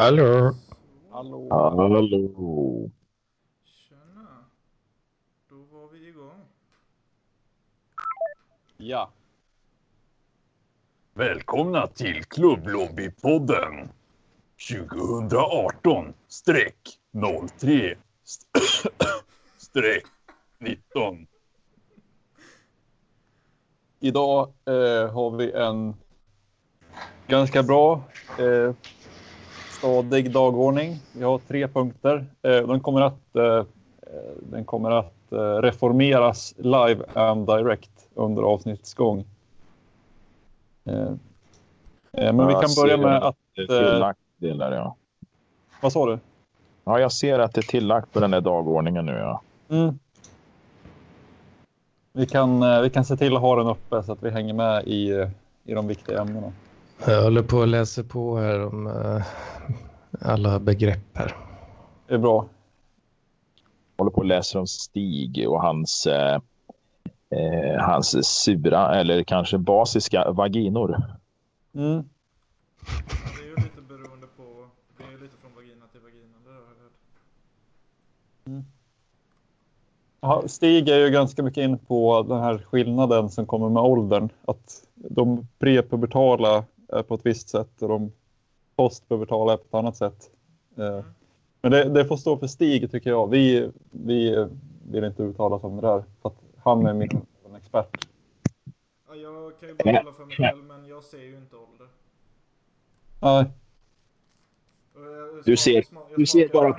[0.00, 0.54] Hallå.
[1.10, 1.48] Hallå.
[1.50, 2.90] Hallå.
[3.64, 4.44] Tjena.
[5.48, 6.44] Då var vi igång.
[8.76, 9.10] Ja.
[11.14, 13.88] Välkomna till Klubblobbypodden
[14.70, 16.98] 2018 streck
[17.58, 17.96] 03
[19.56, 20.04] streck
[20.58, 21.26] 19.
[24.00, 25.94] Idag eh, har vi en
[27.26, 28.02] ganska bra
[28.38, 28.74] eh,
[29.80, 30.98] stadig dagordning.
[31.12, 32.26] Vi har tre punkter.
[32.42, 33.64] Eh, den kommer att, eh,
[34.40, 39.24] den kommer att eh, reformeras live and direct under avsnittets gång.
[40.84, 41.12] Eh,
[42.12, 43.36] eh, men vi kan börja med att...
[43.56, 44.96] Det är Eh, tillagt delar, ja.
[45.80, 46.18] vad sa du?
[46.84, 49.42] Ja, jag ser att det är tillagt på den här dagordningen nu, ja.
[49.68, 49.98] Mm.
[52.12, 54.54] Vi, kan, eh, vi kan se till att ha den uppe så att vi hänger
[54.54, 55.28] med i, eh,
[55.64, 56.52] i de viktiga ämnena.
[57.06, 59.22] Jag håller på att läsa på här om eh,
[60.20, 61.36] alla begrepp här.
[62.06, 62.46] Det är bra.
[63.98, 66.40] Håller på att läsa om Stig och hans, eh,
[67.78, 71.02] hans sura eller kanske basiska vaginor.
[71.74, 71.92] Mm.
[71.94, 72.02] Ja,
[73.36, 74.42] det är ju lite beroende på.
[74.98, 76.36] Det är ju lite från vagina till vagina.
[76.44, 76.66] Det har jag
[78.54, 78.64] hört.
[80.20, 84.28] Ja, Stig är ju ganska mycket in på den här skillnaden som kommer med åldern.
[84.44, 88.12] Att de prepubertala är på ett visst sätt och de
[88.76, 90.30] postpubertala är på ett annat sätt.
[90.76, 91.04] Eh,
[91.62, 93.30] Men det, det får stå för Stig tycker jag.
[93.30, 94.46] Vi, vi
[94.90, 96.04] vill inte uttala oss om det där.
[96.22, 98.08] För att han är min en expert.
[99.08, 101.86] Ja, jag kan ju bara hålla för mig själv, men jag ser ju inte ålder.
[103.22, 103.44] Nej,
[105.44, 105.84] Du ser-
[106.16, 106.76] du ser bara-.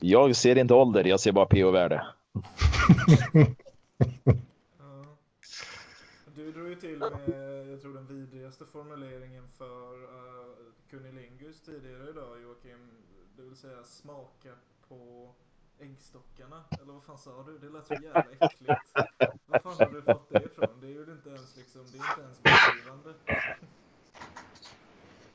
[0.00, 2.06] Jag ser inte ålder, jag ser bara PO-värde.
[6.76, 10.46] Ju till med, jag tror den vidrigaste formuleringen för uh,
[10.90, 12.90] Kunilingus tidigare idag Joakim.
[13.36, 14.48] Det vill säga smaka
[14.88, 15.30] på
[15.78, 16.64] äggstockarna.
[16.82, 17.58] Eller vad fan sa du?
[17.58, 18.80] Det lät så jävla äckligt.
[19.46, 20.80] Var fan har du fått det ifrån?
[20.80, 23.14] Det är ju inte ens liksom, det är inte ens beskrivande.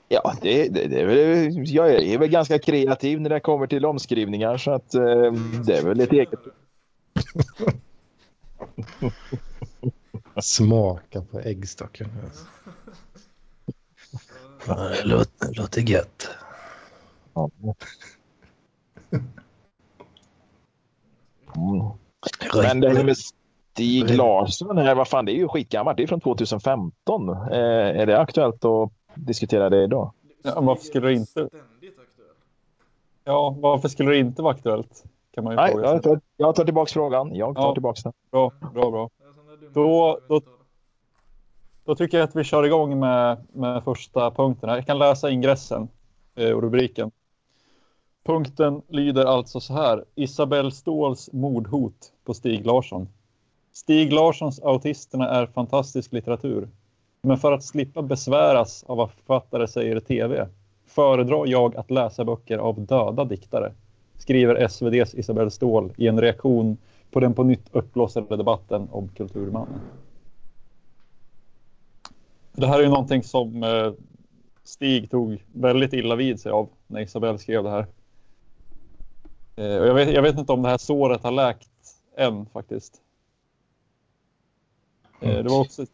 [0.07, 3.85] Ja, det, det, det är väl, jag är väl ganska kreativ när det kommer till
[3.85, 5.31] omskrivningar så att eh,
[5.65, 6.39] det är väl ett eget.
[10.41, 12.07] Smaka på äggstocken.
[12.23, 12.45] Alltså.
[14.65, 16.29] Det låter, det låter gött.
[17.33, 17.49] Ja.
[21.55, 21.91] Mm.
[22.63, 25.97] Men det här med Stig Larsson här, vad fan, det är ju skitgammalt.
[25.97, 27.29] Det är från 2015.
[27.29, 27.37] Eh,
[28.01, 30.11] är det aktuellt att diskutera det idag?
[30.43, 31.31] Ja, varför skulle det inte?
[31.31, 32.35] Ständigt aktuell.
[33.23, 35.03] ja, varför skulle det inte vara aktuellt?
[35.33, 37.35] Kan man ju Nej, fråga jag tar, jag tar tillbaka frågan.
[37.35, 37.73] Jag tar Ja.
[37.73, 38.13] tillbaka den.
[38.31, 39.09] Bra, bra, bra.
[39.73, 40.41] Då- då-
[41.85, 44.69] Då tycker jag att vi kör igång med, med första punkten.
[44.69, 44.75] här.
[44.75, 45.87] Jag kan läsa ingressen
[46.35, 47.11] eh, och rubriken.
[48.23, 50.05] Punkten lyder alltså så här.
[50.15, 53.09] Isabelle Ståhls mordhot på Stig Larsson.
[53.73, 56.69] Stig Larssons Autisterna är fantastisk litteratur.
[57.21, 60.47] Men för att slippa besväras av vad författare säger i tv
[60.87, 63.73] föredrar jag att läsa böcker av döda diktare,
[64.17, 66.77] skriver SVDs Isabelle Ståhl i en reaktion
[67.11, 69.79] på den på nytt uppblåsade debatten om Kulturmannen.
[72.53, 73.93] Det här är ju någonting som eh,
[74.63, 77.87] Stig tog väldigt illa vid sig av när Isabelle skrev det här.
[79.55, 81.69] Eh, jag, vet, jag vet inte om det här såret har läkt
[82.17, 83.01] än faktiskt.
[85.19, 85.85] Eh, det var också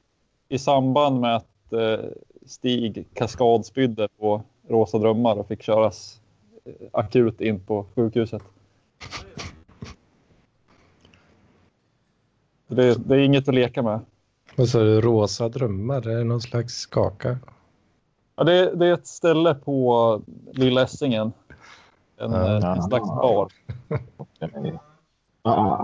[0.49, 1.43] i samband med att
[2.45, 6.21] Stig kaskadspydde på Rosa Drömmar och fick köras
[6.91, 8.43] akut in på sjukhuset.
[12.67, 13.99] Det, det är inget att leka med.
[14.55, 15.01] Vad sa du?
[15.01, 16.07] Rosa drömmar?
[16.07, 17.37] Är det någon slags kaka?
[18.35, 20.21] Ja, det, det är ett ställe på
[20.53, 21.33] Lilla Essingen.
[22.17, 22.57] En, Ja.
[22.57, 23.51] eh, en slags bar.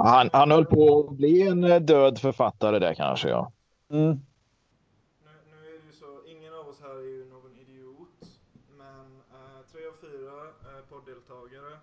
[0.06, 3.52] Han, han höll på att bli en eh, död författare där kanske, ja.
[3.92, 4.06] Mm.
[4.10, 4.16] Nu,
[5.50, 8.40] nu är det ju så, ingen av oss här är ju någon idiot.
[8.78, 11.74] Men eh, tre av fyra eh, podddeltagare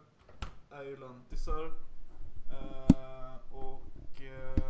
[0.71, 1.65] är ju lantisar.
[2.51, 4.65] Eh, och eh,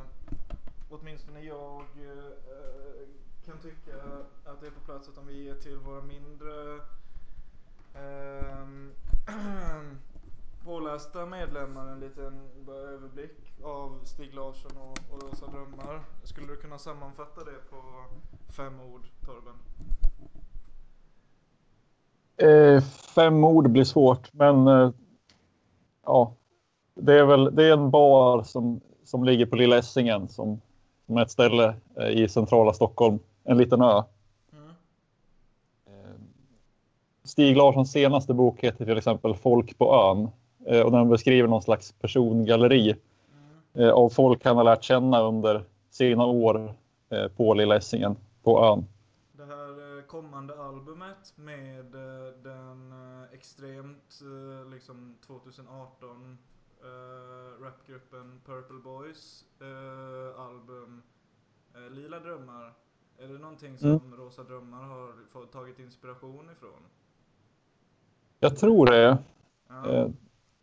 [0.90, 3.08] åtminstone jag eh,
[3.44, 3.96] kan tycka
[4.44, 6.80] att det är på plats att om vi ger till våra mindre
[7.94, 8.92] ehm,
[10.64, 16.00] pålästa medlemmar en liten överblick av Stig Larsson och, och Rosa Drömmar.
[16.22, 17.76] Skulle du kunna sammanfatta det på
[18.52, 19.54] fem ord, Torben?
[22.36, 22.82] Eh,
[23.14, 24.90] fem ord blir svårt, men eh,
[26.04, 26.34] ja,
[26.94, 30.60] det är väl det är en bar som, som ligger på Lilla Essingen som,
[31.16, 34.02] är ett ställe eh, i centrala Stockholm, en liten ö.
[34.52, 34.68] Mm.
[35.86, 36.20] Eh,
[37.24, 40.28] Stig Larssons senaste bok heter till exempel Folk på ön.
[40.66, 42.96] Eh, och den beskriver någon slags persongalleri
[43.74, 43.94] Mm.
[43.94, 46.74] av folk han har lärt känna under sina år
[47.36, 48.86] på Lilla Essingen på ön.
[49.32, 51.84] Det här kommande albumet med
[52.42, 52.92] den
[53.32, 54.20] extremt
[54.72, 56.38] liksom 2018
[56.82, 61.02] eh, rapgruppen Purple Boys eh, album
[61.74, 62.74] eh, Lila drömmar.
[63.18, 64.16] Är det någonting som Mm.
[64.16, 66.82] Rosa drömmar har fått, tagit inspiration ifrån?
[68.40, 69.18] Jag tror det.
[69.68, 70.10] Ja.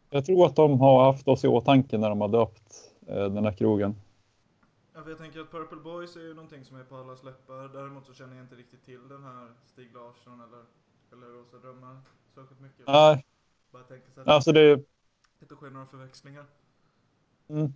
[0.09, 3.51] Jag tror att de har haft oss i åtanke när de har döpt den här
[3.51, 3.95] krogen.
[4.93, 7.67] Ja, för jag tänker att Purple Boys är ju någonting som är på allas läppar.
[7.73, 10.63] Däremot så känner jag inte riktigt till den här Stig Larsson eller,
[11.11, 12.01] eller Rosa drömmar
[12.35, 12.87] särskilt mycket.
[12.87, 13.25] Nej,
[13.71, 14.83] Bara tänker så att alltså det
[15.41, 16.45] inte sker några förväxlingar.
[17.49, 17.73] Mm.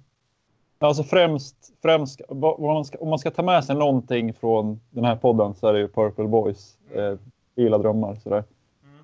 [0.80, 2.22] Alltså främst, främst
[2.60, 5.74] man ska, om man ska ta med sig någonting från den här podden så är
[5.74, 6.78] det ju Purple Boys.
[6.94, 7.18] Eh,
[7.56, 8.44] Lila drömmar sådär.
[8.84, 9.04] Mm.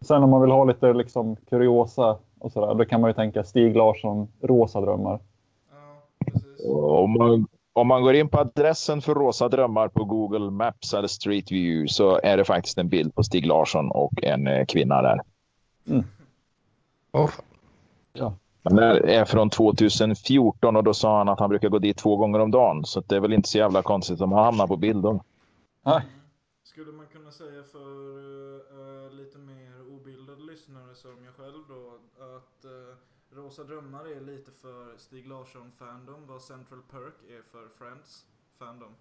[0.00, 3.44] Sen om man vill ha lite liksom kuriosa och sådär, då kan man ju tänka
[3.44, 5.20] Stig Larsson, Rosa drömmar.
[5.70, 6.02] Ja,
[6.32, 6.66] precis.
[6.70, 11.08] Om man, om man går in på adressen för Rosa drömmar på Google Maps eller
[11.08, 15.02] Street View så är det faktiskt en bild på Stig Larsson och en eh, kvinna
[15.02, 15.20] där.
[17.12, 17.44] Åh, fan.
[18.62, 22.16] Den där är från 2014 och då sa han att han brukar gå dit två
[22.16, 22.84] gånger om dagen.
[22.84, 25.20] Så det är väl inte så jävla konstigt om han hamnar på bilden.
[25.82, 26.02] Nej.
[26.62, 27.86] Skulle man kunna säga för
[29.06, 31.98] eh, lite mer obildade lyssnare som jag själv då
[32.36, 32.96] att eh,
[33.36, 38.26] Rosa drömmar är lite för Stig Larsson fandom vad Central Perk är för Friends
[38.58, 38.94] fandom.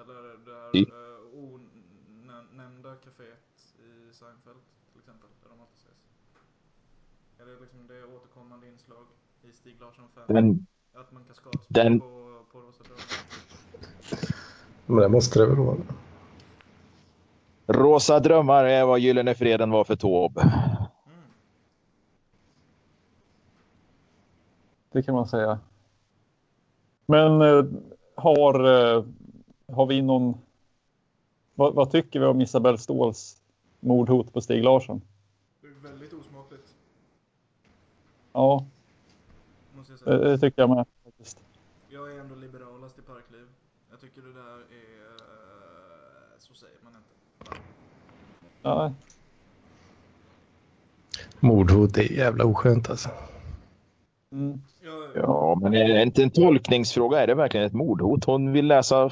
[0.00, 4.60] Eller det där I- uh, onämnda kaféet i Seinfeld
[4.96, 6.00] till exempel, där de alltid ses.
[7.40, 9.04] Är det liksom det återkommande inslag
[9.42, 10.34] i Stig Larsson fandom?
[10.36, 12.06] Den, Att man kaskadspel den- på,
[12.52, 13.04] på Rosa drömmar?
[14.86, 15.76] Men det måste det väl vara.
[17.66, 20.40] Rosa drömmar är vad Gyllene Freden var för Taube.
[20.42, 21.22] Mm.
[24.92, 25.58] Det kan man säga.
[27.06, 27.64] Men eh,
[28.14, 28.54] har,
[28.94, 29.04] eh,
[29.72, 30.34] har vi någon...
[31.54, 33.42] Vad, vad tycker vi om Isabelle Ståhls
[33.86, 35.00] mordhot på Stig Larsson?
[35.62, 36.74] Det är väldigt osmakligt,
[38.32, 38.64] Ja,
[39.76, 40.30] måste jag det, säga.
[40.30, 40.86] det tycker jag med.
[41.04, 41.38] Faktiskt.
[41.88, 43.46] Jag är ändå liberalast i Parkliv.
[43.90, 45.10] Jag tycker det där är...
[45.10, 47.60] eh, Så säger man inte.
[48.62, 48.92] Ja,
[51.40, 53.08] Mordhot är jävla oskönt alltså.
[54.32, 54.60] mm.
[55.14, 57.20] Ja, men är det inte en tolkningsfråga?
[57.22, 58.24] Är det verkligen ett mordhot?
[58.24, 59.10] Hon vill läsa...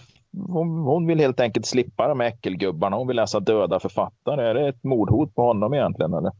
[0.49, 2.97] Hon, hon vill helt enkelt slippa de här äckelgubbarna.
[2.97, 4.49] Hon vill läsa döda författare.
[4.49, 6.15] Är det ett mordhot på honom egentligen?
[6.15, 6.31] Eller?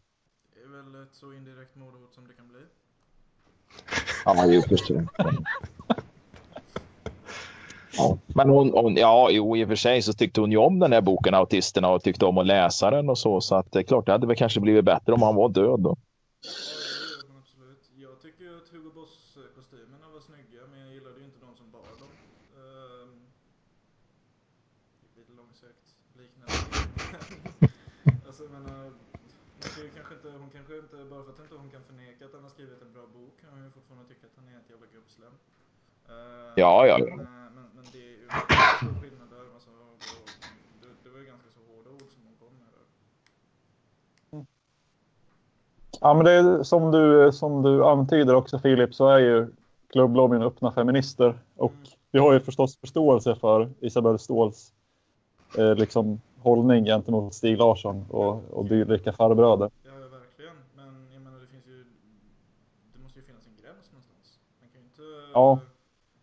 [0.55, 2.61] Det är väl ett så indirekt mordhot som det kan bli.
[4.25, 5.07] Ja, jo, förstår.
[7.97, 10.79] Ja, men hon, hon, ja, jo, i och för sig så tyckte hon ju om
[10.79, 13.41] den här boken, Autisterna, och tyckte om att läsa den och så.
[13.41, 15.81] Så att det är klart, det hade väl kanske blivit bättre om han var död
[15.81, 15.97] då.
[15.97, 15.97] Ja,
[16.43, 17.91] det gör man absolut.
[17.97, 21.71] Jag tycker ju att Hugo Boss-kostymerna var snygga, men jag gillade ju inte de som
[21.71, 22.13] bar dem.
[22.61, 23.13] Ehm,
[25.17, 25.87] lite långsökt
[26.21, 26.57] liknande.
[28.27, 28.83] alltså, jag menar,
[29.61, 32.25] man kan ju kanske inte, hon kanske inte, bara för att inte hon kan förneka
[32.27, 34.57] att han har skrivit en bra bok, kan hon ju fortfarande tycka att han är
[34.63, 35.35] ett jävla gubbslem.
[36.13, 36.97] Ehm, Ja, ja.
[36.99, 38.43] Men, eh, men, men det är ju en
[38.81, 39.45] stor skillnad där.
[39.55, 39.99] Alltså, och,
[40.81, 42.87] det, det var ju ganska så hårda ord som hon kom med där.
[46.01, 49.49] Ja, men det är som du, som du antyder också Filip så är ju
[49.93, 51.87] klubblobbyn öppna feminister och Mm.
[52.11, 54.73] vi har ju förstås förståelse för Isabelle Ståhls
[55.59, 59.71] eh, liksom, hållning gentemot Stig Larsson och, och dylika farbröder.
[59.83, 60.57] Ja, ja, verkligen.
[60.77, 61.85] Men jag menar, det finns ju...
[62.93, 64.39] Det måste ju finnas en gräns någonstans.
[64.61, 65.03] Man kan ju inte...
[65.35, 65.61] Ja.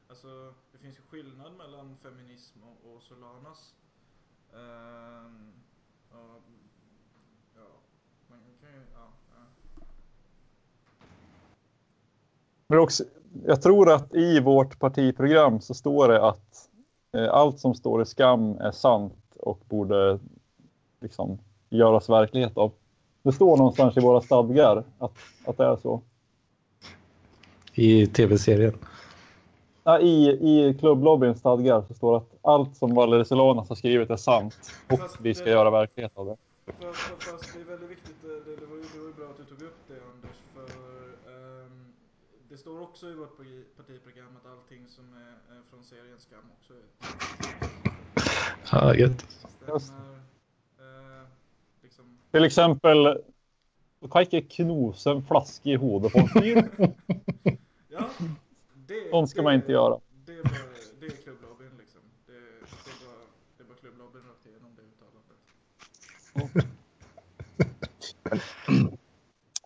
[0.10, 0.28] Alltså,
[0.72, 3.74] det finns ju skillnad mellan feminism och, och Solanas.
[4.54, 5.52] Ehm,
[6.12, 6.42] och,
[7.56, 7.68] ja,
[8.30, 8.80] man kan ju...
[8.94, 9.86] Ja, ja.
[12.68, 13.04] Men också,
[13.46, 16.70] jag tror att i vårt partiprogram så står det att
[17.18, 20.20] eh, allt som står i skam är sant och borde
[21.02, 21.40] liksom
[21.70, 22.72] göras verklighet av.
[23.24, 26.02] Det står någonstans i våra stadgar att, att det är så.
[27.74, 28.74] I tv-serien.
[29.84, 34.10] Ja, i, I klubblobbyns stadgar så står det att allt som Valerie Solanas har skrivit
[34.10, 34.58] är sant
[34.90, 36.38] och Fast vi ska det- göra verklighet av det.
[36.66, 39.26] Fast, fast, det är väldigt viktigt, eh, det, det, var ju, det var ju bra
[39.26, 40.64] att du tog upp det Anders, för
[41.32, 41.86] ehm,
[42.50, 46.44] det står också i vårt parti- partiprogram att allting som är eh, från serien Skam
[46.60, 46.86] också är
[48.72, 49.22] Ja, gött.
[49.62, 49.76] stämmer.
[50.80, 51.24] Eh,
[51.84, 53.04] liksom, Till exempel,
[54.00, 56.70] du kan inte knosa en flaska i huvudet på en fyr.
[57.90, 58.10] ja,
[58.92, 60.00] det, Sånt ska det, man inte göra.
[60.26, 60.54] Det är, bara,
[61.00, 62.02] det är klubblobbyn liksom.
[62.28, 63.22] Det, det, är bara,
[63.58, 65.38] det är bara klubblobbyn rakt igenom det uttalandet.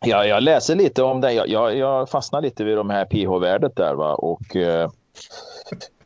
[0.05, 1.33] Ja, jag läser lite om det.
[1.33, 3.95] Jag, jag, jag fastnar lite vid de här pH-värdet där.
[3.95, 4.15] Va?
[4.15, 4.89] Och, eh,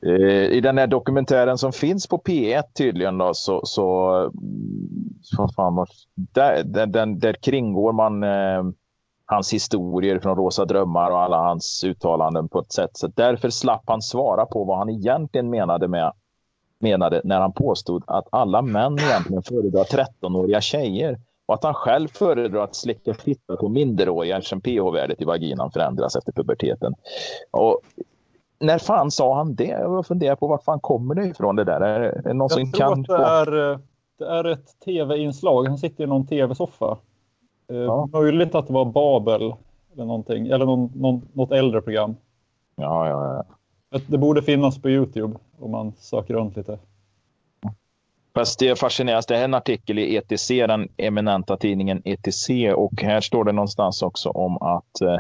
[0.02, 4.32] eh, I den här dokumentären som finns på P1 tydligen då, så, så,
[5.22, 5.86] så fan,
[6.16, 8.64] där, där, där kringgår man eh,
[9.30, 12.90] hans historier från Rosa drömmar och alla hans uttalanden på ett sätt.
[12.94, 16.12] Så därför slapp han svara på vad han egentligen menade med
[16.80, 22.08] menade när han påstod att alla män egentligen föredrar 13-åriga tjejer och att han själv
[22.08, 26.94] föredrar att slicka fitta på minderåriga eftersom pH-värdet i vaginan förändras efter puberteten.
[27.52, 27.82] Och
[28.60, 29.64] när fan sa han det?
[29.64, 31.82] Jag funderar på var fan kommer det ifrån det där?
[31.82, 33.00] Är det någon Jag som tror kan...
[33.02, 33.80] att det är, eh,
[34.20, 35.68] det är ett tv-inslag.
[35.68, 36.98] Han sitter i någon tv-soffa.
[37.70, 38.10] Eh, Ja.
[38.14, 39.54] Möjligt att det var Babel
[39.94, 40.48] eller någonting.
[40.48, 42.16] Eller någon, någon, något äldre program.
[42.76, 43.46] Ja, ja,
[43.90, 44.00] ja.
[44.08, 46.80] Det- borde finnas på Youtube om man söker runt lite.
[48.36, 53.02] Fast det fascineras, det här är en artikel i ETC, den eminenta tidningen ETC och
[53.02, 55.18] här står det någonstans också om att eh,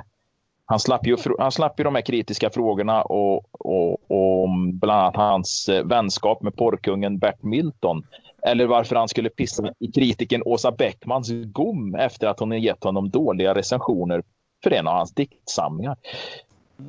[0.69, 5.01] han, slapp ju, han slapp ju de här kritiska frågorna och, och, och om bland
[5.01, 8.03] annat hans eh, vänskap med porrkungen Bert Milton.
[8.41, 13.09] Eller varför han skulle pissa i kritiken Åsa Bäckmans gom efter att hon gett honom
[13.09, 14.23] dåliga recensioner
[14.63, 15.97] för en av hans diktsamlingar.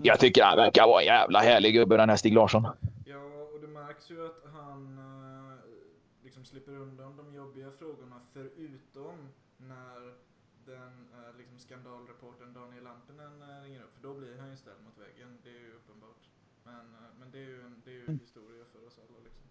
[0.03, 2.63] Jag tycker han verkar vara en jävla härlig gubbe den här Stig Larsson.
[3.07, 3.17] Ja,
[3.55, 9.15] och det märks ju att han eh, liksom slipper undan de jobbiga frågorna förutom
[9.57, 10.30] när
[10.71, 13.95] den eh, liksom skandalreportern Daniel Lampinen eh, ringer upp.
[13.97, 16.23] För då blir han ju ställd mot väggen, det är ju uppenbart.
[16.65, 19.47] Men, eh, men det är ju, en, det är ju historia för oss alla liksom.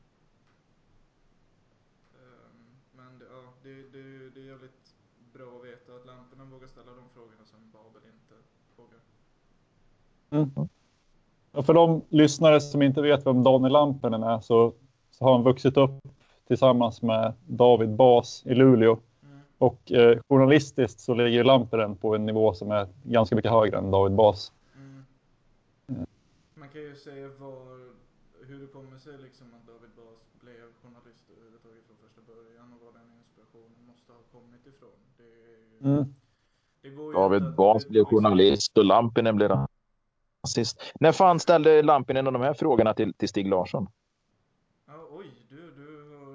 [2.20, 2.60] Ehm,
[2.98, 4.96] men det, ja, det, det, är ju- det är jävligt
[5.34, 8.36] bra att veta att Lampinen vågar ställa de frågorna som Babel inte
[8.78, 9.00] vågar.
[11.52, 14.74] Och för de lyssnare som inte vet vem Daniel Lampinen är så,
[15.12, 15.92] så har han vuxit upp
[16.48, 19.00] tillsammans med David Bas i Luleå.
[19.60, 19.72] Mm.
[19.72, 23.92] Och eh, journalistiskt så ligger Lampinen på en nivå som är ganska mycket högre än
[23.92, 24.52] David Bas.
[24.76, 26.06] Mm.
[26.56, 27.80] Man kan ju se var,
[28.48, 32.86] hur det kommer sig liksom att David Bas blev journalist överhuvudtaget från första början och
[32.86, 35.00] var den inspirationen måste ha kommit ifrån.
[35.18, 36.14] Det, är ju, Mm.
[36.82, 39.52] det går ju David Bas blev journalist och Lampinen blev
[40.44, 40.82] rasist.
[41.00, 43.88] När fan ställde Lampinen de här frågorna till, till Stig Larsson?
[44.88, 46.32] Ja, oj, du, du, har,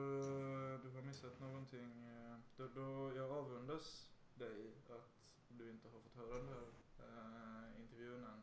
[0.85, 1.88] du har missat någonting.
[2.09, 4.57] eh, Då, då, jag avundas dig
[4.88, 5.11] att
[5.49, 6.66] du inte har fått höra den här
[6.99, 8.40] eh, intervjun än.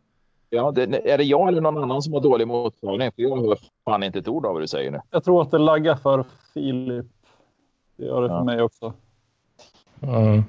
[0.53, 3.11] Ja, det, är det jag eller någon annan som har dålig mottagning?
[3.11, 5.01] För jag hör fan inte ett ord av vad du säger nu.
[5.09, 7.05] Jag tror att det laggar för Filip.
[7.95, 8.43] Det gör det för Ja.
[8.43, 8.93] mig också.
[10.01, 10.43] Mm.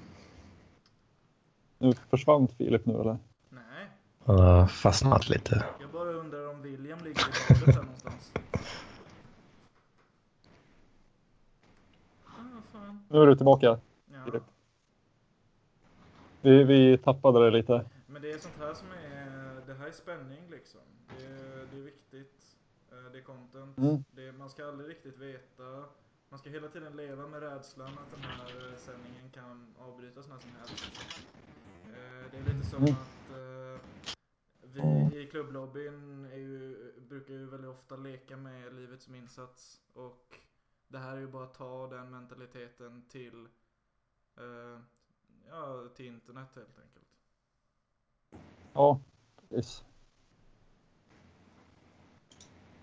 [1.79, 3.17] Nu försvann Filip nu eller?
[3.51, 3.61] Nej,
[4.25, 5.65] Han har fastnat lite.
[5.81, 8.33] jag bara undrar om William ligger i badet här någonstans.
[12.75, 12.95] Ah.
[13.09, 13.67] Nu är du tillbaka.
[13.67, 13.79] Ja.
[14.25, 14.43] Filip.
[16.41, 17.85] Vi, vi tappade det lite.
[18.07, 19.32] Men det är sånt här som är,
[19.73, 20.81] det här är spänning liksom.
[21.19, 22.57] Det är, det är viktigt.
[22.91, 23.79] Eh, Det är content.
[23.79, 24.05] Mm.
[24.11, 25.85] Det, man ska aldrig riktigt veta.
[26.29, 30.39] Man ska hela tiden leva med rädslan att den här eh, sändningen kan avbrytas när
[30.39, 30.85] som helst.
[31.85, 32.95] Eh, Det är lite som Mm.
[32.95, 33.31] att
[34.63, 39.81] vi i klubblobbyn ju, brukar ju väldigt ofta leka med livet som insats.
[39.93, 40.39] Och
[40.89, 43.49] det här är ju bara att ta den mentaliteten till,
[45.49, 47.07] ja, till internet helt enkelt.
[48.73, 49.01] Ja,
[49.55, 49.85] precis.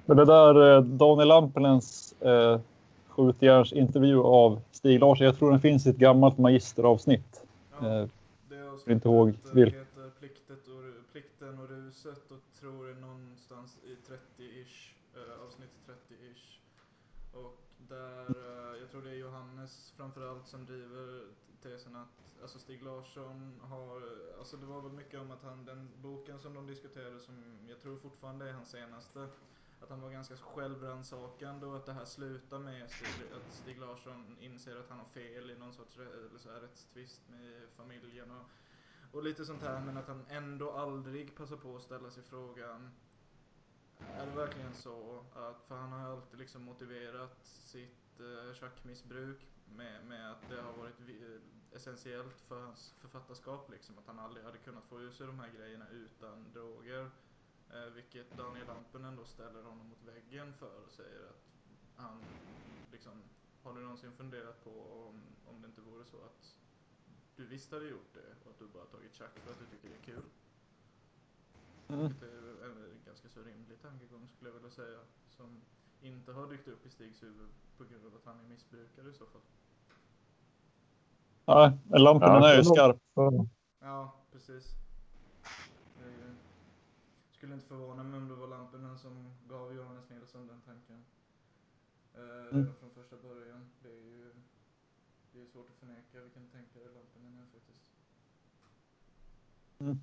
[0.05, 2.59] Men det där eh, Daniel Lampinens eh,
[3.07, 5.25] skjutjärnsintervju av Stig Larsson.
[5.25, 7.41] Jag tror den finns i ett gammalt magisteravsnitt.
[7.81, 8.07] Ja, Eh,
[8.49, 12.95] det avsnittet inte ihåg vilk- heter Pliktet och, Plikten och ruset och tror det är
[13.01, 16.59] någonstans i 30-ish, eh, avsnitt 30-ish.
[17.33, 17.57] Och
[17.89, 21.21] där, eh, jag tror det är Johannes framförallt som driver
[21.61, 24.03] tesen att alltså Stig Larsson har,
[24.39, 27.79] alltså det var väl mycket om att han, den boken som de diskuterade som jag
[27.79, 29.27] tror fortfarande är hans senaste,
[29.81, 34.37] att han var ganska självrannsakande och att det här slutar med Stig, att Stig Larsson
[34.39, 38.45] inser att han har fel i någon sorts eller så här rättstvist med familjen och,
[39.17, 42.91] och lite sånt här men att han ändå aldrig passar på att ställa sig frågan
[43.99, 49.47] är det verkligen så att, för han har ju alltid liksom motiverat sitt eh, schackmissbruk
[49.75, 50.95] med, med att det har varit
[51.71, 55.49] essentiellt för hans författarskap liksom, att han aldrig hade kunnat få ur sig de här
[55.57, 57.11] grejerna utan droger.
[57.73, 61.45] Eh, vilket Daniel Lampinen då ställer honom mot väggen för och säger att
[61.95, 62.23] han
[62.91, 63.21] liksom,
[63.63, 66.55] har du någonsin funderat på om, om det inte vore så att
[67.35, 69.89] du visst hade gjort det och att du bara tagit tjack för att du tycker
[69.89, 70.23] det är kul?
[71.87, 72.07] Mm.
[72.07, 74.99] Vilket är en, en ganska så rimlig tankegång skulle jag vilja säga.
[75.27, 75.61] Som
[76.01, 79.13] inte har dykt upp i Stigs huvud på grund av att han är missbrukare i
[79.13, 79.41] så fall.
[81.45, 82.97] Nej, lampan Ja, är ju det är nog- skarp.
[83.79, 84.65] Ja, precis.
[85.99, 86.35] Ju-
[87.31, 91.05] Skulle inte förvåna mig om det var lamporna som gav Johannes Nilsson den tanken.
[92.13, 92.73] Eh, redan Mm.
[92.79, 93.69] från första början.
[93.83, 94.33] Det är ju
[95.33, 97.83] det är svårt att förneka vilken tänkare lamporna är faktiskt.
[99.79, 99.99] Mm.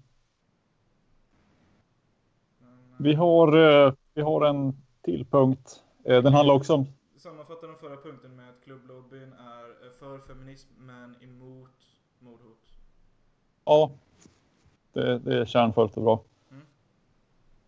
[2.58, 4.72] Men, eh, Vi har, eh, vi har en
[5.02, 5.82] till punkt.
[6.06, 6.86] Eh, Den handlar också om
[7.16, 11.70] Sammanfattar den förra punkten med att klubblobbyn är eh, för feminism men emot
[12.18, 12.58] mordhot.
[13.64, 13.90] Ja,
[14.92, 16.20] det, det är kärnfullt och bra.
[16.50, 16.62] Mm.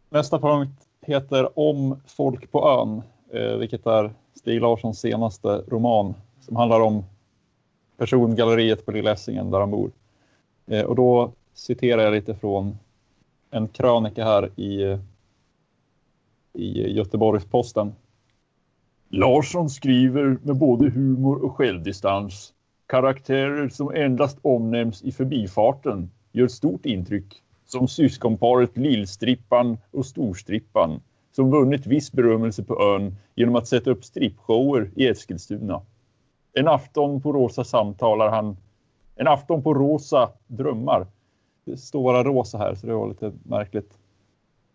[0.08, 3.02] Nästa punkt heter Om folk på ön,
[3.40, 7.04] eh, vilket är Stig Larssons senaste roman som handlar om
[7.96, 9.90] persongalleriet på Lilla Essingen där han bor.
[10.86, 12.78] Och då citerar jag lite från
[13.50, 14.98] en krönika här i,
[16.52, 17.92] i Göteborgs-Posten.
[19.10, 22.52] Larsson skriver med både humor och självdistans.
[22.86, 27.42] Karaktärer som endast omnämns i förbifarten gör stort intryck.
[27.64, 31.00] Som syskonparet Lillstrippan och Storstrippan
[31.32, 35.80] som vunnit viss berömmelse på ön genom att sätta upp strippshower i Eskilstuna.
[36.52, 38.56] En afton på Rosa samtalar han.
[39.16, 41.06] En afton på Rosa drömmar.
[41.64, 43.98] Det står bara Rosa här så det var lite märkligt.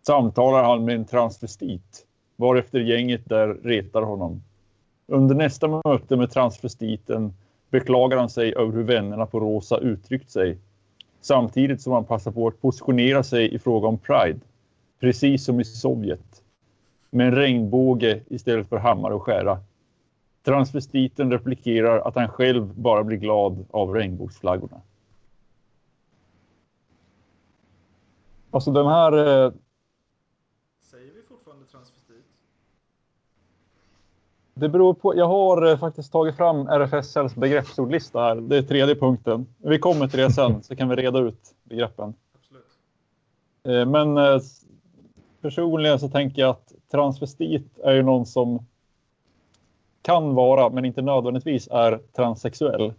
[0.06, 4.42] Samtalar han med en transvestit varefter gänget där retar honom.
[5.06, 7.32] Under nästa möte med transvestiten
[7.70, 10.58] beklagar han sig över hur vännerna på Rosa uttryckt sig.
[11.20, 14.40] Samtidigt som han passar på att positionera sig i fråga om Pride.
[15.00, 16.42] Precis som i Sovjet.
[17.10, 19.58] Med en regnbåge istället för hammare och skära.
[20.42, 24.80] Transvestiten replikerar att han själv bara blir glad av regnbågsflaggorna.
[28.50, 29.52] Alltså den här eh,
[30.80, 32.24] Säger vi fortfarande transvestit?
[34.54, 35.16] Det beror på.
[35.16, 38.36] Jag har eh, faktiskt tagit fram RFSLs begreppsordlista här.
[38.36, 39.46] Det är tredje punkten.
[39.58, 42.14] Vi kommer till det sen så kan vi reda ut begreppen.
[42.34, 42.64] Absolut.
[43.64, 44.40] Eh, Men eh,
[45.42, 48.66] personligen så tänker jag att transvestit är ju någon som
[50.02, 52.92] kan vara, men inte nödvändigtvis är transsexuell.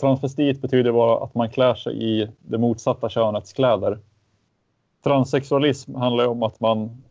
[0.00, 3.98] Transvestit betyder bara att man klär sig i det motsatta könets kläder.
[5.04, 7.02] Transsexualism handlar ju om att man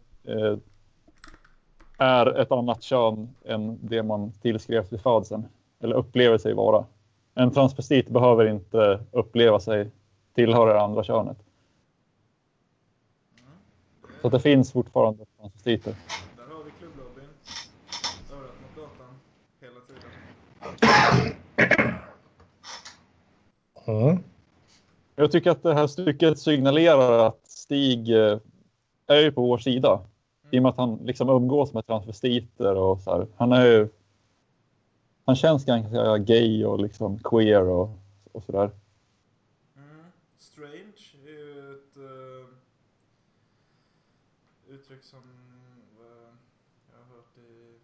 [1.97, 5.45] är ett annat kön än det man tillskrevs vid födseln.
[5.79, 6.85] Eller upplever sig vara.
[7.35, 9.91] En transvestit behöver inte uppleva sig
[10.35, 11.37] tillhöra det andra könet.
[13.37, 13.51] Mm.
[14.21, 15.95] Så det finns fortfarande transvestiter.
[16.37, 17.29] Där har vi klubblobbyn.
[18.31, 19.15] Örat mot gatan.
[19.61, 20.11] Hela tiden.
[23.87, 24.23] Mm.
[25.15, 28.37] Jag tycker att det här stycket signalerar att Stig eh,
[29.07, 30.01] är ju på vår sida.
[30.51, 33.27] I och med att han liksom umgås med transvestiter och så här.
[33.37, 33.89] Han är ju...
[35.25, 37.89] Han känns ganska gay och liksom queer och,
[38.31, 38.71] och sådär.
[39.75, 40.05] Mm.
[40.37, 42.47] Strange är ju ett eh,
[44.67, 45.19] uttryck som
[45.99, 46.33] eh,
[46.91, 47.79] jag har hört i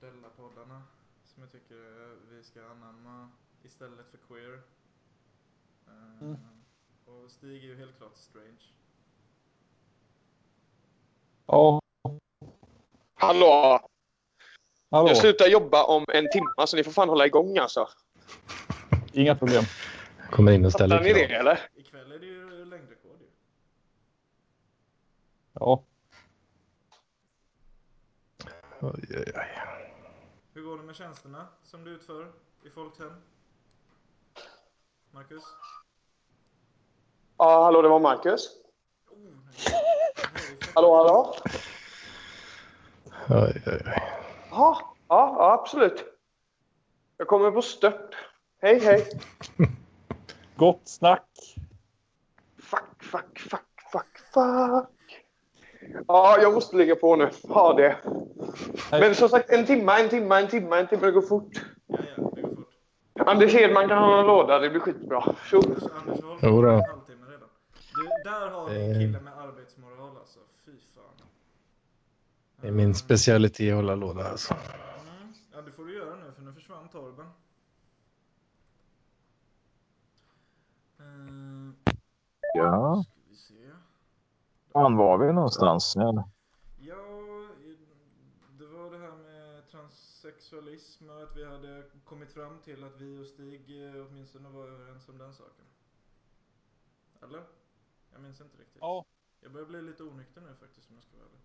[0.00, 0.82] Della-poddarna.
[1.24, 1.76] Som jag tycker
[2.30, 3.28] vi ska anamma
[3.62, 4.60] istället för queer.
[5.86, 6.36] Eh, Mm.
[7.06, 8.72] Och Stig är ju helt klart strange.
[11.46, 11.80] Ja,
[13.18, 13.80] Hallå!
[14.90, 15.08] hallå.
[15.08, 17.88] Jag slutar jobba om en timme så ni får fan hålla igång alltså.
[19.12, 19.64] Inga problem.
[20.30, 21.60] Kommer in och ställer Fattar ni det eller?
[21.74, 23.26] Ikväll är det ju längdrekord ju.
[25.52, 25.82] Ja.
[28.80, 29.46] Oj, oj, oj.
[30.54, 32.32] Hur går det med tjänsterna som du utför
[32.66, 33.12] i Folkhem?
[35.10, 35.42] Marcus?
[37.36, 38.50] Ja, hallå det var Marcus.
[39.10, 39.18] Oh.
[40.74, 41.36] Hallå, hallå?
[43.28, 43.92] Oj, oj, oj.
[44.50, 46.04] Ja, ja, ja absolut.
[47.18, 48.14] Jag kommer på stört.
[48.62, 49.06] Hej, hej.
[50.56, 51.28] Gott snack.
[52.62, 55.24] Fuck, fuck, fuck, fuck, fuck.
[56.08, 57.30] Ja, jag måste lägga på nu.
[57.48, 57.96] Ha det.
[58.90, 61.06] Men som sagt, en timma, en timma, en timma, en timma.
[61.06, 61.52] Det går fort.
[61.86, 62.68] Ja, ja, det går fort.
[63.28, 64.58] Anders Hedman kan hålla en låda.
[64.58, 65.34] Det blir skitbra.
[65.50, 65.56] Tjo.
[65.58, 66.68] Anders, Anders Jodå.
[68.68, 68.98] en Eh.
[68.98, 70.38] kille med arbetsmoral alltså.
[70.64, 71.26] Fy fan.
[72.66, 74.54] Det är min specialitet att hålla låda alltså.
[74.54, 75.34] Mm.
[75.52, 77.26] Ja, det får du göra nu för nu försvann Torben.
[81.00, 81.72] Uh,
[82.54, 83.70] Ja, ska vi se.
[84.72, 85.92] fan var vi någonstans?
[85.96, 86.28] Ja.
[86.80, 86.94] Ja,
[88.50, 93.22] det var det här med transsexualism och att vi hade kommit fram till att vi
[93.22, 95.64] och Stig eh, åtminstone var överens om den saken.
[97.22, 97.42] Eller?
[98.12, 98.78] Jag minns inte riktigt.
[98.80, 99.04] Ja.
[99.40, 101.40] Jag börjar bli lite onykter nu faktiskt om jag ska vara ärlig.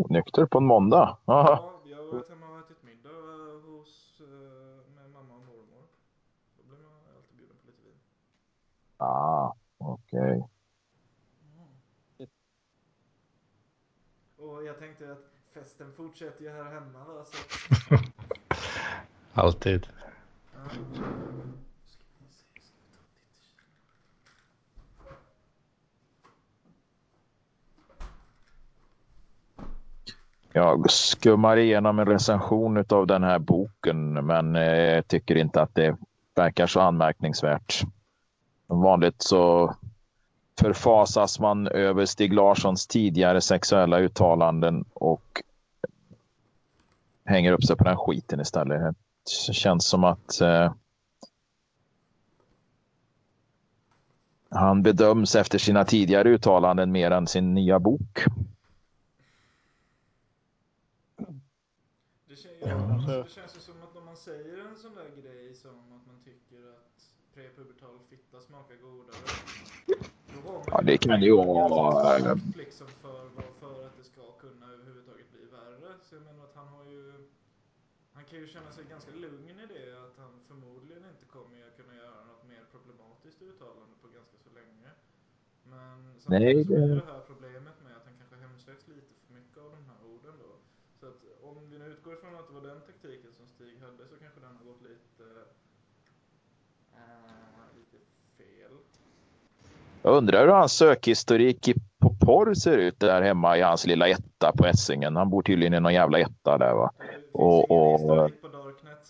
[0.00, 1.18] Onykter på en måndag?
[1.24, 1.48] Aha.
[1.48, 5.82] Ja, jag har varit hemma och ätit middag eh, hos, eh, med mamma och mormor.
[6.58, 7.98] Då blir man alltid bjuden på lite vin.
[8.96, 10.20] Ah, okej.
[10.20, 10.42] Okay.
[14.36, 17.04] Och jag tänkte att festen fortsätter ju här hemma.
[17.04, 17.24] Va?
[19.42, 19.86] Alltid.
[20.54, 21.33] Mm.
[30.56, 35.96] Jag skummar igenom en recension av den här boken, men eh, tycker inte att det
[36.34, 37.82] verkar så anmärkningsvärt.
[38.66, 39.74] Som vanligt så
[40.60, 45.42] förfasas man över Stig Larssons tidigare sexuella uttalanden och
[47.24, 48.96] hänger upp sig på den skiten istället.
[49.48, 50.72] Det känns som att eh,
[54.50, 58.24] han bedöms efter sina tidigare uttalanden mer än sin nya bok.
[62.28, 65.10] Det, kän- ja, alltså, det känns ju som att om man säger en sån där
[65.22, 69.26] grej som att man tycker att prepubertal fitta smakar godare.
[70.34, 73.28] Då har man Ja, det kan ju vara- liksom för,
[73.60, 75.94] för att det ska kunna överhuvudtaget bli värre.
[76.02, 77.28] Så jag menar att han har ju...
[78.12, 81.76] Han kan ju känna sig ganska lugn i det att han förmodligen inte kommer att
[81.76, 84.90] kunna göra något mer problematiskt uttalande på ganska så länge.
[85.72, 89.32] Men Nej, samtidigt så det- det här problemet med att han kanske hemsöks lite för
[89.38, 90.52] mycket av de här orden då.
[91.00, 91.20] Så att
[91.84, 94.64] nu utgår ifrån att det var den taktiken som Stig hade så kanske den har
[94.64, 95.24] gått lite,
[96.94, 98.04] eh, lite
[98.38, 98.72] fel.
[100.02, 101.68] Jag undrar hur hans sökhistorik
[101.98, 105.16] på porr ser ut där hemma i hans lilla etta på Essingen.
[105.16, 106.90] Han bor tydligen i någon jävla etta där va.
[106.98, 109.08] Det finns Och- ingen och- på Darknet.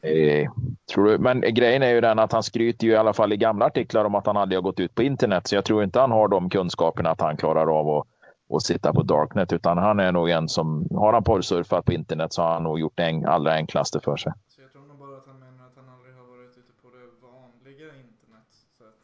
[0.00, 0.50] Eh,
[0.94, 1.18] tror du?
[1.18, 4.04] Men grejen är ju den att han skryter ju i alla fall i gamla artiklar
[4.04, 5.46] om att han aldrig har gått ut på internet.
[5.46, 8.06] Så jag tror inte han har de kunskaperna att han klarar av att,
[8.50, 9.52] att sitta på Darknet.
[9.52, 12.80] Utan han är nog en som, har han porrsurfat på internet så har han nog
[12.80, 14.32] gjort det en- allra enklaste för sig.
[14.48, 16.88] Så jag tror nog bara att han menar att han aldrig har varit ute på
[16.88, 18.48] det vanliga internet.
[18.78, 18.94] Så att,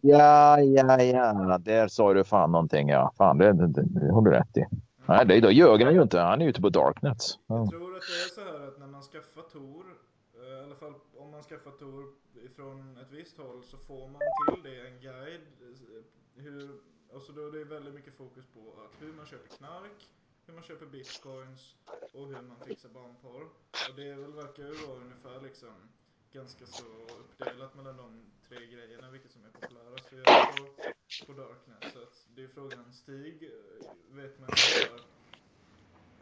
[0.00, 1.58] Ja, ja, ja.
[1.58, 2.88] Där sa du fan någonting.
[2.88, 4.64] Ja, fan det, det, det, det har du rätt i.
[5.06, 6.20] Nej, det, då ljög han ju inte.
[6.20, 7.22] Han är ute på Darknet.
[7.46, 7.56] Ja.
[7.58, 9.84] Jag tror att det är så här att när man skaffar Tor,
[10.34, 12.02] eh, i alla fall om man skaffar Tor
[12.48, 15.46] ifrån ett visst håll så får man till det en guide.
[15.62, 16.70] eh, Hur,
[17.14, 20.08] alltså då är det väldigt mycket fokus på att hur man köper knark,
[20.46, 21.74] hur man köper bitcoins
[22.12, 23.42] och hur man fixar barnporr.
[23.88, 25.74] Och det väl, verkar ju vara ungefär liksom
[26.32, 26.84] ganska så
[27.20, 30.64] uppdelat mellan de tre grejerna vilket som är populärast att göra på,
[31.26, 31.92] på Darknet.
[31.92, 34.86] Så att det är frågan, Stig eh, vet man ju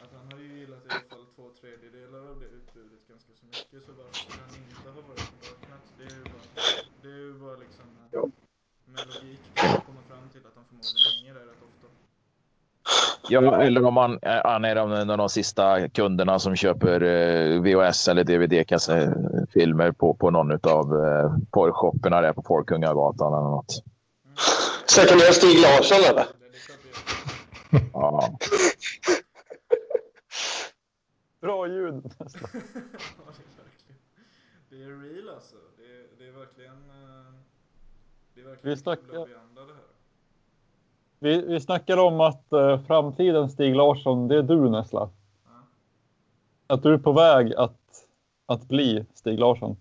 [0.02, 3.46] att han har ju gillat i alla fall två tredjedelar av det utbudet ganska så
[3.46, 3.84] mycket.
[3.84, 5.92] Så varför han inte ha varit på Darknet?
[5.98, 6.46] Det är ju bara,
[7.02, 7.86] det är ju bara liksom
[8.92, 11.86] med logik komma fram till att han förmodligen hänger där rätt ofta.
[13.28, 17.60] Ja, eller om man, eh, han är en av de sista kunderna som köper eh,
[17.62, 23.82] VHS eller DVD-filmer på, på någon av eh, porrshopperna där på Porrkungagatan eller något.
[24.24, 24.36] Mm.
[24.86, 26.24] Second hand Stig Larsson eller?
[27.92, 28.38] Ja.
[31.40, 31.94] Bra ljud.
[32.18, 33.98] ja, det är verkligen.
[34.70, 35.56] Det är real alltså.
[35.76, 36.72] Det är, det är verkligen...
[36.72, 36.76] eh,
[38.29, 38.29] Det är verkligen
[38.62, 39.26] Vi snackar-.
[41.18, 45.10] Vi, vi snackar om att eh, framtiden Stig Larsson, det är du Nessla.
[45.44, 45.50] Ja.
[46.66, 47.78] Att du är på väg att,
[48.46, 49.76] att bli Stig Larsson.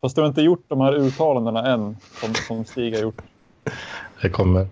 [0.00, 3.22] Fast du har inte gjort de här uttalandena än som, som Stig har gjort.
[4.22, 4.60] Det kommer.
[4.60, 4.66] Eh,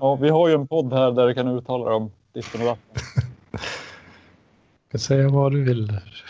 [0.00, 2.66] Ja, vi har ju en podd här där du kan uttala dig om ditten och
[2.66, 3.02] datten.
[4.82, 6.24] Du kan säga vad du vill där.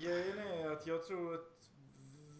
[0.00, 1.70] Grejen är att jag tror att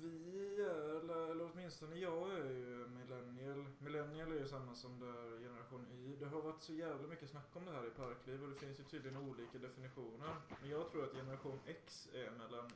[0.02, 3.64] vi är, eller, eller åtminstone jag är ju millennial.
[3.78, 6.16] Millennial är ju samma som där generation Y.
[6.20, 8.78] Det har varit så jävla mycket snack om det här i Parkliv och det finns
[8.80, 10.32] ju tydligen olika definitioner.
[10.60, 12.66] Men jag tror att generation X är mellan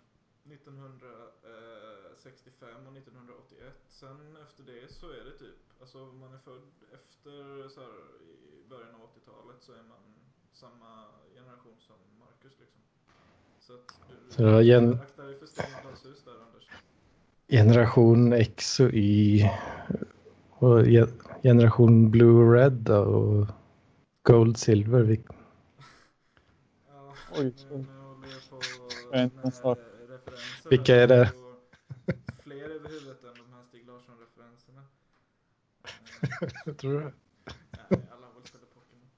[0.45, 3.75] 1965 och 1981.
[3.89, 7.95] Sen efter det så är det typ, alltså om man är född efter så här,
[8.59, 10.03] i början av 80-talet så är man
[10.53, 10.91] samma
[11.35, 12.81] generation som Marcus liksom.
[13.61, 16.69] Så att du, Så det gen- akta dig för Sten glashus där Anders.
[17.49, 19.45] Generation X och Y.
[20.51, 21.07] Och ge-
[21.43, 23.47] generation Blue Red och
[24.23, 25.03] Gold Silver.
[25.03, 25.23] Vil-
[26.89, 30.71] Ja, Oj, håller på eh, referenser.
[30.71, 31.33] Vilka är det?
[32.43, 34.83] Fler över huvudet än de här Stig Larsson-referenserna.
[36.67, 37.01] Eh, Tror du?
[37.91, 38.27] Nej, alla
[38.75, 39.09] Pokémon.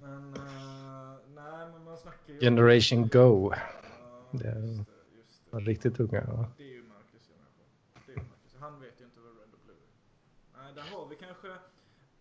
[0.00, 2.40] Men, eh, nej, men man snackar ju...
[2.40, 3.52] Generation Go.
[3.54, 3.58] Ja,
[4.32, 5.58] Det är- just det, just det.
[5.58, 6.48] riktigt unga, ja.
[6.56, 7.66] Det är ju Marcus generation.
[8.06, 8.54] Det är ju Marcus.
[8.60, 10.62] Han vet ju inte vad Red och Blue är.
[10.62, 11.48] Nej, där har vi kanske...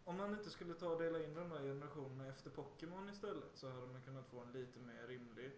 [0.09, 3.67] Om man inte skulle ta och dela in de här generationerna efter Pokémon istället så
[3.69, 5.51] hade man kunnat få en lite mer rimlig...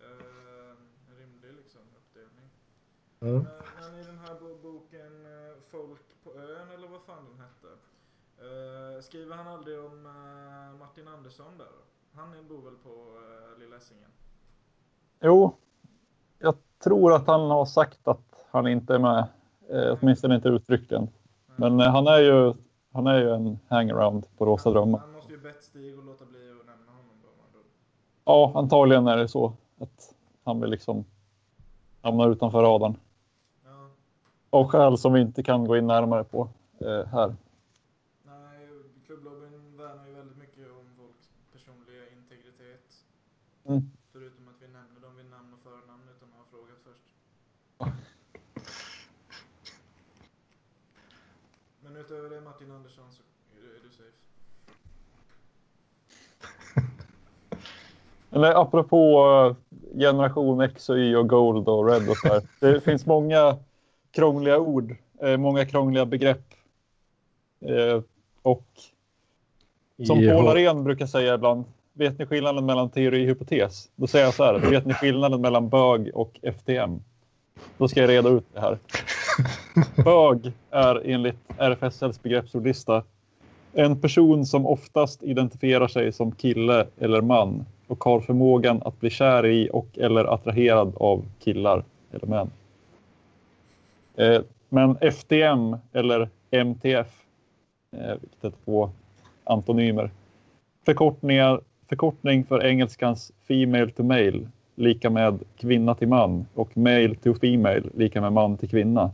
[0.00, 0.76] Eh,
[1.18, 2.48] rimlig liksom uppdelning.
[3.18, 3.26] Ja.
[3.26, 3.44] Men,
[3.80, 7.68] men i den här bo- boken eh, Folk på ön eller vad fan den hette.
[8.38, 11.72] eh, skriver han aldrig om eh, Martin Andersson där?
[12.12, 14.10] Han är- bor väl på uh, Lilla Essingen?
[15.20, 15.56] Jo,
[16.38, 19.26] jag tror att han har sagt att han inte är med.
[19.68, 21.08] Eh, åtminstone inte uttryckligen.
[21.56, 22.54] Men eh, han är ju,
[22.96, 24.98] han är ju en hangaround på Rosa Drömmar.
[24.98, 27.58] Han måste ju bett Stig och låta bli att nämna honom då.
[28.24, 31.04] Ja, antagligen är det så att han vill liksom
[32.02, 32.96] hamna utanför radarn.
[33.64, 33.88] Ja,
[34.50, 37.36] Av skäl som vi inte kan gå in närmare på eh, här.
[38.24, 38.68] nej,
[39.06, 43.04] klubblobbyn värnar ju väldigt mycket om folks personliga integritet.
[43.64, 43.90] Mm.
[44.12, 47.06] Förutom att vi nämner dem vid namn och förnamn utan att ha frågat först.
[52.08, 53.22] Men utöver det Martin Andersson så
[53.56, 54.12] är du, är du safe.
[58.36, 59.26] Eller apropå
[59.92, 62.42] eh, generation X och Y och Gold och Red och så här.
[62.60, 63.56] Det finns många
[64.10, 66.54] krångliga ord, eh, många krångliga begrepp.
[67.60, 68.02] Eh,
[68.42, 68.66] och
[70.06, 73.90] som Paul Arén brukar säga ibland, vet ni skillnaden mellan teori och hypotes?
[73.96, 77.00] Då säger jag så här, vet ni skillnaden mellan bög och FTM?
[77.78, 78.78] Då ska jag reda ut det här.
[80.04, 83.02] Bög är enligt RFSLs begreppsordlista
[83.78, 89.10] en person som oftast identifierar sig som kille eller man och har förmågan att bli
[89.10, 92.50] kär i och eller attraherad av killar eller män.
[94.16, 97.06] Eh, men FTM eller MTF,
[97.96, 98.90] eh, vilket är två
[99.44, 100.10] antonymer,
[100.84, 104.40] förkortningar, förkortning för engelskans female to male
[104.76, 109.10] lika med kvinna till man och male to female lika med man till kvinna.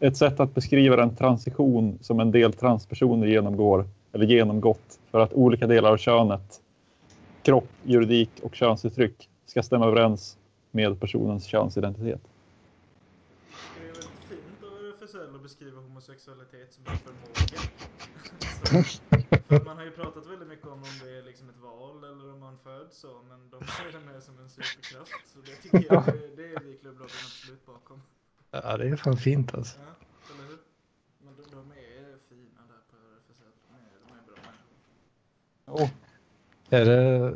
[0.00, 5.32] Ett sätt att beskriva den transition som en del transpersoner genomgår eller genomgått för att
[5.32, 6.60] olika delar av könet,
[7.42, 10.38] kropp, juridik och könsuttryck ska stämma överens
[10.70, 12.20] med personens könsidentitet.
[13.78, 17.60] Det är väldigt fint av RFSL att beskriva homosexualitet som en förmåga.
[19.48, 22.40] man har ju pratat väldigt mycket om om det är liksom ett val eller om
[22.40, 25.12] man föds så, men de ser det mer som en superkraft.
[25.26, 28.02] Så det tycker jag, det, det är vi i klubblagen absolut bakom.
[28.50, 29.78] Ja, det är fan fint alltså.
[29.78, 30.58] Ja, eller hur?
[31.18, 33.52] Men de, de är fina där på RFSL.
[33.68, 34.36] De är, de är bra
[35.66, 35.90] människor.
[36.70, 37.34] Är det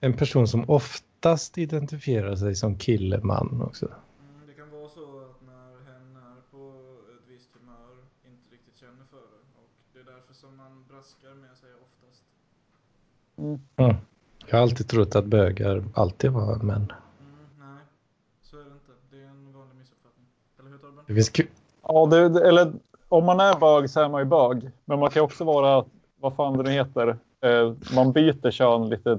[0.00, 3.86] en person som oftast identifierar sig som kille, man också?
[3.86, 6.60] Mm, det kan vara så att när hen är på
[7.14, 9.60] ett visst humör inte riktigt känner för det.
[9.60, 12.24] Och det är därför som man braskar med att säga oftast.
[13.76, 13.96] Mm.
[14.46, 16.66] Jag har alltid trott att bögar alltid var män.
[16.66, 16.92] Mm,
[17.58, 17.84] nej,
[18.42, 18.92] så är det inte.
[19.10, 20.26] Det är en vanlig missuppfattning.
[20.58, 21.04] Eller hur Torben?
[21.06, 21.32] Det finns
[21.82, 22.72] Ja, det, det- eller
[23.08, 24.70] om man är bög så är man ju bög.
[24.84, 25.84] Men man kan också vara,
[26.20, 29.18] vad fan det nu heter, eh, man byter kön lite.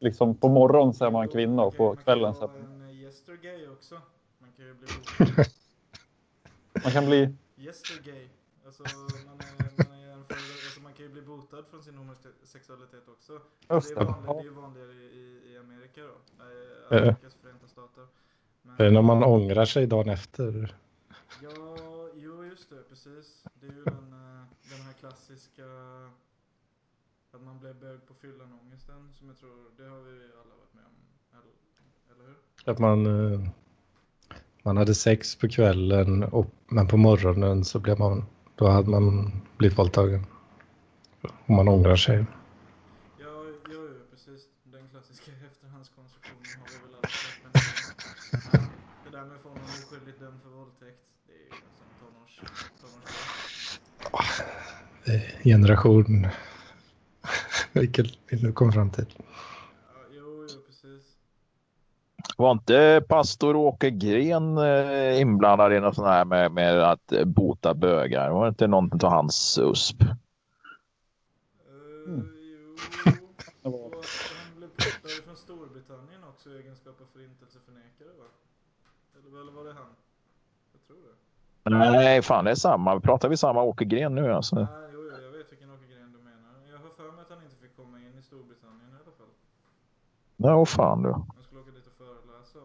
[0.00, 2.78] Liksom på morgonen så är man kvinna och på kvällen så Man är kan man...
[2.78, 3.94] ju vara en yestergay också.
[4.38, 4.86] Man kan ju bli.
[6.84, 7.34] Man kan bli...
[7.58, 8.28] yestergay.
[8.66, 11.06] Alltså man, man, är en för, alltså man kan
[11.56, 13.32] botad från sin homosexualitet också.
[13.70, 14.32] Just det, är Ja.
[14.32, 16.44] det är ju vanligare i, i, i Amerika då.
[16.44, 16.50] Eh,
[16.90, 16.96] Ja.
[16.98, 18.06] Amerikas förenta stater.
[18.62, 20.76] Men, är det när man ångrar sig dagen efter.
[21.42, 21.76] Ja,
[22.14, 23.44] jo just det, precis.
[23.54, 25.64] Det är ju den, eh, den här klassiska
[27.32, 30.74] att man blev bög på fyllan ångesten som jag tror, det har vi alla varit
[30.74, 30.96] med om.
[31.32, 32.70] Eller, eller hur?
[32.72, 33.48] Att man, eh,
[34.62, 39.32] man hade sex på kvällen och, men på morgonen så blev man, då hade man
[39.56, 40.26] blivit våldtagen.
[41.46, 42.16] Och man ångrar sig.
[42.16, 42.24] Ja,
[43.18, 44.42] jo, jo, precis.
[44.64, 47.38] Den klassiska efterhandskonstruktionen har vi väl alla sett.
[47.42, 47.52] Men
[48.52, 48.58] ja,
[49.04, 51.90] det där med att få någon oskyldigt dömd för våldtäkt, det är ju en sån
[52.00, 52.34] tonårs,
[52.80, 53.26] tonårsgrej.
[55.14, 56.26] Eh, Generation.
[57.72, 59.14] Vilken vill du komma fram till?
[59.16, 59.22] Ja.
[62.36, 67.74] Var inte pastor Åke Gren eh, inblandad i något sånt här med, med att bota
[67.74, 68.30] bögar?
[68.30, 70.02] Var det inte någon av hans USP?
[72.06, 72.28] Mm.
[73.62, 78.24] Var- och att han blev portad från Storbritannien också i egenskap av förintelseförnekare va?
[79.16, 79.92] Eller, eller var det han?
[80.72, 81.70] Jag tror det.
[81.70, 83.00] Nej, fan det är samma.
[83.00, 84.56] Pratar vi samma Åke Gren nu alltså?
[84.56, 86.52] Nej, jo, jo, jag vet vilken Åke Gren du menar.
[86.70, 89.32] Jag har för mig att han inte fick komma in i Storbritannien i alla fall.
[90.36, 91.12] Nej, åh fan du.
[91.12, 92.60] Han skulle åka dit och föreläsa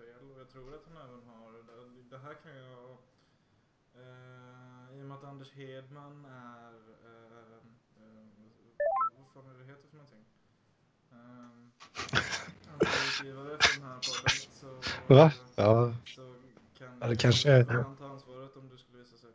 [0.00, 0.30] fel.
[0.32, 2.90] Och jag tror att han även har, det, det här kan jag,
[4.02, 7.56] eh, i och med att Anders Hedman är, eh,
[8.00, 8.26] eh,
[9.18, 10.24] vad fan är det heter för någonting?
[11.12, 11.48] Eh,
[12.69, 15.32] ansvarig utgivare för den här podden så, Va?
[15.56, 15.92] Ja.
[16.16, 16.20] så
[16.78, 17.72] kan Ja, det kanske är det.
[17.72, 19.30] han ta ansvaret om det skulle visa sig.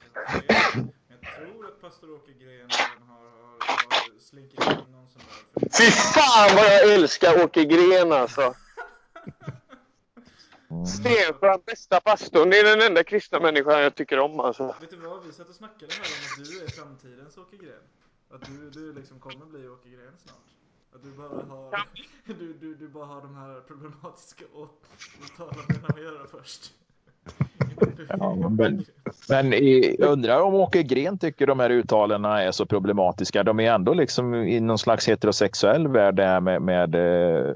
[0.77, 3.25] Men jag tror att pastor Åke Gren har, har,
[3.67, 5.21] har slinkit in någon sån
[5.59, 5.69] där.
[5.77, 8.53] Fy fan vad jag älskar Åke Gren alltså.
[10.87, 12.49] Stensjö, bästa pastorn.
[12.49, 14.75] Det är den enda kristna människan jag tycker om alltså.
[14.81, 17.83] Vet du vad, vi satt och snackade här om att du är framtidens Åke Gren.
[18.29, 20.45] Att du, du liksom kommer bli Åke Gren snart.
[20.95, 21.85] Att du bara har,
[22.39, 24.45] du, du, du bara har de här problematiska
[25.25, 26.73] uttalandena att göra först.
[28.19, 28.85] Ja, men-
[29.29, 33.43] Men i, jag undrar om Åke Gren tycker de här uttalandena är så problematiska.
[33.43, 37.53] De är ändå liksom i någon slags heterosexuell värld där med, med, eh,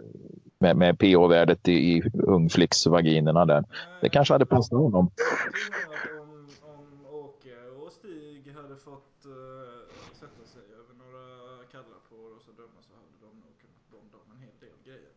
[0.60, 3.64] med, med pH-värdet i, i ungflicksvaginerna där.
[4.02, 5.12] Det kanske hade passat honom.
[5.18, 10.94] Jag tror nog att om, om Åke och Stig hade fått eh, sätta sig över
[11.04, 11.24] några
[11.72, 15.12] kallapår och så döma så hade de nog kunnat bonda om en hel del grejer.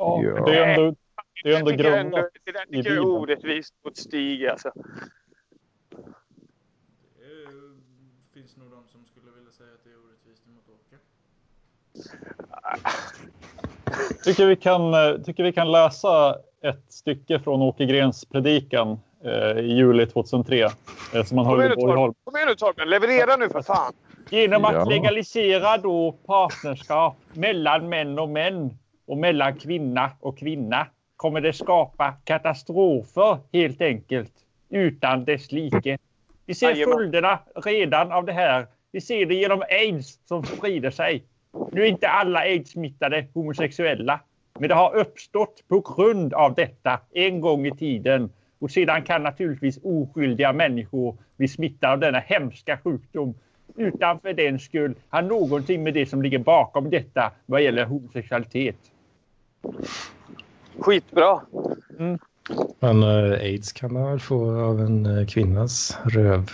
[0.00, 0.44] Ja, Ja.
[0.44, 0.94] det är ändå,
[1.44, 2.26] det är ändå grundat.
[2.44, 4.72] det där tycker jag är orättvist mot Stig alltså.
[7.18, 7.50] Det är,
[8.34, 10.96] finns nog de som skulle vilja säga att det är orättvist mot Åke.
[14.24, 19.58] Tycker vi kan, eh, tycker vi kan läsa ett stycke från Åke Grens predikan eh,
[19.58, 20.70] i juli 2003 eh,
[21.24, 21.96] som han Kom höll i nu Borgholm.
[21.96, 23.92] Torben, Kom igen nu Torben, leverera nu för fan!
[24.30, 24.84] Genom att Ja.
[24.84, 28.78] legalisera då partnerskap mellan män och män
[29.10, 34.32] och mellan kvinna och kvinna kommer det skapa katastrofer helt enkelt
[34.68, 35.98] utan dess like.
[36.46, 38.66] Vi ser följderna redan av det här.
[38.92, 41.24] Vi ser det genom aids som sprider sig.
[41.72, 44.20] Nu är inte alla aids-smittade homosexuella,
[44.58, 48.30] men det har uppstått på grund av detta en gång i tiden.
[48.58, 53.34] Och sedan kan naturligtvis oskyldiga människor bli smittade av denna hemska sjukdom
[53.76, 58.76] utan för den skull ha någonting med det som ligger bakom detta vad gäller homosexualitet.
[60.78, 61.40] Skitbra!
[62.80, 66.50] Men eh, aids kan man väl få av en eh, kvinnas röv.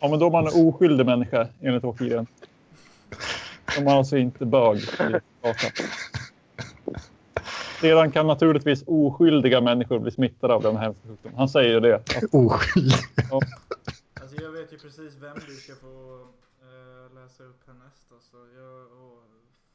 [0.00, 2.26] Ja, men då är man en oskyldig människa enligt Åke Gren.
[3.78, 4.78] Om man alltså inte bög.
[4.78, 4.84] i.
[7.80, 11.38] Sedan kan naturligtvis oskyldiga människor bli smittade av den här sjukdomen.
[11.38, 11.94] Han säger ju det.
[11.94, 12.98] Att, Oskyldig.
[14.20, 16.26] Alltså jag vet ju precis vem du ska få
[16.62, 18.36] eh, läsa upp härnäst alltså.
[18.36, 19.18] Jag, åh,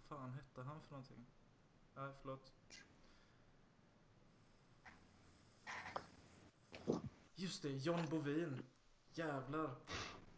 [0.10, 1.26] fan hette han för någonting?
[1.96, 2.52] Nej, förlåt.
[7.36, 8.62] Just det, John Bovin.
[9.14, 9.70] Jävlar.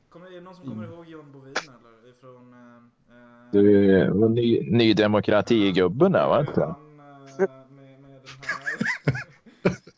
[0.10, 2.10] Kommer, är det någon som kommer ihåg John Bovin eller?
[2.10, 2.54] Ifrån...
[2.54, 2.76] Eh,
[3.16, 6.46] eh, Du är ny, ny demokrati-gubben där, va?
[6.56, 8.78] han, eh, med, med den här...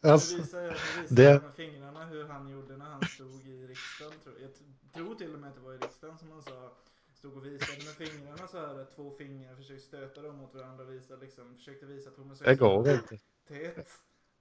[0.12, 3.48] Alltså, nu visar jag, nu visar det- med fingrarna hur han gjorde när han stod
[3.48, 4.14] i riksdagen.
[4.24, 4.50] Tror jag.
[4.50, 6.72] jag tror till och med att det var i riksdagen som han sa
[7.20, 10.94] Stod och visade med fingrarna så här, två fingrar, försökte stöta dem mot varandra och
[10.94, 13.84] visa, liksom, försökte visa att det går homosexualitet inte.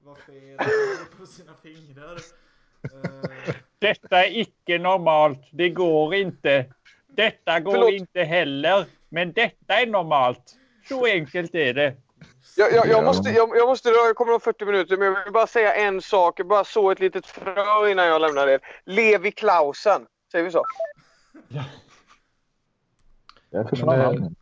[0.02, 0.58] var fel
[1.18, 2.16] på sina fingrar.
[2.94, 5.40] Eh, Detta är icke normalt.
[5.52, 6.72] Det går inte.
[7.06, 7.90] Detta går Förlåt.
[7.90, 8.86] inte heller.
[9.08, 10.56] Men detta är normalt.
[10.88, 11.96] Så enkelt är det.
[12.56, 12.90] Jag, jag, Ja.
[12.90, 15.74] jag, måste, jag, jag måste jag kommer om 40 minuter, men jag vill bara säga
[15.74, 16.40] en sak.
[16.40, 18.60] Jag bara så ett litet frö innan jag lämnar er.
[18.84, 20.06] Levi Klausen.
[20.32, 20.64] Säger vi så?
[21.48, 21.64] Det
[23.50, 23.86] är för Men
[24.20, 24.34] fan.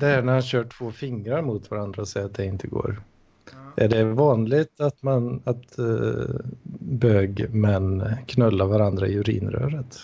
[0.00, 3.02] det, är när han kör två fingrar mot varandra och säger att det inte går.
[3.52, 3.84] ja.
[3.84, 6.24] Är det vanligt att man att uh,
[6.80, 9.98] bögmän knullar varandra i urinröret?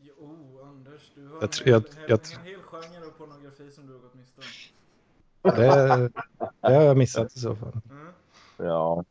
[0.00, 3.86] Jo, Anders, du har Jag en, jag- hel, jag- en hel genre av pornografi som
[3.86, 5.56] du har gått miste om.
[5.56, 6.10] Det,
[6.68, 7.80] det har jag missat i så fall.
[7.90, 8.06] Mm.
[8.56, 9.04] Ja,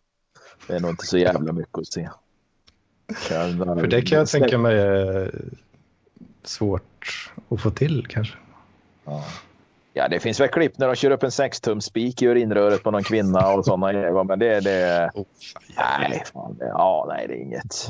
[0.67, 2.09] det är nog inte så jävla mycket att se.
[3.29, 5.31] Kan- För det kan jag tänka mig är
[6.47, 8.37] svårt att få till kanske.
[9.05, 9.23] Ja.
[9.93, 13.03] Ja, det finns väl klipp när de kör upp en sextumspik i urinröret på någon
[13.03, 14.23] kvinna och sådana grejer.
[14.23, 15.25] Men det, det, Oh,
[15.99, 17.89] nej, fan, det, ja, nej, det är inget.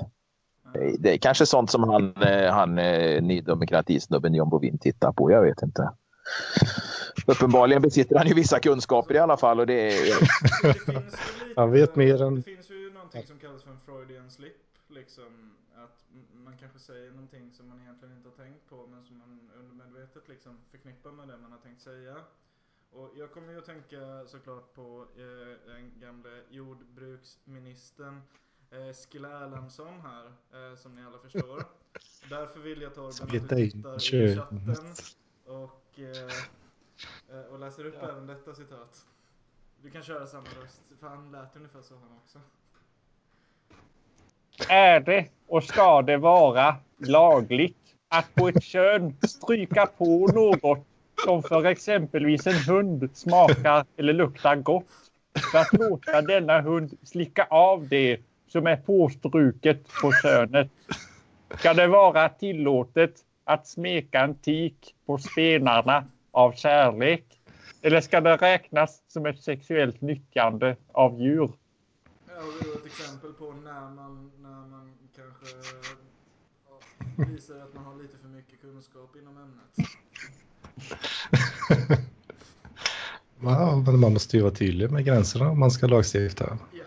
[0.73, 5.11] Det, det är kanske sånt som han, eh, han eh, Ny Demokrati-snubben John Bovin tittar
[5.11, 5.31] på.
[5.31, 5.89] Jag vet inte.
[7.25, 9.59] Uppenbarligen besitter han ju vissa kunskaper i alla fall.
[9.59, 9.91] Och det är,
[10.63, 11.01] Det finns ju lite,
[11.55, 14.53] Han vet mer än- Det finns ju någonting som kallas för en Freudian slip.
[14.89, 15.23] Liksom
[16.47, 20.27] man kanske säger någonting som man egentligen inte har tänkt på men som man undermedvetet
[20.27, 22.23] liksom förknippar med det man har tänkt säga.
[22.91, 28.21] Och jag kommer ju att tänka såklart på eh, den gamle jordbruksministern
[28.71, 31.63] eh, Eskil Erlandsson här, eh, som ni alla förstår.
[32.29, 34.95] Därför vill jag Torben att du tittar i chatten
[35.45, 39.07] och, eh, eh, och läser upp även detta citat.
[39.81, 42.41] Du kan köra samma röst, för han lät ungefär så han också.
[44.69, 47.77] Är det och ska det vara lagligt
[48.09, 50.85] att på ett kön stryka på något
[51.25, 54.85] som för exempelvis en hund smakar eller luktar gott
[55.51, 60.69] för att låta denna hund slicka av det som är påstruket på könet?
[61.59, 67.23] Ska det vara tillåtet att smeka en tik på spenarna av kärlek?
[67.81, 71.49] Eller ska det räknas som ett sexuellt nyttjande av djur?
[72.37, 75.45] Det är ett exempel på när man, när man kanske
[76.67, 76.79] ja,
[77.25, 79.89] visar att man har lite för mycket kunskap inom ämnet.
[83.41, 86.45] Ja, men man måste ju vara tydlig med gränserna om man ska lagstifta.
[86.49, 86.83] Ja, ja.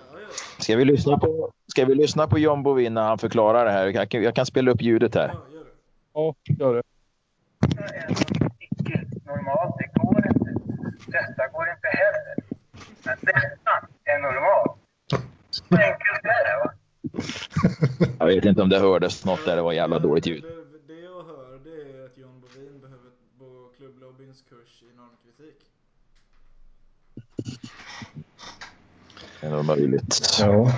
[0.59, 3.87] Ska vi lyssna på, ska vi lyssna på John Bovin när han förklarar det här?
[3.87, 5.29] Jag kan, jag kan spela upp ljudet här.
[5.29, 5.73] ja gör det.
[6.15, 6.83] Ja, gör det.
[9.27, 9.75] normalt.
[9.79, 10.51] Det går inte.
[11.07, 12.35] Detta går inte heller.
[13.05, 14.80] Men detta är normalt.
[18.19, 19.57] Jag vet inte om det hördes något där.
[19.57, 20.43] Det var jävla dåligt ljud.
[20.43, 25.67] Det, det jag hör det är att John Bovin behöver gå klubblobbyns kurs i normkritik.
[29.41, 30.39] Det är möjligt.
[30.41, 30.73] Ja.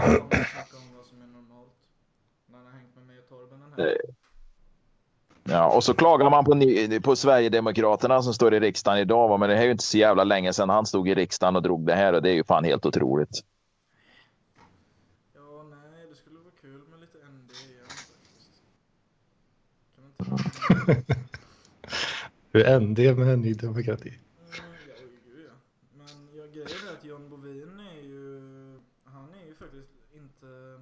[5.45, 9.29] Ja, och så klagar man på, på Sverigedemokraterna som står i riksdagen idag.
[9.29, 11.57] va, Men det här är ju inte så jävla länge sedan han stod i riksdagen
[11.57, 12.13] och drog det här.
[12.13, 13.41] Och det är ju fan helt otroligt.
[15.35, 18.63] Ja, nej, det skulle vara kul med lite ND igen faktiskt.
[19.97, 20.22] Kan inte
[22.53, 24.19] Hur är ND med Ny Demokrati?
[24.51, 24.65] Ja.
[25.95, 28.41] Men jag grejen är att John Bovin är ju,
[29.05, 30.81] han är ju faktiskt inte...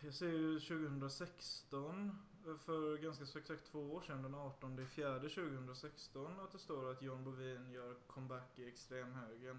[0.00, 2.18] Jag ser ju 2016,
[2.64, 7.02] för ganska så exakt två år sedan, den 18 fjärde 2016, att det står att
[7.02, 9.58] John Bovin gör comeback i extremhögern.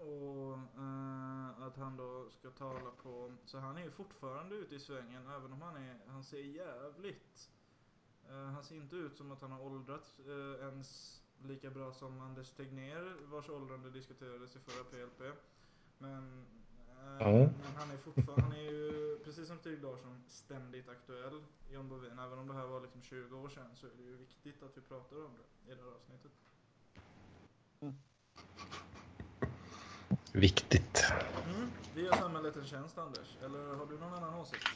[0.00, 4.74] Eh, Och eh, att han då ska tala på, så han är ju fortfarande ute
[4.74, 7.50] i svängen även om han är, han ser jävligt
[8.28, 12.20] Eh, han ser inte ut som att han har åldrats uh, ens lika bra som
[12.20, 15.36] Anders Tegnér vars åldrande diskuterades i förra PLP.
[15.98, 16.46] Men,
[16.88, 17.32] eh, Ja.
[17.32, 22.18] men han är fortfarande, han är ju precis som Stig Larsson ständigt aktuell, John Bovin.
[22.18, 24.76] Även om det här var liksom 20 år sedan så är det ju viktigt att
[24.76, 26.32] vi pratar om det i det här avsnittet.
[30.36, 31.04] Viktigt.
[31.44, 31.70] Mm.
[31.94, 34.68] Vi gör samhället en tjänst Anders, eller har du någon annan åsikt?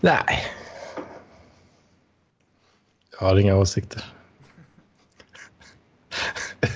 [0.00, 0.46] Nej.
[3.10, 4.04] Jag har inga åsikter.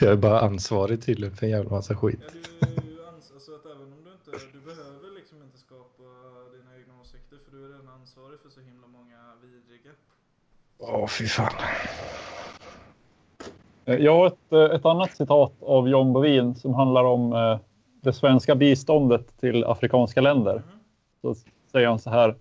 [0.01, 2.21] Jag är bara ansvarig tydligen för en jävla massa skit.
[2.23, 6.03] Ja, du alltså att även om du inte, du behöver liksom inte skapa
[6.53, 9.91] dina egna åsikter för du är redan ansvarig för så himla många vidriga.
[10.79, 11.53] Åh, fy fan.
[13.85, 17.59] Eh, jag har ett, eh, ett annat citat av John Bovin som handlar om eh,
[18.03, 20.63] det svenska biståndet till afrikanska länder.
[21.23, 21.35] Så
[21.73, 22.35] säger han så här.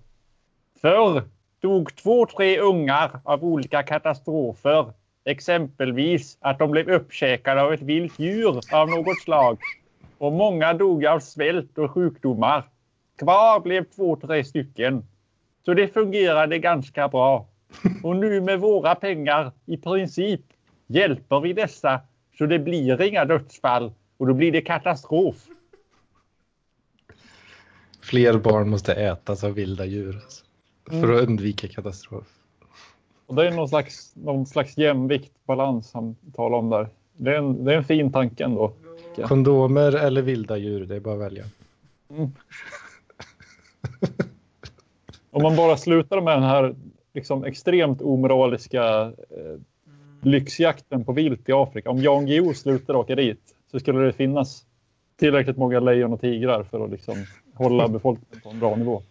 [0.82, 1.24] Förr
[1.62, 4.86] dog två, tre ungar av olika katastrofer.
[5.26, 9.58] Exempelvis att de blev uppkäkade av ett vilt djur av något slag.
[10.18, 12.64] Och många dog av svält och sjukdomar.
[13.18, 15.06] Kvar blev två, tre stycken.
[15.66, 17.46] Så det fungerade ganska bra.
[18.04, 20.42] Och nu med våra pengar i princip
[20.90, 22.02] hjälper vi dessa
[22.38, 25.48] så det blir inga dödsfall och då blir det katastrof.
[28.02, 30.16] Fler barn måste ätas av vilda djur.
[30.16, 30.46] Alltså,
[30.90, 32.28] för att undvika katastrof.
[33.26, 36.90] Och det är någon slags, någon slags jämvikt, balans han talar om där.
[37.18, 38.74] Det är en, det är en fin tanke ändå.
[39.24, 41.44] Kondomer eller vilda djur, det är bara att välja.
[45.32, 46.76] Om man bara slutar med den här
[47.14, 49.60] liksom extremt omoraliska eh,
[50.22, 51.90] lyxjakten på vilt i Afrika.
[51.90, 53.42] Om Jan Guillou slutar åka dit
[53.72, 54.66] så skulle det finnas
[55.20, 59.04] tillräckligt många lejon och tigrar för att liksom hålla befolkningen på en bra nivå.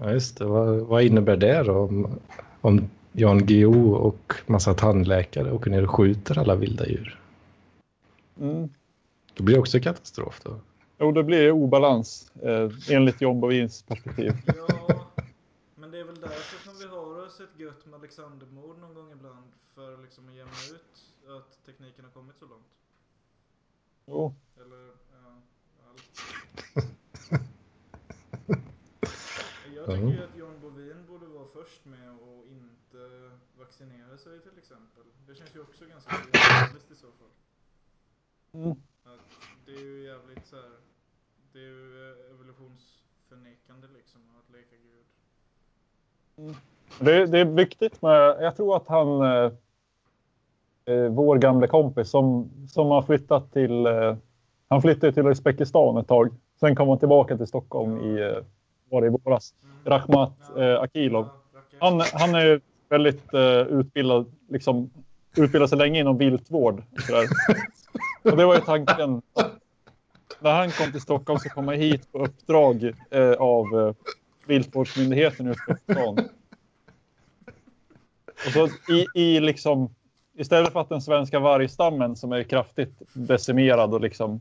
[0.00, 0.44] Ja, just det.
[0.44, 1.78] Vad, vad innebär det då?
[1.78, 2.18] Om,
[2.60, 7.20] om Jan Guillou och massa tandläkare åker ner och skjuter alla vilda djur.
[8.40, 8.68] Mm.
[9.36, 10.56] Det blir också katastrof då.
[10.98, 14.32] Jo, det blir obalans eh, enligt John Bovins perspektiv.
[14.46, 15.00] Ja,
[15.74, 16.65] men det är väl därför
[17.26, 19.52] oss ett gött med Alexandermord någon gång ibland.
[19.74, 22.74] För liksom att jämna ut att tekniken har kommit så långt.
[24.06, 24.34] Jo.
[24.56, 25.42] Eller, ja.
[29.74, 34.58] Jag tycker ju att John Bovin borde vara först med att inte vaccinera sig till
[34.58, 35.04] exempel.
[35.26, 37.30] Det känns ju också ganska orealistiskt i så fall.
[38.52, 38.76] Mm.
[39.64, 40.80] Det är ju jävligt så här.
[41.52, 45.06] Det är ju evolutionsförnekande liksom att leka gud.
[47.00, 49.50] Det, det är viktigt med, jag tror att han, eh,
[50.86, 54.16] eh vår gamla kompis som, som har flyttat till, eh,
[54.68, 56.30] han flyttade till Uzbekistan ett tag.
[56.60, 58.44] Sen kom han tillbaka till Stockholm i, eh,
[58.90, 59.54] var det i våras.
[59.84, 61.28] Rahmat eh, Akilov.
[61.78, 64.90] Han, han är väldigt eh, utbildad, liksom
[65.36, 66.82] utbildade sig länge inom viltvård.
[66.92, 68.32] och.
[68.32, 69.22] Och det var ju tanken.
[70.40, 73.94] När han kom till Stockholm så kom han hit på uppdrag eh, av eh,
[74.46, 76.28] viltvårdsmyndigheten i Uzbekistan.
[78.46, 79.94] Och så i, i liksom,
[80.34, 84.40] istället för att den svenska vargstammen som är kraftigt decimerad och liksom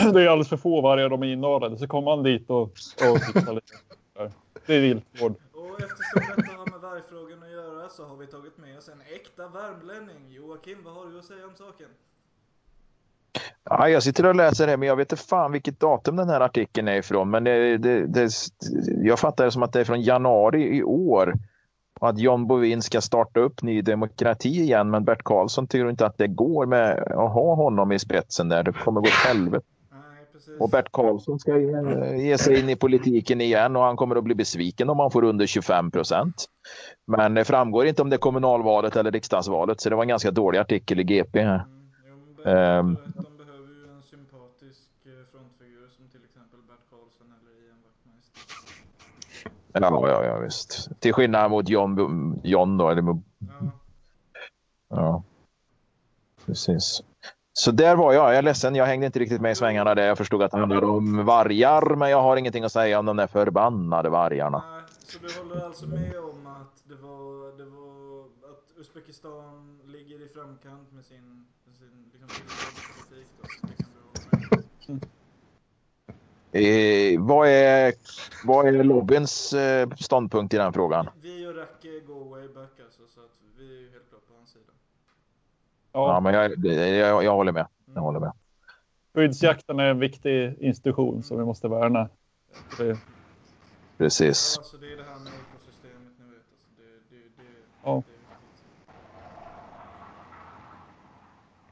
[0.12, 3.22] det är alldeles för få vargar de är inavlade så kom han dit och, och
[3.26, 3.74] fixade lite.
[4.66, 5.34] Det är viltvård.
[5.52, 9.00] Och eftersom detta har med vargfrågan att göra så har vi tagit med oss en
[9.14, 10.32] äkta värmlänning.
[10.32, 11.88] Joakim, vad har du att säga om saken?
[13.64, 16.40] Ja, jag sitter och läser det, men jag vet inte fan vilket datum den här
[16.40, 17.30] artikeln är ifrån.
[17.30, 18.30] Men det, det, det,
[19.02, 21.34] jag fattar det som att det är från januari i år.
[22.00, 24.90] Och att John Bovin ska starta upp Ny Demokrati igen.
[24.90, 28.62] Men Bert Karlsson tycker inte att det går med att ha honom i spetsen där.
[28.62, 29.66] Det kommer gå åt helvete.
[30.58, 34.24] Och Bert Karlsson ska ge, ge sig in i politiken igen och han kommer att
[34.24, 36.44] bli besviken om han får under 25 procent.
[37.06, 39.80] Men det framgår inte om det är kommunalvalet eller riksdagsvalet.
[39.80, 41.40] Så det var en ganska dålig artikel i GP.
[41.40, 41.60] Mm,
[42.08, 42.90] jo, men Bert har Ehm.
[42.90, 43.14] rätt.
[43.14, 49.59] De behöver ju en sympatisk eh, frontfigur som till exempel Bert Karlsson eller Ian Wachtmeister.
[49.72, 51.00] Ja, ja, ja visst.
[51.00, 52.88] Till skillnad mot John, John då.
[52.88, 55.22] Eller, Ja, ja,
[56.46, 57.02] precis.
[57.52, 58.30] Så där var jag.
[58.30, 60.06] Jag är ledsen, jag hängde inte riktigt med i svängarna där.
[60.06, 63.16] Jag förstod att det handlade om vargar, men jag har ingenting att säga om de
[63.16, 64.64] där förbannade vargarna.
[64.70, 70.24] nej, så du håller alltså med om att det var, det var att Uzbekistan ligger
[70.24, 73.68] i framkant med sin, med sin liksom, politik då?
[73.68, 74.58] Det kan du hålla
[74.88, 75.08] med om?
[76.52, 77.94] Eh, vad, är,
[78.44, 81.08] vad är lobbyns eh, ståndpunkt i den frågan?
[81.22, 84.34] Vi och Racke går way back alltså, så att vi är ju helt klart på
[84.38, 84.72] hans sida.
[85.92, 87.66] Ja, Ja, men jag, jag, jag håller med.
[87.94, 88.32] Jag håller med.
[89.14, 92.08] skyddsjakten är en viktig institution som vi måste värna.
[92.78, 92.98] Det,
[93.98, 94.54] Precis.
[94.56, 96.42] Ja, alltså det är det här med ekosystemet ni vet.
[96.52, 97.48] Alltså, det, det, det,
[97.84, 98.02] Ja.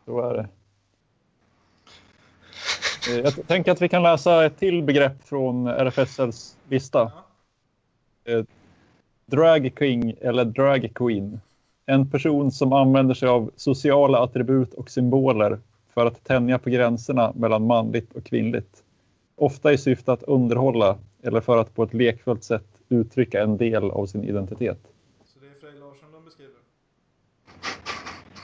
[0.05, 0.49] det är så är det.
[3.09, 7.13] Eh, Jag tänker att vi kan läsa ett till begrepp från RFSLs lista.
[8.25, 8.45] Ja.
[9.27, 11.41] Drag king eller drag queen.
[11.87, 15.59] En person som använder sig av sociala attribut och symboler
[15.95, 18.85] för att tänja på gränserna mellan manligt och kvinnligt.
[19.37, 23.91] Ofta i syfte att underhålla eller för att på ett lekfullt sätt uttrycka en del
[23.91, 24.79] av sin identitet.
[25.25, 26.55] Så det är Frej Larsson de beskriver?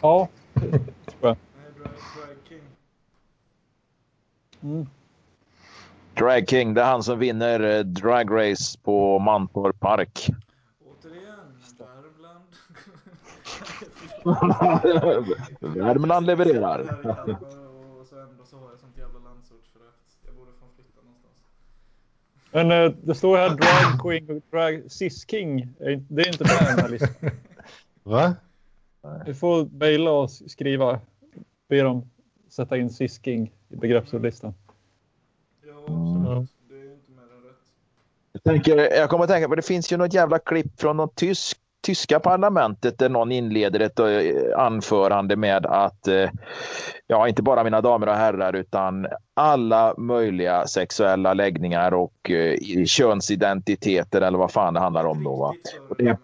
[0.02, 1.36] Ja, tror jag.
[1.56, 2.60] Nej, drag, drag King.
[4.64, 4.86] Mm.
[6.14, 10.28] Drag King, det är han som vinner eh, Drag Race på Mantorp Park.
[10.84, 11.36] Återigen,
[11.78, 12.44] Värmland.
[15.76, 16.80] Värmland levererar.
[18.00, 20.18] Och så ändå så har jag sånt jävla landsortsförakt.
[20.26, 21.34] Jag borde få flytta någonstans.
[22.50, 25.68] Men eh, det står här drag queen och drag cis king.
[25.78, 27.30] Det är inte med i den här listan.
[28.02, 28.36] Va?
[29.26, 31.00] Vi får mejla och skriva.
[31.68, 32.10] Be dem
[32.54, 34.54] sätta in cis king i begreppsordlistan.
[35.66, 36.50] Ja, absolut.
[36.68, 37.56] Det är ju inte mer än rätt.
[38.32, 41.14] Jag, tänker, jag kommer att tänka på det finns ju något jävla klipp från något
[41.14, 44.08] tysk, tyska parlamentet där någon inleder ett eh,
[44.56, 46.30] anförande med att eh,
[47.06, 54.20] ja, inte bara mina damer och herrar utan alla möjliga sexuella läggningar och eh, könsidentiteter
[54.20, 55.36] eller vad fan det handlar om då.
[55.36, 55.54] Va?
[55.88, 56.18] Och det-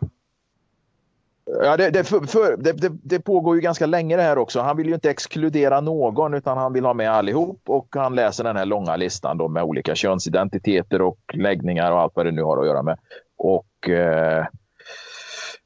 [1.62, 4.60] Ja, det, det, för, för, det, det, det pågår ju ganska länge det här också.
[4.60, 8.44] Han vill ju inte exkludera någon utan han vill ha med allihop och han läser
[8.44, 12.42] den här långa listan då med olika könsidentiteter och läggningar och allt vad det nu
[12.42, 12.98] har att göra med.
[13.38, 14.46] Och eh,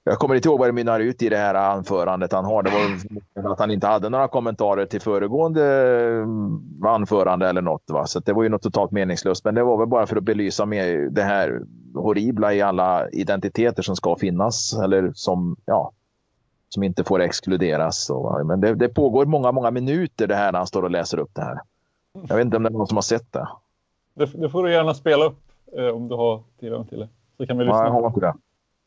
[0.05, 2.63] jag kommer inte ihåg vad det mynnar ut i det här anförandet han har.
[2.63, 2.71] Det
[3.43, 5.63] var att han inte hade några kommentarer till föregående
[6.85, 7.83] eh, anförande eller något.
[7.91, 8.07] Va?
[8.07, 9.45] Så det var ju något totalt meningslöst.
[9.45, 11.61] Men det var väl bara för att belysa med det här
[11.95, 15.93] horribla i alla identiteter som ska finnas eller som, ja,
[16.69, 18.05] som inte får exkluderas.
[18.05, 21.19] Så, men det, det pågår många, många minuter det här när han står och läser
[21.19, 21.59] upp det här.
[22.29, 23.49] Jag vet inte om det är någon som har sett det.
[24.15, 25.39] Det, det får du gärna spela upp
[25.79, 27.09] eh, om du har tillgång till det.
[27.37, 27.85] Så kan vi Ja, lyssna.
[27.87, 28.35] jag har inte det.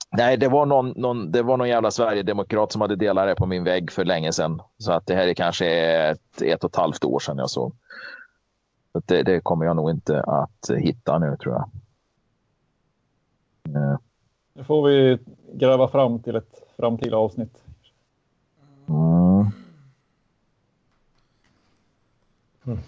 [0.10, 3.46] Nej, det var, någon, någon, det var någon jävla Sverigedemokrat som hade delat det på
[3.46, 4.62] min vägg för länge sedan.
[4.78, 5.68] Så att det här är kanske
[6.10, 7.76] ett, ett och ett halvt år sedan jag såg.
[8.92, 11.70] Så det, det kommer jag nog inte att hitta nu tror jag.
[13.76, 13.98] Eh,
[14.54, 15.18] Det får vi
[15.54, 17.64] gräva fram till ett framtida avsnitt.
[22.66, 22.80] Mm.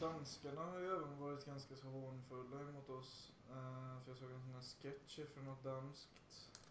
[0.00, 3.30] Danskarna har ju även varit ganska så hånfulla mot oss.
[3.50, 6.08] Eh, för jag såg en sån här sketch från något danskt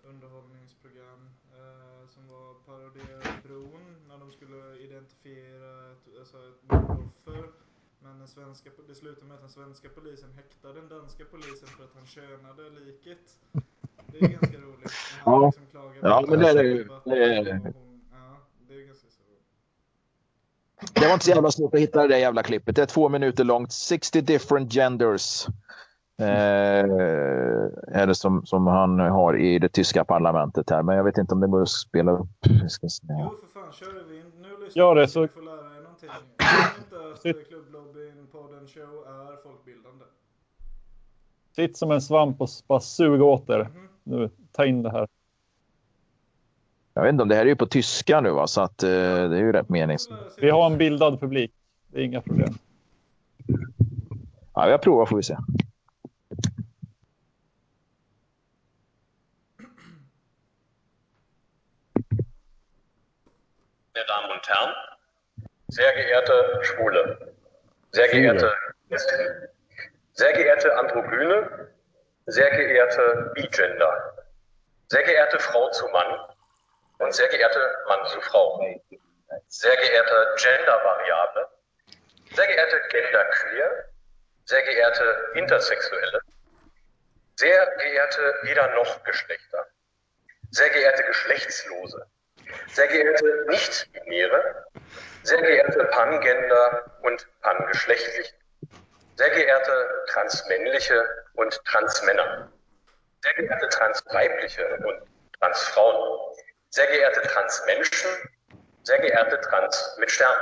[0.04, 1.30] underhållningsprogram
[1.60, 7.50] eh, som var parodierade bron när de skulle identifiera ett, alltså ett mordoffer.
[8.00, 11.84] Men den svenska, det slutade med att den svenska polisen häktade den danska polisen för
[11.84, 13.40] att han könade liket.
[14.12, 14.92] Det är ganska roligt.
[15.24, 15.46] han Ja.
[15.46, 16.88] liksom klagade Ja, men det är det ju.
[20.94, 22.76] Det var inte så jävla svårt att hitta det där jävla klippet.
[22.76, 23.72] Det är två minuter långt.
[23.72, 25.46] 60 different genders.
[26.20, 26.86] Eh,
[28.02, 30.84] är det som, som han har i det tyska parlamentet här.
[30.84, 32.28] Men jag vet inte om det går att spela upp.
[32.62, 33.04] Jag ska se.
[33.10, 34.24] Jo för fan, kör vi.
[34.42, 36.10] Nu lyssnar Gör det, så- får lära er någonting.
[36.38, 40.06] Glöm inte att Klubblobbyn, podden show är folkbildande.
[41.56, 43.60] Sitt som en svamp och bara sug åt er.
[43.60, 43.70] Mhm.
[44.04, 45.08] Nu, ta in det här.
[46.94, 48.48] Jag vet inte om det här är ju på tyska nu va?
[48.48, 48.96] Så att eh, det
[49.38, 50.38] är ju rätt meningslöst.
[50.42, 51.52] Vi har en bildad publik.
[51.88, 52.54] Det är inga problem.
[54.54, 55.38] Ja, jag provar får vi se.
[64.40, 64.76] Und Herren,
[65.68, 67.34] sehr geehrte Schwule,
[67.92, 68.54] sehr geehrte
[68.90, 69.50] Lesben,
[70.14, 71.68] sehr geehrte Androgyne,
[72.28, 74.18] sehr geehrte Bigender,
[74.88, 76.20] sehr geehrte Frau zu Mann
[77.00, 78.82] und sehr geehrte Mann zu Frau,
[79.48, 81.48] sehr geehrte Gendervariable,
[82.34, 83.86] sehr geehrte Genderqueer,
[84.46, 86.22] sehr geehrte Intersexuelle,
[87.36, 89.68] sehr geehrte weder noch Geschlechter,
[90.52, 92.08] sehr geehrte Geschlechtslose,
[92.72, 94.66] sehr geehrte Nicht-Binäre,
[95.24, 98.34] sehr geehrte Pangender und Pangeschlechtliche,
[99.16, 102.52] sehr geehrte Transmännliche und Transmänner,
[103.24, 105.02] sehr geehrte Transweibliche und
[105.40, 106.36] Transfrauen,
[106.70, 108.10] sehr geehrte Transmenschen,
[108.84, 110.38] sehr geehrte Trans mit Stern,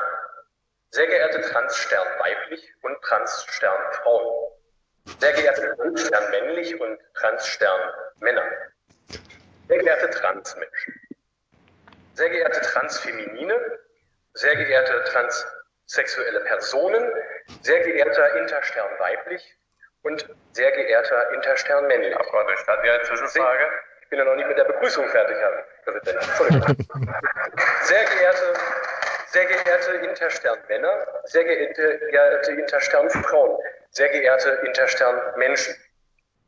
[0.91, 4.51] sehr geehrte Transstern weiblich und Transstern Frauen,
[5.19, 8.45] sehr geehrte Transstern männlich und Transstern Männer,
[9.67, 11.06] sehr geehrte Transmenschen,
[12.18, 13.55] sehr geehrte Transfeminine,
[14.34, 17.13] sehr geehrte transsexuelle Personen,
[17.61, 19.55] sehr geehrter Interstern weiblich
[20.01, 22.15] und sehr geehrter Interstern männlich.
[22.15, 23.70] Abgeordnete, statt mir eine Zwischenfrage.
[24.01, 26.24] Ich bin ja noch nicht mit der Begrüßung fertig, Herr Präsident.
[27.84, 28.53] Sehr geehrte,
[29.28, 33.57] sehr geehrte Interstern Männer, sehr geehrte, geehrte Interstern Frauen,
[33.91, 35.76] sehr geehrte Interstern Menschen,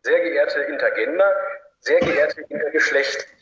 [0.04, 1.36] sehr geehrte Intergender,
[1.82, 3.39] sehr geehrte Intergeschlechtlich,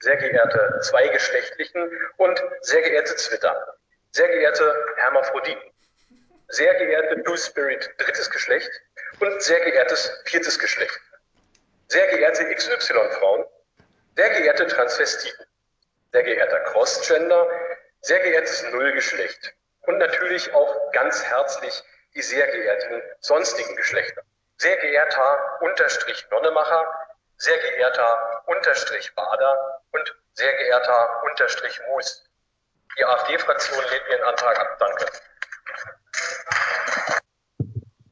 [0.00, 3.76] sehr geehrte Zweigeschlechtlichen und sehr geehrte Zwitter,
[4.12, 5.62] sehr geehrte Hermaphroditen,
[6.48, 8.70] sehr geehrte Two-Spirit drittes Geschlecht
[9.20, 11.00] und sehr geehrtes viertes Geschlecht,
[11.88, 13.44] sehr geehrte XY-Frauen,
[14.16, 15.46] sehr geehrte Transvestiten,
[16.12, 17.48] sehr geehrter Crossgender,
[18.00, 19.52] sehr geehrtes Nullgeschlecht.
[19.82, 21.82] Und natürlich auch ganz herzlich
[22.14, 24.22] die sehr geehrten sonstigen Geschlechter.
[24.56, 27.05] Sehr geehrter Unterstrich Nonnemacher,
[27.38, 28.10] sehr geehrter
[28.46, 29.52] Unterstrich Bader
[29.92, 30.98] und sehr geehrter
[31.30, 32.22] Unterstrich Moos.
[32.98, 34.66] Die AfD-Fraktion lehnt Ihren Antrag ab.
[34.78, 35.04] Danke.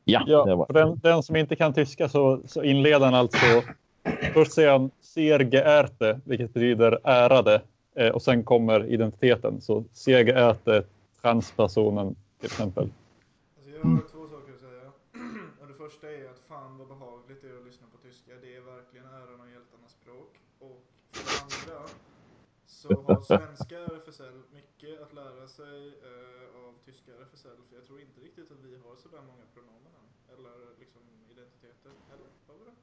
[0.05, 3.63] Ja, Ja, den, den som inte kan tyska så, så inleder han alltså.
[4.35, 7.63] Först säger han sehr geehrte, vilket betyder ärade.
[7.97, 9.61] Eh, och sen kommer identiteten.
[9.61, 10.85] Så sehr geehrte
[11.23, 12.89] transpersonen till exempel.
[22.89, 25.77] Så har svenska RFSL mycket att lära sig
[26.09, 27.59] eh, av tyska RFSL.
[27.69, 30.09] För jag tror inte riktigt att vi har sådär många pronomen än.
[30.35, 31.93] Eller liksom identiteter.
[32.13, 32.77] Eller har vi det?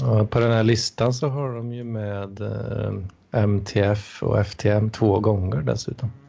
[0.00, 2.92] Ja, på den här listan så har de ju med eh,
[3.30, 6.08] MTF och FTM två gånger dessutom.
[6.08, 6.28] Mm.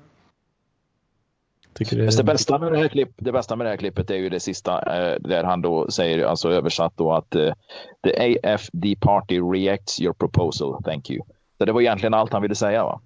[1.73, 4.15] Tycker det, det, bästa med det, här klipp, det bästa med det här klippet är
[4.15, 7.53] ju det sista eh, där han då säger, alltså översatt då att eh,
[8.03, 11.21] the AFD party reacts your proposal, thank you.
[11.59, 13.01] Så det var egentligen allt han ville säga va?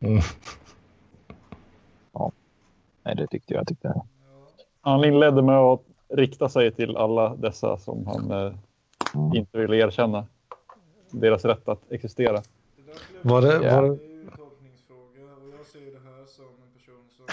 [0.00, 0.20] Mm.
[3.04, 3.66] Nej, det tyckte jag.
[3.68, 3.92] tyckte.
[3.94, 4.06] Ja.
[4.80, 8.52] Han inledde med att rikta sig till alla dessa som han eh,
[9.34, 10.26] inte vill erkänna
[11.10, 12.32] deras rätt att existera.
[12.36, 12.42] Det
[13.22, 13.98] Var det- vilja- var det
[15.56, 17.26] jag ser det här som en person som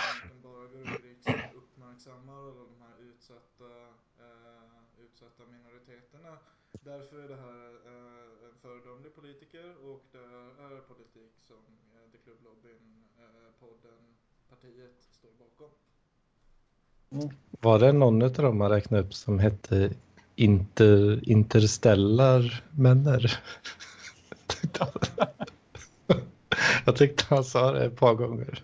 [0.43, 1.25] bara går ut
[1.61, 3.69] uppmärksammar alla de här utsatta,
[4.23, 6.33] eh, utsatta minoriteterna.
[6.89, 8.10] Därför är det här eh,
[8.61, 10.17] föredömlig politiker och det
[10.63, 11.55] är politik som
[11.93, 13.23] eh, The Club Lobbyn, eh,
[13.59, 14.01] podden,
[14.49, 15.71] partiet står bakom.
[17.61, 19.93] Var det någon av dem man räknade upp som hette
[20.35, 23.39] inter, Interstellar Männer?
[26.85, 28.63] Jag tyckte han sa det ett par gånger.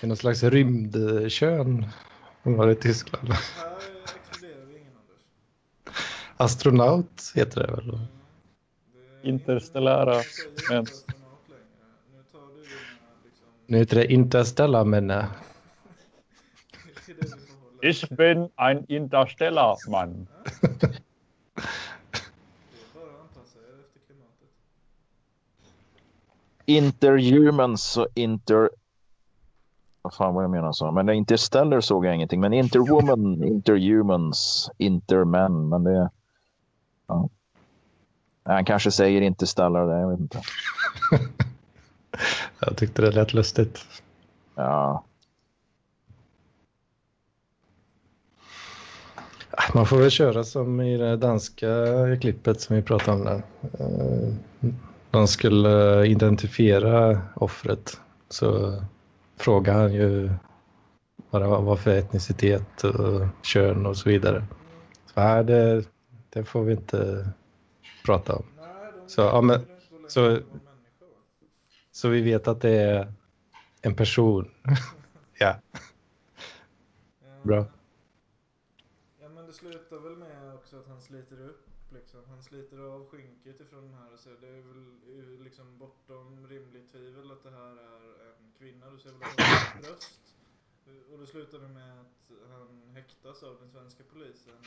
[0.00, 1.86] Det är någon slags rymdkön.
[2.42, 3.28] De var i Tyskland.
[3.28, 3.76] Här
[4.30, 5.22] exkluderar vi ingen Anders.
[6.42, 7.98] Astronaut heter det väl?
[9.22, 10.14] Interstellära
[10.70, 10.84] längre.
[12.12, 12.76] Nu tar du dina.
[13.66, 15.24] Nu heter det Interstellar men eh.
[17.82, 18.84] Ich bin ein
[23.56, 24.48] er efter klimatet.
[26.64, 28.70] Interhumans och inter...
[30.02, 30.90] Vad fan vad jag menar så.
[30.90, 32.40] Men Interstellar såg jag ingenting.
[32.40, 35.68] Men Interwoman, Interhumans, Interman.
[35.68, 36.10] Men det...
[37.12, 37.28] Ja.
[38.44, 40.42] Han kanske säger Interstellar där, jag vet inte.
[42.60, 43.78] jag tyckte det lät lustigt.
[44.54, 45.04] Ja.
[49.74, 51.66] Man får väl köra som i det danska
[52.20, 53.42] klippet som vi pratade om där.
[53.78, 54.34] Eh,
[55.10, 58.00] De skulle identifiera offret.
[58.28, 58.80] Så
[59.36, 60.30] frågar han ju
[61.30, 64.44] vad det var för etnicitet och kön och så vidare.
[65.14, 65.84] Så här, det,
[66.32, 67.28] det får vi inte
[68.04, 68.44] prata om.
[68.60, 69.66] Nej, Så, ja, men-
[70.08, 70.40] så-?
[71.90, 73.12] Så vi vet att det är
[73.82, 74.50] en person.
[75.38, 75.60] ja,
[77.22, 77.66] Ja, Bra.
[79.20, 82.20] Ja men det slutar väl med också att han sliter upp liksom.
[82.28, 86.92] Han sliter av skynket ifrån den här och säger det är väl liksom bortom rimligt
[86.92, 88.90] tvivel att det här är en kvinna.
[88.90, 90.31] Du ser väl att hon har bröst.
[91.12, 94.54] Och det slutar det med att han häktas av den svenska polisen.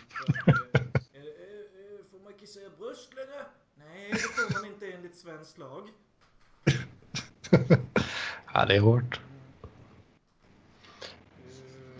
[1.13, 3.45] Är, är, är, får man inte säga bröst längre?
[3.75, 5.89] Nej, det får man inte enligt svensk lag.
[8.53, 9.19] ja det är hårt.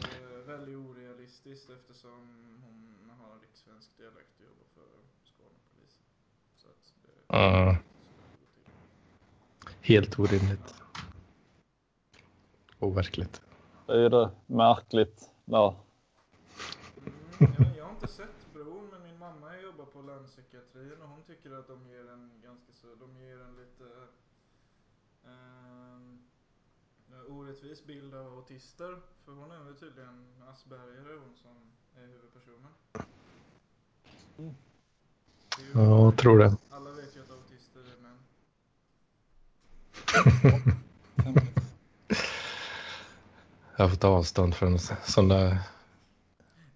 [0.02, 2.20] Eh, väldigt orealistiskt eftersom
[2.64, 4.88] hon har rikssvensk dialekt och jobbar för
[5.24, 6.04] Skånepolisen.
[6.56, 7.80] Så att det
[9.82, 9.96] till.
[9.96, 10.76] Helt orimligt.
[12.80, 13.42] Overkligt.
[13.86, 15.30] Det är det märkligt.
[15.46, 15.76] Ja.
[17.40, 21.22] Mm, ja, jag har inte sett bron men min mamma jobbar på landpsykiatrin och hon
[21.24, 23.84] tycker att de ger en ganska så, de ger en lite
[25.26, 26.20] ehm,
[27.30, 29.02] orättvis bild av autister.
[29.26, 31.72] För hon är väl tydligen Asperger hon som
[32.02, 32.72] är huvudpersonen.
[34.38, 34.54] Ju-
[35.74, 36.58] Ja, jag tror det.
[36.70, 38.18] Alla vet ju att autister är män.
[43.78, 45.60] Jag har fått ta avstånd från sådana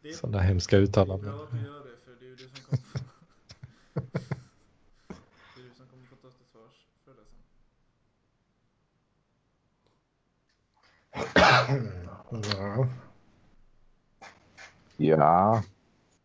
[0.02, 1.32] Det är, såna hemska det är uttalanden.
[1.32, 2.84] bra att du gör det för det är ju du som kommer
[5.56, 7.39] det är du som kommer få ta till svars för det sen.
[12.52, 12.88] Ja.
[14.97, 15.64] Ja.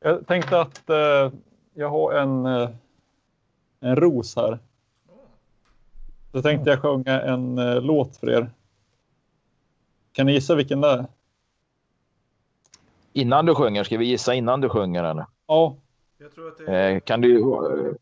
[0.01, 1.33] Jag tänkte att eh,
[1.75, 2.71] jag har en, eh,
[3.81, 4.59] en ros här.
[6.33, 8.51] Så tänkte jag sjunga en eh, låt för er.
[10.15, 11.07] Kan ni gissa vilken det är?
[13.13, 15.27] Innan du sjunger, ska vi gissa innan du sjunger eller?
[15.47, 15.77] Ja,
[16.19, 16.95] jag tror att det är...
[16.95, 17.43] Eh, kan du...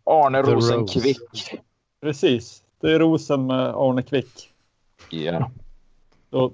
[0.04, 1.60] Arne The Rosenkvick.
[2.00, 2.62] precis.
[2.80, 4.52] Det är rosen med Arne Kvick.
[5.10, 5.50] Ja.
[6.30, 6.52] Så,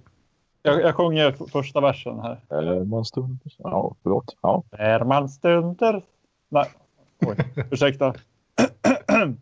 [0.63, 2.85] jag, jag sjunger första versen här.
[2.85, 3.39] Man stund.
[3.57, 4.37] Ja, förlåt.
[4.41, 4.63] Ja.
[4.71, 6.03] När man stunder...
[6.49, 6.67] Nej,
[7.21, 7.37] oj,
[7.71, 8.15] ursäkta.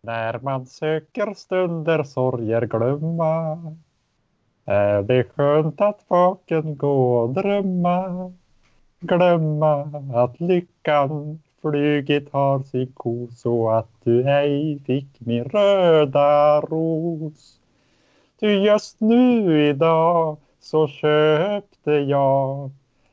[0.00, 3.58] När man söker stunder sorger glömma
[4.64, 8.32] är det skönt att vaken gå och drömma
[9.06, 9.82] glömma
[10.14, 17.60] att lyckan flugit har sin ko så att du ej fick min röda ros.
[18.40, 22.70] Ty just nu idag så köpte jag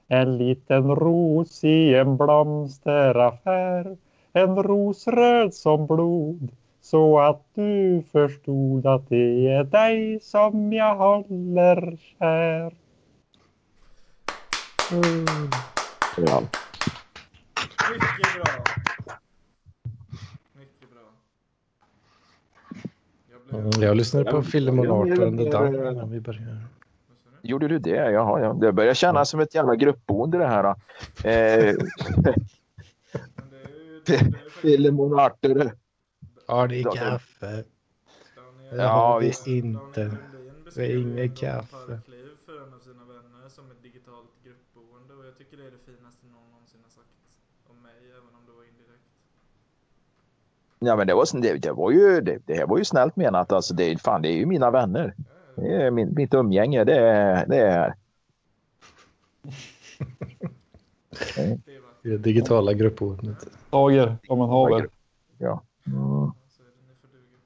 [0.08, 3.97] en liten ros i en blomsteraffär.
[4.34, 6.52] En ros röd som blod.
[6.82, 12.74] Så att du förstod att det är dig som jag håller kär.
[16.18, 16.44] ja.
[17.92, 18.64] Mycket bra!
[20.54, 21.02] Mycket bra.
[23.32, 23.66] Jag blev...
[23.66, 24.44] Mm, Jag lyssnade på ja,
[25.26, 26.62] under dagen vi började.
[27.44, 28.12] Gjorde du det?
[28.12, 28.54] Jaha, ja.
[28.54, 30.64] Det börjar kännas som ett jävla gruppboende det här.
[31.24, 32.62] Eh, är faktiskt...
[34.62, 35.72] Filemon Arthur.
[36.52, 37.45] Ja, det är kaffe.
[38.36, 39.47] Daniel, Det Ja, har vi visst.
[39.47, 40.18] inte.
[40.66, 41.99] Beskrev ju inget kaffe.
[42.45, 45.78] För en av sina vänner som ett digitalt gruppboende och jag tycker det är det
[45.86, 47.10] finaste någon någonsin har sagt
[47.70, 49.04] om mig, även om det var indirekt.
[50.80, 53.52] Ja, men det var, det, det var ju, det, det här var ju snällt menat.
[53.52, 55.14] Alltså, det, fan, det är ju mina vänner.
[55.18, 56.84] Ja, Det är min, mitt umgänge.
[56.84, 57.95] Det är, det är
[61.36, 61.58] det
[62.10, 63.47] Det digitala gruppboendet.
[63.70, 64.88] Tager, om man haver.
[65.38, 65.62] ja.
[65.86, 65.97] Mm.
[65.97, 67.38] så är det, ni får duga.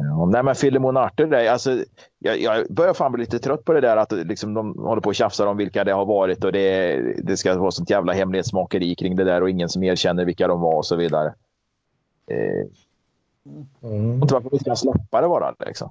[0.00, 1.84] Ja, nej men Filemon Arter, det, alltså,
[2.18, 5.08] jag, jag börjar fan bli lite trött på det där att liksom, de håller på
[5.08, 8.94] och tjafsar om vilka det har varit och det, det ska vara sånt jävla hemlighetsmakeri
[8.94, 11.34] kring det där och ingen som erkänner vilka de var och så vidare.
[12.30, 12.66] Eh,
[13.82, 14.22] Mm.
[14.22, 15.54] inte varför vi ska släppa det bara.
[15.66, 15.90] Liksom.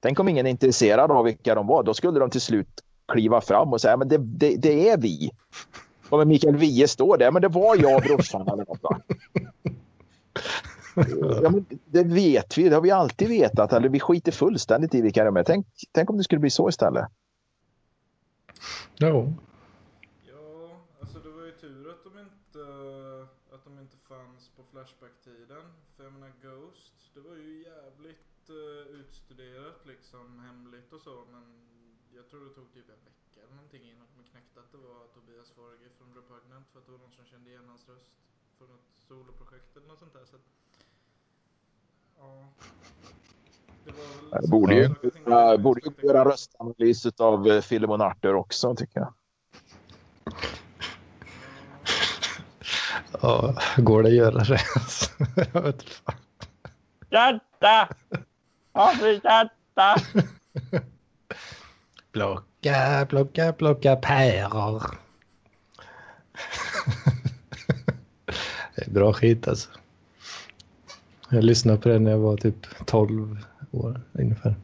[0.00, 1.82] Tänk om ingen är intresserad av vilka de var.
[1.82, 2.68] Då skulle de till slut
[3.12, 5.30] kliva fram och säga men det, det, det är vi.
[6.08, 7.30] Kommer Mikael Wiehe stå där?
[7.30, 8.80] Men det var jag och brorsan eller något.
[11.42, 12.68] Ja, men det vet vi.
[12.68, 13.72] Det har vi alltid vetat.
[13.72, 15.44] Eller vi skiter fullständigt i vilka de är.
[15.44, 17.08] Tänk, tänk om det skulle bli så istället.
[18.96, 19.32] Jo.
[20.32, 22.64] Ja, alltså det var ju tur att de inte,
[23.54, 25.64] att de inte fanns på Flashback-tiden.
[25.96, 31.24] För jag menar Ghost, det var ju jävligt uh, utstuderat liksom, hemligt och så.
[31.32, 31.44] Men
[32.16, 35.00] jag tror det tog typ en vecka eller någonting innan de knäckte att det var
[35.14, 36.66] Tobias Forge från Repugnant.
[36.70, 38.12] För att det var någon som kände igen hans röst
[38.58, 40.26] från ett soloprojekt eller något sånt där.
[40.30, 40.71] Så att, ja.
[44.40, 49.00] Det borde ju, uh, borde ju göra en röstanalys av uh, Filemon Arter också tycker
[49.00, 49.14] jag.
[53.22, 54.60] Ja, går det att göra det?
[55.52, 56.14] Jag vet inte fan.
[57.10, 57.88] Hjärta?
[62.12, 64.82] Plocka, plocka, plocka päror.
[68.76, 69.70] det är bra skit alltså.
[71.32, 73.36] Jag lyssnade på det när jag var typ 12
[73.70, 74.54] år ungefär.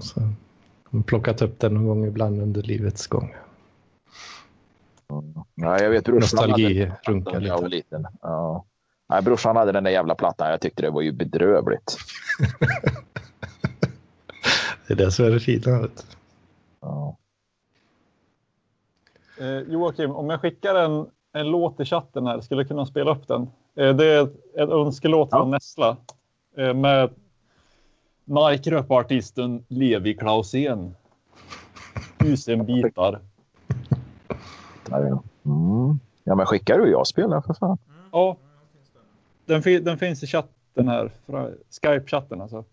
[0.00, 3.34] Så jag har plockat upp den någon gång ibland under livets gång.
[5.54, 7.96] Ja, jag vet brorsan Nostalgi hade- runkar när jag var lite.
[7.96, 8.06] liten.
[8.22, 8.64] Ja.
[9.08, 10.50] Nej, brorsan hade den där jävla plattan.
[10.50, 11.96] Jag tyckte det var ju bedrövligt.
[14.86, 15.80] Det är det som är det fina.
[15.80, 16.02] Vet du.
[16.80, 17.16] Ja.
[19.40, 23.10] Eh, Joakim, om jag skickar en, en låt i chatten här, skulle du kunna spela
[23.10, 23.46] upp den?
[23.74, 25.38] Eh, det är en önskelåt Ja.
[25.38, 25.96] från Nessla
[26.56, 27.10] eh, med
[28.24, 30.94] Nike-röpartisten Levi Klausén.
[32.18, 33.20] Tusen bitar.
[35.44, 35.98] Mm.
[36.24, 36.90] Ja, men skickar du?
[36.90, 37.78] Jag spelar för fan.
[38.12, 38.36] Ja,
[39.46, 41.10] den, fi- den finns i chatten här.
[41.82, 42.64] Skype-chatten alltså.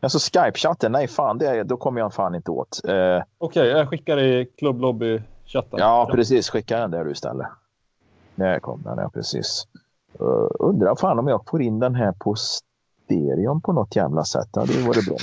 [0.00, 2.80] Alltså Skype-chatten, nej fan, det, då kommer jag fan inte åt.
[2.88, 5.78] Eh, Okej, jag skickar i klubblobby-chatten.
[5.78, 6.50] ja, precis.
[6.50, 7.46] Skicka den där du istället.
[8.34, 9.66] Där kom den, ja precis.
[10.22, 14.48] Uh, undrar fan om jag får in den här på stereon på något jävla sätt.
[14.52, 15.16] Ja, det vore bra.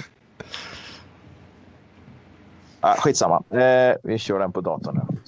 [2.81, 3.43] Ah, skitsamma.
[3.49, 4.97] Eh, vi kör den på datorn.
[4.97, 5.19] Här.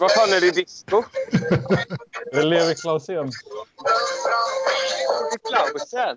[0.00, 1.02] Vad fan är det disco?
[2.32, 3.30] Det Levi Klausén.
[5.48, 6.16] Klausen.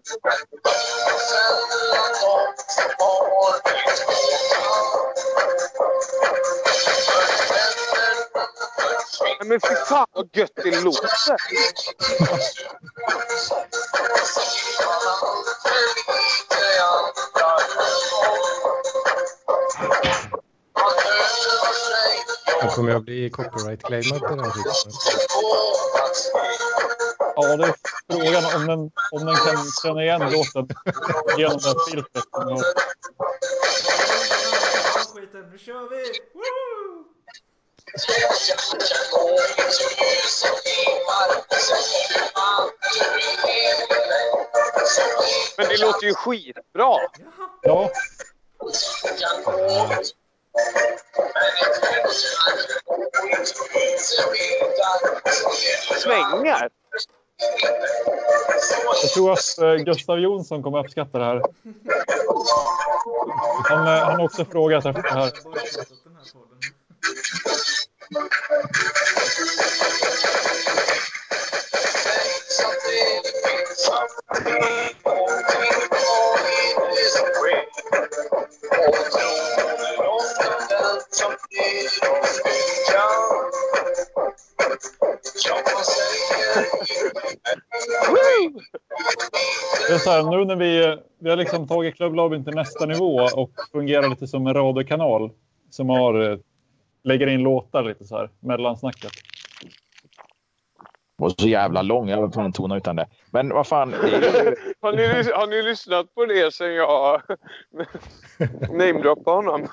[9.46, 11.10] Men fy fan vad gött det låter.
[22.76, 24.52] kommer jag bli copyright-claimad på den här?
[27.36, 27.76] Ja, det är
[28.12, 28.80] frågan om den,
[29.12, 30.68] om den kan känna igen låten
[31.38, 32.24] genom det här filtret.
[35.14, 36.04] Skiten, nu kör vi!
[36.34, 37.04] Woo!
[45.58, 46.98] Men det låter ju skitbra.
[47.62, 47.90] Ja,
[56.04, 56.70] Svängar.
[59.02, 61.42] jag tror att eh, Gustav Jonsson kommer uppskatta det här.
[63.70, 65.32] Han, eh, han har också frågat efter det här.
[81.20, 81.38] Jag den
[83.88, 84.34] här podden.
[85.34, 85.58] Det
[89.88, 93.28] Det är så här, nu när vi, vi har liksom tagit klubblobbyn till nästa nivå
[93.36, 95.32] och fungerar lite som en radiokanal
[95.70, 96.38] som har, eh,
[97.04, 99.12] lägger in låtar lite så här, mellansnacket.
[101.18, 102.10] Och så jävla lång.
[102.10, 103.08] Jag var tvungen att tona utan det.
[103.32, 103.92] Men vad fan.
[103.92, 107.22] Det är ju, Har ni, har ni lyssnat på det sen jag
[108.72, 109.68] namedroppade honom?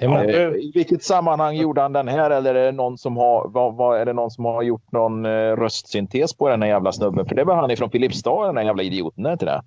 [0.00, 0.28] Jajamän.
[0.28, 2.30] eh, I vilket sammanhang gjorde han den här?
[2.30, 5.26] Eller är det någon som har, vad, vad, är det någon som har gjort någon
[5.26, 7.26] eh, röstsyntes på den här jävla snubben?
[7.26, 9.26] För det var han ifrån Filipstad, den här jävla idioten.
[9.26, 9.62] Är inte det?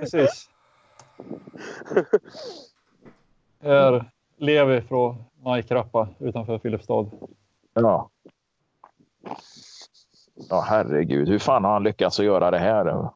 [0.00, 0.48] Precis.
[3.60, 4.04] Är
[4.36, 7.06] Levi från Majkrappa utanför Filipstad.
[7.74, 8.10] Ja.
[10.50, 11.28] Ja, herregud.
[11.28, 12.84] Hur fan har han lyckats att göra det här?
[12.84, 13.08] Det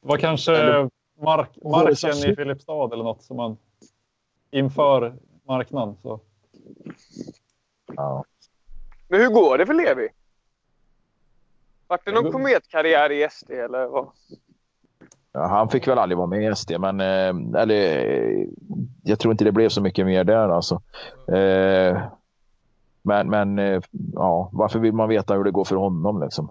[0.00, 0.52] var kanske
[1.22, 2.36] mark, marken i?
[2.36, 3.56] Filipstad eller något som man
[4.50, 5.14] inför
[5.46, 5.96] marknaden.
[6.02, 6.20] Så.
[7.96, 8.24] Ja.
[9.08, 10.08] Men hur går det för Levi?
[11.86, 14.08] Vart det någon går- kometkarriär i SD eller vad?
[15.32, 18.46] Ja, han fick väl aldrig vara med i SD, men eh, eller, eh,
[19.02, 20.48] jag tror inte det blev så mycket mer där.
[20.48, 20.82] Alltså.
[21.34, 22.02] Eh,
[23.02, 23.82] men men eh,
[24.14, 26.22] ja, varför vill man veta hur det går för honom?
[26.22, 26.50] Liksom?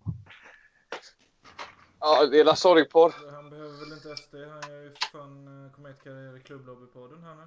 [1.99, 3.13] Ja, det är la sorgporr.
[3.35, 7.41] Han behöver väl inte SD, han gör ju fan eh, kometkarriär i klubblobbypodden här nu.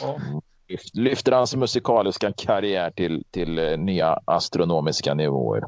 [0.00, 0.20] Ja.
[0.68, 5.64] Lyft- Lyfter hans musikaliska karriär till, till eh, nya astronomiska nivåer.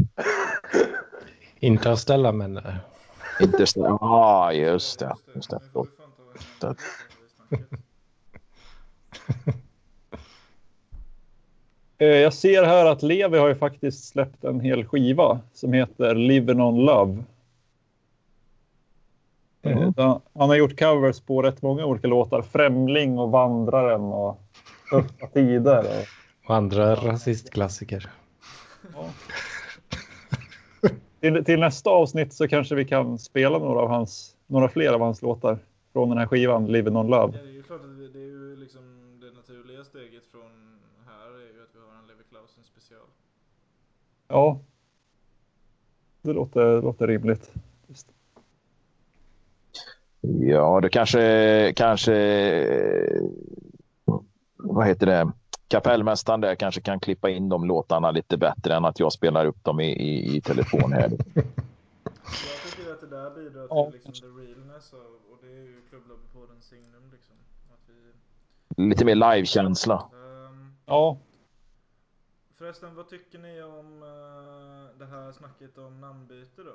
[1.61, 3.49] Interstellar menar jag.
[3.49, 3.81] Inte så...
[3.81, 5.15] Ja, ah, just det.
[5.35, 5.61] Just det.
[5.75, 5.87] En
[6.61, 6.77] Det-.
[11.99, 16.15] Eh, Jag ser här att Levi har ju faktiskt släppt en hel skiva som heter
[16.15, 17.25] Living on Love.
[19.65, 19.93] Eh, Mm.
[19.93, 22.43] där Han har gjort covers på rätt många olika låtar.
[22.43, 24.41] Främling och Vandraren och
[24.91, 25.79] Tuffa tider.
[25.79, 28.11] Och, Och andra rasistklassiker.
[28.95, 29.05] ja.
[31.21, 35.01] till, till nästa avsnitt så kanske vi kan spela några, av hans, några fler av
[35.01, 35.59] hans låtar
[35.93, 37.33] från den här skivan Living on Love.
[37.39, 38.83] Ja, det är ju klart att det, det är ju liksom
[39.21, 43.07] det naturliga steget från här är ju att vi har en Levi Klausen special.
[44.29, 44.59] Ja.
[46.23, 47.54] Det låter, det låter rimligt.
[50.41, 52.15] Ja, det kanske, kanske...
[54.57, 55.33] Vad heter det?
[55.69, 59.65] Kapellmästaren där kanske kan klippa in de låtarna lite bättre än att jag spelar upp
[59.65, 61.11] dem i, i, i telefon här.
[62.25, 63.85] Jag tycker att det där bidrar Ja.
[63.85, 67.35] till liksom the realness av, och det är ju klubblobbypoddens signum liksom.
[67.73, 67.89] Att
[68.77, 69.95] vi, Lite mer livekänsla.
[70.13, 71.17] ehm, Ja,
[72.59, 76.73] Förresten, vad tycker ni om eh, det här snacket om namnbyte då?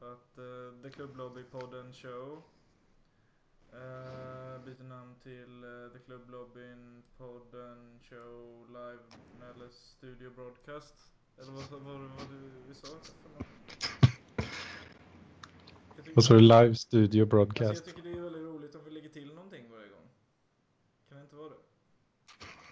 [0.00, 2.42] Att uh, The Club Lobby podden show
[3.72, 9.02] uh, byter namn till eh, The Club Lobbyn podden show live
[9.50, 10.94] eller studio broadcast.
[11.38, 12.86] Eller vad, vad, vad, vad du, vi sa
[16.22, 17.84] så är det live studio Alltså, jag broadcast.
[17.84, 20.08] tycker det är väldigt roligt om vi lägger till någonting varje gång.
[21.08, 21.56] Kan det inte vara det?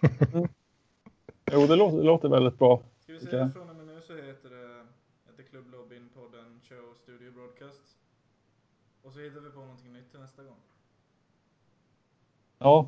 [1.53, 2.83] jo, det låter, det låter väldigt bra.
[2.99, 4.85] Ska vi säga från och med nu så heter det
[5.37, 7.97] The Club Lobbyn podden show studio broadcast.
[9.03, 10.57] Och så hittar vi på någonting nytt till nästa gång.
[12.57, 12.87] Ja,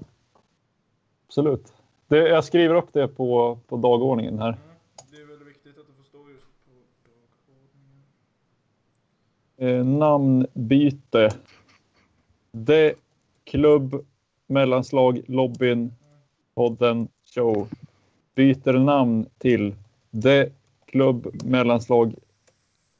[1.27, 1.73] absolut.
[2.07, 4.47] Det, jag skriver upp det på, på dagordningen här.
[4.49, 4.59] Mm.
[5.11, 6.71] Det är väldigt viktigt att får stå just på
[7.51, 8.03] dagordningen.
[9.57, 11.29] Eh, namnbyte.
[12.67, 12.93] The
[13.43, 14.05] Club
[14.47, 15.93] mellanslag lobbyn
[16.55, 17.69] podden show.
[18.35, 19.75] Byter namn till
[20.23, 20.49] The
[20.85, 22.15] Club mellanslag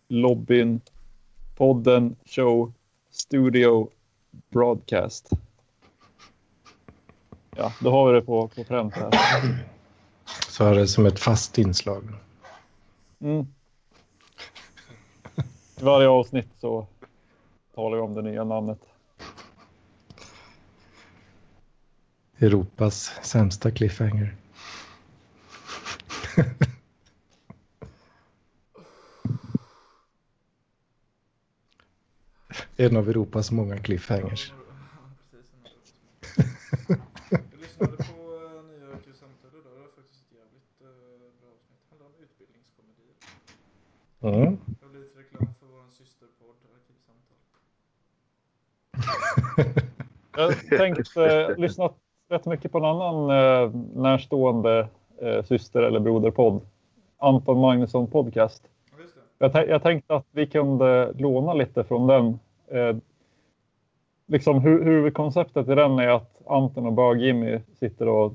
[0.07, 0.81] lobbyn
[1.55, 2.73] podden show
[3.11, 3.89] studio
[4.49, 5.29] broadcast.
[7.55, 9.11] Ja, då har vi det på, på pränt här.
[10.47, 12.03] Så har det som ett fast inslag.
[13.19, 13.47] Mm.
[15.79, 16.87] I varje avsnitt så
[17.75, 18.79] talar vi om det nya namnet.
[22.39, 24.35] Europas sämsta cliffhanger.
[32.81, 34.53] en av Europas många cliffhangers.
[34.53, 34.57] Ja,
[35.31, 35.45] precis.
[37.29, 38.05] Jag lyssnade på uh,
[38.69, 39.73] nya Arkivsamtal idag.
[39.75, 40.87] Det var faktiskt ett jävligt eh,
[41.39, 41.79] bra avsnitt.
[41.81, 43.15] Det handlar om utbildningskomedier.
[44.21, 44.57] Mm.
[44.65, 47.37] Det var lite reklam för vår systerpodd Arkivsamtal.
[50.69, 51.89] Jag tänkte eh, lyssna
[52.29, 54.87] rätt mycket på en annan eh, närstående
[55.21, 56.61] eh, syster eller broderpodd.
[57.17, 58.63] Anton Magnusson Podcast.
[59.37, 62.39] Jag, jag tänkte att vi kunde låna lite från den.
[62.71, 62.95] Eh,
[64.27, 68.33] liksom hu- huvudkonceptet i den är att Anton och Bög-Jimmy sitter och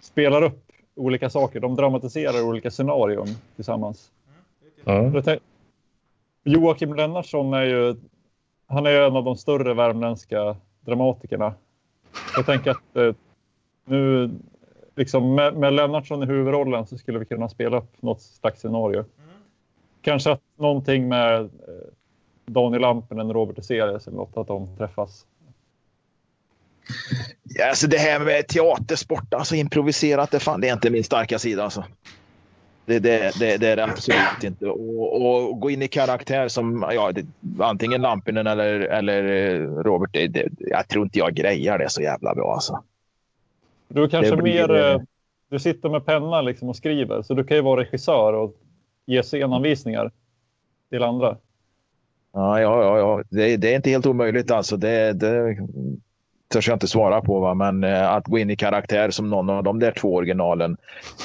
[0.00, 0.60] spelar upp
[0.94, 1.60] olika saker.
[1.60, 3.26] De dramatiserar olika scenarion
[3.56, 4.10] tillsammans.
[5.14, 5.42] Jag tänk-
[6.44, 7.96] Joakim Lennartsson är ju
[8.66, 11.54] han är ju en av de större värmländska dramatikerna.
[12.36, 13.14] Jag tänker att eh,
[13.84, 14.30] nu
[14.96, 19.04] liksom med, med Lennartsson i huvudrollen så skulle vi kunna spela upp något slags scenario.
[20.00, 21.48] Kanske att någonting med eh,
[22.46, 25.26] Daniel Lampinen, Robert Eselius eller något, att de träffas.
[27.42, 31.38] Ja, alltså det här med teatersport, alltså improviserat, det, fan, det är inte min starka
[31.38, 31.64] sida.
[31.64, 31.84] Alltså.
[32.86, 34.66] Det, det, det, det är det absolut inte.
[34.66, 37.26] Och, och gå in i karaktär som ja, det,
[37.64, 42.34] antingen Lampinen eller, eller eh, Robert, det, jag tror inte jag grejar det så jävla
[42.34, 42.54] bra.
[42.54, 42.84] Alltså.
[43.88, 45.00] Du kanske blir- mer, eh,
[45.48, 48.54] du sitter med penna liksom och skriver, så du kan ju vara regissör och
[49.06, 50.10] ge scenanvisningar
[50.90, 51.36] till andra.
[52.34, 53.22] Ja, ja, ja, ja.
[53.30, 54.50] Det, det är inte helt omöjligt.
[54.50, 54.76] Alltså.
[54.76, 55.56] Det, det
[56.48, 57.40] törs jag inte svara på.
[57.40, 57.54] Va?
[57.54, 60.76] Men eh, att gå in i karaktär som någon av de där två originalen.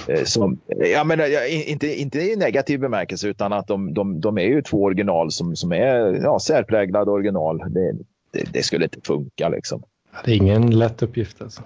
[0.08, 4.46] Eh, som, jag menar, inte, inte i negativ bemärkelse utan att de, de, de är
[4.46, 7.58] ju två original som, som är ja, särpräglade original.
[7.58, 7.92] Det,
[8.32, 9.84] det, det skulle inte funka liksom.
[10.26, 11.62] Det är ingen lätt uppgift alltså.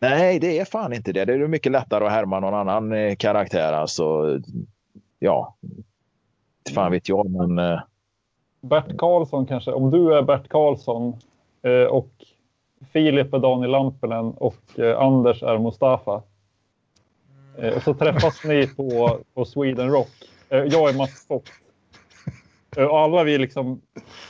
[0.00, 1.24] Nej, det är fan inte det.
[1.24, 3.72] Det är mycket lättare att härma någon annan eh, karaktär.
[3.72, 4.38] Alltså,
[5.18, 5.56] ja,
[6.74, 7.30] fan vet jag.
[7.30, 7.80] Men, eh,
[8.60, 11.16] Bert Karlsson kanske, om du är Bert Karlsson
[11.62, 12.10] eh, och
[12.92, 16.22] Filip är Daniel Lampinen och eh, Anders är Mustafa.
[17.58, 20.10] Eh, och så träffas ni på, på Sweden Rock.
[20.48, 21.48] Eh, jag är Mats Fock.
[22.76, 23.80] Eh, och alla vi liksom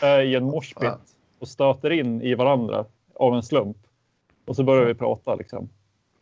[0.03, 0.93] är i en moshpit
[1.39, 3.76] och stöter in i varandra av en slump.
[4.47, 5.68] Och så börjar vi prata liksom.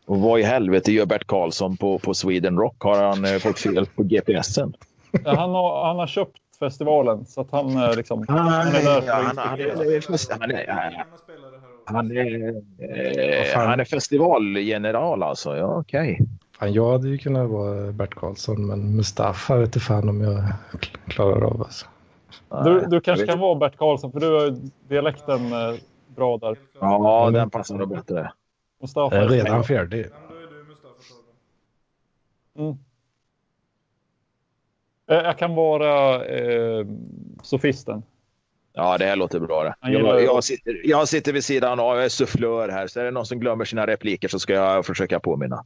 [0.05, 2.75] Och vad i helvete gör Bert Karlsson på, på Sweden Rock?
[2.79, 4.73] Har han eh, fått fel på GPSen?
[5.25, 8.25] Han har, han har köpt festivalen så att han är liksom...
[8.27, 9.75] Han är där ja, han, han, är,
[10.29, 11.05] han, är,
[11.85, 12.53] han, är,
[13.53, 15.57] eh, han är festivalgeneral alltså.
[15.57, 16.19] Ja, okej.
[16.59, 20.37] Fan, jag hade ju kunnat vara Bert Karlsson, men Mustafa vet inte fan om jag
[20.71, 21.61] kl- klarar av.
[21.61, 21.85] Alltså.
[22.63, 24.55] Du, du kanske kan vara Bert Karlsson för du har ju
[24.87, 25.75] dialekten eh,
[26.15, 26.57] bra där.
[26.79, 28.31] Ja, den passar nog bättre.
[28.81, 29.15] Mustafa.
[29.15, 30.05] Jag är redan färdig.
[30.05, 30.93] Ja, men då är du Mustafa
[32.55, 32.69] Torben.
[32.69, 32.77] Mm.
[35.07, 36.85] Eh, Jag kan vara eh,
[37.43, 38.03] sofisten.
[38.73, 39.63] Ja, det här låter bra.
[39.63, 39.75] Det.
[39.91, 42.87] Jag, jag, sitter, jag sitter vid sidan av, jag är sufflör här.
[42.87, 45.65] Så är det någon som glömmer sina repliker så ska jag försöka påminna.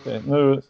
[0.00, 0.62] Okej, att nu-.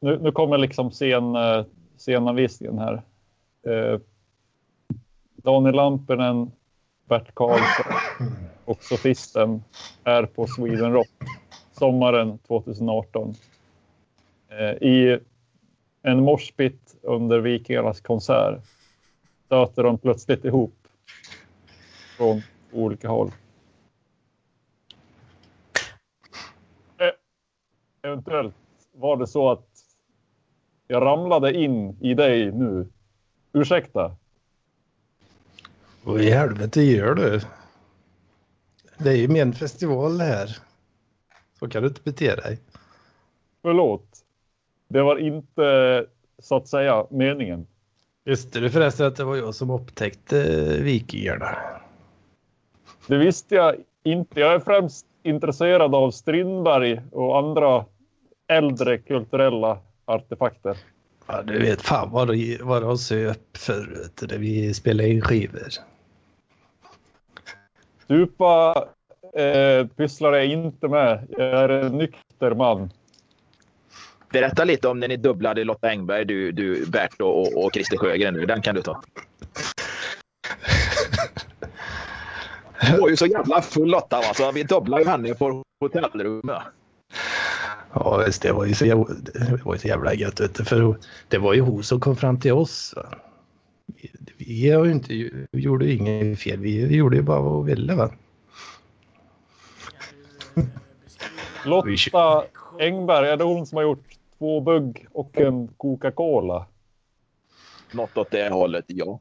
[0.00, 1.64] Nu, nu kommer liksom scen, eh,
[1.96, 3.02] scenanvisningen här.
[3.66, 4.00] Eh,
[5.36, 6.50] Daniel Lampinen,
[7.08, 7.92] Bert Karlsson
[8.64, 9.62] och sofisten
[10.04, 11.08] är på Sweden Rock
[11.78, 13.34] sommaren 2018.
[14.48, 15.18] Eh, I
[16.02, 18.62] en morsbit under Vikingarnas konsert
[19.46, 20.88] stöter de plötsligt ihop
[22.16, 23.30] från olika håll.
[26.98, 27.10] Eh,
[28.02, 28.54] eventuellt
[28.92, 29.68] var det så att
[30.86, 32.86] jag ramlade in i dig nu.
[33.52, 34.16] Ursäkta.
[36.02, 37.40] Vad i helvete gör du?
[38.98, 40.65] Det är ju min festival det här.
[41.58, 42.58] Så kan du inte bete dig.
[43.62, 44.06] Förlåt.
[44.88, 46.06] Det var inte
[46.38, 47.66] så att säga meningen.
[48.24, 50.38] Visste du förresten att det var jag som upptäckte
[50.80, 51.58] vikingarna?
[53.06, 54.40] Det visste jag inte.
[54.40, 57.84] Jag är främst intresserad av Strindberg och andra
[58.46, 60.76] äldre kulturella artefakter.
[61.26, 65.68] Ja, du vet fan vad de, vad de söp förut när vi spelade in skivor.
[68.06, 68.88] Supa
[69.36, 71.26] eh, pysslar jag inte med.
[71.28, 72.90] Jag är en nykter man.
[74.32, 77.96] Berätta lite om när ni dubblade Lotta Engberg, du, du Bert och, och, och Christer
[77.96, 78.34] Sjögren.
[78.34, 78.46] nu.
[78.46, 79.02] Den kan du ta.
[82.90, 84.16] Hon var ju så jävla full Lotta.
[84.16, 84.34] Va?
[84.34, 86.62] Så vi dubblade ju henne på hotellrummet.
[87.92, 89.04] Ja, visst, det var ju så jävla,
[89.34, 90.40] det var ju så jävla gött.
[90.40, 90.96] Vet du, för
[91.28, 92.94] det var ju hon som kom fram till oss.
[92.96, 93.18] va.
[93.86, 95.12] Vi, vi har ju inte,
[95.52, 96.58] vi gjorde ju inget fel.
[96.58, 97.94] Vi, vi gjorde ju bara vad vi ville.
[97.94, 98.10] Va?
[101.64, 102.44] Lotta
[102.78, 104.04] Engberg, är det hon som har gjort
[104.38, 106.66] två bugg och en Coca-Cola?
[107.92, 109.20] Något åt det hållet, ja.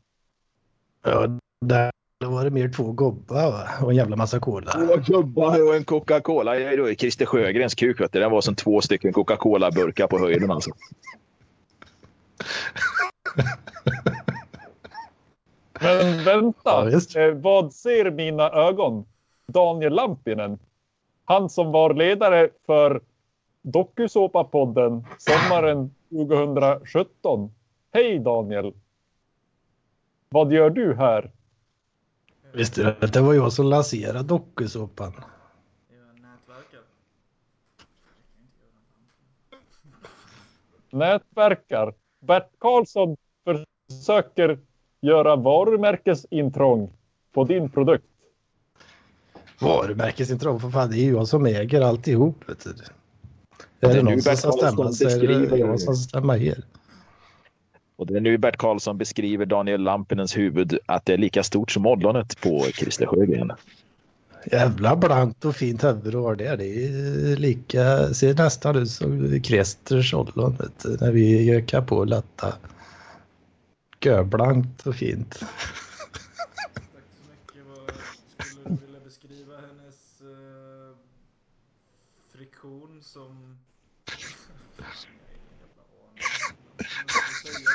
[1.03, 1.27] Ja,
[1.61, 1.91] där
[2.25, 3.67] var det mer två gobbar va?
[3.81, 4.71] och en jävla massa cola.
[4.71, 6.53] Två gubbar och en Coca-Cola.
[6.53, 8.01] Det är Christer Sjögrens kuk.
[8.01, 8.19] Vet du.
[8.19, 10.51] Den var som två stycken Coca-Cola-burkar på höjden.
[10.51, 10.71] Alltså.
[15.81, 17.15] Men Ja, vänta, visst.
[17.15, 19.05] eh, vad ser mina ögon?
[19.47, 20.59] Daniel Lampinen,
[21.25, 23.01] han som var ledare för
[23.61, 27.51] Dokusåpa-podden sommaren 2017.
[27.93, 28.73] Hej Daniel!
[30.29, 31.31] Vad gör du här?
[32.53, 35.13] Visste du att det var jag som lanserade dokusåpan?
[36.21, 36.81] Nätverkar.
[40.89, 41.93] Nätverkar.
[42.19, 43.17] Bert Karlsson
[43.89, 44.59] försöker
[45.01, 46.93] göra varumärkesintrång
[47.33, 48.14] på din produkt.
[49.59, 52.49] Varumärkesintrång, för fan det är ju jag som äger alltihop.
[52.49, 52.69] Vet du.
[52.69, 52.75] Är
[53.79, 56.63] Det det är någon som ska stämma så är det jag som ska stämma er.
[57.97, 61.71] Och det är nu Bert Karlsson beskriver Daniel Lampinens huvud att det är lika stort
[61.71, 63.51] som ollonet på Christer Sjögren.
[64.51, 66.57] Jävla blankt och fint huvud du har där.
[66.57, 70.57] Det är lika, ser nästan ut som Kresters ollon
[70.99, 72.53] när vi gökar på lätta.
[74.05, 75.39] Görblankt och fint.
[75.39, 75.49] Tack
[77.09, 77.65] så mycket.
[77.67, 80.95] Vad skulle du vilja beskriva hennes eh,
[82.37, 82.63] friktion som...
[82.63, 82.63] Fan, jag har ingen jävla aning.
[82.63, 83.01] Jag måste
[87.45, 87.69] säga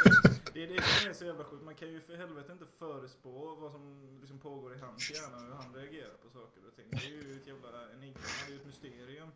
[0.53, 0.63] det.
[0.63, 1.65] Är det som är så jävla sjukt.
[1.65, 5.43] Man kan ju för helvete inte förespå vad som liksom pågår i hans hjärna och
[5.43, 6.87] hur han reagerar på saker och ting.
[6.91, 8.19] Det är ju ett jävla enigma.
[8.47, 9.31] Det är ju ett mysterium.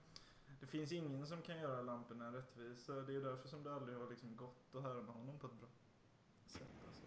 [0.61, 2.93] Det finns ingen som kan göra lamporna rättvisa.
[2.93, 5.53] Det är ju därför som det aldrig har liksom gått att härma honom på ett
[5.53, 5.69] bra
[6.47, 6.63] sätt.
[6.87, 7.07] Alltså.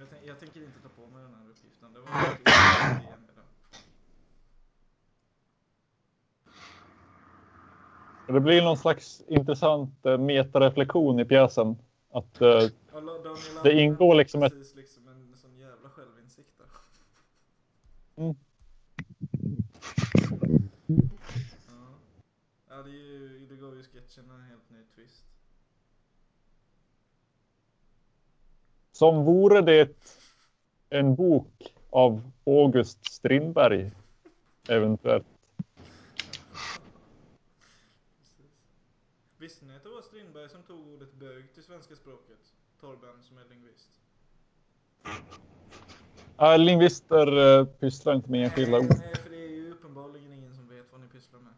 [0.00, 1.92] Jag, tänk, jag tänker inte ta på mig den här uppgiften.
[1.92, 3.44] Det var ett onödigt idé med den.
[8.26, 11.76] Det blir någon slags intressant eh, metareflektion i pjäsen.
[12.10, 12.70] Att eh, Ja,
[13.62, 16.66] Det ingår liksom ett- precis liksom en sån jävla självinsikt där.
[18.24, 18.34] Mm.
[20.86, 21.94] Ja.
[22.68, 25.24] ja, det, är ju, det gav ju sketchen en helt ny twist.
[28.92, 29.88] som vore det
[30.90, 33.90] en bok av August Strindberg.
[34.68, 35.26] Eventuellt.
[38.18, 38.52] Precis.
[39.38, 39.88] Visste ni att det
[40.44, 42.38] var Strindberg som tog ordet bög till svenska språket?
[42.80, 43.90] Torben som är lingvist.
[46.40, 48.86] Äh, lingvister äh, pysslar inte med enskilda ord.
[48.88, 51.52] nej, för det är ju uppenbarligen ingen som vet vad ni pysslar med.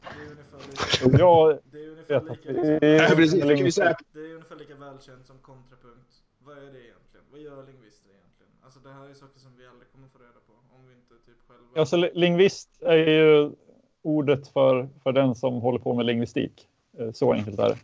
[0.00, 3.34] Det är ungefär lika, Jag det är ungefär lika, det liksom, Ja, precis.
[3.34, 3.82] är Kan vi lingvister.
[3.82, 6.12] säga det är ungefär lika välkänt som kontrapunkt.
[6.38, 7.24] Vad är det egentligen?
[7.30, 8.52] Vad gör lingvister egentligen?
[8.64, 11.14] Alltså det här är saker som vi aldrig kommer få reda på om vi inte
[11.26, 11.80] typ själva...
[11.80, 13.50] Alltså, li- lingvist är ju
[14.02, 16.66] ordet för, för den som håller på med lingvistik.
[16.98, 17.78] Eh, Så enkelt är det.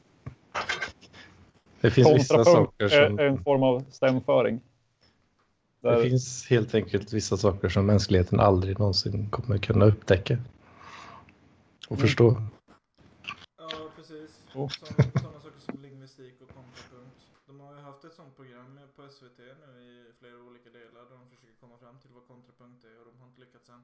[1.81, 3.19] Det finns vissa saker som...
[3.19, 4.61] är en form av stämföring.
[5.81, 10.39] Det Där, finns helt enkelt vissa saker som mänskligheten aldrig någonsin kommer kunna upptäcka.
[11.89, 12.01] Och Mm.
[12.07, 12.43] förstå.
[13.59, 14.31] Ja, precis.
[14.53, 17.17] Som, sådana saker som lingvistik och kontrapunkt.
[17.47, 21.17] De har ju haft ett sånt program på SVT nu i flera olika delar där
[21.19, 23.83] de försöker komma fram till vad kontrapunkt är och de har inte lyckats än.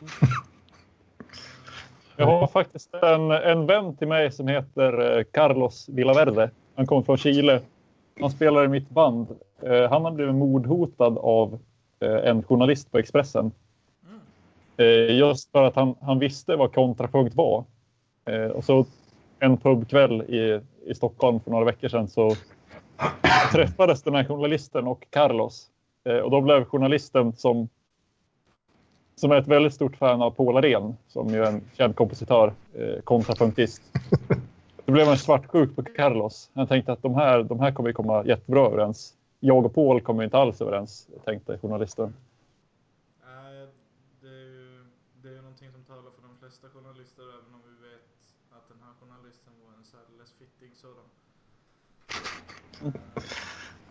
[2.16, 6.50] jag har faktiskt en, en vän till mig som heter eh, Carlos Villaverde.
[6.74, 7.60] Han kommer från Chile.
[8.20, 9.26] Han spelar i mitt band.
[9.62, 11.58] Eh, Han har blivit mordhotad av
[12.00, 13.52] eh, en journalist på Expressen.
[14.78, 15.16] Mm.
[15.16, 17.64] Just för att han, han visste vad kontrapunkt var.
[18.54, 18.86] Och så
[19.38, 22.32] en pubkväll i, i Stockholm för några veckor sedan så
[23.52, 25.66] träffades den här journalisten och Carlos.
[26.24, 27.68] Och då blev journalisten som,
[29.20, 32.52] som är ett väldigt stort fan av Paul Arén, som ju är en känd kompositör,
[32.74, 33.82] eh, kontrapunktist.
[34.84, 36.50] Då blev han svartsjuk på Carlos.
[36.54, 39.14] Han tänkte att de här, de här kommer komma jättebra överens.
[39.40, 42.14] Jag och Paul kommer inte alls överens, tänkte journalisten.
[43.26, 43.66] Nej,
[44.20, 44.84] det är ju
[45.22, 48.08] det är ju någonting som talar för de flesta journalister även om vi vet
[48.56, 51.06] att den här journalisten var en särdeles fittig sådan.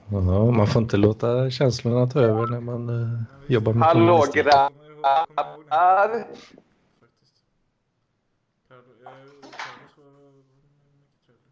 [0.09, 4.84] Ja, man får inte låta känslorna ta över när man eh, jobbar med Hallå, journalistik.
[5.05, 6.25] Gra- kommer ihåg-
[6.99, 7.43] faktiskt.
[8.69, 11.51] Eh, Carlos var mycket trevlig.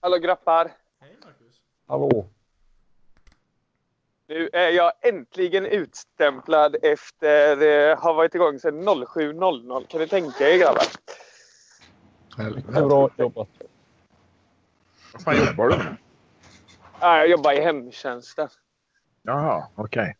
[0.00, 0.70] Hallå grabbar.
[1.00, 1.60] Hej Marcus.
[1.86, 2.26] Hallå!
[4.26, 9.86] Nu är jag äntligen utstämplad efter eh, har varit igång sedan 07.00.
[9.86, 10.84] Kan ni tänka er grabbar?
[12.78, 13.48] Är bra jobbat.
[15.12, 15.96] Vad fan jobbar du med?
[16.98, 18.48] Ah, jag jobbar i hemtjänsten.
[19.22, 20.16] Jaha, okej.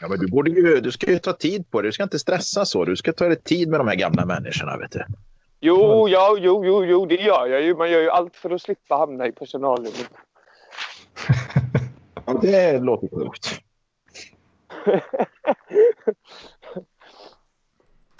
[0.00, 1.88] Ja, men du, borde ju, du ska ju ta tid på det.
[1.88, 2.84] Du ska inte stressa så.
[2.84, 4.76] Du ska ta dig tid med de här gamla människorna.
[4.76, 5.04] Vet du.
[5.60, 7.74] Jo, ja, jo, jo, jo, det gör jag ju.
[7.76, 10.10] Man gör ju allt för att slippa hamna i personalrummet.
[12.26, 13.60] Ja, det låter klokt.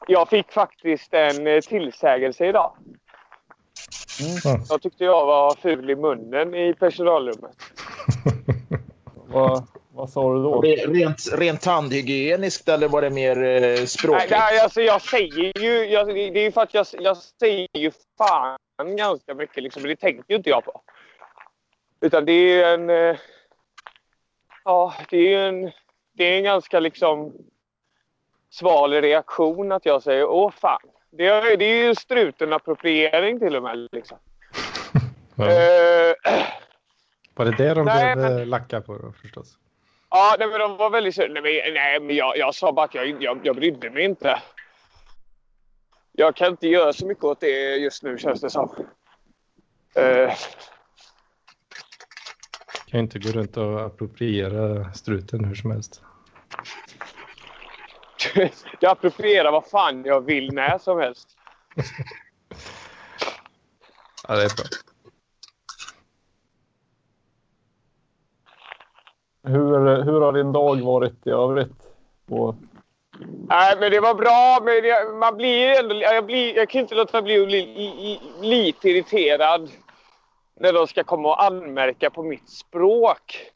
[0.06, 2.76] Jag fick faktiskt en eh, tillsägelse idag.
[4.44, 4.58] Ja.
[4.68, 7.56] Jag tyckte jag var ful i munnen i personalrummet.
[9.94, 10.62] vad sa du då?
[10.62, 14.30] Re- Rent, rent tandhygieniskt eller var det mer eh, språkligt?
[14.30, 15.84] nej, alltså jag säger ju...
[15.86, 18.58] Jag, det är ju för att jag, jag säger ju fan
[18.96, 19.82] ganska mycket liksom.
[19.82, 20.80] Men det tänker ju inte jag på.
[22.00, 22.90] Utan det är en...
[22.90, 23.16] eh,
[24.64, 25.70] Ja, det är en,
[26.12, 27.32] det är en ganska liksom
[28.50, 30.80] sval reaktion att jag säger åh fan.
[31.10, 33.88] Det är, det är ju struten-appropriering till och med.
[33.92, 34.18] Liksom.
[35.34, 35.44] Ja.
[35.44, 36.14] Eh,
[37.34, 39.58] Var det det de Nej, blev men- lacka på då förstås?
[40.14, 41.28] Ja, nej, men de var väldigt sura.
[41.28, 44.42] Nej, men, nej, men jag, jag sa bara att jag, jag, jag brydde mig inte.
[46.12, 48.86] Jag kan inte göra så mycket åt det just nu känns det som.
[49.94, 50.32] Eh,
[52.86, 56.02] Kan inte gå runt och appropriera struten hur som helst.
[58.80, 61.28] jag approprierar vad fan jag vill när som helst.
[64.28, 64.91] Ja, det är bra.
[69.42, 71.72] Hur, hur har din dag varit i övrigt?
[72.30, 72.54] Och,
[73.48, 74.58] Nej, men det var bra.
[74.64, 77.84] Men jag, man blir ändå, jag, blir, jag kan inte låta bli att bli i,
[78.12, 79.70] i, lite irriterad
[80.60, 83.50] när de ska komma och anmärka på mitt språk.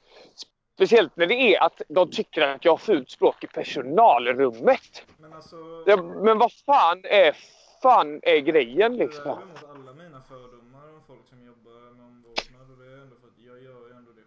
[0.75, 5.03] Speciellt när det är att de tycker att jag har fult språk i personalrummet.
[5.19, 5.57] Men alltså,
[5.87, 7.37] Ja, men vad fan är,
[7.83, 9.31] fan är grejen liksom?
[9.31, 13.17] är emot alla mina fördomar om folk som jobbar med omvårdnad och det är ändå
[13.21, 14.26] för att jag gör ju ändå det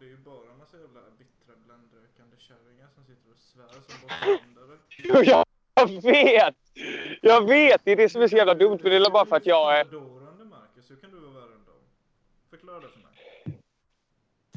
[0.00, 4.00] det är ju bara en massa jävla bittra bländrökande kärringar som sitter och svär som
[4.02, 4.74] bortvändare.
[5.74, 6.56] Jag vet!
[7.22, 7.80] Jag vet!
[7.84, 8.78] Det är det som är så jävla dumt.
[8.82, 9.84] Men det är bara för att jag är...
[9.84, 11.74] Bedårande Marcus, hur kan du vara värre än dem?
[12.50, 13.10] Förklara det för mig.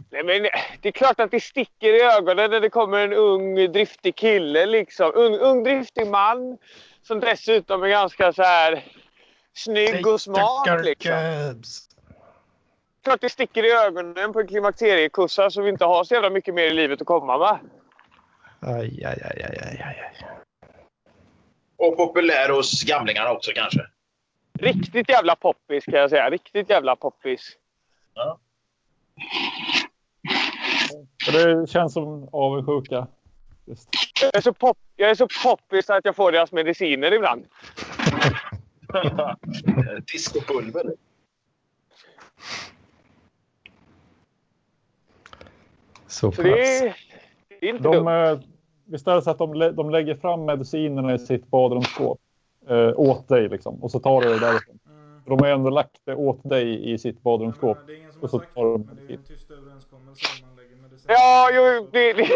[0.09, 0.49] Nej, men
[0.81, 4.65] det är klart att det sticker i ögonen när det kommer en ung driftig kille.
[4.65, 5.11] Liksom.
[5.15, 6.57] Ung, ung driftig man
[7.01, 8.83] som dessutom är ganska så här
[9.53, 10.85] snygg och smart.
[10.85, 11.13] Liksom.
[13.03, 16.63] Klart det sticker i ögonen på en klimakteriekossa som inte har så jävla mycket mer
[16.63, 17.59] i livet att komma med.
[18.59, 20.27] Aj, aj, aj, aj, aj, aj.
[21.77, 23.81] Och populär hos gamlingarna också kanske.
[24.59, 26.29] Riktigt jävla poppis kan jag säga.
[26.29, 27.57] Riktigt jävla poppis.
[31.25, 33.07] för det känns som avundsjuka.
[33.65, 33.89] Just.
[34.21, 37.45] Jag är så, pop, jag är så poppis att jag får deras mediciner ibland.
[40.11, 40.93] Discopulver.
[46.13, 46.39] Så pass.
[46.39, 46.95] är,
[47.59, 48.39] det är inte De, dumt.
[48.85, 52.19] visst är det så att de, de lägger fram medicinerna i sitt badrumsskåp
[52.69, 54.79] eh, åt dig liksom, och så tar du det därifrån.
[54.89, 55.21] Mm.
[55.25, 57.77] De har ju ändå lagt det åt dig i sitt badrumsskåp.
[57.87, 59.15] Det är ingen som Och har så sagt tar det, de men det är ju
[59.15, 61.05] en tyst överenskommelse om man lägger medicin.
[61.09, 62.27] Ja, jo, det, det,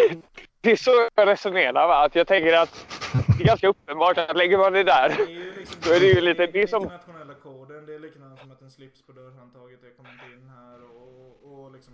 [0.62, 1.88] det är så jag resonerar.
[1.88, 2.06] Va?
[2.06, 2.74] Att jag tänker att
[3.38, 5.10] det är ganska uppenbart att lägger man det där.
[5.18, 7.86] Det är ju liksom Då är det ju lite- det är som- internationella koden.
[7.86, 11.04] Det är likadant som att en slips på dörrhandtaget är kommer inte in här och,
[11.54, 11.94] och, och liksom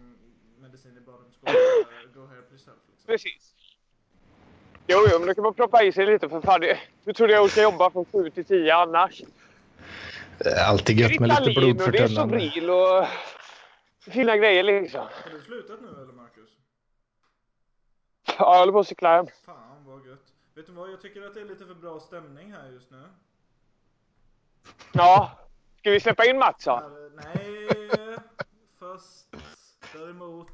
[0.63, 1.55] medicin i badrumsskåpet.
[1.55, 2.77] är Go help yourself.
[2.89, 3.07] Liksom.
[3.07, 3.53] Precis.
[4.87, 6.61] Jo, jo, men då kan man proppa i sig lite för fan.
[7.05, 9.21] Hur tror du jag ska jobba från 7 till 10 annars?
[10.45, 12.07] Eh, Alltid gött med lite Ritalin blod och det är.
[12.07, 13.05] Sobril och
[14.11, 14.99] fina grejer liksom.
[15.01, 16.49] Har du slutat nu eller Marcus?
[18.27, 19.27] Ja, jag håller på att cykla hem.
[19.45, 20.19] Fan vad gött.
[20.55, 23.03] Vet du vad, jag tycker att det är lite för bra stämning här just nu.
[24.91, 25.39] Ja.
[25.77, 26.91] Ska vi släppa in Mats då?
[27.15, 27.67] Nej,
[28.79, 29.27] fast
[29.93, 30.47] däremot.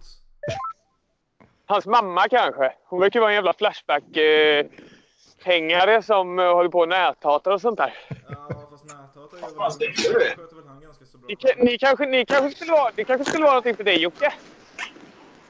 [1.66, 2.74] Hans mamma kanske?
[2.86, 7.94] Hon verkar vara en jävla Flashback-hängare som eh, håller på och näthatar och sånt där.
[8.30, 9.94] Ja, fast näthat är fan väl du?
[9.96, 11.28] sköter väl han ganska så bra.
[11.28, 14.02] Ni, ka- ni, kanske, ni kanske skulle vara, det kanske skulle vara någonting för dig
[14.02, 14.34] Jocke?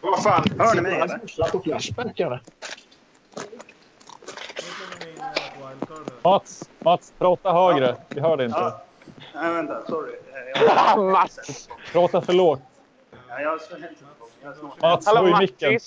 [0.01, 0.43] Vad fan?
[0.59, 1.19] Hör ni mig, Sitter eller?
[1.37, 2.41] han och på Flashback här.
[6.23, 7.95] Mats, Mats, prata högre.
[8.09, 8.59] Vi hör dig inte.
[8.59, 8.81] Ja.
[9.35, 9.85] Nej, vänta.
[9.85, 10.13] Sorry.
[10.55, 10.63] Eh,
[10.95, 11.69] Jag, Mats!
[11.91, 12.59] Prata för lågt.
[13.29, 13.59] Ja, jag.
[14.41, 15.79] Jag är snart- Mats, Hallå höj micken.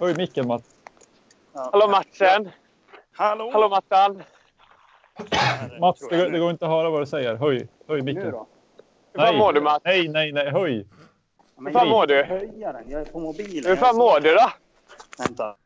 [0.00, 0.64] Höj micken Mats.
[1.54, 1.68] Ja.
[1.72, 2.50] Hallå Matsen!
[3.16, 3.50] Hallå?
[3.52, 4.22] Hallå Mattan!
[5.80, 7.34] Mats, det, går- det går inte att höra vad du säger.
[7.36, 8.30] Höj, höj Nu micken.
[8.30, 8.46] då?
[9.12, 9.82] Hur fan mår du Mats?
[9.84, 10.86] Nej, nej, nej, höj.
[11.58, 12.22] Men fan jag mår du?
[12.24, 12.90] höja den.
[12.90, 13.70] Jag är på mobilen.
[13.70, 14.50] Hur fan mår du då?
[15.18, 15.56] Vänta.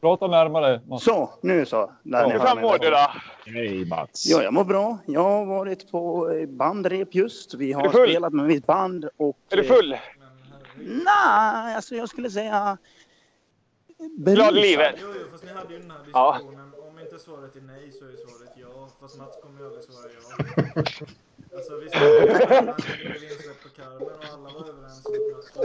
[0.00, 1.04] Prata närmare Mats.
[1.04, 1.92] Så, nu så.
[2.02, 3.10] Där ni Hur fan mår du då?
[3.46, 4.26] Hej Mats.
[4.26, 4.98] Ja, jag mår bra.
[5.06, 7.54] Jag har varit på bandrep just.
[7.54, 9.36] Vi har spelat med mitt band och...
[9.50, 9.96] Är du full?
[10.84, 12.78] Nej, alltså jag skulle säga...
[14.18, 14.94] Glad i livet?
[15.02, 16.32] Jo, jo, fast ni hade ju den här Ja.
[16.38, 16.72] diskussionen.
[16.88, 18.88] Om inte svaret är nej så är svaret ja.
[19.00, 20.82] Fast Mats kommer ju aldrig svara ja.
[21.56, 25.64] Alltså vi spelade han blev insläppt på Carmen och alla var överens om att sa.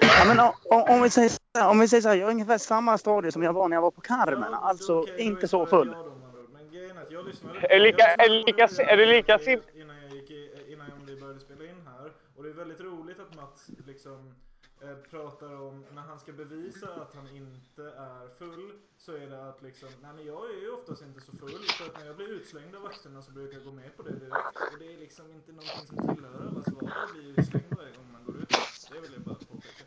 [0.00, 1.30] Ja, men o- o- om, vi säger
[1.70, 3.82] om vi säger så här, jag är ungefär samma stadie som jag var när jag
[3.82, 4.48] var på Carmen.
[4.52, 5.88] Ja, Alltså är inte så full.
[5.96, 6.12] ja då.
[6.52, 9.38] Men grejen är att jag lyssnade Är lika- är lika- det är du lika
[9.74, 12.10] Innan jag gick i, innan vi började spela in här.
[12.38, 14.34] Och det är väldigt roligt att Mats liksom
[14.82, 19.48] eh, pratar om när han ska bevisa att han inte är full så är det
[19.48, 22.16] att liksom, nej men jag är ju oftast inte så full för att när jag
[22.16, 24.56] blir utslängd av vakterna så brukar jag gå med på det direkt.
[24.72, 28.12] Och det är liksom inte någonting som tillhör allas vardag att bli utslängd varje gång
[28.12, 28.48] man går ut.
[28.92, 29.84] Det vill jag bara påpeka.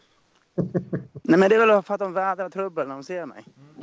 [1.23, 3.45] Nej, men det är väl för att de vädrar trubbel när de ser mig.
[3.57, 3.75] Mm.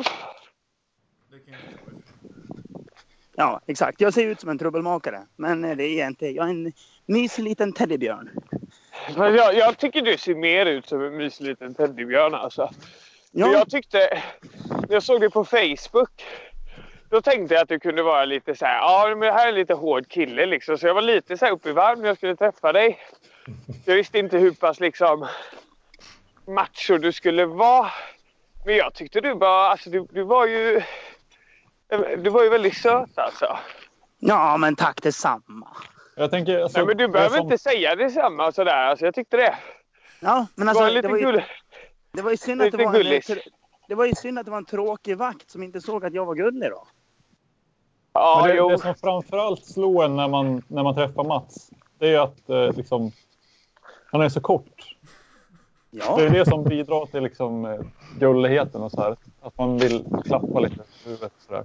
[1.31, 1.99] Det kan jag förstå.
[3.41, 4.01] Ja, exakt.
[4.01, 5.27] Jag ser ut som en trubbelmakare.
[5.37, 6.27] Men eh, det är jag inte.
[6.27, 6.73] Jag är en
[7.07, 8.31] mysig liten teddybjörn.
[9.17, 12.71] Men jag, jag tycker du ser mer ut som en mysig liten teddybjörn alltså.
[13.33, 14.23] Ja, Jag tyckte,
[14.71, 16.25] när jag såg det på Facebook,
[17.11, 19.49] då tänkte jag att du kunde vara lite så här, ja men det här är
[19.49, 20.79] en lite hård kille liksom.
[20.79, 22.99] Så jag var lite så här uppe i varv när jag skulle träffa dig.
[23.85, 25.27] Jag visste inte hur pass liksom
[26.47, 27.91] macho du skulle vara.
[28.65, 30.83] Men jag tyckte du bara, alltså du, du var ju,
[32.19, 33.59] du var ju väldigt söt alltså.
[34.19, 35.69] ja men tack detsamma.
[36.19, 38.87] Jag tänker, alltså, Nej men du det behöver som- inte säga detsamma sådär.
[38.87, 39.55] Alltså jag tyckte det.
[40.21, 41.43] Ja, men alltså, var det, lite var ju, gull.
[42.13, 43.21] det var ju synd att det var en,
[43.89, 46.25] det var ju synd att det var en tråkig vakt som inte såg att jag
[46.27, 46.87] var gullig då.
[48.13, 48.69] Ja, Men det, jo.
[48.69, 52.49] det som framförallt slår en när man, när man träffar Mats, det är ju att
[52.51, 53.13] eh, liksom,
[54.13, 54.95] han är så kort.
[55.91, 57.81] Ja, Det är det som bidrar till liksom, eh,
[58.19, 59.17] gulligheten och så här.
[59.41, 61.33] Att man vill klappa lite på huvudet.
[61.47, 61.65] Så där.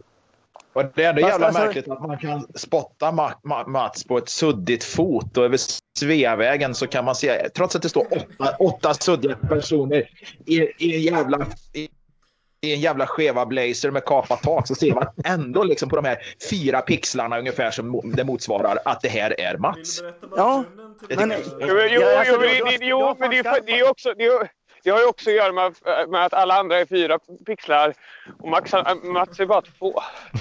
[0.74, 4.04] Och det är ändå Fast jävla alltså- märkligt att man kan spotta Ma- Ma- Mats
[4.04, 5.60] på ett suddigt fot och över
[6.00, 10.10] Sveavägen så kan man se, trots att det står åtta, åtta suddiga personer
[10.46, 11.90] i, i, en jävla, i,
[12.62, 16.06] i en jävla skeva blazer med kapat tak så ser man ändå liksom på de
[16.06, 16.18] här
[16.50, 19.98] fyra pixlarna ungefär som det motsvarar att det här är Vill Mats.
[20.02, 20.64] du berätta Ja,
[21.18, 21.38] men- det?
[21.60, 22.40] Jo, jo, alltså,
[22.82, 24.14] jo, men det, är fan för- det är också...
[24.18, 24.50] Det, är-
[24.84, 25.76] det har ju också att göra med,
[26.10, 27.94] med att alla andra är fyra pixlar
[28.40, 28.72] och Max,
[29.04, 29.94] Mats är bara två.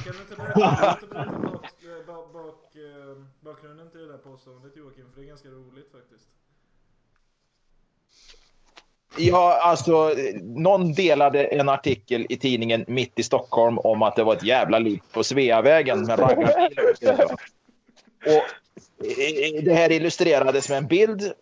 [0.05, 4.01] Kan du inte berätta, kan du inte berätta bak, eh, bak, bak, eh, bakgrunden till
[4.01, 5.05] det där påståendet Joakim?
[5.15, 6.29] För det är ganska roligt faktiskt.
[9.17, 14.37] Ja, alltså någon delade en artikel i tidningen Mitt i Stockholm om att det var
[14.37, 17.25] ett jävla liv på Sveavägen med raggarbilar.
[18.27, 21.33] Och eh, det här illustrerades med en bild.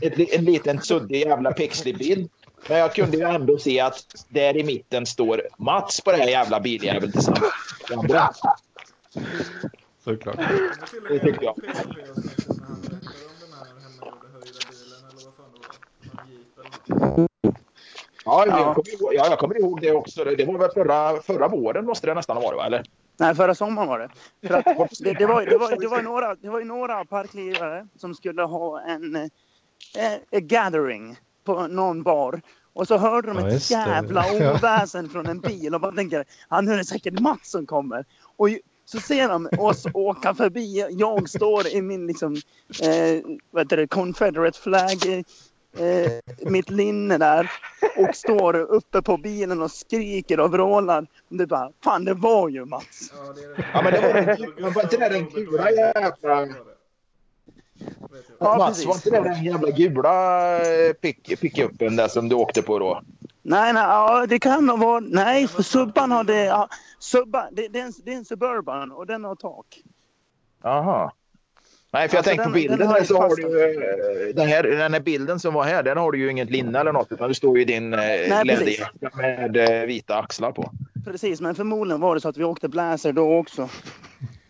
[0.00, 2.30] En, en liten suddig jävla pixlig bild.
[2.68, 6.28] Men jag kunde ju ändå se att där i mitten står Mats på den här
[6.28, 7.42] jävla biljäveln tillsammans
[7.90, 8.30] med andra.
[10.04, 10.36] Såklart.
[11.08, 11.54] Det tycker jag.
[11.56, 13.00] Det?
[18.24, 18.58] Ja, Ja.
[18.58, 20.24] jag kommer ihåg, ja, jag kommer ihåg det också.
[20.24, 22.66] Det var väl förra, förra våren måste det nästan ha varit, va?
[22.66, 22.82] eller?
[23.20, 24.08] Nej, förra sommaren var det.
[24.48, 24.64] För att
[25.00, 28.42] det, det, var, det, var, det, var ju några, det var några parklivare som skulle
[28.42, 32.40] ha en eh, eh, gathering på någon bar.
[32.72, 34.24] Och så hörde de Ja, ett jävla
[34.54, 38.04] oväsen från en bil och bara tänker han nu är det säkert Mats som kommer.
[38.36, 38.48] Och
[38.84, 40.86] så ser de oss åka förbi.
[40.90, 42.34] Jag står i min liksom,
[42.82, 45.24] eh, vad heter det, Confederate flag
[45.78, 46.12] eh,
[46.50, 47.50] mitt linne där
[47.96, 51.06] och står uppe på bilen och skriker och vrålar.
[51.28, 53.12] Det bara, fan det var ju Mats.
[53.16, 53.64] Ja, det är det.
[53.72, 56.48] Ja, men det var- inte det den gula jävla-.
[58.38, 62.62] Ja, Mats, var inte det den jävla gula eh, pick, pickupen där som du åkte
[62.62, 63.02] på då?
[63.42, 65.00] Nej, nej, ja, det kan nog vara...
[65.00, 66.44] Nej, för Subban har det...
[66.44, 66.68] Ja,
[66.98, 69.82] Subban, det, det, är en, det är en Suburban och den har tak.
[70.62, 71.12] Jaha.
[71.92, 73.64] Nej, för jag Alltså, tänkte på den- bilden den har så har du
[74.28, 76.78] eh, den här, den här bilden som var här, den har du ju inget linne
[76.80, 78.44] eller något utan det står ju din eh, precis.
[78.44, 80.70] läderjacka med eh, vita axlar på.
[81.04, 83.68] Precis, men förmodligen var det så att vi åkte Blazer då också.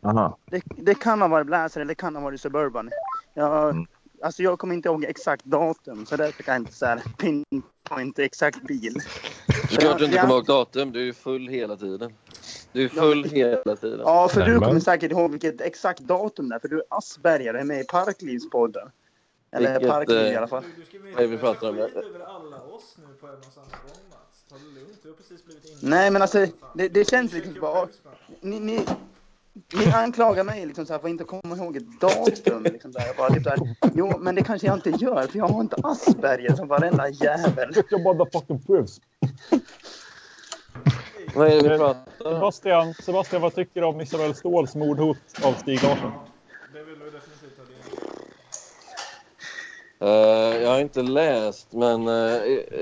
[0.03, 0.39] Aha.
[0.51, 2.91] Det, det kan ha varit Blazer eller det kan ha varit Suburban.
[3.35, 3.87] Jag, Mm.
[4.23, 8.19] alltså jag kommer inte ihåg exakt datum så därför kan jag inte så här pinpoint
[8.19, 8.95] exakt bil.
[9.71, 10.93] Det är klart du inte kommer ihåg datum.
[10.93, 12.12] Du är ju full hela tiden.
[12.73, 14.01] Du är full hela tiden.
[14.05, 17.55] Ja, för du kommer säkert ihåg vilket exakt datum det är för du är Asperger
[17.55, 18.89] och är med i Parklivspodden.
[19.53, 20.63] Eller Vilket, Parkliv i eh, alla fall.
[20.77, 21.77] Du, du ska det vi veta, pratar om?
[21.77, 24.45] skit över alla oss nu på en och samma gång Mats.
[24.49, 25.79] Ta det lugnt, du har precis blivit inne.
[25.91, 27.89] Nej, men alltså, det- det känns liksom bara-
[28.41, 28.87] ni, ni,
[29.75, 32.63] ni anklagar mig liksom så här för att inte komma ihåg ett datum.
[32.63, 33.07] Liksom där.
[33.07, 35.61] Jag bara, typ så här, jo, men det kanske jag inte gör för jag har
[35.61, 37.73] inte Asperger som varenda jävel.
[37.77, 39.01] Get your motherfucking proofs.
[41.35, 42.35] Vad är det vi pratar om?
[42.35, 46.12] Sebastian, Sebastian, vad tycker du om Isabel Ståhls mordhot av Stig Larsson?
[46.73, 47.77] Det vill du definitivt ha din.
[50.02, 52.09] Eh, jag har inte läst, men...
[52.09, 52.35] eh,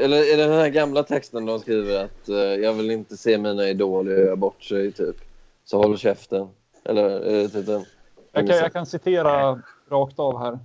[0.03, 3.39] eller är det den här gamla texten de skriver att eh, jag vill inte se
[3.39, 5.17] mina idoler göra bort sig, typ.
[5.65, 6.49] Så håll käften.
[6.85, 7.85] Eller är det typ den?
[8.33, 10.59] Jag kan, jag kan citera rakt av här.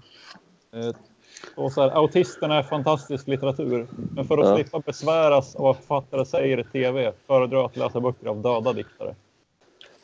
[1.56, 4.56] Och så här, autisterna är fantastisk litteratur, men för att Ja.
[4.56, 8.74] slippa besväras av vad författare säger i tv föredrar jag att läsa böcker av döda
[8.74, 9.16] diktare.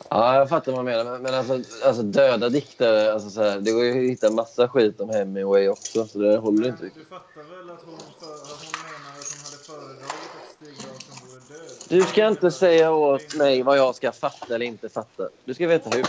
[0.09, 1.03] Ja, jag fattar vad du menar.
[1.11, 4.67] Men, men alltså, alltså döda diktare, alltså så här, det går ju att hitta massa
[4.67, 8.59] skit om Hemingway också, så det håller inte du fattar väl att hon, för, att
[8.61, 11.77] hon menar att hon hade föredragit att Stig Larsson vore död.
[11.89, 15.29] Du ska inte säga åt mig vad jag ska fatta eller inte fatta.
[15.45, 16.05] Du ska veta hur.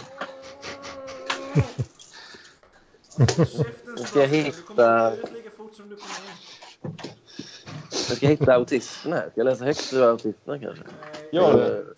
[3.97, 5.23] Nu ska jag du hitta, du
[8.09, 9.23] jag ska hitta autisterna här.
[9.31, 10.85] Ska jag läsa högt ur autisterna kanske?
[11.33, 11.65] Jag det.
[11.75, 11.95] Du,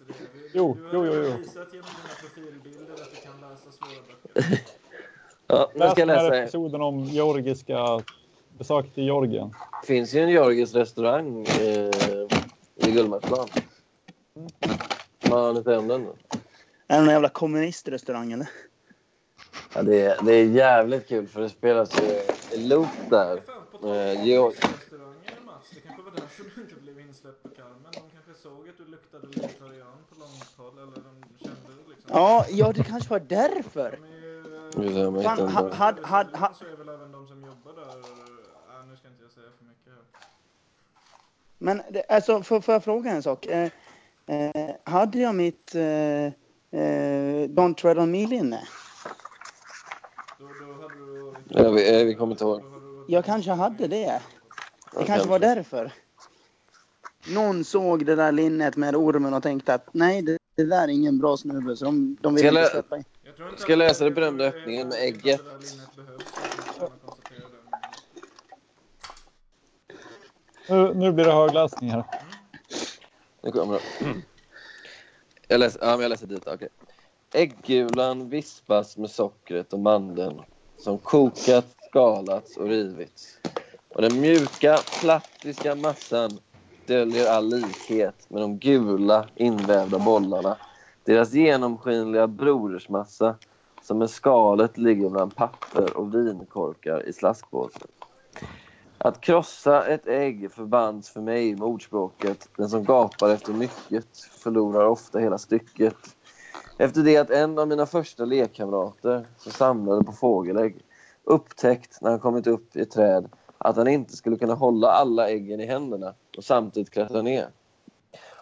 [0.55, 1.36] Jo, du har jo, jo, redan jo.
[1.39, 4.02] visat genom dina profilbilder att du kan läsa svåra
[4.35, 4.59] böcker.
[5.47, 6.43] Ja, nu Läs ska jag den här läsa.
[6.43, 8.01] episoden om georgiska
[8.59, 9.55] besök till Georgien.
[9.81, 11.90] Det finns ju en georgisk restaurang eh,
[12.77, 13.48] i Gullmarsplan.
[15.24, 16.16] Vad har ni säga om den då?
[16.89, 18.48] Är det någon jävla kommunistrestaurang eller?
[19.74, 22.06] Ja, det, är, det är jävligt kul för det spelas ju
[22.58, 23.36] i loop där.
[23.36, 27.92] Eh, Georg- restauranger Mats, det kanske var därför du inte blev insläppt på Carmen.
[27.92, 32.10] De kanske såg att du luktade libertarian på långt håll, eller de kände det liksom.
[32.12, 33.98] Ja, ja det kanske var därför.
[34.76, 35.22] De är ju...
[35.22, 37.88] Fan, had- had- had- Så är väl även de som jobbar där...
[37.88, 40.02] Äh, nu ska inte jag säga för mycket här.
[41.58, 43.46] Men det, alltså, får, får jag fråga en sak?
[43.46, 43.70] Eh,
[44.26, 46.30] eh, hade jag mitt eh, eh,
[47.48, 48.60] Don't Tread On Me-linne?
[51.54, 52.62] Ja, vi, eh, vi kommer inte ihåg.
[53.06, 54.22] Jag kanske hade det.
[54.98, 55.92] Det kanske var därför.
[57.34, 60.88] Någon såg det där linnet med ormen och tänkte att nej, det, det där är
[60.88, 63.04] ingen bra snubbe, så de, de vill inte lä- släppa in.
[63.38, 65.40] Jag Ska jag läsa den berömda öppningen med ägget?
[70.68, 72.04] Nu, nu blir det högläsning här.
[73.42, 73.80] Nu kommer det.
[75.48, 76.46] Jag läser, ja, men jag läser dit.
[76.46, 76.68] Okej.
[77.34, 80.40] Äggulan vispas med sockret och mandeln
[80.82, 83.38] som kokat, skalats och rivits.
[83.94, 86.38] Och den mjuka, plattiska massan
[86.86, 90.59] döljer all likhet med de gula invävda bollarna.
[91.06, 93.36] Deras genomskinliga brodersmassa
[93.80, 97.88] som med skalet ligger bland papper och vinkorkar i slaskpåsen.
[98.98, 104.06] Att krossa ett ägg förbands för mig med ordspråket den som gapar efter mycket
[104.42, 105.96] förlorar ofta hela stycket.
[106.82, 110.76] Efter det att en av mina första lekkamrater som samlade på fågelägg
[111.24, 113.28] upptäckt när han kommit upp i ett träd
[113.59, 117.48] att han inte skulle kunna hålla alla äggen i händerna och samtidigt klättra ner.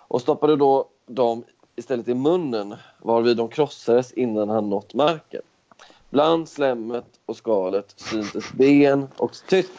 [0.09, 1.45] Och stoppade då dem
[1.77, 5.43] istället i munnen varvid de krossades innan han nått marken.
[6.11, 9.71] Bland slemmet och skalet syntes ben och tytt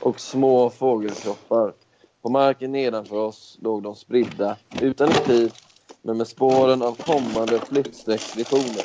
[0.00, 1.72] och små fågelkroppar.
[2.22, 5.52] På marken nedanför oss låg de spridda, utan ett pip,
[6.02, 8.84] men med spåren av kommande flyttsträcksvisioner.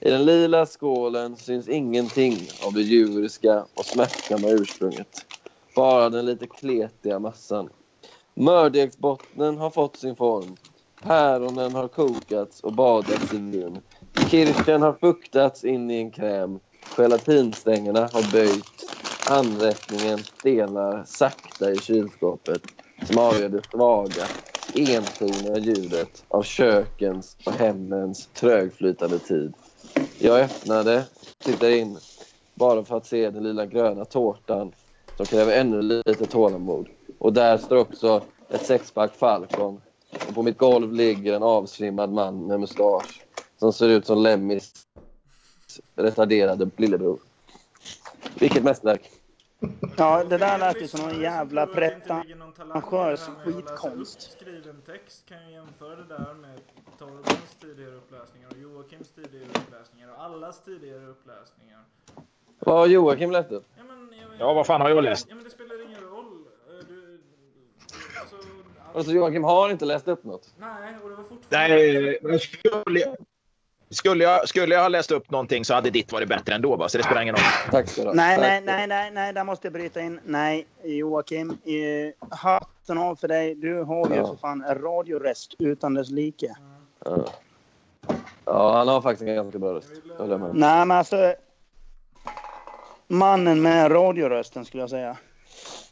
[0.00, 5.26] I den lila skålen syns ingenting av det djuriska och smärtsamma ursprunget.
[5.74, 7.68] Bara den lite kletiga massan.
[8.34, 10.56] Mördegsbottnen har fått sin form.
[11.02, 13.80] Päronen har kokats och badats i vin.
[14.26, 16.60] Kirschen har fuktats in i en kräm.
[16.96, 18.90] Gelatinstängerna har böjt.
[19.22, 22.62] Anrättningen stelnar sakta i kylskåpet
[23.02, 24.30] som avgör det svaga,
[24.74, 29.54] entoniga ljudet av kökens och hemmens trögflytande tid.
[30.18, 31.04] Jag öppnade,
[31.44, 31.98] tittade in,
[32.54, 34.72] bara för att se den lilla gröna tårtan
[35.16, 36.88] som kräver ännu lite tålamod.
[37.18, 39.80] Och där står också ett sexpack Falcon.
[40.28, 43.22] Och på mitt golv ligger en avsvimmad man med mustasch
[43.58, 44.72] som ser ut som Lemmys
[45.96, 47.18] retarderade lillebror.
[48.40, 49.19] Vilket mästerverk!
[49.96, 54.32] Ja, det där lät ju som någon jävla pretentiös skitkonst.
[54.32, 56.60] Skriven text kan jag jämföra det där med
[56.98, 61.84] Torbens tidigare uppläsningar och Joakims tidigare uppläsningar och allas tidigare uppläsningar.
[62.58, 63.64] Vad har Joakim läst upp?
[63.76, 65.26] Ja, men, jag, Ja, vad fan har jag läst?
[65.28, 66.44] Ja, men det spelar ingen roll.
[66.88, 67.20] Du,
[68.20, 68.36] alltså,
[68.94, 70.54] Alltså Joakim har inte läst upp något.
[70.58, 71.76] nej, och det var fortfarande...
[71.76, 73.16] Nej, men skulle,
[73.90, 76.76] skulle, jag, skulle jag ha läst upp någonting så hade ditt varit bättre ändå.
[76.76, 76.88] Va?
[76.88, 77.44] Så det spelar ingen roll.
[77.70, 78.14] Tack ska du ha.
[78.14, 80.20] Nej, nej, nej, nej, nej, där måste jag bryta in.
[80.24, 81.50] Nej, Joakim.
[81.50, 83.54] Eh, hatten av för dig.
[83.54, 84.26] Du har ju Ja.
[84.26, 86.54] för fan en radioröst utan dess like.
[87.04, 87.24] Ja.
[88.44, 89.88] ja, han har faktiskt en ganska bra röst.
[90.52, 91.34] Nej, men alltså.
[93.08, 95.16] Mannen med radiorösten skulle jag säga.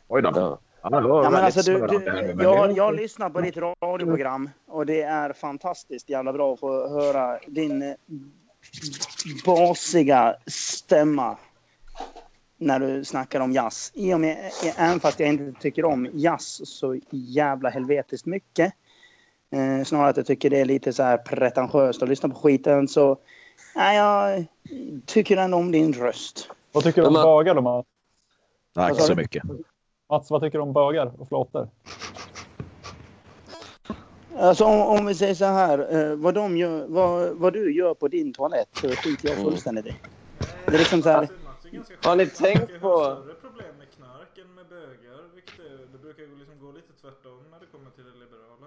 [0.09, 0.33] Oj då.
[0.35, 0.59] Ja.
[0.83, 5.33] Ja, men alltså, du, du, här jag, jag lyssnar på ditt radioprogram och det är
[5.33, 7.95] fantastiskt jävla bra att få höra din
[9.45, 11.37] basiga stämma
[12.57, 13.93] när du snackar om jazz.
[13.95, 18.73] I och med, även fast jag inte tycker om jazz så jävla helvetiskt mycket.
[19.51, 22.89] Eh, snarare att jag tycker det är lite så här pretentiöst att lyssna på skiten
[22.89, 23.19] så
[23.75, 24.45] nej, jag
[25.07, 26.51] tycker ändå om din röst.
[26.73, 27.85] Vad tycker du om bögar då?
[28.75, 29.43] Tack Vad sa så mycket.
[30.11, 31.69] Mats, vad tycker du om bögar och flåtor?
[34.39, 37.95] Alltså om, om vi säger så här, eh, vad, de gör, vad, vad du gör
[37.95, 39.97] på din toalett så skiter jag fullständigt i.
[40.69, 43.87] Det är liksom så här, är- är Har ni tänkt på- har större problem med
[43.97, 45.35] knark än med bögar.
[45.35, 48.67] Vilket är, det brukar ju liksom gå lite tvärtom när det kommer till det liberala.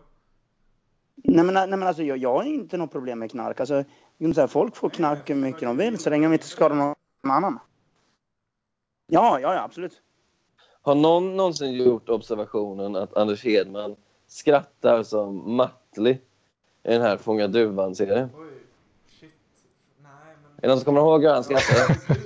[1.16, 3.60] Nej men, nej, men alltså jag, jag har inte något problem med knark.
[3.60, 3.84] Alltså,
[4.20, 6.96] kan säga, folk får knark hur mycket de vill så länge de inte skadar någon
[7.32, 7.60] annan.
[9.08, 10.02] Ja, ja, ja absolut.
[10.82, 13.96] Har någon någonsin gjort observationen att Anders Hedman
[14.28, 16.20] skrattar som Mattli i
[16.84, 18.30] den här Fånga duvan-serien?
[18.38, 18.48] Oj,
[19.20, 19.32] shit.
[20.02, 20.12] Nej,
[20.44, 20.52] men...
[20.58, 22.18] Är det någon som kommer ihåg hur han verkligen.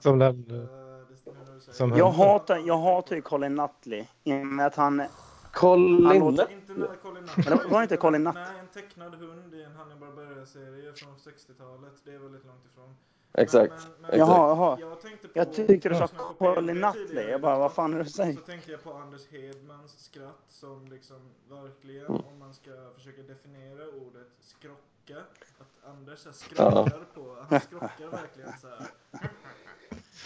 [0.00, 1.96] Som den, Eh, som.
[1.96, 4.04] Jag hatar, jag hatar ju Colin Nutley.
[4.24, 4.98] I och med att han...
[5.00, 5.08] Han
[5.52, 7.48] Colin låter- Inte Colin Nutt.
[7.48, 8.34] Men var det inte Colin Nutt?
[8.34, 11.92] Nej, en tecknad hund i en Hannibal Buress-serie från 60-talet.
[12.04, 12.94] Det är väldigt långt ifrån.
[13.34, 13.72] Exakt.
[14.00, 14.76] Men, men, Jaha, jaha.
[14.80, 15.38] Jag tänkte på...
[15.38, 16.06] Jag tyckte du sa
[16.38, 17.30] Colin Nutley.
[17.30, 18.34] Jag bara, vad fan är det du säger?
[18.34, 21.16] Så tänkte jag på Anders Hedmans skratt som liksom
[21.48, 22.22] verkligen, Mm.
[22.32, 25.18] om man ska försöka definiera ordet skrocka,
[25.58, 28.86] att Anders här skrockar på, han skrockar verkligen så här.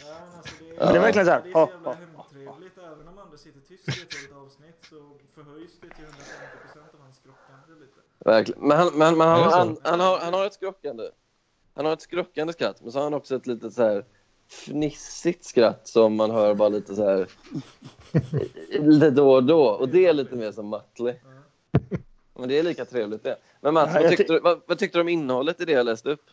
[0.05, 0.93] Ja, men alltså det, Ja.
[0.93, 2.79] Det är verkligen så här, Det är så ha, jävla ha, hemtrevligt.
[2.79, 4.97] Även om Anders sitter tyst i ett helt avsnitt så
[5.35, 8.01] förhöjs det till 150% av hans skrockande lite.
[8.19, 8.69] Verkligen.
[8.69, 9.57] Men han, men, men han, Är så?
[9.57, 11.05] han, han, har, han har ett skrockande.
[11.79, 14.05] Han har ett skrockande skratt, men så har han också ett lite så här
[14.49, 17.29] fnissigt skratt som man hör bara lite så här
[18.69, 19.65] lite då och då.
[19.69, 21.21] Och det är lite mer som Mattli.
[22.35, 23.37] Men det är lika trevligt det.
[23.61, 25.87] Men Mats, vad tyckte, ty- du, vad, vad tyckte du om innehållet i det jag
[25.87, 26.31] läste upp?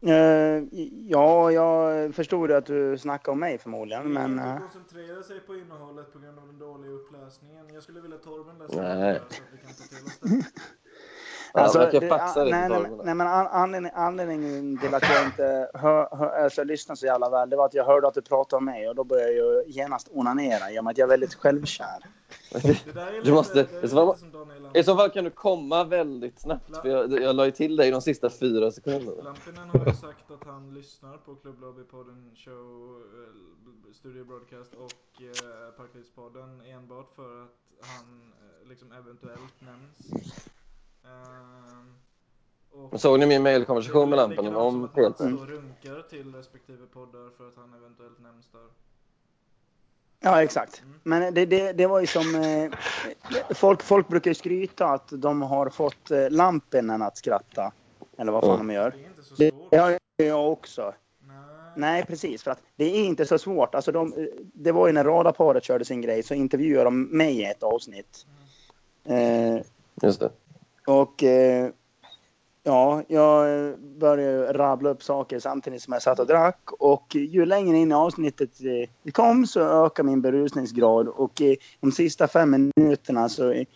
[0.00, 0.62] Eh,
[1.08, 4.32] ja, jag förstod att du snackade om mig förmodligen, men...
[4.32, 7.74] inte eh, koncentrera sig på innehållet på grund av den dåliga uppläsningen.
[7.74, 9.18] Jag skulle vilja Torben läsa Nej.
[9.18, 10.44] så att vi kan ta till oss det.
[11.56, 15.02] Alltså, jag kan det- faxa det nej, nej, nej, men an- anledning, anledningen till att
[15.02, 18.14] jag inte hör, hör, alltså, lyssnar så jävla väl, det var att jag hörde att
[18.14, 21.06] du pratade om mig och då började jag genast onanera i och med att jag
[21.06, 22.04] är väldigt självkär.
[23.24, 24.16] Du måste- det är i så fall-
[24.74, 27.90] I så fall kan du komma väldigt snabbt, för jag, jag la ju till dig
[27.90, 29.22] de sista fyra sekunderna.
[29.22, 35.70] Lampinen har ju sagt att han lyssnar på Klubblobbypodden Show, eh, Studio Broadcast och eh,
[35.76, 37.50] Parklivspodden enbart för att
[37.80, 38.20] han
[38.62, 39.96] eh, liksom eventuellt nämns.
[41.04, 41.94] Ehm,
[42.72, 45.18] och Men Såg ni min det mejlkonversation med som om PLP?
[45.18, 48.60] då runkar till respektive poddar för att han eventuellt nämns där.
[50.20, 50.82] Ja, exakt.
[50.82, 51.00] Mm.
[51.02, 52.34] Men det, det, det var ju som...
[52.34, 52.70] Eh,
[53.54, 57.72] folk, folk brukar ju skryta att de har fått eh, Lampinen att skratta.
[58.18, 58.66] Eller vad fan Mm.
[58.66, 58.90] de gör.
[58.90, 59.74] Det är inte så Det svårt.
[59.80, 60.94] har jag också.
[61.26, 61.36] Nej.
[61.76, 62.42] Nej, precis.
[62.42, 63.74] För att det är inte så svårt.
[63.74, 67.44] Alltså de, det var ju när radarparet körde sin grej så intervjuade de mig i
[67.44, 68.26] ett avsnitt.
[69.04, 69.56] Eh,
[70.02, 70.30] Just det.
[70.86, 71.70] Och eh,
[72.62, 76.72] ja, jag började rabbla upp saker samtidigt som jag satt och drack.
[76.78, 81.08] Och ju längre in i avsnittet eh, kom så ökade min berusningsgrad.
[81.08, 83.66] Och eh, de sista fem minuterna så eh,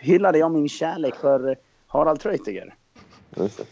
[0.00, 2.74] hyllade jag min kärlek för eh, Harald Treutiger.
[3.36, 3.66] Just det.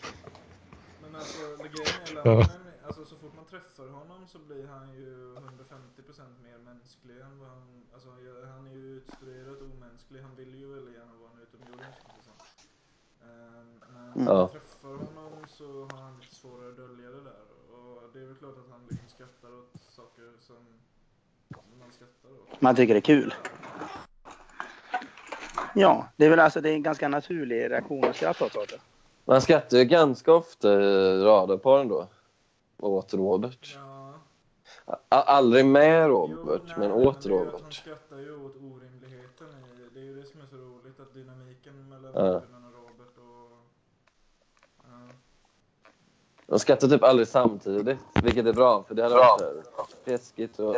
[1.03, 5.35] Men alltså det grejen är alltså så fort man träffar honom så blir han ju
[5.35, 7.63] 150% mer mänsklig än vad han,
[7.95, 8.09] alltså
[8.55, 12.25] han är ju utstuderat omänsklig, han vill ju väldigt gärna vara en utomjording känns det
[12.29, 12.37] som.
[14.17, 14.49] Men när Ja.
[14.49, 17.41] träffar honom så har han lite svårare att dölja det där
[17.73, 20.57] och det är väl klart att han liksom skrattar åt saker som
[21.79, 22.61] man skrattar åt.
[22.61, 23.35] Man tycker det är kul.
[25.75, 28.81] Ja, det är väl alltså det är en ganska naturlig reaktion att skratta åt saker.
[29.25, 32.09] Man skrattar ju ganska ofta i radarparen då.
[32.79, 33.77] Åt Robert.
[33.79, 34.15] Ja.
[35.09, 37.73] Aldrig med Jo, Robert, nej, men men åt ju att Han Robert.
[37.75, 40.01] skrattar ju åt orimligheten i det.
[40.01, 42.21] är ju det som är så roligt, att dynamiken mellan Ja.
[42.33, 43.59] Lampinen och Robert och...
[44.83, 45.09] Ja.
[46.47, 49.63] De skrattar typ aldrig samtidigt, vilket är bra, för det hade varit här
[50.05, 50.77] fjäskigt och...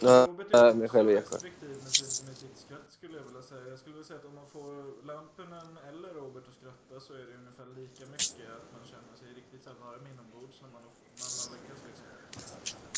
[0.00, 1.34] Ja, Robert äh, är mig också själv i Eksjö.
[1.34, 3.68] restriktiv med, sitt skratt skulle jag vilja säga.
[3.68, 4.68] Jag skulle vilja säga att om man får
[5.06, 9.28] Lampinen eller Robert att skratta så är det ungefär lika mycket att man känner sig
[9.40, 10.82] riktigt så här varm inombords när man,
[11.20, 12.06] när man lyckas liksom.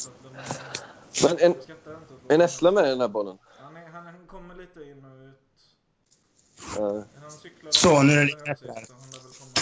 [0.03, 0.29] Så att de,
[1.25, 1.53] Men en,
[2.33, 3.39] är Nessla med i den här bollen?
[3.59, 5.41] Han, är, han, han kommer lite in och ut.
[6.77, 7.05] Ja.
[7.23, 8.85] Han cyklade Så, nu är det hem lite bättre sist, här.
[8.85, 9.55] så Han lär väl komma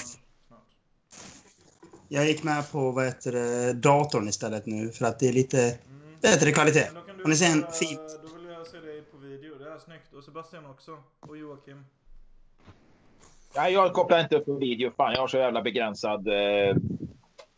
[0.49, 0.71] snart.
[2.15, 5.59] Jag gick med på vad heter det, datorn istället nu för att det är lite
[5.63, 5.77] Mm.
[6.21, 6.85] bättre kvalitet.
[6.87, 7.99] Men då kan du Om ni ser en köra- fin...
[8.23, 9.55] Då vill jag se dig på video.
[9.59, 10.13] Det är snyggt.
[10.15, 10.99] Och Sebastian också.
[11.21, 11.85] Och Joakim.
[13.55, 14.91] Ja, jag kopplar inte upp på video.
[14.97, 16.77] Fan, jag har så jävla begränsad eh,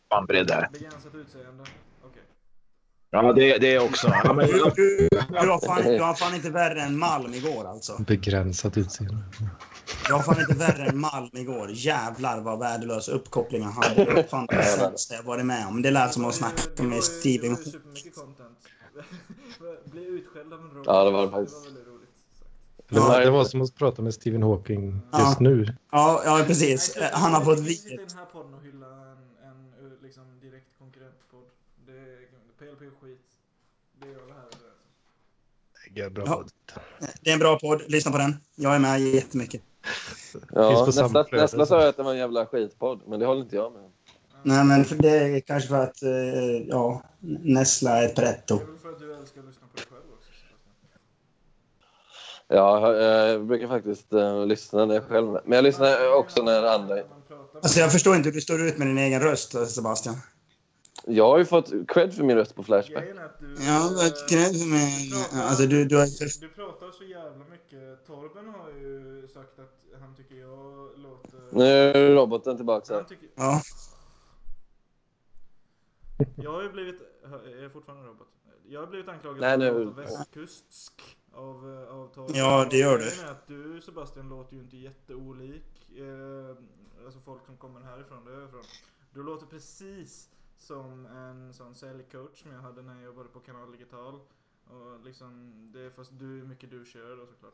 [0.09, 0.69] bandbredd där.
[0.73, 1.63] Begränsat utseende.
[2.03, 2.21] Okej.
[3.09, 4.07] Ja, det, det är också.
[4.23, 7.65] Ja, men, Du, du, du, har fan, du har fan inte värre än Malm igår
[7.67, 7.97] alltså.
[8.07, 9.17] Begränsat utseende.
[10.09, 11.69] Jag har fan inte värre än Malm igår.
[11.71, 14.05] Jävlar vad värdelös uppkoppling han hade.
[14.05, 15.81] Det var fan det sämsta jag varit med om.
[15.81, 17.49] Det lät som att snacka med Steven.
[17.49, 18.57] Det var ju supermycket content.
[19.85, 20.83] Bli utskälld av en robot.
[20.85, 21.57] Ja, det var faktiskt.
[22.89, 23.25] Det var, Ja.
[23.25, 25.19] det var som att prata med Stephen Hawking Ja.
[25.27, 25.75] just nu.
[25.91, 26.97] Ja, ja precis.
[27.13, 28.07] Han har vi fått kan inte sitta i vid.
[28.07, 31.45] den här podden och hylla en, en eh, liksom, direkt konkurrentpodd.
[31.87, 32.15] Det är
[32.59, 33.25] PLP är skit.
[34.01, 34.81] Det är alla här överens
[35.84, 35.84] om.
[35.95, 36.43] Mega bra Ja.
[37.21, 37.81] Det är en bra podd.
[37.87, 38.37] Lyssna på den.
[38.55, 39.61] Jag är med jättemycket.
[40.51, 41.65] Ja, nästa, nästa så.
[41.65, 43.81] sa jag att det var en jävla skitpodd, men det håller inte jag med.
[44.43, 46.09] Nej, men för det är kanske för att eh,
[46.67, 47.03] ja,
[47.43, 48.57] Nessla är pretto.
[48.57, 50.29] Det är för att du älskar att lyssna på dig själv också.
[52.47, 56.63] Ja, jag, jag brukar faktiskt uh, lyssna när jag själv Men jag lyssnar också när
[56.63, 56.95] andra...
[57.63, 60.15] Alltså jag förstår inte hur du står ut med din egen röst, Sebastian.
[61.07, 63.03] Jag har ju fått cred för min röst på Flashback.
[63.03, 63.55] Grejen är att du...
[63.59, 64.89] Ja, eh, men grejen med...
[65.11, 66.41] du pratar- Alltså du, du har...
[66.41, 68.05] Du pratar så jävla mycket.
[68.07, 71.39] Torben har ju sagt att han tycker jag låter...
[71.51, 73.29] Nu är roboten tillbaka Han tycker...
[73.35, 73.61] Ja.
[76.35, 77.01] Jag har ju blivit...
[77.57, 78.27] Är jag fortfarande robot?
[78.67, 82.35] Jag har blivit anklagad Nej, för att låta västkustsk av, eh, av Torben.
[82.35, 83.21] Ja, det gör du.
[83.21, 85.89] är att du Sebastian låter ju inte jätteolik.
[85.97, 86.55] Eh,
[87.05, 88.63] alltså folk som kommer härifrån, där jag är ifrån.
[89.13, 93.71] Du låter precis som en sån säljcoach som jag hade när jag jobbade på Kanal
[93.71, 94.19] Digital.
[94.67, 97.53] Och liksom, det är fast du mycket du kör då såklart.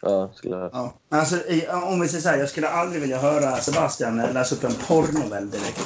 [0.00, 0.94] Ja, skulle jag Ja.
[1.08, 1.36] Alltså,
[1.72, 5.50] om vi säger så här, jag skulle aldrig vilja höra Sebastian läsa upp en porrnovell
[5.50, 5.80] direkt.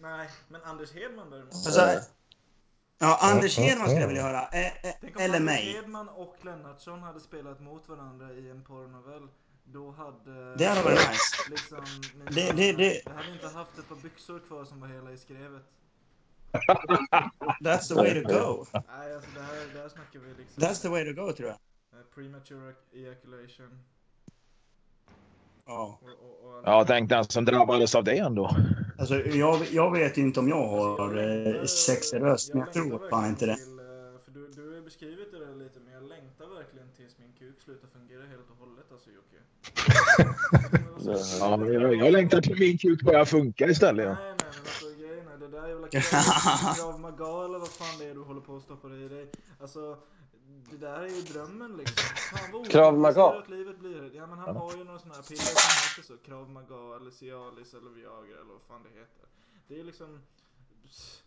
[0.00, 1.54] Nej, men Anders Hedman däremot.
[1.54, 2.00] Alltså,
[2.98, 4.06] ja, Anders Hedman skulle jag ja.
[4.06, 4.48] vilja höra.
[4.48, 5.72] Eh, eh, Tänk om eller Anders mig.
[5.72, 9.28] Hedman och Lennartsson hade spelat mot varandra i en porrnovell.
[9.64, 10.56] Då hade...
[10.56, 11.50] Det hade varit nice.
[11.50, 11.84] Liksom,
[12.30, 15.18] Det- det- det- Jag hade inte haft ett par byxor kvar som var hela i
[15.18, 15.62] skrevet.
[17.60, 18.64] That's the way to go.
[18.72, 20.62] Nej, alltså det här, det här snackar vi liksom...
[20.62, 21.58] That's the way to go, tror jag.
[22.14, 23.78] Premature ejaculation.
[25.66, 25.98] Ja.
[26.02, 26.62] Och, och, och.
[26.64, 28.56] Ja, tänk den som drabbades av det ändå.
[28.98, 33.08] Alltså, jag, jag vet ju inte om jag har eh, sexig röst, men jag tror
[33.10, 33.56] fan inte det.
[33.56, 33.84] Till, eh,
[34.24, 37.30] för du, du har ju beskrivit det där lite, men jag längtar verkligen tills min
[37.42, 39.40] kuk slutar fungera helt och hållet alltså Jocke.
[41.40, 44.06] Ja, jag, jag längtar till min kuk börjar funka istället.
[44.06, 47.98] Nej, nej, men alltså grejen är det där jävla krav, krav maga eller vad fan
[47.98, 49.30] det är du håller på att stoppa i dig.
[49.60, 49.98] Alltså,
[50.70, 51.96] det där är ju drömmen liksom.
[52.30, 53.24] Fan vad Krav Maga?
[53.24, 54.16] okomplicerat livet blir.
[54.16, 56.16] Ja men han har ju några sådana här piller som heter så.
[56.26, 59.26] Krav Maga eller Cialis eller Viagra eller vad fan det heter.
[59.68, 60.20] Det är liksom...
[60.82, 61.21] Det,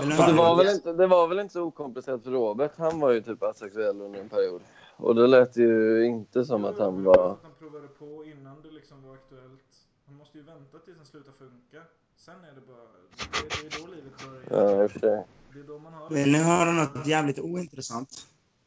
[0.00, 2.72] ni Det var, väl inte, det var väl inte så okomplicerat för Robert.
[2.76, 4.62] Han var ju typ asexuell under en period.
[4.96, 7.88] Och det lät ju inte som Jo, att han men det var att han provade
[7.88, 9.60] på innan det liksom var aktuellt.
[10.06, 11.82] Han måste ju vänta tills den slutar funka.
[12.16, 12.76] Sen är det bara...
[12.76, 14.12] Det, det är då livet
[14.50, 14.64] börjar.
[14.64, 15.24] Ja, i och för sig.
[15.52, 18.26] Det är då man har Vill ni höra något jävligt ointressant?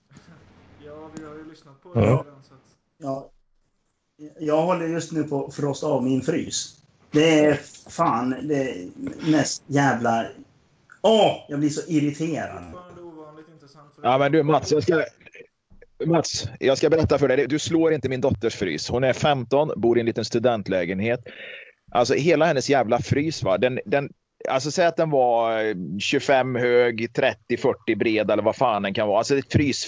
[0.86, 2.02] Ja, vi har ju lyssnat på Ja.
[2.02, 2.78] det redan så att...
[2.98, 3.30] Ja.
[4.40, 6.82] Jag håller just nu på att frosta av min frys.
[7.18, 8.76] Det är fan det
[9.32, 10.26] mest jävla...
[11.02, 11.46] Åh!
[11.48, 12.64] jag blir så irriterad.
[14.04, 15.04] Ja, men du Mats, jag ska...
[16.06, 17.48] Mats, jag ska berätta för dig.
[17.48, 18.90] Du slår inte min dotters frys.
[18.90, 21.20] Hon är 15, bor i en liten studentlägenhet.
[21.92, 23.58] Alltså hela hennes jävla frys, va?
[23.58, 24.10] Den, den,
[24.50, 27.10] alltså säg att den var eh, 25 hög,
[27.50, 29.18] 30-40 bred eller vad fan den kan vara.
[29.18, 29.88] Alltså ett frys...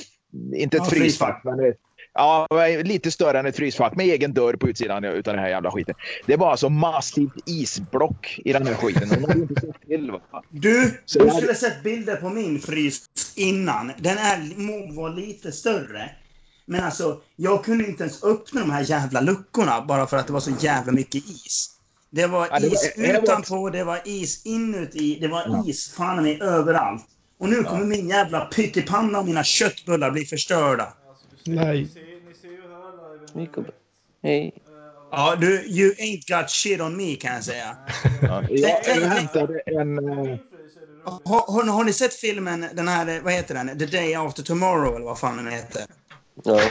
[0.55, 1.77] Inte ett Ja, frysfack, men ett,
[2.13, 2.47] ja,
[2.83, 5.95] lite större än ett frysfack med egen dörr på utsidan utav den här jävla skiten.
[6.27, 9.09] Det var alltså massivt isblock i den här skiten.
[9.09, 10.11] Hon hade inte sett till.
[10.11, 10.19] Va?
[10.49, 13.01] Du, Så du skulle sett bilder på min frys
[13.35, 13.91] innan.
[13.97, 16.09] Den är, må vara lite större.
[16.65, 20.33] Men alltså, jag kunde inte ens öppna de här jävla luckorna bara för att det
[20.33, 21.69] var så jävla mycket is.
[22.11, 26.23] Det var Ja, is det var- utanpå, det var is inuti, det var is fan
[26.23, 27.05] mig överallt.
[27.39, 30.93] Och nu kommer min jävla pyttipanna och mina köttbullar bli förstörda.
[31.55, 31.89] Nej.
[33.33, 33.63] Ni, en Jakob.
[33.65, 33.77] direkt,
[34.23, 34.47] Hej.
[34.47, 34.71] eh,
[35.11, 37.77] Ja, du, you ain't got shit on me kan jag säga.
[38.21, 40.09] Ja, jag, hämtade en...
[40.09, 40.39] Eh, det.
[41.03, 43.79] Har, har, har ni sett filmen, den här, vad heter den?
[43.79, 45.85] The Day After Tomorrow eller vad fan den heter?
[46.43, 46.61] Ja.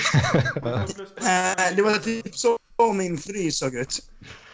[1.17, 2.59] Eh, det var typ så
[2.95, 4.11] min frys såg ut.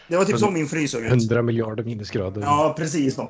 [0.08, 1.10] Det var typ så min frys såg ut.
[1.10, 2.40] 100 miljarder minusgrader.
[2.42, 3.16] Ja, precis.
[3.16, 3.22] Då.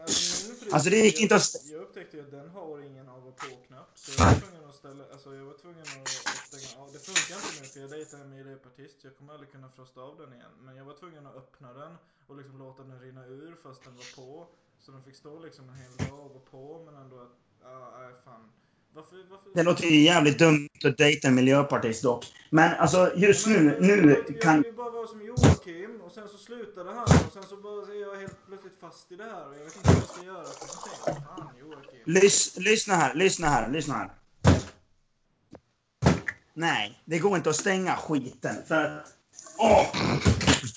[0.73, 1.43] Alltså, det gick inte att
[1.73, 3.91] Jag upptäckte ju att den har ingen av och på-knapp.
[3.95, 5.05] Så jag var tvungen att ställa...
[5.13, 6.87] Alltså jag var tvungen att, att stänga av.
[6.87, 8.97] Det funkar inte nu för jag dejtar en miljöpartist.
[9.07, 10.55] Jag kommer aldrig kunna frosta av den igen.
[10.65, 11.93] Men jag var tvungen att öppna den
[12.27, 14.47] och liksom låta den rinna ur fast den var på.
[14.81, 17.35] Så den fick stå liksom en hel dag och på men ändå att...
[17.63, 18.53] Ja, nej fan.
[18.95, 19.51] Varför, varför?
[19.55, 22.25] Det låter ju jävligt dumt att dejta en miljöpartist dock.
[22.51, 24.53] Men alltså just Men- nu, nu jag, kan...
[24.53, 27.57] Jag vill ju bara vara som Joakim och sen så slutade han och sen så
[27.57, 30.09] bara är jag helt plötsligt fast i det här och jag vet inte vad jag
[30.09, 31.25] ska göra för någonting.
[31.27, 32.01] Fan Joakim.
[32.05, 34.11] Lys, lyssna här, lyssna här, lyssna här.
[36.55, 39.07] Nej, det går inte att stänga skiten för att...
[39.59, 39.87] Åh!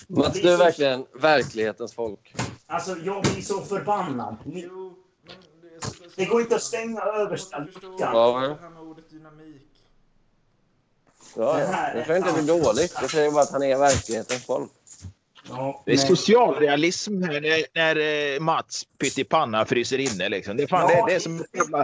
[0.08, 2.34] Mats, du är verkligen verklighetens folk.
[2.68, 4.38] Alltså, jag blir så förbannad.
[4.46, 7.94] Jo, men det, är så, Det går inte att stänga översta luckan.
[8.00, 9.62] Ja, det men- här med ordet dynamik.
[11.36, 12.94] Ja, Jag säger inte att det är dåligt.
[13.02, 14.72] Jag säger bara att han är verklighetens folk.
[15.50, 20.30] Ja, Det är men- socialrealism här när, när eh, Mats pyttipanna fryser inne.
[20.30, 20.58] Liksom.
[20.58, 21.84] Det, fan, Ja, det, det, är som ett jävla,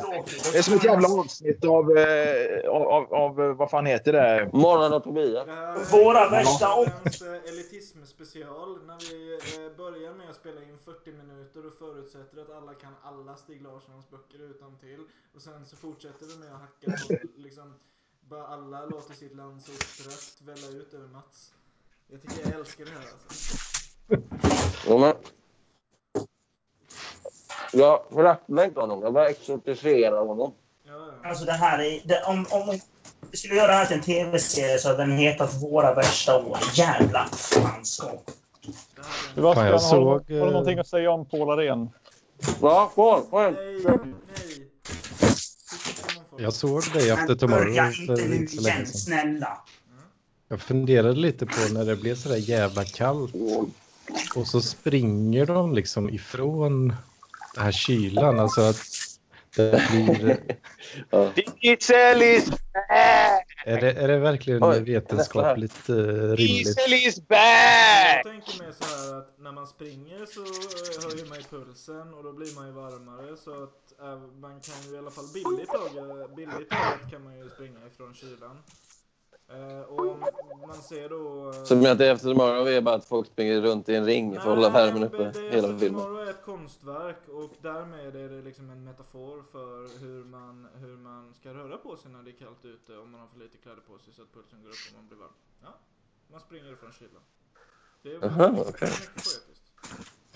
[0.51, 4.13] det är som ett jävla avsnitt av, eh, av, av, av eh, vad fan heter
[4.13, 4.49] det?
[4.53, 5.47] Morgon och Tobias.
[5.93, 6.85] Våra värsta år.
[7.03, 8.85] Vänsterns, eh, elitism special.
[8.85, 9.39] När vi
[9.77, 14.09] börjar med att spela in 40 minuter och förutsätter att alla kan alla Stig Larssons
[14.09, 14.99] böcker utan till
[15.35, 17.73] Och sen så fortsätter vi med att hacka på liksom
[18.29, 21.53] bara alla låter sitt landsortsröst välla ut över Mats.
[22.13, 23.57] Jag tycker jag älskar det här alltså.
[24.99, 25.13] Men...
[27.73, 29.03] Jag föraktar inte honom.
[29.03, 30.53] Jag bara exotiserar honom.
[31.23, 32.01] Alltså det här är...
[32.05, 32.79] Det, om, om
[33.31, 36.57] vi skulle göra det här till en tv-serie så hade den hetat Våra värsta år.
[36.73, 38.31] Jävla fanskap.
[39.35, 41.89] Sebastian, Fan, jag har, såg, har du någonting att säga om Paul Arén?
[42.61, 43.97] Ja, Paul, kom Nej, nej.
[46.37, 49.57] Jag såg dig After Tomorrow Börja inte nu igen, snälla.
[50.47, 53.33] Jag funderade lite på när det blev så där jävla kallt.
[54.35, 56.87] Och så springer de liksom ifrån
[57.55, 58.39] den här kylan.
[58.39, 58.85] Alltså att
[59.55, 60.37] det blir...
[61.61, 63.47] Diesel is back!
[63.65, 66.37] Är det, är det verkligen Oj, vetenskapligt uh, rimligt?
[66.37, 68.25] Diesel is back!
[68.25, 72.13] Jag tänker mig så här att när man springer så eh, höjer man ju pulsen
[72.13, 75.27] och då blir man ju varmare så att eh, man kan ju i alla fall
[75.33, 78.57] billigt taget, billigt taget kan man ju springa ifrån kylan.
[79.49, 80.19] Eh, och om
[80.67, 81.49] man ser då...
[81.49, 84.05] eh, Så du menar att After Tomorrow är bara att folk springer runt i en
[84.05, 86.01] ring för att hålla värmen uppe det, hela After filmen?
[86.01, 90.97] Tomorrow är ett konstverk och därmed är det liksom en metafor för hur man, hur
[90.97, 93.57] man ska röra på sig när det är kallt ute om man har för lite
[93.57, 95.33] kläder på sig så att pulsen går upp och man blir varm.
[95.63, 95.79] Ja,
[96.31, 97.21] man springer ifrån kylan.
[98.03, 98.89] Det är Jaha, mycket, okej.
[98.89, 99.63] mycket poetiskt.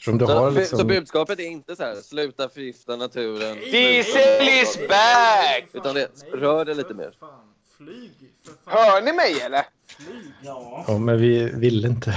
[0.01, 0.87] Som du har Så, så liksom...
[0.87, 3.55] budskapet är inte så här, sluta förgifta naturen.
[3.55, 5.69] Diesel is back!
[5.73, 7.15] Utan det, rör det lite mer.
[7.19, 8.11] Fan, flyg
[8.45, 8.73] för fan.
[8.77, 9.65] Hör ni mig eller?
[9.87, 10.31] Flyg.
[10.41, 10.85] Ja.
[10.87, 12.13] Ja, men vi vill inte.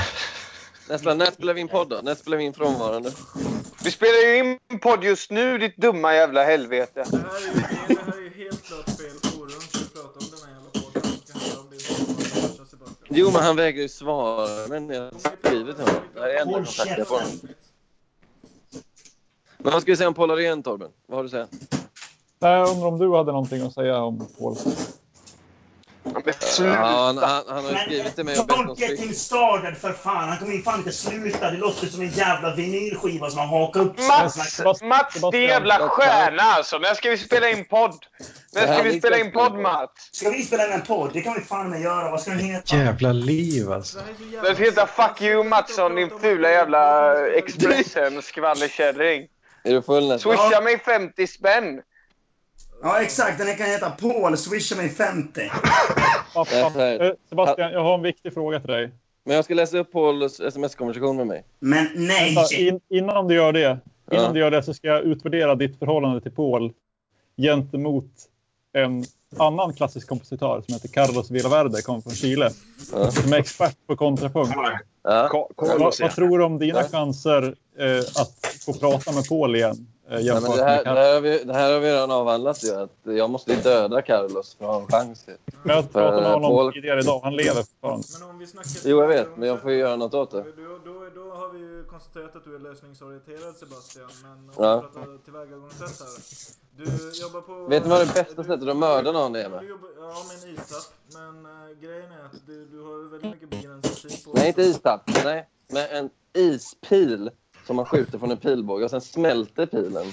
[0.89, 2.01] Nästa, när spelar vi in podd då?
[2.03, 3.13] När spelar vi in frånvarande?
[3.85, 7.05] Vi spelar ju in podd just nu ditt dumma jävla helvete.
[7.11, 7.53] Det här är ju,
[7.89, 10.71] det här är ju helt klart fel forum för att prata om den här jävla
[10.71, 13.19] podden handla om din.
[13.19, 14.69] Jo, men han vägrar ju svara.
[14.69, 15.11] Men jag har
[15.43, 16.03] skrivit till honom.
[16.15, 17.23] Det här är enda kontakten jag får.
[19.59, 20.91] Men vad ska vi säga om Paul Arén, Torben?
[21.07, 21.49] Vad har du att säga?
[22.39, 24.57] Nej, jag undrar om du hade någonting att säga om Paul?
[26.03, 26.77] Men Ja, sluta!
[26.77, 29.01] han, han, han har ju skrivit till mig och bett om Don't get styck.
[29.01, 30.29] him started för fan.
[30.29, 31.51] Han kommer fan inte sluta.
[31.51, 33.99] Det låter som en jävla vinylskiva som har hakat upp.
[33.99, 36.79] Mats, Mats din jävla stjärna alltså.
[36.79, 37.95] När ska vi spela in podd?
[38.53, 39.91] När ska vi spela in podd Mats?
[40.13, 41.11] Ska vi spela in en podd?
[41.13, 42.11] Det kan vi fan med göra.
[42.11, 42.77] Vad ska den heta?
[42.77, 43.99] Jävla liv alltså.
[44.43, 49.27] Den ska heta Fuck you Mattsson din fula jävla Expressen skvallerkärring.
[49.65, 50.37] Är du full nästan?
[50.37, 51.81] Swisha mig 50 spänn.
[52.83, 53.39] Ja, exakt.
[53.39, 54.37] Den kan heta Paul.
[54.37, 55.51] Swisha mig 50.
[56.35, 56.73] Papp, Nej, papp.
[56.73, 57.05] så här.
[57.05, 58.91] Eh, Sebastian, jag har en viktig fråga till dig.
[59.25, 61.45] Men jag ska läsa upp Pauls sms-konversation med mig.
[61.59, 62.35] Men nej.
[62.35, 63.79] Vänta, in, innan du gör det,
[64.13, 64.33] innan Ja.
[64.33, 66.73] du gör det så ska jag utvärdera ditt förhållande till Paul
[67.37, 68.11] gentemot
[68.73, 69.05] en
[69.39, 72.51] annan klassisk kompositör som heter Carlos Villaverde, kommer från Chile.
[72.93, 73.11] Ja.
[73.11, 74.53] Som är expert på kontrapunkt.
[75.03, 75.49] Ja.
[75.57, 76.89] Vad, vad tror du om dina Ja.
[76.93, 79.87] chanser eh, att få prata med Paul igen?
[80.11, 82.11] Eh, Nej, jämfört men det, här, det, här har vi, det här har vi redan
[82.11, 82.75] avhandlat ju.
[82.75, 85.25] Att jag måste ju döda Carlos för att ha en chans.
[85.29, 85.37] ju.
[85.63, 87.21] Men jag pratade med för honom Paul- tidigare idag.
[87.25, 88.07] Han lever fortfarande.
[88.21, 89.37] Men om vi snackar Jo, jag vet.
[89.37, 90.43] Men jag får ju göra något åt det.
[90.43, 94.09] Då, då, då har vi ju konstaterat att du är lösningsorienterad Sebastian.
[94.23, 94.77] Men om Ja.
[94.77, 96.09] vi pratar tillvägagångssätt här.
[96.77, 96.85] Du
[97.23, 97.69] jobbar på...
[97.69, 99.61] Vet du vad det bästa du- sättet att mörda någon är med?
[99.63, 100.93] Du jobbar, ja, med en istapp.
[101.15, 104.63] Men äh, grejen är att du, du har väldigt mycket begränsad tid på Nej, inte
[104.63, 105.11] istapp.
[105.25, 107.31] Nej, med en ispil
[107.67, 110.13] som man skjuter från en pilbåge och sen smälter pilen.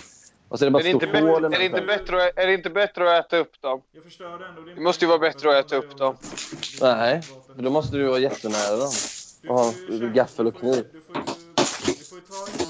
[0.50, 1.24] Och så är det bara Är det, inte bättre,
[1.56, 3.82] är, det inte bättre, att- är det inte bättre att äta upp dem?
[3.92, 6.16] Jag förstörde ändå din Det måste ju vara bättre att äta upp dem.
[6.82, 7.22] Nej,
[7.56, 8.92] för då måste du vara jättenära dem.
[9.42, 10.86] Du och ha får ju känna- gaffel och kniv.
[10.92, 11.22] Du får ju,
[11.98, 12.66] du får ju ta på,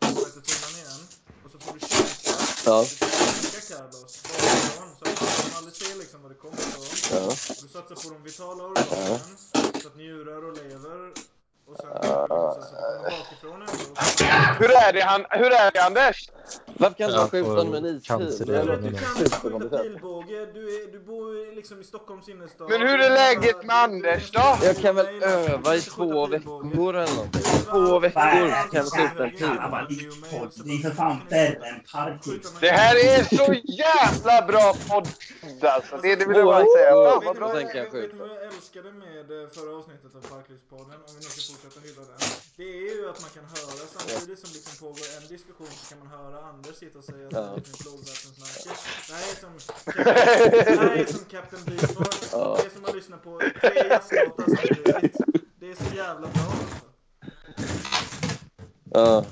[0.00, 1.00] på partituren igen.
[1.44, 2.36] Och så får du käka.
[2.66, 2.80] Ja.
[2.80, 4.88] Du får käka Carlos bakifrån.
[4.98, 7.18] Så att man aldrig ser liksom vad det kommer ifrån.
[7.18, 7.28] Ja.
[7.62, 9.20] Du satsar på de vitala organen.
[9.82, 11.00] Så att njurar och lever.
[11.66, 11.86] Så.
[14.58, 16.30] Hur är det, han, hur är det Anders?
[16.78, 18.48] Varför kan du Jag bara skjuta honom med en cancer ispil?
[18.48, 20.46] i Det är För väl att du kan inte skjuta pilbåge.
[20.54, 22.68] Du, är, du bor liksom i Stockholms innerstad.
[22.70, 24.58] Men hur är läget med Anders då?
[24.62, 27.32] Jag kan väl öva i två veckor eller något.
[27.64, 29.38] Två veckor kan jag skjuta en pil.
[30.64, 31.20] Det är för fan
[32.68, 35.08] här är så jävla bra podd
[35.62, 35.96] alltså.
[36.02, 36.90] Det, det vill jag bara säga.
[37.10, 37.52] Fan vad bra.
[37.52, 40.98] vet ni vad jag älskade med förra avsnittet av Parklivspodden?
[41.06, 42.20] Om vi nu ska fortsätta hylla den.
[42.56, 45.98] Det är ju att man kan höra samtidigt som liksom pågår en diskussion så kan
[46.02, 47.40] man höra Anders sitta och säga att Ja.
[47.40, 48.70] det är ett nytt lågvattensnacke.
[49.08, 49.52] Det här är som,
[50.66, 52.22] det här är som Captain Beefheart.
[52.32, 52.58] Ja.
[52.60, 55.16] Det är som att lyssna på tre jazzlåtar samtidigt.
[55.60, 56.86] Det är så jävla bra alltså.
[58.90, 59.24] Ja.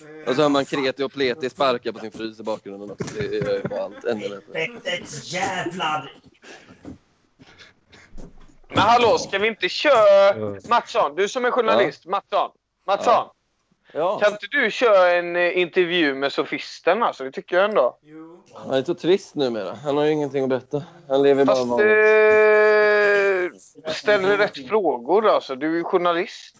[0.00, 2.90] Det är- Och så hör man kreti och pleti sparka på sin frys i bakgrunden
[2.90, 3.04] också.
[3.14, 3.32] Det är
[3.62, 4.58] ju bara allt ännu bättre.
[4.58, 6.21] Helvetes jävlar!
[8.74, 10.34] Men hallå, ska vi inte köra...
[10.68, 12.06] Mattsson, du som är journalist.
[12.06, 12.50] Mattsson.
[12.86, 13.24] Mattsson.
[13.92, 14.18] Ja.
[14.18, 17.02] Kan inte du köra en eh, intervju med sofisten?
[17.02, 17.98] Alltså, det tycker jag ändå.
[18.02, 18.44] Jo.
[18.54, 19.74] han är så trist numera.
[19.84, 20.82] Han har ju ingenting att berätta.
[21.08, 21.86] Han lever bara Fast vanligt.
[23.86, 25.56] eh, ställer rätt frågor alltså.
[25.56, 26.56] Du är ju journalist.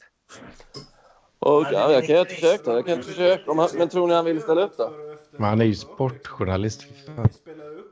[1.38, 2.72] Och, ja, jag kan göra ett försök då.
[2.72, 3.40] Jag kan försök.
[3.48, 4.90] Om han, men tror ni han vill ställa upp då?
[5.30, 6.82] Men han är ju sportjournalist.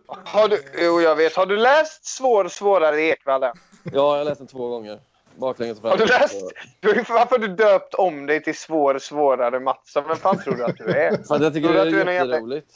[0.06, 1.36] Har du, jo, jag vet.
[1.36, 3.56] Har du läst Svår, svårare Ekvallen?
[3.84, 5.00] Ja, jag har läst den två gånger.
[5.36, 6.20] Baklänges och Har du framåt.
[6.22, 6.52] läst?
[6.80, 10.04] Du, varför har du döpt om dig till Svår, svårare Mattsson?
[10.08, 11.22] Vem fan tror du att du är?
[11.28, 12.70] För att jag tycker Tror det är är jätteroligt.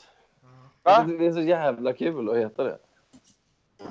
[0.83, 1.05] Va?
[1.19, 2.79] Det är så jävla kul att heta det.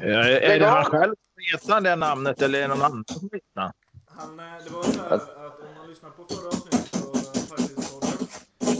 [0.01, 3.29] Eh, Är det han själv som heter det namnet eller är det någon annan som
[3.33, 3.71] heter
[4.07, 5.29] Han, eh, det var så här att
[5.59, 7.13] om man lyssnar på förra avsnittet av
[7.49, 8.27] Parklivspodden
[8.59, 8.71] så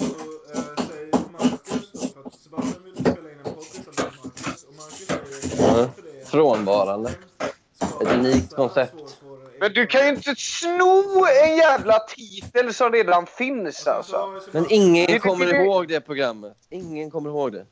[0.54, 4.74] eh, säger Marcus då, för att Sebastian ville spela in en podcast med Marcus och
[4.74, 5.88] Marcus säger Ja.
[5.96, 6.26] för det.
[6.30, 7.12] Frånvarande.
[8.02, 9.18] Ett unikt koncept.
[9.60, 14.42] Men du kan ju inte sno en jävla titel som redan finns alltså.
[14.52, 16.58] Men ingen kommer ihåg det programmet.
[16.70, 17.66] Ingen kommer ihåg det.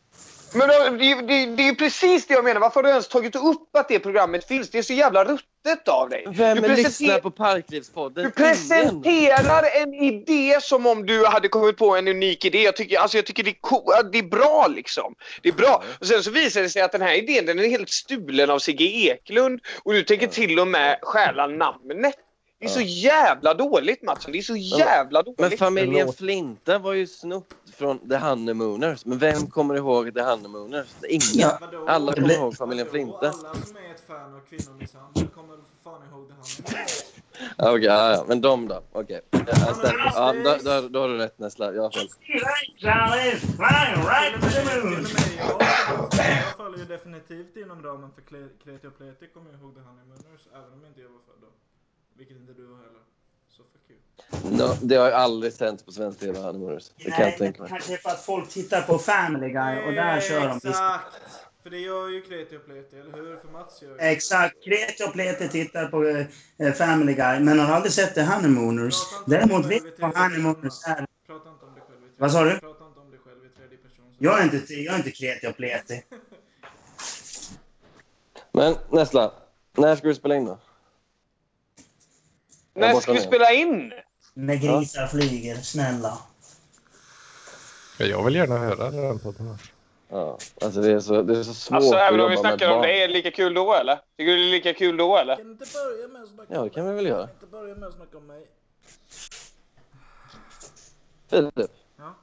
[0.54, 0.68] Men
[0.98, 2.62] det, det, det är ju precis det jag menar.
[2.62, 4.70] Varför har du ens tagit upp att det programmet finns?
[4.70, 6.26] Det är så jävla ruttet av dig.
[6.28, 8.24] Vem du, lyssnar på Parklivspodden?
[8.24, 12.64] du presenterar en idé som om du hade kommit på en unik idé.
[12.64, 15.16] Jag tycker, alltså jag tycker det, är co- det är bra liksom.
[15.42, 15.84] Det är bra.
[16.00, 18.60] Och sen så visar det sig att den här idén den är helt stulen av
[18.60, 19.60] Sigge Eklund.
[19.84, 22.16] Och du tänker till och med stjäla namnet.
[22.62, 24.32] Det är så jävla dåligt Mattsson.
[24.32, 25.40] Det är så jävla dåligt.
[25.40, 29.06] Men familjen Flinta var ju snott från The Honeymooners.
[29.06, 30.88] Men vem kommer ihåg The Honeymooners?
[31.10, 31.50] Ingen.
[31.62, 31.86] Vadå?
[31.88, 33.18] Alla kommer ihåg familjen Flinta.
[33.18, 36.44] Alla som är ett fan av kvinnomisshandel kommer väl för fan ihåg det han
[37.58, 38.26] Ja, Okej, ja, ja.
[38.28, 38.84] men de då?
[38.92, 39.22] Okej.
[39.32, 40.12] Stämmer.
[40.16, 41.74] Ja, då, då, då har du rätt Nessla.
[41.74, 42.08] Jag har fel.
[42.78, 43.38] Jag,
[46.58, 50.86] faller ju definitivt inom ramen för kreti och pleti kommer ihåg The Honeymooners även om
[50.86, 51.48] inte jag var född då.
[52.18, 53.02] Vilket inte du var heller.
[53.50, 54.58] Så fuck you.
[54.58, 56.92] No, det har ju aldrig sänts på svensk TV, Honeymooners.
[56.98, 57.70] Det kan jag Nej, inte tänka mig.
[57.70, 60.58] kanske för att folk tittar på Family Guy och där kör de.
[60.58, 61.16] Exakt!
[61.64, 63.38] För det gör ju kreti och pleti, eller hur?
[63.38, 64.64] För Mats gör ju Exakt.
[64.64, 66.26] Kreti och Pleti tittar på
[66.64, 68.96] eh, Family Guy, men har aldrig sett The Honeymooners.
[69.26, 71.06] Däremot vet jag vad Honeymooners är.
[71.28, 72.60] Prata inte om dig själv i tredje Vad sa du?
[72.60, 74.06] Prata inte om dig själv i tredje person.
[74.20, 76.04] Jag är inte, jag är inte Kreti och Pleti.
[78.52, 79.32] Men Nessla,
[79.78, 80.58] när ska du spela in då?
[82.74, 83.94] När ska vi spela in?
[84.34, 86.18] När grisar flyger, snälla.
[87.98, 89.48] Ja, Jag vill gärna höra den podden.
[89.48, 89.58] här.
[90.10, 92.72] Ja, alltså det är så, det är så svårt Alltså att även om vi snackar
[92.72, 93.96] om det, är det lika kul då eller?
[94.18, 95.36] Tycker du det är lika kul då eller?
[95.36, 97.28] Kan inte börja med att snacka Ja, det kan vi väl göra.
[97.28, 98.48] Kan inte börja med att snacka om mig.
[101.30, 101.72] Filip.
[101.98, 102.16] Ja.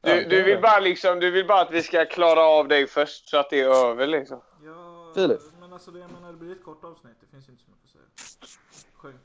[0.00, 3.28] Du, du, vill bara liksom, du vill bara att vi ska klara av dig först
[3.28, 4.40] så att det är över liksom.
[4.64, 5.40] Ja, Filip.
[5.60, 7.16] men alltså det, jag menar, det blir ett kort avsnitt.
[7.20, 8.04] Det finns inte så mycket att säga.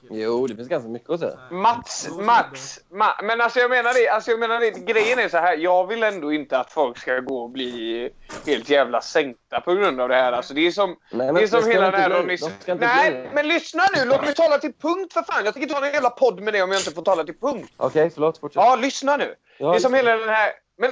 [0.02, 0.22] Kille.
[0.22, 1.40] Jo, det finns ganska mycket att säga.
[1.52, 5.38] Mats, Mats, Ma men alltså jag menar det, alltså jag menar det, grejen är så
[5.38, 5.58] här.
[5.58, 8.10] Jag vill ändå inte att folk ska gå och bli
[8.46, 10.32] helt jävla sänkta på grund av det här.
[10.32, 12.20] Alltså det är som, Nej, men det är som hela det här bli.
[12.20, 12.36] om ni...
[12.66, 14.06] De inte Nej, men lyssna nu!
[14.06, 15.46] Låt mig tala till punkt för fan.
[15.46, 17.40] Jag tänker inte ha en jävla podd med det om jag inte får tala till
[17.40, 17.74] punkt.
[17.78, 18.38] Okej, förlåt.
[18.38, 18.62] Fortsätt.
[18.64, 19.36] Ja, lyssna nu.
[19.58, 20.52] Ja, det är som hela den här...
[20.78, 20.92] Men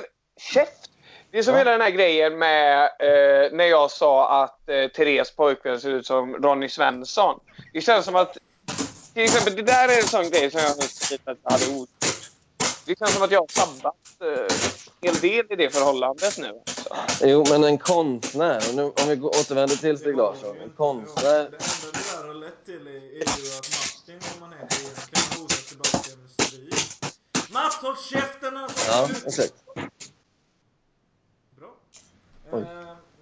[0.53, 0.89] käft!
[1.31, 1.57] Det är som Ja.
[1.57, 6.05] hela den här grejen med eh, när jag sa att eh, Therese pojkvän ser ut
[6.05, 7.39] som Ronny Svensson.
[7.73, 8.37] Det känns som att...
[9.17, 11.65] Till exempel, det där är en sån grej som jag har skrivit att jag hade
[11.67, 11.87] otur.
[12.85, 14.27] Det känns som att jag har sabbat eh,
[15.01, 16.47] en hel del i det förhållandet nu.
[16.47, 17.27] alltså.
[17.27, 18.61] Jo, men en konstnär.
[18.75, 20.57] Nu, om vi går- återvänder till Stig Larsson.
[20.63, 21.23] En konstnär.
[21.23, 21.51] Det enda
[21.93, 26.17] det där har lett till är, ju att Martin, om man heter egentligen, hotar Sebastian
[26.21, 27.51] med stryk.
[27.51, 28.91] Mats, håll käften alltså!
[28.91, 29.53] Ja, exakt.
[31.57, 31.69] Bra.
[32.51, 32.61] Oj.
[32.61, 32.67] Eh,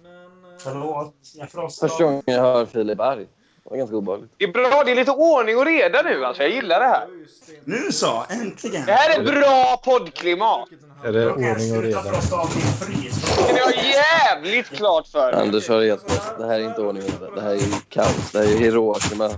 [0.02, 0.52] men...
[0.52, 1.14] eh, Förlåt.
[1.80, 3.26] Första gången jag hör Filip arg.
[3.66, 4.30] Det var ganska obehagligt.
[4.36, 6.42] Det är bra, det är lite ordning och reda nu alltså.
[6.42, 7.06] Jag gillar det här.
[7.64, 8.86] Nu så, äntligen.
[8.86, 10.68] Det här är bra poddklimat.
[11.04, 12.02] Är det ordning och reda?
[12.02, 15.42] Det har jävligt klart för mig.
[15.42, 16.38] Anders har helt rätt.
[16.38, 17.34] Det här är inte ordning och reda.
[17.34, 18.32] Det här är ju kaos.
[18.32, 19.30] Det här är ju Hiroshima.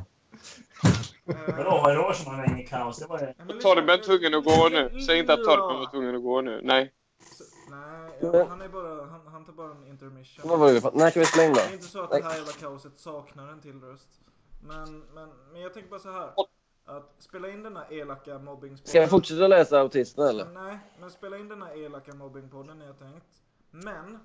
[1.56, 2.98] Vadå, Hiroshima var inget kaos?
[2.98, 3.60] Det var det.
[3.62, 5.00] Torben var tvungen att gå nu.
[5.06, 6.60] Säg inte att Torben var tvungen att gå nu.
[6.62, 6.92] Nej.
[7.70, 10.48] Nej, ja, han är bara, han, han tar bara en intermission.
[10.48, 11.60] Vad var det När kan vi spela in då?
[11.60, 14.20] Det är inte så att det här jävla kaoset saknar en till röst.
[14.62, 16.32] Men, men, men jag tänker bara så här.
[16.84, 18.88] Att spela in denna elaka mobbingspodden.
[18.88, 20.44] Ska jag fortsätta läsa autisten eller?
[20.44, 23.42] Nej, men spela in denna elaka mobbingpodden är jag tänkt.
[23.70, 24.18] Men,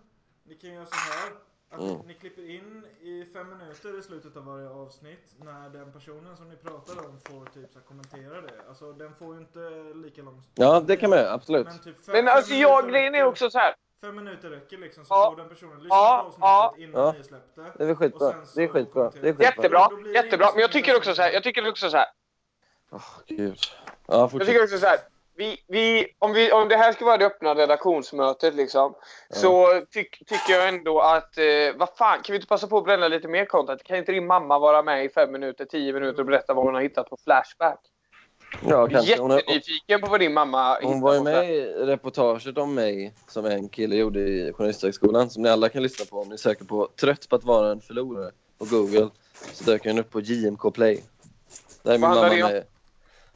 [0.44, 1.34] ni kan göra så här.
[1.74, 1.98] Att Mm.
[2.08, 6.50] ni, klipper in i fem minuter i slutet av varje avsnitt när den personen som
[6.50, 8.54] ni pratar om får typ så här, kommentera det.
[8.70, 9.60] Alltså den får ju inte
[10.04, 11.34] lika lång Ja, det kan man göra.
[11.34, 11.66] Absolut.
[11.68, 13.76] Men, typ fem, Men fem alltså jag, grejen är också så här.
[14.02, 15.30] Fem minuter räcker liksom så Ja.
[15.32, 17.00] får den personen lyssna Ja, på avsnittet ja.
[17.02, 17.12] innan Ja.
[17.18, 17.72] ni släppte.
[17.78, 18.34] Det är skitbra.
[18.56, 19.10] Det är skitbra.
[19.10, 19.44] Det är skitbra.
[19.46, 20.50] Jättebra, jättebra.
[20.54, 21.32] Men jag tycker också så här.
[21.32, 22.08] Jag tycker också så här.
[22.92, 23.58] Åh, gud.
[24.08, 24.48] Ja, Jag fortsätt.
[24.48, 24.98] tycker också så här.
[25.36, 28.96] Vi, vi, om, vi, om det här ska vara det öppna redaktionsmötet liksom,
[29.30, 32.84] så tyck, tycker jag ändå att, eh, vad fan, kan vi inte passa på att
[32.84, 33.84] bränna lite mer content?
[33.84, 36.74] Kan inte din mamma vara med i fem minuter, tio minuter och berätta vad hon
[36.74, 37.80] har hittat på Flashback?
[38.68, 39.20] Ja, kanske.
[39.20, 43.46] Hon, jättenyfiken på vad din mamma hon var ju med i reportaget om mig som
[43.46, 46.90] en kille gjorde i Journalisthögskolan som ni alla kan lyssna på om ni söker på
[47.00, 49.10] Trött på att vara en förlorare på Google.
[49.54, 51.04] Så dök den upp på JMK Play.
[51.84, 52.64] Där är min mamma med.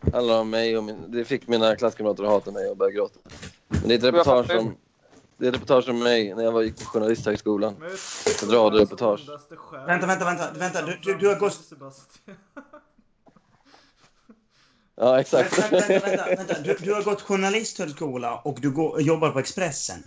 [0.02, 2.91] Det handlar om mig och min, det fick mina klasskamrater att hata mig och börja
[2.91, 3.19] gråta.
[3.68, 4.76] Men det är ett Jag reportage om,
[5.38, 7.76] det är ett reportage om mig när jag var gick på Journalisthögskolan.
[8.26, 9.30] Ett radioreportage.
[9.88, 11.74] Vänta, vänta, vänta, vänta, du- du- du har gått-.
[14.95, 15.60] Ja, exakt.
[15.72, 16.60] Vänta, vänta, vänta, vänta.
[16.64, 20.03] Du, du har gått journalisthögskola och du går, jobbar på Expressen.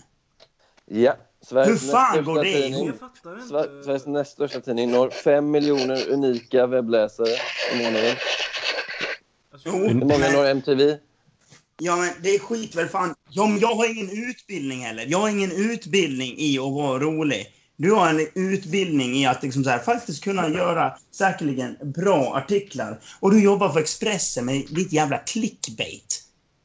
[0.87, 1.17] Ja.
[1.43, 2.51] Sveriges Hur fan går det.
[3.51, 7.29] Sver- Sveriges näst största tidning når 5 miljoner unika webbläsare
[7.75, 8.17] i månaden.
[9.65, 10.97] Jo, Hur många når MTV?
[11.83, 13.15] Ja, men det är skit väl fan.
[13.31, 15.05] Ja, jag har ingen utbildning heller.
[15.09, 17.47] Jag har ingen utbildning i att vara rolig.
[17.77, 23.01] Du har en utbildning i att liksom så här, faktiskt kunna göra säkerligen bra artiklar.
[23.21, 26.23] Och du jobbar för Expressen med ditt jävla clickbait.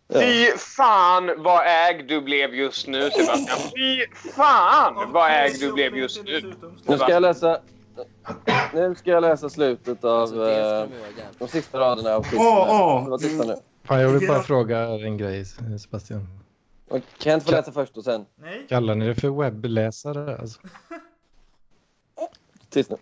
[0.08, 0.20] Ja.
[0.20, 3.60] Fy fan vad ägd du blev just nu Sebastian.
[3.76, 4.06] Fy
[4.36, 6.54] fan vad ägd du blev just nu.
[6.86, 7.62] Nu ska jag läsa...
[8.74, 10.88] Nu ska jag läsa slutet av Alltså, eh,
[11.40, 13.10] de sista raderna av här.
[13.10, 13.56] Var tysta nu.
[13.84, 15.46] Fan, jag vill bara fråga en grej,
[15.80, 16.28] Sebastian.
[16.90, 18.26] Och Kent får läsa först och sen.
[18.36, 18.66] Nej.
[18.70, 20.38] Kallar ni det för webbläsare?
[20.38, 20.60] Alltså?
[22.70, 22.98] Tyst nu.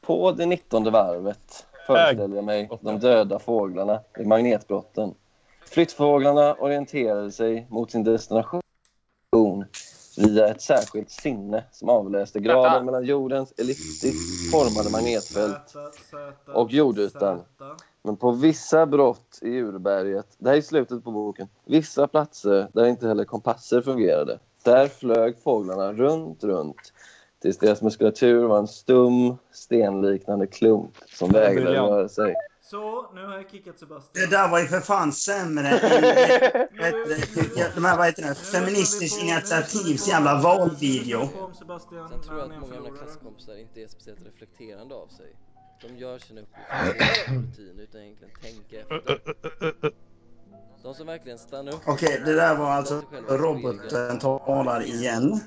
[0.00, 5.14] På det 19 varvet föreställer jag mig de döda fåglarna i magnetbrotten.
[5.66, 8.62] Flyttfåglarna orienterade sig mot sin destination
[10.18, 15.74] via ett särskilt sinne som avläste graden mellan jordens elliptiskt formade magnetfält
[16.54, 17.40] och jordytan.
[18.02, 22.86] Men på vissa brott i urberget, det här är slutet på boken, vissa platser där
[22.86, 26.92] inte heller kompasser fungerade, där flög fåglarna runt, runt
[27.42, 32.34] tills deras muskulatur var en stum, stenliknande klump som vägrade röra sig.
[32.70, 34.30] Så, nu har jag kickat Det Sebastian.
[34.30, 35.80] där var ju för fan sämre än
[36.78, 41.28] vet du, de här, vad heter det, Feministiskt initiativs jävla valvideo.
[41.58, 45.26] Sen tror jag att många av mina klasskompisar inte är speciellt reflekterande av sig.
[45.82, 49.20] De gör sina uppgifter på rutin utan egentligen tänka efter.
[50.82, 55.40] De som verkligen stannar upp Okej, det där var alltså roboten talar igen.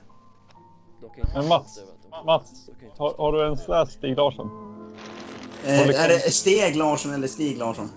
[1.34, 1.80] Men Mats,
[2.26, 4.70] Mats, har, har du ens läst Stig Larsson?
[5.65, 7.89] Eh, är det Steg Larsson eller Stig Larsson?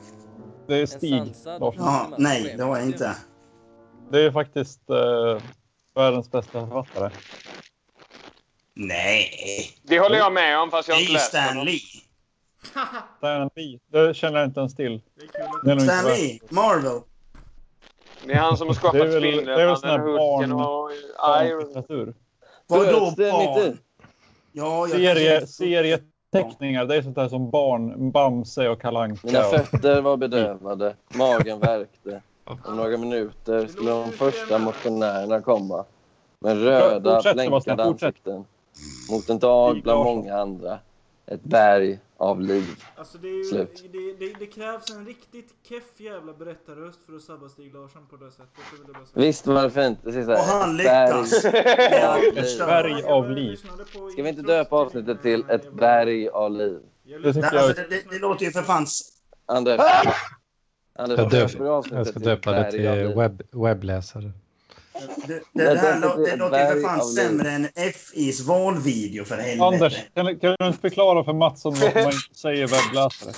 [0.66, 1.74] Det är Stig Larsson.
[1.84, 3.16] Ja, nej, det var jag inte.
[4.10, 5.42] Det är faktiskt eh,
[5.94, 7.10] världens bästa författare.
[8.74, 9.30] Nej,
[9.82, 11.64] Det håller jag med om fast jag har inte läst Stan.
[11.64, 11.80] Lee.
[13.18, 13.78] Stan Lee.
[13.92, 15.00] Det känner jag inte ens till.
[15.62, 16.04] Stan.
[16.04, 17.00] Lee, Marvel.
[18.26, 20.90] Det är han som har skapat Spindelmannen, Hulken barn- och
[21.46, 22.14] Iron.
[22.66, 23.78] Vadå barn?
[24.52, 26.00] Ja, jag Serie,
[26.34, 29.20] serieteckningar, det är sånt där som barn, Bamse och Kalle Anka.
[29.22, 32.22] Mina fötter var bedövade, magen värkte.
[32.44, 35.84] Om några minuter skulle de första motionärerna komma.
[36.38, 38.44] Med röda, blänkande ansikten.
[39.10, 40.78] Mot en dag bland många andra.
[41.26, 42.84] Ett berg av liv.
[42.96, 43.84] Alltså det, är ju, Slut.
[43.92, 48.16] det, det, det krävs en riktigt keff jävla berättarröst för att sabba Stig Larsson på
[48.16, 48.48] det sättet.
[48.86, 49.26] Det bara säga.
[49.26, 49.98] Visst var det fint?
[50.02, 51.42] Det är så här, Och han lyckas.
[52.58, 53.56] berg av liv.
[54.12, 56.80] Ska vi inte döpa avsnittet till ett berg av liv?
[57.04, 58.86] Det Alltså, det, det, det låter ju för fan...
[59.46, 59.80] Anders,
[60.98, 61.52] Anders Jag, döp,
[61.90, 64.32] jag ska döpa det till webb, webbläsare.
[64.94, 69.64] Det, det, det, här, det låter ju för fan sämre än FIs valvideo för helvete.
[69.64, 73.32] Anders, kan, du- kan du inte förklara för Mattsson varför man inte säger webbläsare?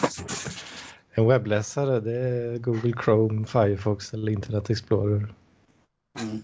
[1.15, 5.35] En webbläsare det är Google Chrome, Firefox eller Internet Explorer.
[6.21, 6.43] Mm.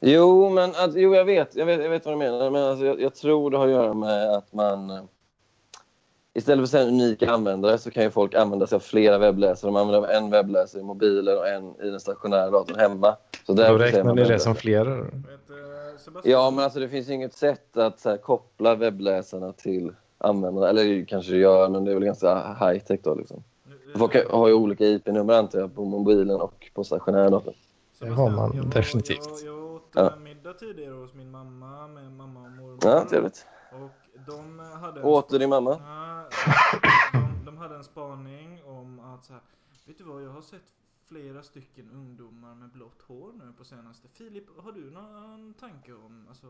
[0.00, 2.50] Jo, men alltså, jo, jag, vet, jag, vet, jag vet vad du menar.
[2.50, 5.08] Men alltså, jag, jag tror det har att göra med att man...
[6.34, 9.68] Istället för att säga unika användare så kan ju folk använda sig av flera webbläsare.
[9.70, 13.16] De använder en webbläsare i mobilen och en i den stationära datorn hemma.
[13.46, 15.06] Så Då räknar man ni det som flera.
[16.24, 20.68] Ja, men alltså det finns ju inget sätt att så här, koppla webbläsarna till användarna.
[20.68, 23.44] Eller kanske det gör, men det är väl ganska high tech då liksom.
[23.96, 27.54] Folk har ju olika IP-nummer antar jag på mobilen och på stationära datorn.
[28.00, 29.28] Det har man jag definitivt.
[29.44, 30.12] Jag, jag åt Ja.
[30.24, 32.78] middag tidigare hos min mamma med mamma och mormor.
[32.82, 33.46] Ja, trevligt.
[33.72, 33.90] Och
[34.26, 35.70] de hade en Åt du spa- din mamma?
[35.70, 36.24] Nej,
[37.12, 39.42] de, de hade en spaning om att så här,
[39.86, 40.62] vet du vad, jag har sett
[41.08, 44.08] flera stycken ungdomar med blått hår nu på senaste.
[44.08, 46.46] Filip, har du någon tanke om alltså,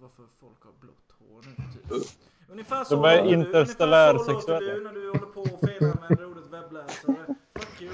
[0.00, 2.08] varför folk har blått hår nu för tiden?
[2.50, 4.74] Ungefär så De är du- interstellär ungefär så låter sexuella.
[4.74, 7.26] du när du håller på och felanvänder ordet webbläsare.
[7.54, 7.92] Fuck you,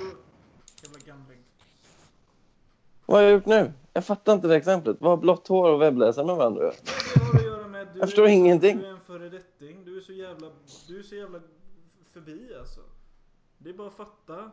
[0.82, 1.38] jävla gamling.
[3.06, 3.72] Vad har jag gjort nu?
[3.92, 4.96] Jag fattar inte det exemplet.
[5.00, 7.86] Vad har blått hår och webbläsare med varandra att göra?
[7.94, 8.78] Jag förstår ingenting.
[8.78, 9.84] Du är en föredetting.
[9.84, 10.50] Du är så jävla,
[10.88, 11.40] du är så jävla
[12.12, 12.80] förbi alltså.
[13.58, 14.50] Det är bara att fatta.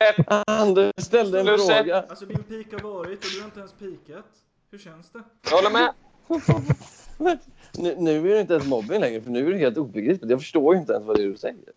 [0.00, 0.26] Ett.
[0.46, 1.76] Anders ställde en Plus ett.
[1.76, 2.04] fråga.
[2.08, 4.24] Alltså din peak har varit och du har inte ens peakat.
[4.70, 5.22] Hur känns det?
[5.50, 5.92] Jag håller med.
[7.78, 10.30] Nu, nu är det inte ens mobbing längre, för nu är det helt obegripligt.
[10.30, 11.72] Jag förstår ju inte ens vad det är du säger.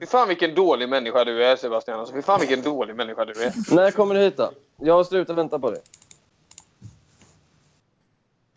[0.00, 2.00] Fy fan vilken dålig människa du är Sebastian.
[2.00, 3.74] Alltså, fy fan vilken dålig människa du är.
[3.74, 4.50] När kommer du hit då?
[4.76, 5.82] Jag har slutat vänta på dig.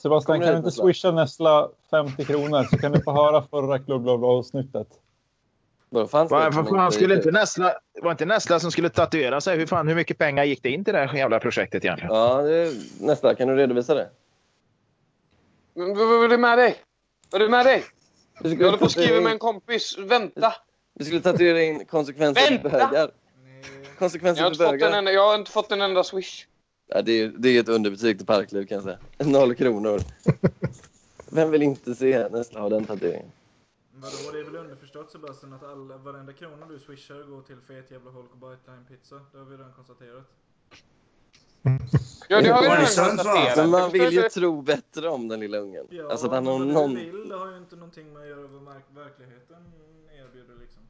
[0.01, 0.83] Sebastian, kan du inte Nessla?
[0.83, 4.87] swisha Nessla 50 kronor så kan du få höra förra klubb-avsnittet.
[5.89, 7.31] Vadå, fanns vad fan skulle inte?
[7.31, 9.57] Nessla, var inte Nessla som skulle tatuera sig?
[9.57, 12.15] Hur, fan, hur mycket pengar gick det in till det här jävla projektet egentligen?
[12.15, 13.35] Ja, det är, nästa.
[13.35, 14.09] Kan du redovisa det?
[15.73, 16.75] Men vad är det med dig?
[17.31, 17.83] Vad är det med dig?
[18.39, 19.97] Du Jag håller på att skriva med en kompis.
[19.97, 20.53] Vänta!
[20.93, 22.87] du skulle tatuera in konsekvenser för Vänta!
[22.87, 23.11] bögar.
[23.99, 24.97] Konsekvenser Jag har, för inte fått en bögar.
[24.97, 26.45] enda, jag har inte fått en enda swish.
[26.93, 28.97] Ja, det, är, det är ett underbetyg till Parkliv kan jag säga.
[29.31, 30.01] Noll kronor.
[31.29, 33.31] Vem vill inte se Nessla ha den tatueringen?
[33.93, 37.91] Vadå, det är väl underförstått Sebastian att alla, varenda krona du swishar går till fet
[37.91, 39.21] jävla Holk och Bite Time Pizza.
[39.31, 40.23] Det har vi redan konstaterat.
[42.27, 43.57] Ja, det har vi det redan konstaterat.
[43.57, 45.87] Men man vill ju tro bättre om den lilla ungen.
[45.89, 46.93] Ja, Alltså att han har någon...
[46.93, 48.63] du vill det har ju inte någonting med att göra vad
[48.95, 49.63] verkligheten
[50.19, 50.81] erbjuder liksom.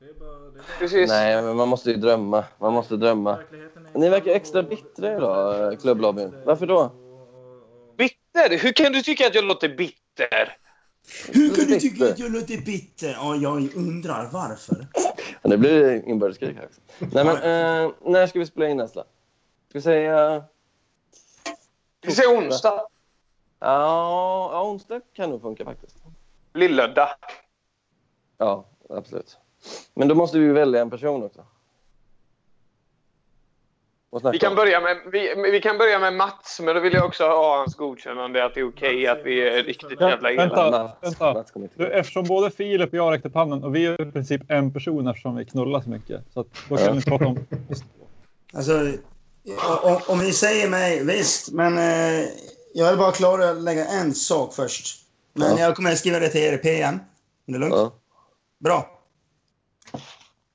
[0.00, 0.38] Det är bara...
[0.38, 1.08] Det är bara Precis.
[1.10, 2.44] Nej, men man måste ju drömma.
[2.58, 3.38] Man måste drömma.
[3.94, 6.34] Ni verkar extra bittra idag, eh, klubblobbyn.
[6.44, 6.92] Varför då?
[7.96, 8.58] Bitter?
[8.58, 10.56] Hur kan du tycka att jag låter bitter?
[11.32, 13.08] Hur kan du tycka att jag låter bitter?
[13.12, 14.86] Ja, jag undrar varför.
[15.42, 16.80] Ja, nu blir det inbördeskrig här också.
[16.98, 19.00] Nej, men eh, när ska vi spela in nästa?
[19.68, 20.44] Ska vi säga...
[22.00, 22.82] Vi säger onsdag.
[23.60, 25.96] Ja, ja, onsdag kan nog funka faktiskt.
[26.54, 27.08] Lillördag.
[28.38, 29.38] Ja, absolut.
[29.94, 31.44] Men då måste vi välja en person också.
[34.32, 34.56] Vi kan, om.
[34.56, 37.74] börja med, vi, vi kan börja med Mats, men då vill jag också ha hans
[37.74, 40.94] godkännande att det är okej att vi är riktigt jävla elaka.
[41.02, 41.44] Vänta, vänta.
[41.74, 44.72] Du, eftersom både Filip och jag räckte upp handen och vi är i princip en
[44.72, 46.20] person eftersom vi knullar så mycket.
[46.34, 47.38] Så att då kan inte prata om...
[48.52, 48.92] Alltså,
[50.06, 51.52] om ni säger mig, visst.
[51.52, 52.26] Men eh,
[52.74, 55.04] jag vill bara klarlägga en sak först.
[55.32, 55.58] Men Ja.
[55.58, 56.94] jag kommer att skriva det till er i PM.
[57.46, 57.74] Är det lugnt?
[57.74, 57.92] Ja.
[58.58, 58.97] Bra.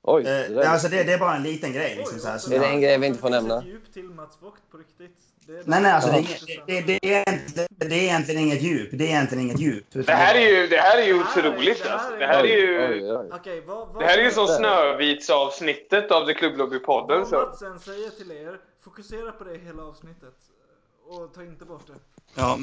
[0.06, 1.94] Oj, Eh, det alltså det, det är bara en liten grej.
[1.96, 3.58] Liksom, så här, som Är det jag- en grej vi inte får finns nämna?
[3.58, 5.16] ett djup till Mats Vogt på riktigt.
[5.46, 6.26] Det är Nej, nej, alltså det,
[6.66, 8.88] det, det, är egentligen, det är egentligen inget djup.
[8.92, 9.84] Det är egentligen inget djup.
[9.92, 12.16] Det här är ju, det här är ju otroligt alltså.
[12.16, 13.02] Det här är ju,
[13.66, 14.46] vad, vad, det här är ju som.
[14.46, 17.18] Snövitsavsnittet av The Klubblobby-podden.
[17.18, 17.36] vad Så.
[17.46, 20.34] Mats än säger till er, fokusera på det hela avsnittet.
[21.08, 21.92] Och ta inte bort det.
[22.34, 22.58] Ja,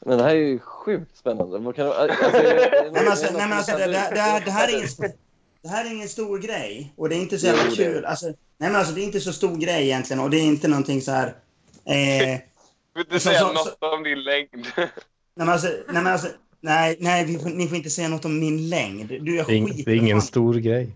[0.00, 1.58] Men det här är ju sjukt spännande.
[1.58, 3.92] Vad kan alltså, är det- är det Nej, men alltså, nej, men alltså, det, du-
[3.92, 4.82] det, det, här, är
[5.62, 6.92] det här är ingen stor grej.
[6.96, 8.04] Och det är inte så jävla Jo, är kul.
[8.04, 10.22] Alltså, nej, men alltså, det är inte så stor grej egentligen.
[10.22, 11.26] Och det är inte någonting så här...
[11.26, 11.32] Eh,
[11.84, 12.44] nej,
[12.94, 14.66] Vill inte Så- säga så- något om din längd.
[15.36, 16.28] men alltså, nej, men alltså,
[16.60, 19.08] nej, nej vi får, ni får inte säga något om min längd.
[19.08, 20.88] Du, jag Det är, det är ingen fan- stor grej.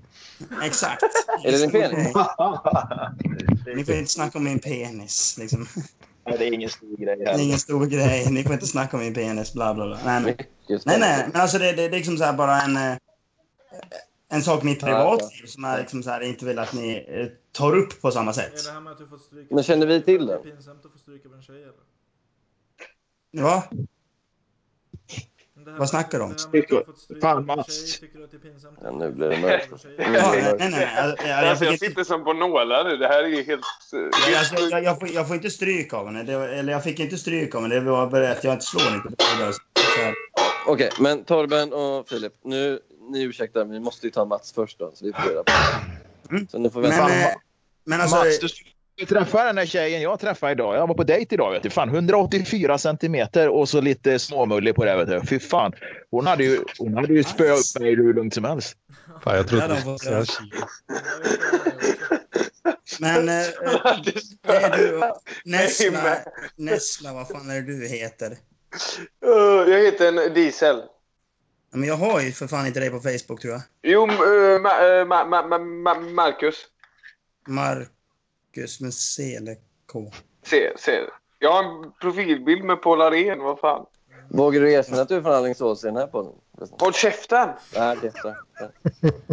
[0.63, 1.03] Exakt.
[1.45, 2.09] Är det din penis?
[3.77, 5.37] Ni får inte snacka om min penis.
[5.39, 5.69] Liksom.
[6.27, 7.17] Nej, det är ingen stor grej.
[7.17, 8.31] Det är ingen stor grej.
[8.31, 9.53] Ni får inte snacka om min penis.
[9.53, 9.99] Bla, bla, bla.
[10.05, 10.21] Nej,
[10.69, 11.07] nej, spännande.
[11.07, 11.29] nej.
[11.33, 12.77] Men alltså, det, det, det är liksom så här bara en...
[12.77, 12.97] eh,
[14.33, 17.05] En sak i mitt Ja, privatliv som jag liksom så här inte vill att ni
[17.09, 18.65] eh, tar upp på samma Är sätt.
[18.65, 20.33] det här med att du fått stryka Men känner vi till det?
[20.33, 20.41] det?
[20.43, 23.43] Det är pinsamt att få stryka av en tjej eller?
[23.43, 23.63] Va?
[25.79, 26.35] Vad snackar du om?
[27.21, 28.01] Fan, Mats.
[28.03, 28.09] är?
[28.83, 29.69] Ja, nu du blir det får mörkt.
[29.99, 30.87] Ja, nej, nej, nej.
[30.97, 32.97] Alltså, jag, Alltså, inte, sitter som på nålar nu.
[32.97, 33.61] Det här är ju helt...
[33.93, 36.23] jag, alltså, jag, jag, får, jag får inte stryk av henne.
[36.23, 37.75] Det, eller jag fick inte stryk av henne.
[37.75, 39.15] Det var bara att jag inte slår inte på.
[40.67, 42.81] Okej, men Torben och Filip, nu,
[43.11, 45.53] ni ursäktar, men vi måste ju ta Mats först då, så vi får reda på
[46.29, 46.35] det.
[46.37, 46.49] Mm.
[46.49, 47.15] Så nu får Men, vänta.
[47.15, 47.29] eh,
[47.85, 48.17] men alltså...
[48.17, 48.73] Mats, du skulle
[49.09, 50.77] träffa den där tjejen jag träffade idag.
[50.77, 51.53] Jag var på dejt idag.
[51.53, 51.71] Vet du.
[51.71, 54.97] Fan, 184 centimeter och så lite småmullig på det.
[54.97, 55.27] Vet du.
[55.27, 55.73] Fy fan.
[56.11, 58.77] Hon hade ju, hon hade ju spöat upp mig hur lugnt som helst.
[59.25, 60.25] Fan, jag trodde Ja.
[63.01, 63.47] Men eh, eh,
[64.47, 65.01] är du,
[65.51, 68.37] Nessla, men- Nessla, vad fan är det du heter?
[69.67, 70.83] Jag heter en Diesel.
[71.75, 73.63] Men jag har ju för fan inte dig på Facebook tror jag.
[73.83, 76.55] Jo, uh, ma, uh, ma, ma, ma, ma, Marcus.
[77.47, 79.57] Marcus med C eller
[79.93, 80.13] K.
[80.47, 81.01] Se, se.
[81.39, 83.87] Jag har en profilbild med Paul Arén, vad fan.
[84.29, 86.33] Vågar du erkänna att du är från Alingsås i den här podden?
[86.71, 87.49] Håll käften!
[87.77, 88.37] Nej, det är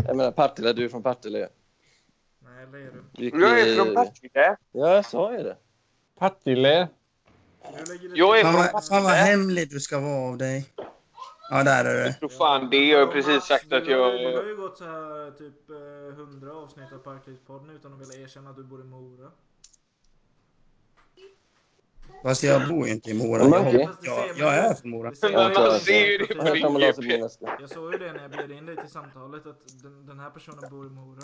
[0.07, 1.39] Jag menar Partille, du är från Partille.
[1.39, 3.23] Nej, det är du.
[3.23, 4.55] Gick Jag är i- från Partille.
[4.71, 5.57] Ja, jag sa ju det.
[6.19, 6.87] Partille.
[8.15, 10.65] Jag är från vad, fan vad hemlig du ska vara av dig.
[11.49, 12.13] Ja, där är du.
[12.13, 12.85] Tror fan det.
[12.85, 14.47] Jag har precis sagt att har, ju- du har jag...
[14.47, 18.55] ju gått så här typ eh, 100 avsnitt av Parklivspodden utan att vilja erkänna att
[18.55, 19.31] du bor i Mora.
[22.23, 23.43] Fast jag bor ju inte i Mora.
[23.43, 23.89] Jag, okej.
[24.01, 25.11] jag, jag är från Mora.
[25.21, 26.43] Det man ser ju det på
[27.23, 27.57] väska.
[27.59, 30.29] Jag såg ju det när jag bjöd in dig till samtalet att den, den här
[30.29, 31.23] personen bor i Mora.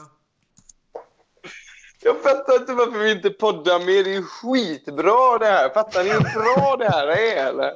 [2.05, 4.03] Jag fattar inte varför vi inte poddar mer.
[4.03, 5.69] Det är ju skitbra det här.
[5.69, 7.71] Fattar ni hur bra det här är eller?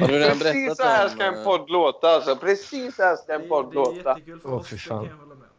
[0.00, 2.36] Har du redan Precis så här ska en eh, podd låta alltså.
[2.36, 3.94] Precis så här ska Det, en podd det är låta.
[4.10, 4.98] jättekul för Åh, oss, fy det fan.
[5.04, 5.54] kan jag hålla med om.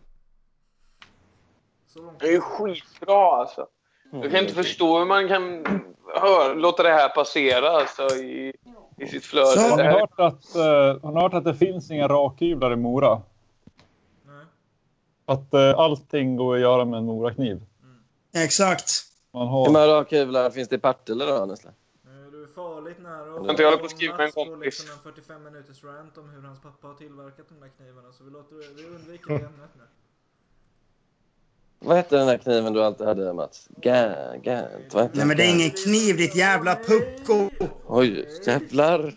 [1.93, 2.19] Så långt.
[2.19, 3.67] Det är ju skitbra alltså.
[4.11, 5.65] Jag kan inte förstå hur man kan
[6.15, 8.53] höra, låta det här passera alltså, i,
[8.97, 9.47] i sitt flöde.
[9.47, 10.61] Så- Har ni, hört att, eh,
[11.03, 13.21] har ni hört att det finns inga rakhyvlar i Mora?
[14.27, 14.45] Nej.
[15.25, 17.61] Att eh, allting går att göra med en morakniv.
[18.33, 19.05] Exakt.
[19.33, 21.71] Man Hur många rakhyvlar finns det i Partille då, Nestle?
[22.01, 24.31] Nu är du farligt nära Jag och har inte hållit på att skriva med en
[24.31, 24.65] kompis.
[24.65, 28.13] liksom en 45 minuters rant om hur hans pappa har tillverkat de där knivarna.
[28.13, 29.83] Så vi, låter, vi undviker det ämnet nu.
[31.83, 33.69] Vad hette den där kniven du alltid hade, Mats?
[34.91, 37.49] Vad hette Nej men det är ingen kniv ditt jävla pucko.
[37.87, 39.13] Oj, jävlar.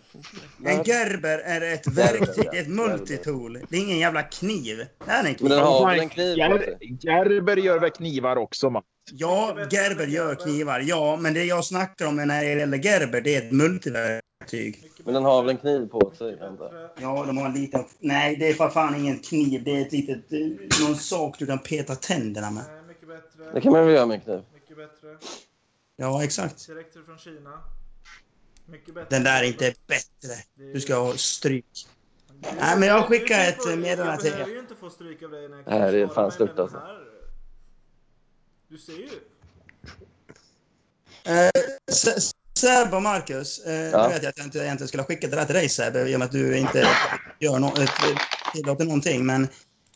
[0.65, 3.59] En gerber är ett verktyg, ett multitool.
[3.69, 4.77] Det är ingen jävla kniv.
[5.05, 5.49] Det är en Men kniv.
[5.49, 6.77] den har en kniv Ger-?
[6.99, 8.83] Gerber gör väl knivar också, man.
[9.11, 10.79] Ja, Gerber gör knivar.
[10.85, 14.21] Ja, men det jag snackar om när det gäller Gerber, det är ett multiverktyg.
[15.03, 16.37] Men den har väl en kniv på sig.
[17.01, 17.85] Ja, de har en liten...
[17.99, 19.63] Nej, det är för fan ingen kniv.
[19.63, 20.31] Det är ett litet...
[20.81, 22.63] Någon sak du kan peta tänderna med.
[22.67, 23.51] Nej, mycket bättre.
[23.53, 24.41] Det kan man väl göra med en kniv?
[24.53, 25.17] Mycket bättre.
[25.95, 26.67] Ja, exakt.
[26.67, 27.61] Direkt från Kina.
[28.65, 29.07] Mycket bättre.
[29.09, 30.33] Den där är inte bättre.
[30.73, 31.87] Du ska ha stryk.
[32.59, 34.55] Nej, men jag skickar Du- du ett meddelande till Jag behöver er.
[34.55, 36.81] ju inte få stryk av dig när jag Det är fan stort, alltså.
[38.67, 39.09] Du ser ju.
[41.23, 41.49] Eh,
[42.55, 44.07] S- Seb och Marcus, eh, Ja.
[44.07, 45.95] nu vet jag att jag inte egentligen skulle ha skickat det där till dig Seb,
[45.95, 46.87] i och med att du inte
[47.39, 47.89] gör no eh,
[48.53, 49.25] tillåter någonting.
[49.25, 49.47] Men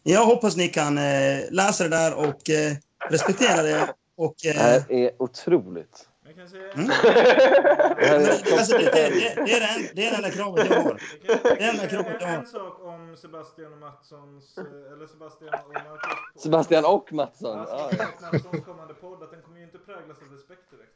[0.03, 2.73] jag hoppas ni kan eh, läsa det där och eh,
[3.09, 3.93] respektera det.
[4.17, 6.05] Och, Det eh, här är otroligt.
[6.25, 6.35] Jag
[6.75, 6.87] Mm.
[7.03, 10.67] Det men, är alltså, det, det, det, det, är den, det är det enda kravet
[10.69, 11.01] jag har.
[11.23, 12.45] Jag Det enda jag kan kravet jag säga en har.
[12.45, 16.43] sak om Sebastian och Matssons, eh, eller Sebastian och Marcus.
[16.43, 17.57] Sebastian och Mattsson.
[17.57, 20.95] Ja, Sebastian och Matssons kommande podd, att den kommer ju inte präglas av respekt direkt.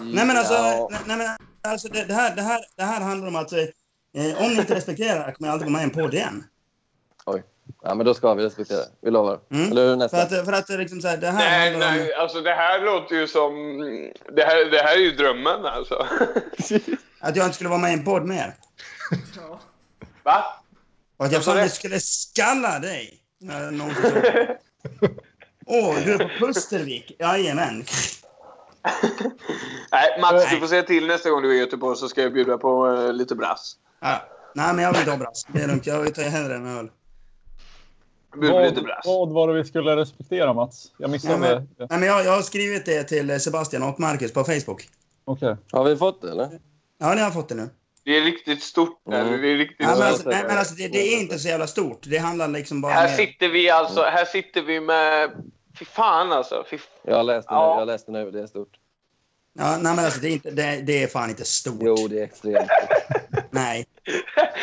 [0.00, 0.88] Nej men alltså, Ja.
[0.90, 1.28] nej, nej, men,
[1.72, 3.58] alltså det, det, här, det, här, det här handlar om att eh,
[4.14, 6.44] om ni inte respekterar kommer jag aldrig vara med en podd igen.
[7.26, 7.42] Oj.
[7.82, 8.82] Ja, men då ska vi respektera.
[9.00, 9.40] Vi lovar.
[9.50, 9.70] Mm.
[9.70, 10.22] Eller hur, För nästa?
[10.22, 11.94] att, för att liksom, så här, det här Nej, handlar om...
[11.96, 13.52] nej, alltså det här låter ju som...
[14.36, 15.94] Det här, det här är ju drömmen alltså.
[17.20, 18.54] Att jag inte skulle vara med i en podd mer.
[19.36, 19.60] Ja.
[20.22, 20.44] Va?
[21.16, 23.18] Och att jag faktiskt skulle skalla dig.
[25.66, 27.16] Åh, du är på Pustervik?
[27.18, 27.84] Jajamän.
[29.92, 30.48] Nej, Mats, Nej.
[30.54, 32.88] du får säga till nästa gång du är i Göteborg så ska jag bjuda på
[32.94, 33.76] eh, lite brass.
[34.00, 34.22] Ja.
[34.54, 35.46] Nej, men jag vill inte ha brass.
[35.52, 35.86] Det är lugnt.
[35.86, 36.90] Jag tar hellre en öl.
[38.40, 39.06] Bjuda på lite Vad, brass.
[39.06, 40.92] vad var det vi skulle respektera, Mats?
[40.96, 41.86] Jag missade Nej, men- det.
[41.90, 44.88] Nej, men jag, jag har skrivit det till Sebastian och Marcus på Facebook.
[45.24, 45.56] Okej.
[45.72, 46.48] Har vi fått det, eller?
[46.98, 47.68] Ja, ni har fått det nu.
[48.04, 49.06] Det är riktigt stort.
[49.06, 49.40] Mm.
[49.42, 50.06] Det är riktigt Nej, men stort.
[50.12, 51.98] alltså, nej, men alltså det, det är inte så jävla stort.
[52.02, 55.30] Det handlar liksom bara Här sitter vi alltså, här sitter vi med...
[55.78, 56.64] Fy fan alltså.
[56.70, 57.60] Fy f- Jag har läst det Ja.
[57.66, 57.70] nu.
[57.70, 58.30] Jag har läst det nu.
[58.30, 58.78] Det är stort.
[59.58, 61.78] Ja, nej, men alltså det är, inte, det, det är fan inte stort.
[61.80, 62.68] Jo, det är extremt.
[63.50, 63.86] Nej.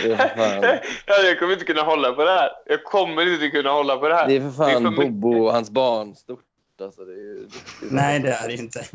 [0.03, 2.49] Det är för fan, Ja, jag kommer inte kunna hålla på det här.
[2.65, 4.27] Jag kommer inte kunna hålla på det här.
[4.27, 5.13] det är för fan för mycket.
[5.13, 6.39] Bobo och hans barn stort.
[6.81, 7.47] Alltså, det är ju,
[7.81, 8.85] det är Nej, det är det inte.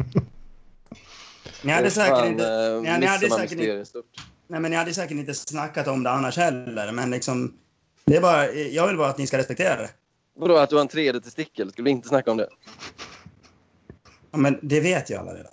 [1.63, 2.49] Ni är hade säkert fan, inte...
[2.49, 3.85] eh, Ni, ni, hade säkert inte
[4.47, 6.93] nej, men ni hade säkert inte snackat om det annars heller.
[6.93, 7.55] Men liksom...
[8.05, 9.89] Det är bara, jag vill bara att ni ska respektera det.
[10.35, 11.73] Vadå, att du har en tredje testikel?
[11.73, 12.49] Skulle vi inte snacka om det?
[14.31, 15.53] Ja, men det vet ju alla redan.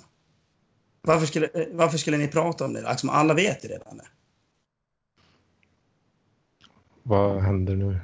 [1.01, 2.89] Varför skulle, eh, varför skulle ni prata om det?
[2.89, 4.07] Liksom, alla vet ju redan det.
[7.03, 7.99] Vad händer nu?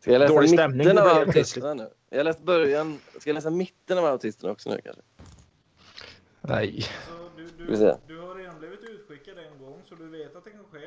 [0.00, 1.90] Ska jag läsa Dålig stämning mitten av autisterna nu?
[2.10, 2.98] Jag har läst början.
[3.18, 5.02] Ska jag läsa mitten av autisterna också nu kanske?
[6.40, 6.86] Nej.
[7.08, 10.50] Så du, du, du har redan blivit utskickad en gång så du vet att det
[10.50, 10.78] kan ske.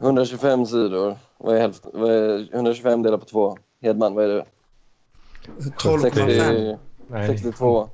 [0.00, 1.16] 125 sidor.
[1.38, 1.90] Vad är, hälften?
[1.94, 3.58] Vad är 125 delat på två?
[3.82, 4.44] Hedman, vad är det?
[5.78, 6.00] 12,5.
[6.00, 6.78] 60,
[7.08, 7.28] Nej.
[7.28, 7.88] 62.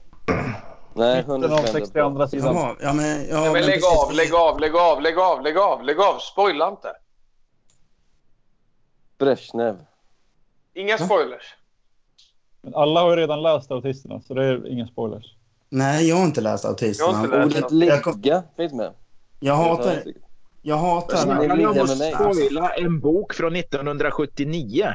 [0.94, 2.54] Nej, Mitten av 125 62 delat på- sidan.
[2.56, 3.26] Jaha, ja men...
[3.30, 4.04] Ja, Nej, men lägg precis.
[4.04, 6.18] av, lägg av, lägg av, lägg av, lägg av, lägg av.
[6.18, 6.92] Spoila inte.
[9.18, 9.76] Brezhnev.
[10.74, 11.54] Inga spoilers.
[12.62, 15.36] Men alla har ju redan läst autisterna, så det är ingen spoilers.
[15.68, 17.10] Nej, jag har inte läst Autisterna.
[17.12, 18.92] Jag har inte läst Ordet- Ligga finns med.
[19.40, 20.02] jag hatar...
[20.62, 21.40] Jag hatar...
[21.40, 22.12] Ligger om med att mig.
[22.12, 24.94] spoila en bok från 1979.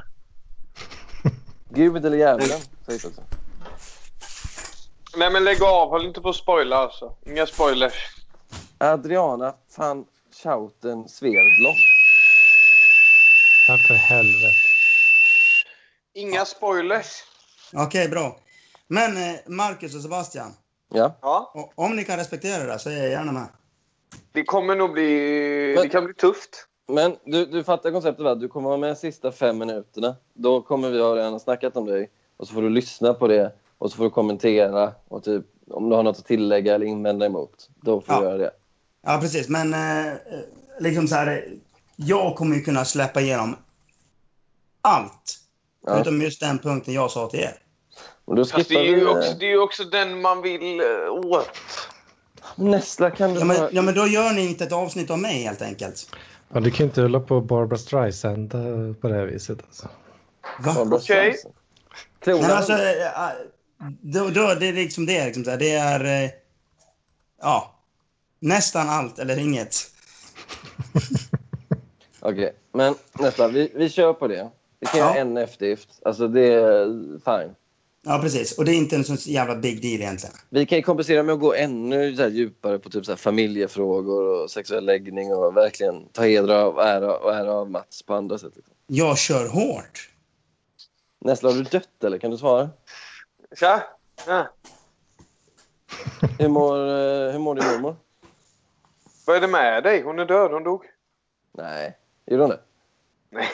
[1.69, 3.21] Gud eller djävulen sägs också.
[5.17, 7.13] Nej men lägg av, håll inte på att spoila alltså.
[7.25, 7.93] Inga spoilers.
[8.77, 10.05] Adriana van
[10.43, 11.75] Schouten Sverdlov.
[13.67, 14.57] Ja, för helvete.
[16.13, 17.23] Inga spoilers.
[17.73, 18.39] Okej, bra.
[18.87, 20.53] Men eh, Marcus och Sebastian,
[20.93, 21.51] Ja.
[21.75, 23.47] Om ni kan respektera det så är jag gärna med.
[24.31, 25.73] Det kommer nog bli...
[25.75, 26.67] Men- Det kan bli tufft.
[26.87, 28.35] Men du, du fattar konceptet va?
[28.35, 30.15] Du kommer vara med de sista fem minuterna.
[30.33, 32.09] Då kommer vi ha redan snackat om dig.
[32.37, 33.51] Och så får du lyssna på det.
[33.77, 34.91] Och så får du kommentera.
[35.07, 37.69] Och typ om du har något att tillägga eller invända emot.
[37.81, 38.19] Då får Ja.
[38.21, 38.51] du göra det.
[39.01, 39.49] Ja, precis.
[39.49, 40.13] Men eh, eh,
[40.79, 41.53] liksom så här, eh,
[41.95, 43.55] jag kommer ju kunna släppa igenom
[44.81, 45.39] allt.
[45.85, 45.93] Ja.
[45.93, 47.59] Förutom just den punkten jag sa till er.
[48.25, 49.05] Och då Fast det skippar är, ju vi...
[49.05, 51.49] också, det är ju också den man vill eh, åt.
[52.57, 55.43] Nästa kan du Ja men, ja, men då gör ni inte ett avsnitt av mig
[55.43, 56.15] helt enkelt.
[56.53, 59.59] Ja, du kan inte hålla på Barbara Streisand eh, på det här viset.
[59.67, 59.87] Alltså.
[60.79, 61.01] Okej.
[61.01, 61.53] Streisand.
[62.19, 63.29] Klona Nej, men alltså, eh, eh,
[64.01, 65.25] då, då, det är liksom det.
[65.25, 66.31] Liksom, det är...
[67.41, 67.73] Ja.
[68.39, 69.75] Nästan allt eller inget.
[72.19, 73.47] Okej, men nästa.
[73.47, 74.49] Vi, vi kör på det.
[74.79, 75.05] Vi kan Ja.
[75.09, 75.89] göra en eftergift.
[76.05, 76.85] Alltså det är
[77.25, 77.55] fine.
[78.07, 78.57] Ja, precis.
[78.57, 80.35] Och det är inte en sån jävla big deal egentligen.
[80.49, 83.17] Vi kan ju kompensera med att gå ännu så här djupare på typ så här
[83.17, 88.13] familjefrågor och sexuell läggning och verkligen ta heder av ära och ära av Mats på
[88.13, 88.51] andra sätt.
[88.55, 88.73] Liksom.
[88.87, 90.09] Jag kör hårt.
[91.19, 92.17] Nästa, har du dött eller?
[92.17, 92.69] Kan du svara?
[93.59, 93.83] Tja!
[94.27, 94.47] Ja.
[96.39, 97.95] Hur mår, eh, hur mår din mormor?
[99.25, 100.01] Vad är det med dig?
[100.01, 100.51] Hon är död.
[100.51, 100.85] Hon dog.
[101.57, 102.59] Nej, gjorde hon det?
[103.29, 103.49] Nej,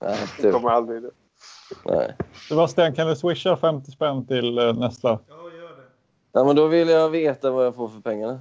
[0.00, 1.10] Nej, hon kommer aldrig dö.
[1.84, 2.16] Nej.
[2.48, 5.18] Sebastian, kan du swisha 50 spänn till eh, Nestla?
[5.28, 5.82] Ja, gör det.
[6.32, 8.40] Ja, men då vill jag veta vad jag får för pengarna.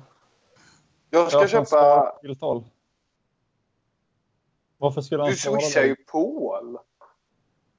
[1.10, 2.12] Jag ska Jag köpa...
[2.22, 2.64] tilltal.
[4.78, 6.78] Varför skulle han Du swishar ju Paul.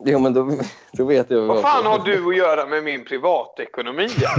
[0.05, 0.59] Jo, men då,
[0.93, 4.09] då vet jag Vad jag fan har du att göra med min privatekonomi?
[4.21, 4.31] Jag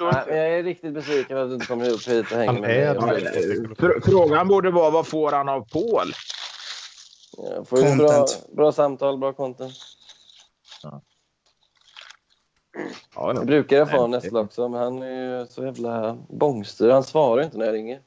[0.00, 4.00] Nej, jag är riktigt besviken att du inte kommer upp hit och hänger med mig.
[4.04, 6.12] Frågan borde vara vad får han av Paul?
[7.36, 8.26] Jag får ju bra,
[8.56, 9.72] bra samtal, bra content.
[10.82, 11.02] Ja,
[13.14, 16.92] Jag brukar jag få Nej, Nessla också, men han är ju så jävla bångstyrig.
[16.92, 18.00] Han svarar inte när jag ringer.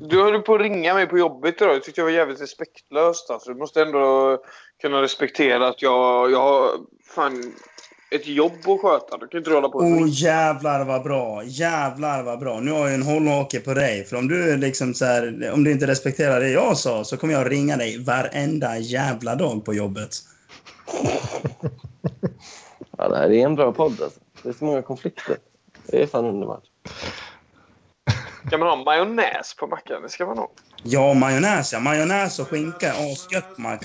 [0.00, 1.74] Du höll på att ringa mig på jobbet idag.
[1.74, 3.30] Jag tyckte jag var jävligt respektlöst.
[3.30, 3.52] Alltså.
[3.52, 4.38] Du måste ändå
[4.80, 6.70] kunna respektera att jag, jag har
[7.14, 7.52] fan
[8.10, 9.16] ett jobb att sköta.
[9.16, 10.06] Du kan inte hålla på och Åh ringa.
[10.06, 11.42] jävlar vad bra.
[11.44, 12.60] Jävlar vad bra.
[12.60, 14.04] Nu har jag en hållhake på dig.
[14.04, 17.34] För om du liksom så här, om du inte respekterar det jag sa så kommer
[17.34, 20.10] jag ringa dig varenda jävla dag på jobbet.
[22.98, 24.20] Ja, det här är en bra podd alltså.
[24.42, 25.36] Det är så många konflikter.
[25.86, 26.64] Det är fan underbart.
[28.46, 30.02] Ska man ha majonnäs på mackan?
[30.02, 30.50] Det ska man ha.
[30.82, 31.80] Ja, majonnäs ja.
[31.80, 32.92] Majonnäs och skinka.
[32.92, 33.78] Asgött är Big Mac.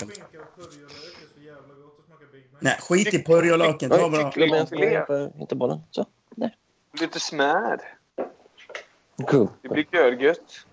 [2.60, 3.90] Nej, skit i purjolöken.
[3.90, 5.28] Ta bara...
[5.38, 5.80] Hitta bollen.
[5.90, 6.06] Så.
[6.36, 6.56] Nej.
[7.00, 7.80] Lite smör.
[9.26, 9.48] Cool.
[9.62, 10.66] Det blir görgött.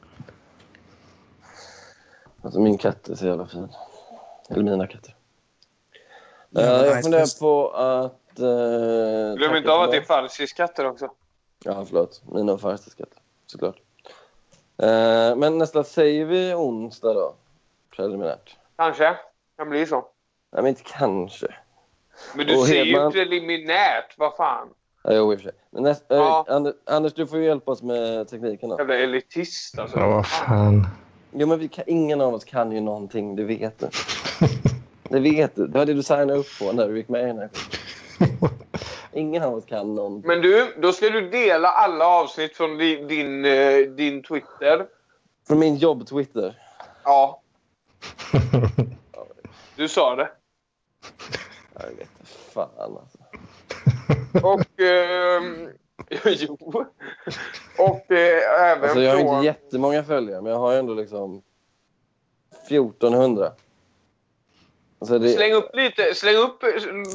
[2.42, 3.68] Alltså min katt är så jävla fin.
[4.50, 5.16] Eller mina katter.
[6.54, 7.02] Ja, Eh, jag nice.
[7.02, 8.40] funderar på att...
[8.40, 11.10] Uh, Glöm inte av att det är farsiskatter också.
[11.64, 12.22] Ja, förlåt.
[12.34, 13.18] Mina och Farsters katter.
[13.46, 13.76] Såklart.
[14.78, 17.34] Eh, men nästa säger vi onsdag då?
[17.96, 18.56] Preliminärt.
[18.78, 19.16] Kanske.
[19.58, 19.96] Kan bli så.
[20.52, 21.48] Nej, men inte kanske.
[22.36, 24.18] Men du Och säger ju Hedman- preliminärt.
[24.18, 24.68] Vad fan?
[25.04, 25.58] Ja, jo, i och för sig.
[25.70, 26.46] Men näst, Ja.
[26.50, 28.78] Anders, Anders, du får ju hjälpa oss med tekniken då.
[28.80, 30.00] Jävla elitist alltså.
[30.00, 30.88] Ja, vad fan.
[31.34, 33.88] Jo, men vi kan, ingen av oss kan ju någonting, det vet du.
[35.12, 35.68] Det vet du.
[35.68, 37.50] Det var det du signade upp på när du gick med i den här.
[39.14, 40.28] Ingen av oss kan någonting.
[40.28, 44.86] Men du, då ska du dela alla avsnitt från din, din, eh, din Twitter.
[45.48, 46.58] Från min jobb-Twitter.
[47.04, 47.42] Ja.
[49.76, 50.30] Du sa det.
[51.74, 53.18] Jag vet inte fan alltså.
[54.48, 54.82] Och...
[54.82, 55.70] ehm,
[56.26, 56.58] jo.
[57.78, 59.36] Och eh, även Alltså jag har från...
[59.36, 61.42] inte jättemånga följare, men jag har ändå liksom
[62.68, 63.52] 1400.
[65.02, 66.16] Alltså det, Släng upp lite.
[66.16, 66.64] Släng upp...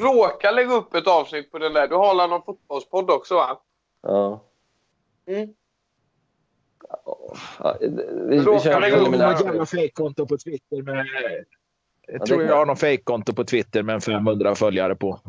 [0.00, 1.88] Råka lägga upp ett avsnitt på den där.
[1.88, 3.60] Du har alla någon fotbollspodd också va?
[4.02, 4.44] Ja.
[5.26, 5.54] Mm.
[7.58, 7.88] ja vi,
[8.28, 11.06] vi Råkar kör lägga upp något jävla fejkkonto på Twitter med...
[12.06, 15.20] Jag det tror jag har något fejkkonto på Twitter med 500 följare på.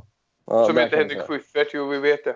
[0.45, 1.21] Ja, Som heter Henrik.
[1.21, 1.67] Schyffert.
[1.73, 2.35] Jo, vi vet det.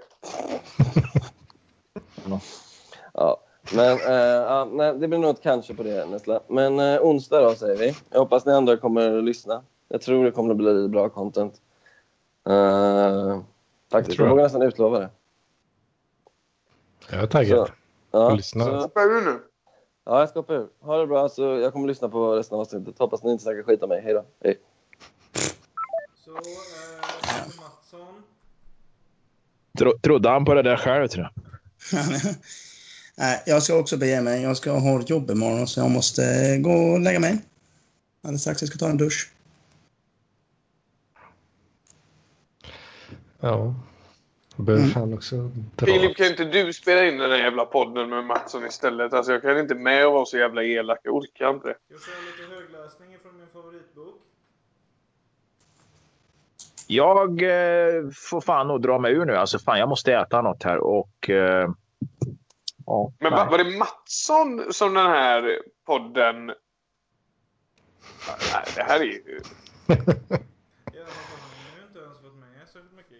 [3.13, 3.43] Ja,
[3.73, 6.39] men eh, ja, nej, det blir nog ett kanske på det nästa.
[6.47, 7.95] Men eh, onsdag då säger vi.
[8.09, 9.63] Jag hoppas ni andra kommer att lyssna.
[9.91, 11.61] Jag tror det kommer att bli bra content.
[12.49, 13.41] Eh,
[13.91, 14.35] faktiskt, tror jag jag.
[14.35, 15.09] vågar nästan utlova det.
[17.09, 17.67] Jag är taggad.
[17.67, 17.73] Så,
[18.11, 18.65] ja, lyssna.
[18.65, 19.39] så, Hoppa ur nu.
[20.05, 20.67] ja, jag ska hoppa ur.
[20.79, 21.29] Ha det bra.
[21.29, 22.99] Så jag kommer lyssna på resten av avsnittet.
[22.99, 24.01] Hoppas ni inte snackar skit om mig.
[24.01, 24.25] Hej då.
[24.43, 24.59] Hej.
[26.25, 28.23] Så, eh, Mattsson.
[29.77, 31.43] Tro, trodde han på det där själv tror jag.
[33.17, 34.41] Nej, jag ska också bege mig.
[34.41, 37.41] Jag ska ha ett jobb imorgon så jag måste gå och lägga mig.
[38.23, 39.31] Alldeles strax jag ska ta en dusch.
[43.41, 43.73] Ja.
[44.55, 44.93] Behöver Mm.
[44.93, 45.35] fan också
[45.75, 45.85] dra.
[45.85, 49.13] Filip, kan inte du spela in den här jävla podden med Mattsson istället?
[49.13, 50.99] Alltså jag kan inte med och vara så jävla elak.
[51.03, 51.67] Jag orkar inte.
[51.87, 54.21] Jag kör lite högläsning från min favoritbok.
[56.87, 59.35] Jag eh, får fan nog dra mig ur nu.
[59.35, 61.29] Alltså fan, jag måste äta något här och...
[61.29, 61.69] Eh,
[62.85, 66.45] ja, Men va- var det Mattsson som den här podden...
[66.45, 66.55] Nej,
[68.75, 69.23] det här är ju...
[69.87, 72.49] Ja, vad fan, han har ju inte ens varit med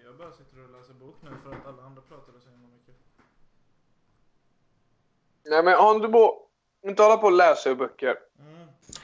[0.04, 2.96] Jag bara sitter och läser bok nu för att alla andra pratade så himla mycket.
[5.46, 6.48] Nej men har inte på...
[6.84, 8.16] Inte hålla på och läsa ur böcker.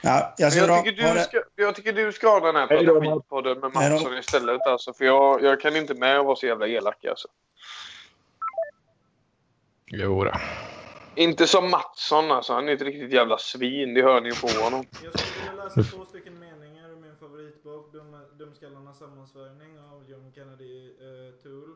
[0.02, 3.60] Ja, jag jag, dra, tycker du ska, jag tycker du ska ha den här podden,
[3.60, 3.72] med.
[3.74, 4.66] Mattsson istället.
[4.66, 7.28] Alltså, för jag, jag kan inte med och vara så jävla elak alltså.
[9.86, 10.32] Jo då.
[11.14, 12.52] Inte som Mattsson alltså.
[12.52, 13.94] Han är ett riktigt jävla svin.
[13.94, 14.86] Det hör ni ju på honom.
[15.02, 16.37] Jag skulle vilja läsa två stycken
[17.52, 21.74] favoritbok Dum, Dumskallarnas sammansvärjning av John Kennedy eh, Toole.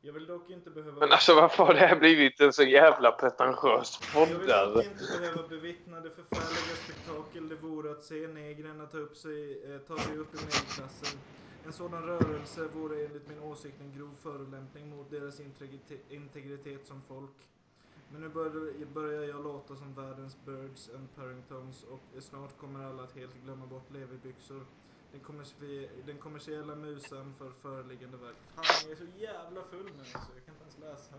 [0.00, 1.00] Jag vill dock inte behöva...
[1.00, 5.18] Men alltså varför har det här blivit en så jävla pretentiös Jag vill dock inte
[5.18, 9.98] behöva bevittna det förfärliga spektakel det vore att se negrerna ta, upp sig, eh, ta
[9.98, 11.18] sig upp i medelklassen.
[11.66, 15.40] En sådan rörelse vore enligt min åsikt en grov förolämpning mot deras
[16.10, 17.48] integritet, som folk.
[18.12, 23.02] Men nu börjar, börjar jag låta som världens Birds and Parringtons och snart kommer alla
[23.02, 24.66] att helt glömma bort leverbyxor.
[25.14, 28.36] Den, kommersie, den kommersiella musan för föreliggande verk.
[28.54, 30.18] Fan, jag är så jävla full nu alltså.
[30.34, 31.14] Jag kan inte ens läsa.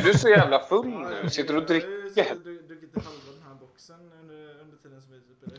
[0.00, 1.16] Är du så jävla full Ja, nu?
[1.22, 2.32] jag- Sitter du och Jag har ju dricker?
[2.34, 5.58] och dru- druckit halva den här boxen under, under tiden som vi spelar.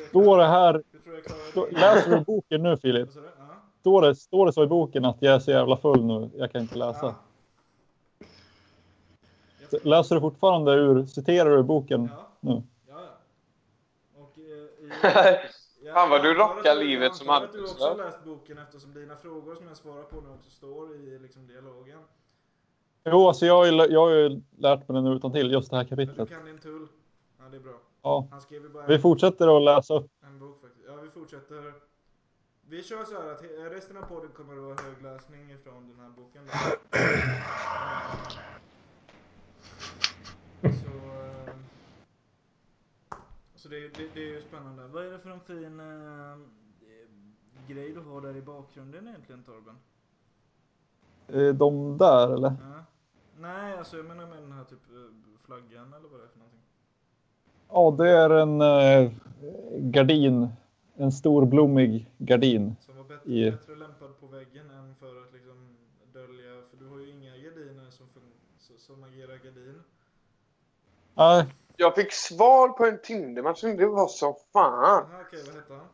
[0.00, 0.82] Jag Står det här...
[1.04, 3.08] Jag Stå, läser du boken nu Filip?
[3.80, 6.30] Står det, står det så i boken att jag är så jävla full nu?
[6.34, 7.14] Jag kan inte läsa.
[9.70, 9.78] Ja.
[9.82, 12.26] Läser du fortfarande ur, citerar du boken Ja.
[12.40, 12.62] nu?
[12.88, 12.94] Ja,
[14.14, 14.20] ja.
[14.22, 15.38] Och, eh, i,
[15.92, 18.14] Fan vad du rockar livet som Jag antar att du också har arbetslös.
[18.14, 21.98] läst boken eftersom dina frågor som jag svarar på nu också står i liksom, dialogen.
[23.04, 25.86] Jo, alltså jag, har jag har ju lärt mig den utan till just det här
[25.90, 26.28] Men du kapitlet.
[26.30, 26.88] kan din tull.
[27.38, 27.72] Ja, det är bra.
[28.02, 28.28] Ja.
[28.30, 30.10] Han skrev ju bara Vi fortsätter att läsa upp.
[30.26, 30.84] en bok faktiskt.
[30.88, 31.72] Ja, vi fortsätter.
[32.68, 33.42] Vi kör så här att
[33.72, 36.46] resten av podden kommer att vara högläsning ifrån den här boken.
[36.46, 36.52] Då.
[40.62, 40.68] Så,
[43.64, 44.86] så det, det, det är ju spännande.
[44.86, 46.36] Vad är det för en fin eh,
[47.68, 49.76] grej du har där i bakgrunden egentligen Torben?
[51.28, 52.54] Eh, De där eller?
[52.60, 52.84] Ja.
[53.38, 56.38] Nej, alltså jag menar med den här typ eh, flaggan eller vad det är för
[56.38, 56.60] någonting.
[57.68, 59.12] Ja, det är en eh,
[59.90, 60.48] gardin.
[60.94, 62.76] En stor blommig gardin.
[62.80, 65.76] Som var bättre, I, bättre lämpad på väggen än för att liksom
[66.12, 68.06] dölja, för du har ju inga gardiner som,
[68.78, 69.82] som agerar gardin.
[71.14, 73.60] nej, Jag fick svar på en Tindermatch.
[73.60, 75.06] Det var så fan.
[75.26, 75.88] Okej, vad hette han?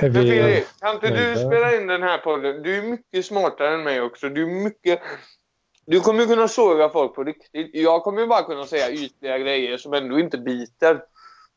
[0.00, 2.62] Är vi Filip, kan inte du spela in den här podden?
[2.62, 4.28] Du är mycket smartare än mig också.
[4.28, 5.00] Du är mycket...
[5.86, 7.70] Du kommer ju kunna såga folk på riktigt.
[7.72, 11.04] Jag kommer ju bara kunna säga ytliga grejer som ändå inte biter.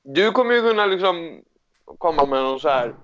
[0.03, 1.43] Du kommer ju kunna liksom
[1.97, 2.95] komma med någon så här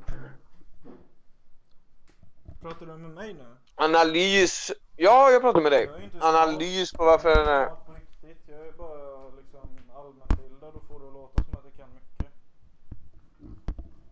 [2.64, 3.46] Pratar du med mig nu?
[3.76, 4.72] analys.
[4.96, 5.90] Ja, jag pratar med dig.
[6.22, 7.66] Analys på varför den är...
[7.66, 8.44] smart på riktigt.
[8.48, 12.32] Jag är bara liksom allmänbildad och får det att låta som att jag kan mycket.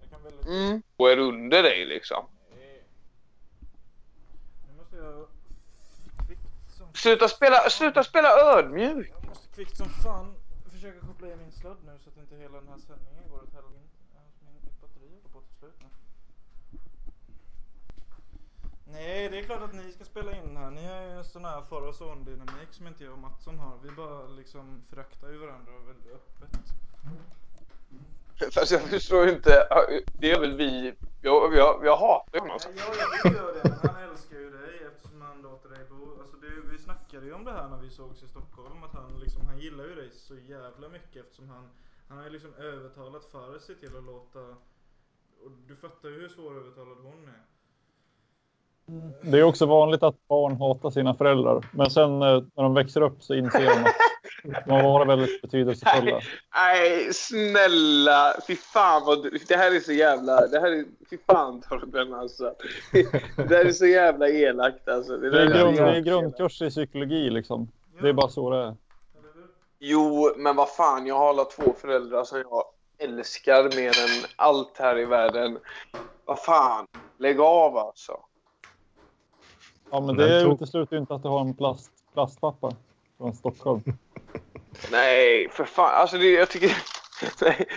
[0.02, 0.82] Jag kan väldigt Mm.
[0.98, 2.26] Och är under dig liksom.
[4.68, 5.28] Nu måste jag
[6.28, 6.42] kvickt
[6.78, 9.12] som Sluta spela, sluta spela ödmjuk.
[9.20, 10.36] Jag måste kvickt som fan
[10.72, 13.54] försöka koppla i min sladd nu så att inte hela den här sändningen går åt
[13.54, 13.80] helvete.
[14.16, 15.88] Alltså, min- Mitt batteri håller på att ta slut nu.
[18.92, 20.72] Nej, det är klart att ni ska spela in här.
[20.72, 23.60] Ni har ju en sån här far och son dynamik som inte jag och Mattsson
[23.60, 23.78] har.
[23.84, 26.60] Vi bara liksom föraktar ju varandra väldigt öppet.
[28.54, 29.68] Fast jag förstår inte.
[30.20, 30.94] Det är väl vi.
[31.22, 32.60] Jag, jag, jag hatar honom.
[32.62, 32.70] Ja,
[33.24, 36.22] jag gör det, men han älskar ju dig eftersom han låter dig bo.
[36.22, 38.84] Alltså det, vi snackade ju om det här när vi sågs i Stockholm.
[38.84, 41.70] Att han, liksom, han gillar ju dig så jävla mycket eftersom han,
[42.08, 44.40] han har ju liksom övertalat Farsi till att låta...
[45.44, 47.44] Och du fattar ju hur svårövertalad hon är.
[49.22, 51.66] Det är också vanligt att barn hatar sina föräldrar.
[51.72, 53.96] Men sen eh, när de växer upp så inser de att
[54.66, 56.20] De har varit väldigt betydelsefulla.
[56.56, 58.34] Nej, snälla.
[58.48, 59.40] Fy fan vad du...
[59.48, 60.48] Det här är så jävla...
[60.48, 60.86] Det här är...
[61.10, 62.54] Fy fan Torben alltså.
[63.36, 65.18] Det här är så jävla elakt alltså.
[65.18, 67.68] Det, Det är, grund, det är grundkurs i psykologi liksom.
[68.02, 68.76] Det är bara så det är.
[69.80, 71.08] Jo, men vad fan.
[71.08, 72.64] Jag har alla två föräldrar som jag
[72.98, 75.58] älskar mer än allt här i världen.
[76.26, 76.88] Vad fan.
[77.18, 78.20] Lägg av alltså.
[79.92, 82.72] Ja, men Den det tog- utesluter ju inte att du har en plast, plastpappa
[83.18, 83.82] från Stockholm.
[84.92, 85.92] Nej, för fan.
[86.02, 86.72] Alltså, det, jag tycker...
[87.42, 87.68] Nej.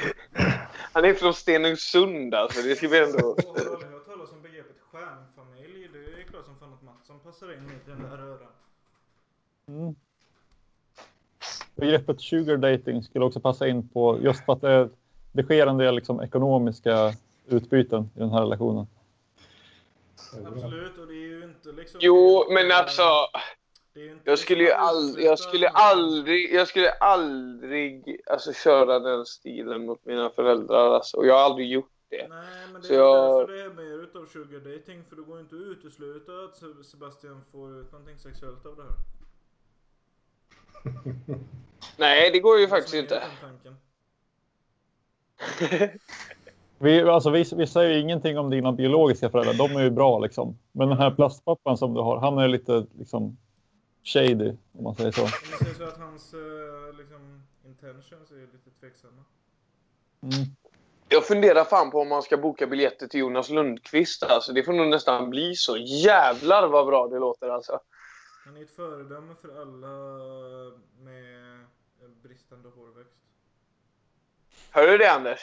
[0.92, 2.62] Han är från Stenungsund alltså.
[2.62, 3.18] Det ska vi ändå...
[3.28, 5.88] Och har hört talas om begreppet stjärnfamilj?
[5.92, 8.48] Det är klart som fan att Mattsson passar in i den där röran.
[9.68, 9.94] Mm.
[11.76, 14.88] Begreppet sugar dating skulle också passa in på just för att det,
[15.32, 17.12] det sker en del liksom, ekonomiska
[17.46, 18.86] utbyten i den här relationen.
[20.46, 22.00] Absolut, och det är ju inte liksom...
[22.02, 23.02] Jo, men alltså...
[23.94, 28.20] Det är ju inte Jag skulle ju liksom aldrig, jag skulle aldrig, jag skulle aldrig
[28.26, 30.94] alltså, köra den stilen mot mina föräldrar.
[30.94, 31.16] Alltså.
[31.16, 32.28] Och jag har aldrig gjort det.
[32.28, 35.04] Nej, men det Så är jag- därför det är mer utav sugar dating.
[35.08, 38.76] För det går ju inte att utesluta att Se- Sebastian får ut någonting sexuellt av
[38.76, 38.92] det här.
[41.96, 43.22] Nej, det går ju Jag faktiskt inte.
[46.78, 50.18] Vi, alltså, vi, vi säger ju ingenting om dina biologiska föräldrar, de är ju bra
[50.18, 50.58] liksom.
[50.72, 53.36] Men den här plastpappan som du har, han är lite liksom
[54.04, 55.22] shady om man säger så.
[55.22, 59.22] Om man säger så att hans eh, liksom, intentions är lite tveksamma.
[60.22, 60.46] Mm.
[61.08, 64.22] Jag funderar fan på om man ska boka biljetter till Jonas Lundqvist.
[64.22, 65.76] Alltså, det får nog nästan bli så.
[65.76, 67.80] Jävlar vad bra det låter alltså.
[68.44, 69.96] Han är ett föredöme för alla
[70.98, 71.54] med
[72.02, 73.23] eh, bristande hårväxt.
[74.74, 75.40] Hör du det Anders?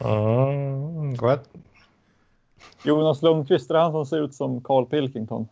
[0.00, 1.48] Mm, what?
[2.82, 5.48] Jonas Lundqvist, är han som ser ut som Carl Pilkington?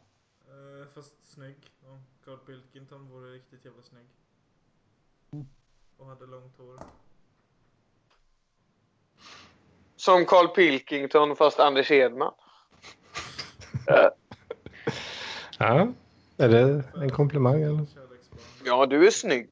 [0.47, 1.57] Eh, fast snygg.
[1.85, 4.07] Ja, Carl Pilkington vore riktigt jävla snygg.
[5.99, 6.79] Och hade långt hår.
[9.97, 12.33] Som Carl Pilkington fast Anders Edman.
[15.59, 15.89] Ja,
[16.37, 17.87] är det en komplimang eller?
[18.65, 19.51] Ja, du är snygg.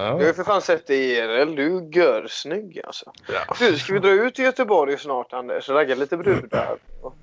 [0.00, 0.06] Ja.
[0.06, 1.54] Jag har ju för fan sett dig i IRL.
[1.54, 3.12] Du är görsnygg alltså.
[3.58, 5.68] Du, ska vi dra ut till Göteborg snart Anders?
[5.68, 6.78] och Ragga lite brudar.
[7.02, 7.14] och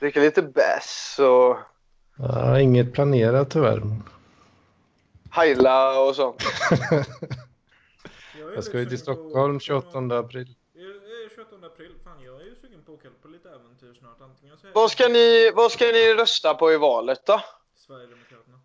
[0.00, 1.56] Dricka lite bärs och
[2.18, 3.82] Ja, inget planerat tyvärr.
[5.30, 6.42] heila och sånt.
[8.54, 10.54] Jag ska ju till Stockholm 28 april.
[10.74, 11.92] Eh, eh, 28 april.
[12.04, 14.20] Fan, jag är ju sugen på att åka på lite äventyr snart.
[14.20, 17.40] Antingen så Vad ska ni, vad ska ni rösta på i valet då?
[17.86, 18.58] Sverigedemokraterna.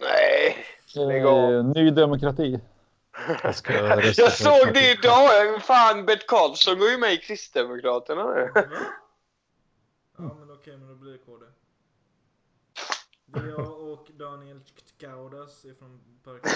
[0.00, 0.56] Nej,
[0.94, 1.54] lägg av.
[1.54, 2.60] Eh, Ny Demokrati.
[3.42, 5.62] Jag Jag såg det idag!
[5.62, 8.50] Fan, Bert Karlsson går ju med i Kristdemokraterna nu.
[8.54, 8.64] Va?
[10.18, 11.46] Ja, men okej, men då blir det KD.
[13.26, 14.60] Det är jag och Daniel
[14.98, 16.50] Gaudas ifrån Parken.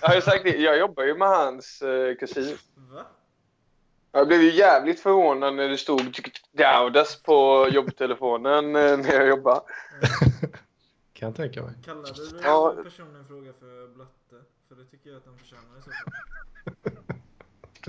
[0.00, 2.58] Jag, har ju sagt det, jag jobbar ju med hans eh, kusin.
[2.74, 3.02] Va?
[4.12, 6.20] Jag blev ju jävligt förvånad när det stod
[6.52, 9.60] Gaudas på jobbtelefonen eh, när jag jobbade.
[11.22, 11.74] Kan jag tänka mig.
[11.84, 12.74] Kallade du Ja.
[12.84, 14.36] personen i fråga för Blatte?
[14.68, 17.16] För det tycker jag att han förtjänar i så fall.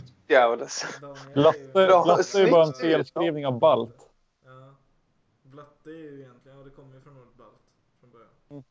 [0.27, 0.99] Gaudas.
[1.33, 4.09] Blatte, Blatte är bara en felskrivning av Balt.
[4.45, 4.51] Ja.
[5.43, 7.51] Blatte är ju egentligen, ja det kommer ju från ordet balt
[7.99, 8.63] från början.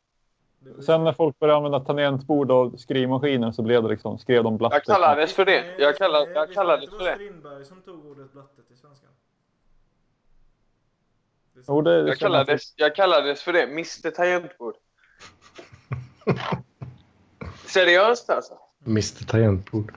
[0.59, 4.19] Det var ju Sen när folk började använda tangentbord och skrivmaskiner så blev det liksom,
[4.19, 4.77] skrev de Blatte.
[4.77, 5.75] Jag kallades för det.
[5.79, 7.15] Jag, kallade, nej, jag det kallades var för det.
[7.15, 9.11] Strindberg som tog ordet blatte till svenskan.
[11.69, 13.63] Jo, det, det Jag kallades, jag kallades för det.
[13.63, 14.75] Mr Tangentbord.
[17.67, 18.59] Seriöst alltså?
[18.87, 19.93] Mr Tangentbord.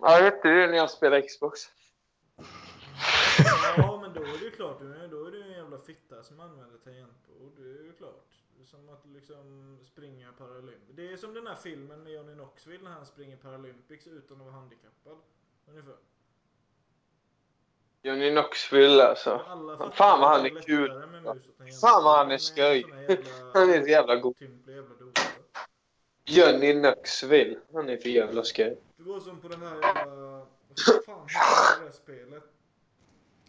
[0.00, 1.60] Ja, jag hette det när jag spelade Xbox.
[3.76, 4.80] Ja, men då är det ju klart.
[5.10, 7.52] Då är det ju en jävla fitta som använder tangentbord.
[7.56, 8.28] Det är ju klart.
[8.56, 10.96] Det är som att liksom springa Paralympics.
[10.96, 14.46] Det är som den här filmen med Johnny Knoxville när han springer Paralympics utan att
[14.46, 15.18] vara handikappad.
[15.66, 15.96] Ungefär.
[18.02, 19.40] Johnny Knoxville alltså.
[19.94, 21.02] Fan vad han är kul.
[21.80, 22.84] Fan vad han är skoj.
[23.54, 24.34] Han är så jävla god.
[24.98, 25.38] Doser.
[26.24, 27.58] Johnny Knoxville.
[27.72, 28.78] Han är för jävla skoj.
[28.96, 30.46] Det var som på det här jävla...
[30.86, 32.44] Vad fan hette det där spelet?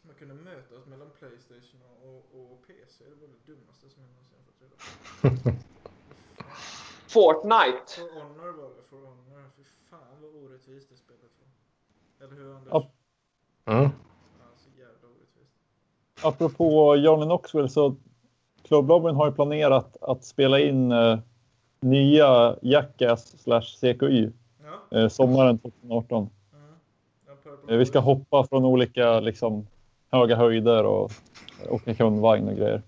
[0.01, 3.03] Man kunde mötas mellan Playstation och, och, PC.
[3.03, 4.75] Det var det dummaste som jag någonsin fått reda
[5.21, 5.51] på.
[7.07, 7.93] Fortnite.
[7.95, 8.83] For Honor var det.
[8.89, 9.49] For Honor.
[9.57, 12.27] Fy fan vad orättvist det spelet var.
[12.27, 12.71] Eller hur Anders?
[12.71, 12.91] Ja.
[13.65, 13.83] Mm.
[13.83, 15.55] Ja, så jävla orättvist.
[16.23, 17.95] Apropå Johnny Knoxville så
[18.67, 21.19] Klubblobben har ju planerat att spela in eh,
[21.79, 24.31] nya Jackass slash CKY
[24.91, 24.97] Ja.
[24.99, 26.29] eh, sommaren 2018.
[26.53, 27.69] Mm.
[27.69, 29.67] Eh, vi ska hoppa från olika liksom,
[30.11, 31.11] höga höjder och
[31.69, 32.81] åka kundvagn och grejer.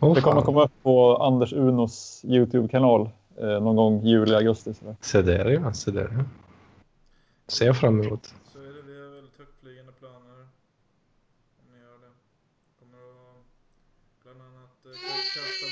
[0.00, 4.74] Åh, det kommer komma upp på Anders Unos YouTube-kanal eh, någon gång juli, augusti.
[4.74, 4.96] sådär.
[5.00, 6.24] Se där ja, se där ja.
[7.46, 8.34] Ser jag fram emot.
[8.52, 10.38] Så är det, vi har väldigt högtflygande planer.
[11.60, 12.12] Om ni gör det.
[12.78, 13.44] Kommer att
[14.24, 14.92] bland annat eh,
[15.36, 15.66] kasta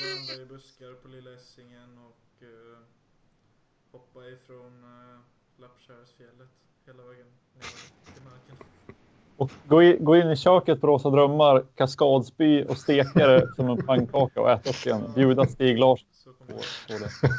[0.79, 2.79] i buskar på Lilla Essingen och eh,
[3.93, 5.21] hoppa ifrån eh,
[5.57, 6.49] Lappkärrsfjället
[6.87, 8.57] hela vägen ner till marken.
[9.37, 13.69] Och gå, in, gå in i köket på Rosa Drömmar, kaskadspy och steka det som
[13.69, 15.13] en pannkaka och äta upp igen.
[15.15, 16.53] Bjuda Stig Larsson på, på
[16.89, 17.11] det.
[17.23, 17.39] Ja.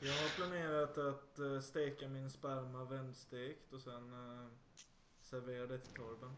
[0.00, 4.46] Jag har planerat att uh, steka min sperma vändstekt och sen uh,
[5.22, 6.30] servera det till Torben.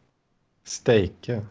[0.62, 1.46] Stejka.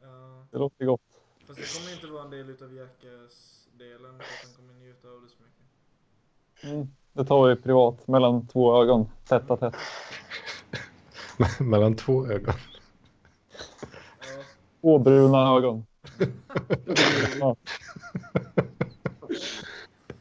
[0.00, 1.11] Ja, Det låter gott.
[1.46, 5.36] Fast det kommer inte vara en del utav Jackass-delen han kommer njuta av det så
[5.42, 5.62] mycket.
[6.64, 6.88] Mm.
[7.12, 9.76] Det tar vi privat, mellan två ögon, tätt a tätt.
[11.60, 12.54] Mellan två ögon.
[14.80, 15.86] Ja, bruna ögon.
[17.40, 17.56] Ja.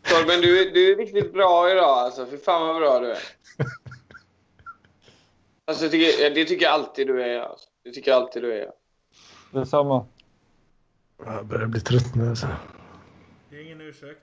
[0.01, 2.25] Torben, du, du är riktigt bra idag alltså.
[2.25, 3.17] Fy fan vad bra du är.
[5.65, 7.39] Alltså, jag tycker, det tycker jag alltid du är.
[7.39, 7.69] Alltså.
[7.83, 8.71] Det tycker jag alltid du är.
[9.51, 10.05] Detsamma.
[11.25, 12.47] Jag börjar bli trött nu alltså.
[13.49, 14.21] det är ingen ursäkt.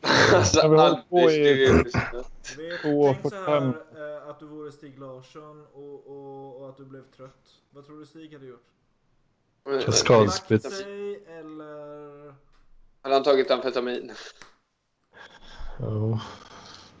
[0.34, 3.62] Alltså, vi har på i- tänk så 45.
[3.62, 7.54] här eh, att du vore Stig Larsson och, och, och att du blev trött.
[7.70, 8.66] Vad tror du Stig hade gjort?
[9.84, 10.64] Kaskadspets.
[10.64, 12.34] Lagt sig eller?
[13.02, 14.12] Hade han tagit amfetamin?
[15.78, 16.20] Ja.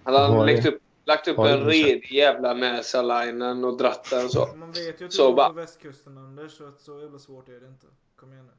[0.04, 4.46] Hade han det- upp, lagt upp en redig jävla Näsalinen och dratt den så?
[4.56, 7.18] Man vet ju att du Så bor bara- på västkusten Anders, så att så jävla
[7.18, 7.86] svårt är det inte.
[8.16, 8.52] Kom igen nu.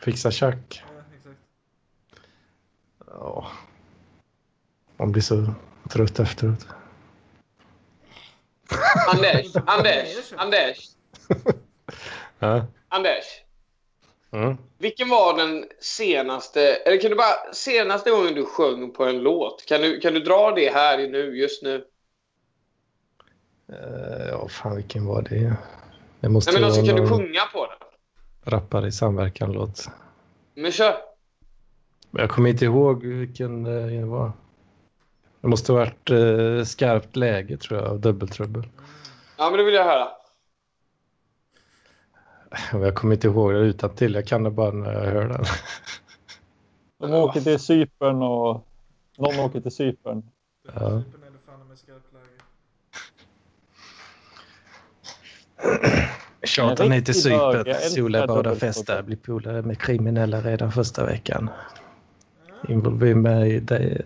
[0.00, 0.82] Fixa tjack.
[0.96, 1.38] Ja, exakt.
[3.06, 3.50] Ja.
[4.96, 5.46] Man blir så
[5.90, 6.66] trött efteråt.
[9.08, 10.32] Anders, Anders.
[10.36, 10.90] Anders.
[12.88, 13.24] Anders.
[14.34, 14.56] Mm.
[14.78, 19.66] Vilken var den senaste, eller kan du bara, senaste gången du sjöng på en låt?
[19.66, 21.84] Kan du, kan du dra det här i nu, just nu?
[23.68, 25.56] Eh, Ja, fan vilken var det?
[26.20, 27.76] Det måste Nej men alltså kan du sjunga på den?
[28.44, 29.88] rappare i samverkan-låt.
[30.54, 30.96] Men kör!
[32.10, 34.32] Jag kommer inte ihåg vilken eh, det var.
[35.40, 38.62] Det måste ha varit eh, skarpt läge tror jag, dubbeltrubbel.
[39.36, 40.08] Ja men det vill jag höra.
[42.72, 44.14] Jag kommer inte ihåg det utan till.
[44.14, 45.44] Jag kan det bara när jag hör den.
[47.00, 48.66] De åker till Cypern och
[49.18, 50.22] någon åker till Cypern.
[50.74, 51.02] Ja.
[56.42, 57.22] Tjatar ner till.
[57.22, 61.50] Cypern, sola, bada, festa, bli polare med kriminella redan första veckan.
[62.68, 63.60] Involverar mig i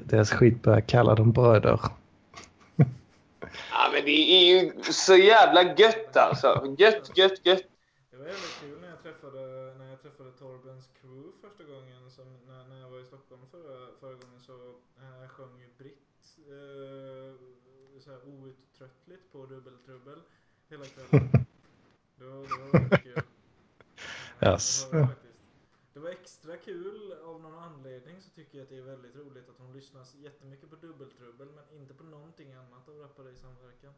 [0.04, 1.80] deras skit, börjar kalla dem bröder.
[3.70, 6.74] Ja men det är ju så jävla gött alltså.
[6.78, 7.62] Gött, gött, gött.
[8.18, 12.10] Det var jävligt kul när jag träffade, när jag träffade Torbens crew första gången.
[12.10, 16.38] Som när, när jag var i Stockholm förra, förra gången så äh, sjöng ju Britt
[16.38, 20.22] äh, så här outtröttligt på dubbeltrubbel
[20.68, 21.30] hela kvällen.
[22.16, 23.22] Det var, det var väldigt kul.
[24.42, 24.88] Yes.
[24.92, 25.08] var
[25.92, 29.48] det var extra kul av någon anledning så tycker jag att det är väldigt roligt
[29.48, 33.94] att hon lyssnar jättemycket på dubbeltrubbel men inte på någonting annat av rappare i samverkan.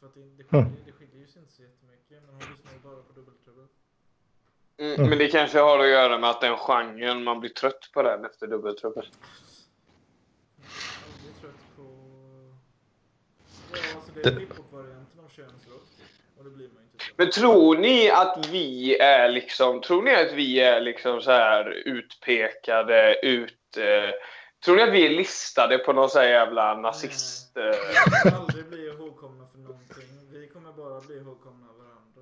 [0.00, 2.72] För att det, det, skiljer, det skiljer ju sig inte så jättemycket men hon lyssnar
[2.72, 3.66] ju bara på dubbeltrubbel.
[4.78, 8.02] Mm, men det kanske har att göra med att den genren, man blir trött på
[8.02, 9.06] den efter dubbeltrubbel.
[11.06, 11.82] Aldrig trött på...
[13.72, 15.82] Ja, alltså det är hiphop-varianten av könsrock.
[16.38, 17.12] Och det blir man inte så.
[17.16, 21.70] Men tror ni att vi är liksom, tror ni att vi är liksom så här
[21.70, 23.76] utpekade, ut...
[23.76, 24.10] Eh,
[24.64, 27.56] tror ni att vi är listade på någon så här jävla nazist...
[27.56, 30.04] Eh, Vi kommer aldrig bli ihågkomna för någonting.
[30.32, 32.20] Vi kommer bara bli ihågkomna av varandra.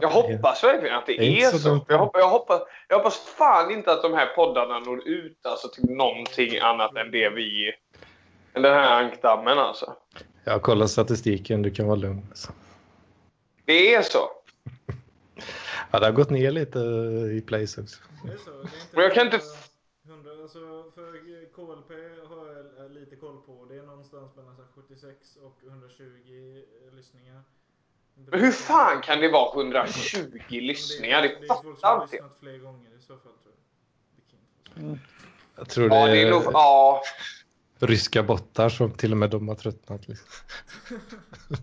[0.00, 1.84] jag hoppas verkligen att det Det är så så.
[1.88, 5.68] Jag hoppas, jag, hoppas, jag hoppas fan inte att de här poddarna når ut alltså,
[5.68, 7.72] till någonting annat än det vi...
[8.54, 9.96] än Den här ankdammen alltså.
[10.44, 12.26] Jag har kollat statistiken, du kan vara lugn.
[12.28, 12.52] Alltså.
[13.64, 14.18] Det är så.
[15.90, 16.78] Ja, det har gått ner lite
[17.38, 18.00] i place också.
[18.24, 18.50] Det är så.
[18.50, 19.48] Det är inte Men jag kan inte- 100,
[20.48, 21.12] alltså för
[21.54, 21.90] KLP
[22.28, 23.66] har jag eh, lite koll på.
[23.68, 26.62] Det är någonstans mellan så här 76 och 120
[26.96, 27.42] lyssningar.
[28.14, 31.22] Men hur fan kan det vara 120 lyssningar?
[31.22, 32.24] Det Det är folk som fattar har inte jag.
[32.24, 34.84] lyssnat fler gånger i så fall tror jag.
[34.84, 34.98] Det så.
[35.56, 36.42] Jag tror Ja, det det är är nog...
[36.52, 37.02] Ja.
[37.78, 40.08] ryska bottar som till och med de har tröttnat.
[40.08, 40.28] Liksom.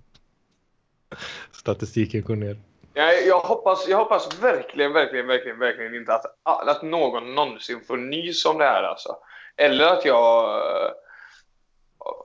[1.52, 2.60] Statistiken går ner.
[2.98, 7.98] Jag, jag, hoppas, jag hoppas verkligen, verkligen, verkligen, verkligen inte att, att någon någonsin får
[7.98, 9.18] nys om det här alltså.
[9.56, 10.92] Eller att jag eh,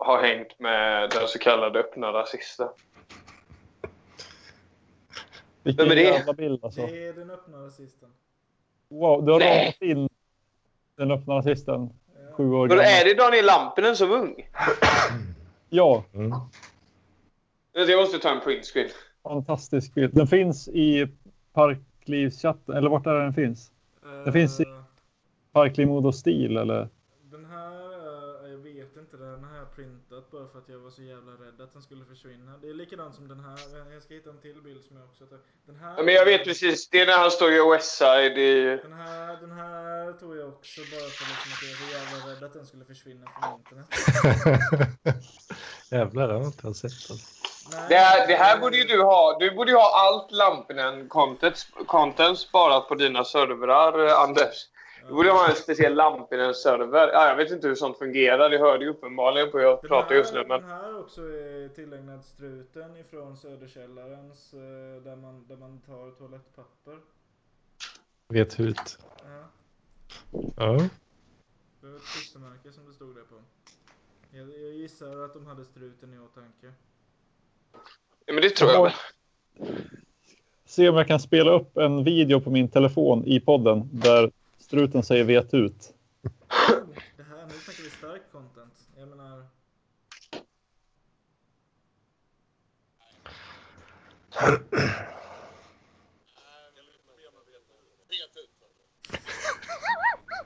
[0.01, 2.69] har hängt med den så kallade öppna rasisten.
[5.63, 6.03] Vilken Vem är det?
[6.03, 6.87] jävla bild alltså.
[6.87, 8.09] Det är den öppna rasisten.
[8.89, 9.63] Wow, du har Nej.
[9.65, 10.09] ramat in
[10.97, 11.91] den öppna rasisten.
[12.37, 12.85] Sju år gammal.
[12.85, 14.49] är det Daniel Lampinen som ung?
[15.69, 16.05] Ja,
[17.73, 18.91] Jag måste ta en printscreen.
[19.23, 20.15] Fantastisk bild.
[20.15, 21.09] Den finns i
[21.53, 23.73] Parklivschatten, eller vart är den finns?
[24.25, 26.89] Den finns i Eh, Parkliv Mod och Stil eller?
[27.31, 27.73] Den här,
[28.45, 31.61] eh, jag vet inte, den här printat bara för att jag var så jävla rädd
[31.61, 32.59] att den skulle försvinna.
[32.59, 33.93] Det är likadant som den här.
[33.93, 35.39] Jag ska hitta en till bild som jag också tar.
[35.67, 36.89] Den här, Ja, men jag vet precis.
[36.91, 38.79] Det är när han står i Westside i...
[38.83, 42.31] Den här, den här tog jag också bara för liksom att jag var så jävla
[42.31, 43.87] rädd att den skulle försvinna från internet.
[45.91, 47.11] Jävlar, det har jag inte sett.
[47.11, 47.40] Alltså.
[47.89, 49.39] Det här, det här borde ju du ha.
[49.39, 54.69] Du borde ju ha allt Lampinen content, content sparat på dina servrar, eh, Anders.
[55.09, 57.09] Du borde ha en speciell Lampinen-server.
[57.13, 58.51] Ja, jag vet inte hur sånt fungerar.
[58.51, 60.39] Det hörde ju uppenbarligen på hur jag Den pratar just nu.
[60.39, 60.61] här, Men...
[60.61, 66.99] den här också är tillägnad struten ifrån Söderkällarens eh, där man, där man tar toalettpapper.
[68.29, 68.99] Vet ut.
[69.25, 69.45] Ja.
[70.57, 70.73] Ja.
[71.81, 73.35] Det var ett klistermärke som det stod där på.
[74.31, 76.73] Jag, jag gissar att de hade struten i åtanke.
[78.27, 78.93] Ja, men det tror jag väl.
[80.67, 85.03] Se om jag kan spela upp en video på min telefon i podden där struten
[85.03, 85.95] säger vet ut.
[86.23, 88.75] Det här, nu snackar vi stark content.
[88.99, 89.47] Jag menar...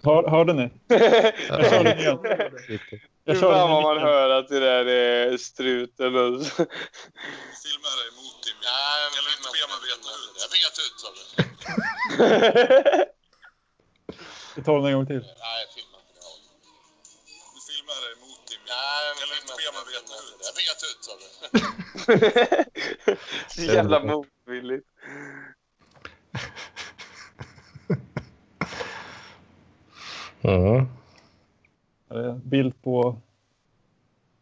[0.03, 0.71] Hör, hörde ni?
[1.49, 2.05] Jag körde ner.
[2.05, 2.21] Jag
[3.27, 6.43] Hur fan vad man hör att det där är struten och...
[7.65, 10.35] Filma dig mot din Nej, jag vill inte be mig veta ut.
[10.45, 11.23] Jag vet ut, sa du.
[14.57, 15.21] Vi tar den en gång till.
[15.21, 16.21] Nej, filma inte det.
[17.55, 20.39] Du filmar dig mot din Nej, jag vill inte be mig veta ut.
[20.49, 21.27] Jag vet ut, sa du.
[23.49, 24.89] Så jävla motvilligt.
[30.47, 30.87] Ja.
[32.15, 33.17] Är Bild på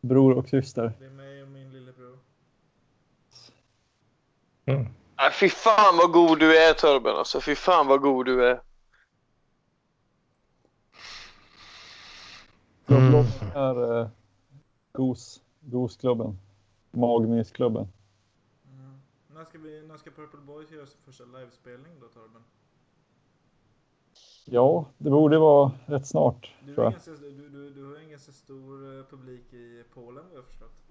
[0.00, 0.92] bror och syster.
[0.98, 2.18] Det är mig och min lillebror.
[4.64, 4.86] Mm.
[5.16, 7.40] Nej, fy fan vad god du är Torben alltså.
[7.40, 8.60] Fy fan vad god du är.
[12.86, 14.08] Klubbloggen är eh,
[14.92, 16.38] Gos, Gosklubben.
[16.90, 17.88] Magmysklubben.
[18.72, 19.00] Mm.
[19.34, 22.42] När, ska vi, när ska Purple Boys göra sin första livespelning då Torben?
[24.44, 26.54] Ja, det borde vara rätt snart.
[26.64, 26.92] Du, tror jag.
[26.92, 30.82] ganska, du, du, du har en ganska stor eh, publik i Polen vad jag förstått.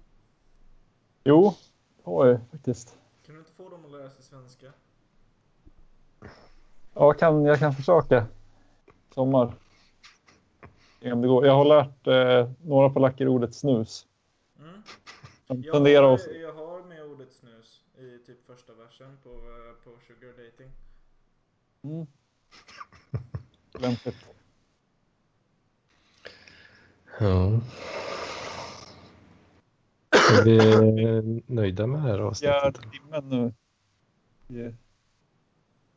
[1.24, 1.54] Jo,
[1.96, 2.98] det har jag faktiskt.
[3.26, 4.72] Kan du inte få dem att lära sig svenska?
[6.94, 8.26] Ja, kan, jag kan försöka.
[9.14, 9.54] Sommar.
[11.02, 11.46] Om det går.
[11.46, 14.06] Jag har lärt eh, några polacker ordet snus.
[14.58, 14.82] Mm.
[15.46, 16.26] Jag har, att...
[16.40, 20.70] jag har med ordet snus i typ första versen på, eh, på Sugar Dating.
[21.82, 22.06] Mm.
[23.82, 24.16] Lämpligt.
[27.20, 27.60] Ja.
[30.10, 32.60] Är vi nöjda med det här avsnittet?
[32.62, 33.54] Fjärde timmen nu.
[34.58, 34.62] I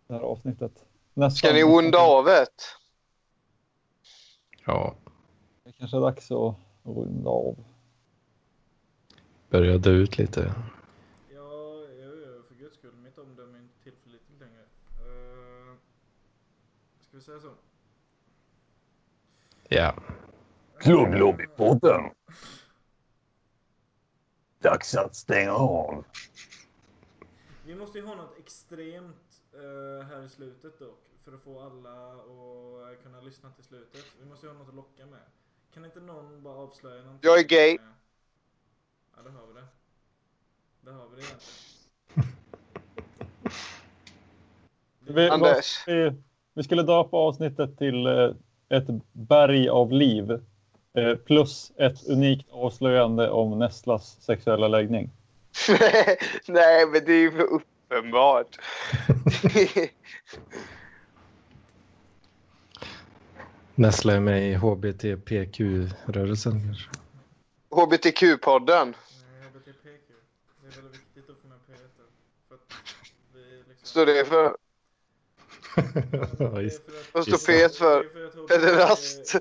[0.08, 0.86] det här avsnittet.
[1.14, 1.32] Nästan.
[1.38, 2.62] Ska ni runda av ett?
[4.66, 4.96] Ja,
[5.64, 7.64] Det kanske är dags att runda av.
[9.50, 10.54] börjar dö ut lite.
[11.34, 11.86] Ja,
[12.48, 12.94] för guds skull.
[12.96, 14.62] Mitt omdöme är inte tillförlitligt längre.
[14.62, 15.76] Uh,
[17.02, 17.52] ska vi säga så?
[19.70, 19.96] Ja.
[20.80, 22.02] Klubblobbypodden.
[24.60, 26.06] Dags att stänga av.
[27.66, 31.02] Vi måste ju ha något extremt eh, här i slutet dock.
[31.24, 32.12] För att få alla
[32.92, 34.06] att kunna lyssna till slutet.
[34.20, 35.20] Vi måste ju ha något att locka med.
[35.74, 37.30] Kan inte någon bara avslöja någonting?
[37.30, 37.78] Jag är gay.
[39.16, 39.68] Ja, det har vi det.
[40.82, 41.76] Det har vi det egentligen.
[45.00, 45.84] Vi, Anders.
[45.88, 46.12] Vi,
[46.54, 48.32] vi skulle döpa avsnittet till eh,
[48.70, 50.32] ett berg av liv.
[50.98, 55.12] Eh, plus ett unikt avslöjande om Nestlas sexuella läggning.
[56.48, 58.48] Nej, men det är ju för uppenbart.
[63.76, 66.90] Nessla är med i HBTPQ-rörelsen kanske.
[67.70, 68.86] HBTQ-podden.
[68.86, 68.96] Nej,
[69.50, 70.10] HBTPQ.
[70.62, 71.90] Det är väldigt viktigt att få med P där.
[72.48, 72.62] För att
[73.34, 73.88] vi liksom...
[73.88, 74.56] Står det för?
[77.14, 78.04] Vad står P för?
[78.48, 79.36] Pederast.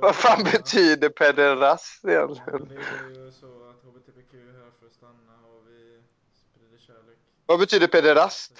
[0.00, 2.68] Vad- fan betyder pederast egentligen?
[2.68, 2.74] Det
[3.20, 6.00] är ju så att HBTPQ är här för att stanna och vi
[6.34, 7.18] sprider kärlek.
[7.46, 8.52] Vad betyder pederast?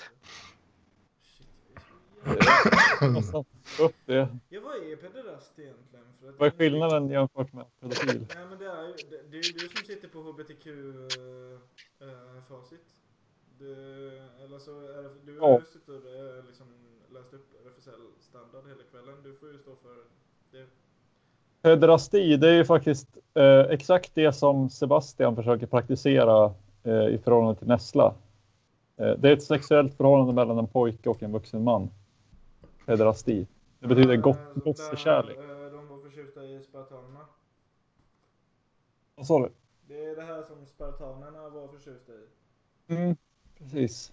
[3.00, 3.44] Nästan
[3.78, 4.28] upp det.
[4.48, 6.04] Ja, vad är pederast egentligen?
[6.20, 8.26] För Vad är skillnaden jämfört med pedofil?
[8.34, 13.01] Nej, men det är ju det, det är ju du som sitter på HBTQ-facit.
[14.44, 16.66] Eller så är det, du har ju suttit och eh, liksom
[17.12, 19.14] läst upp RFSL-standard hela kvällen.
[19.22, 19.96] Du får ju stå för
[20.50, 20.66] det.
[21.62, 27.58] Pederasti, det är ju faktiskt eh, exakt det som Sebastian försöker praktisera eh, i förhållande
[27.58, 28.14] till Nessla.
[28.96, 31.90] Eh, det är ett sexuellt förhållande mellan en pojke och en vuxen man.
[32.86, 33.46] Pederasti.
[33.80, 35.38] Det betyder gott, Eh, så gossekärlek.
[35.38, 37.26] Där, eh, de var förtjusta i spartanerna.
[39.14, 39.52] Vad sa du?
[39.88, 42.26] Det är det här som spartanerna var förtjusta i.
[42.94, 43.16] Mm,
[43.62, 44.12] precis.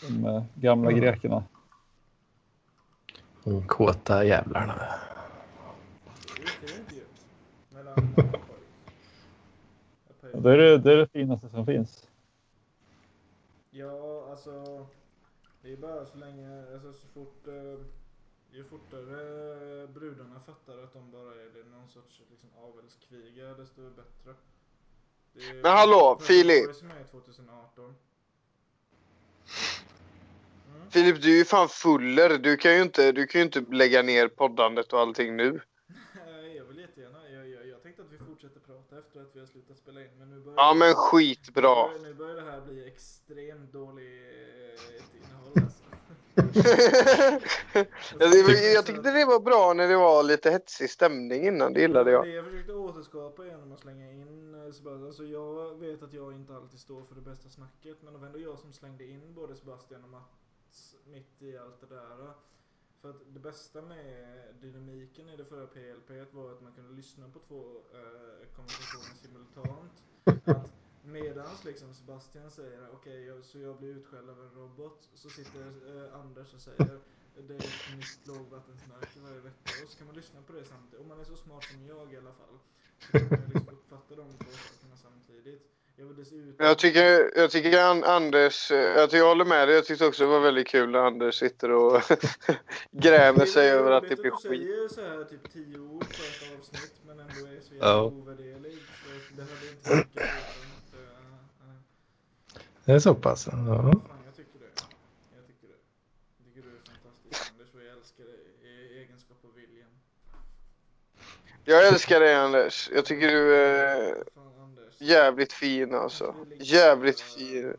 [0.00, 1.00] De eh, gamla Mm.
[1.00, 1.44] grekerna.
[3.44, 4.74] De kåta jävlarna.
[10.32, 12.08] Det är det, är det, det är det finaste som finns.
[13.70, 14.86] Ja, alltså.
[15.62, 17.80] Det är bara så länge, alltså så fort, eh,
[18.52, 24.34] ju fortare brudarna fattar att de bara är någon sorts liksom, avelskviga, desto bättre.
[25.34, 26.64] Är- Men hallå, Filip.
[26.66, 27.94] Boys som är 2018.
[30.90, 32.38] Filip, du är ju fan fuller.
[32.38, 35.60] Du kan ju inte, du kan ju inte lägga ner poddandet och allting nu.
[36.56, 37.28] Jag vill jättegärna.
[37.30, 40.08] Jag, jag, jag tänkte att vi fortsätter prata efter att vi har slutat spela in.
[40.18, 41.86] Men nu börjar Ja, men skitbra.
[41.86, 44.06] Nu börjar, nu börjar det här bli extremt dåligt
[45.14, 45.79] innehåll alltså.
[48.18, 51.72] Var- jag tyckte det var bra när det var lite hetsig stämning innan.
[51.72, 52.28] Det gillade Det jag.
[52.28, 55.06] jag försökte återskapa genom att slänga in eh, Sebastian.
[55.06, 57.96] Alltså jag vet att jag inte alltid står för det bästa snacket.
[58.02, 61.80] Men det var ändå jag som slängde in både Sebastian och Mats mitt i allt
[61.80, 62.32] det där.
[63.00, 67.28] För att det bästa med dynamiken i det förra PLP var att man kunde lyssna
[67.28, 67.60] på två
[67.94, 69.92] eh, konversationer simultant.
[70.24, 70.72] Att
[71.04, 75.08] medans liksom Sebastian säger okej, jag- så jag blir utskälld av en robot.
[75.14, 76.98] Så sitter eh, Anders och säger
[77.48, 79.70] det är ett nytt lågvattensmärke varje vecka.
[79.84, 81.00] Och så kan man lyssna på det samtidigt.
[81.00, 82.56] Om man är så smart som jag i alla fall.
[82.98, 85.62] Så kan man ju liksom uppfatta de två sakerna samtidigt.
[85.96, 86.66] Jag vill dessutom...
[86.66, 89.74] Jag tycker, jag tycker An- Anders, eh, jag, tycker, jag håller med dig.
[89.76, 92.02] Jag tyckte också det var väldigt kul när Anders sitter och
[92.90, 94.42] grämer sig är över att det blir du skit.
[94.42, 98.72] säger så här typ tio ord på ett avsnitt men ändå är så jävla ovärderlig.
[99.28, 100.69] Så det hade inte funkat utan
[102.84, 103.48] Det är så pass?
[103.50, 103.56] Ja.
[103.56, 104.66] Fan, jag tycker det.
[105.36, 105.74] Jag tycker det.
[106.38, 109.90] Jag tycker du är fantastisk Anders och jag älskar dig i egenskap av William.
[111.64, 112.90] Jag älskar dig Anders.
[112.94, 114.16] Jag tycker du är
[114.98, 116.34] jävligt fin alltså.
[116.58, 117.76] Jävligt fin.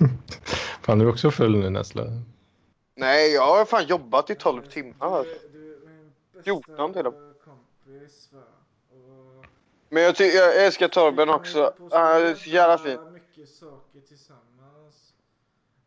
[0.82, 2.04] Fan, du är också full nu Nessla.
[2.96, 5.18] Nej, jag har fan jobbat i 12 timmar.
[5.18, 5.34] Alltså.
[5.52, 7.34] Du är min bästa 14 till och med.
[9.88, 11.74] Men jag, jag älskar Torben också.
[11.90, 12.98] Han är så jävla fin.
[13.36, 15.14] Mycket saker tillsammans.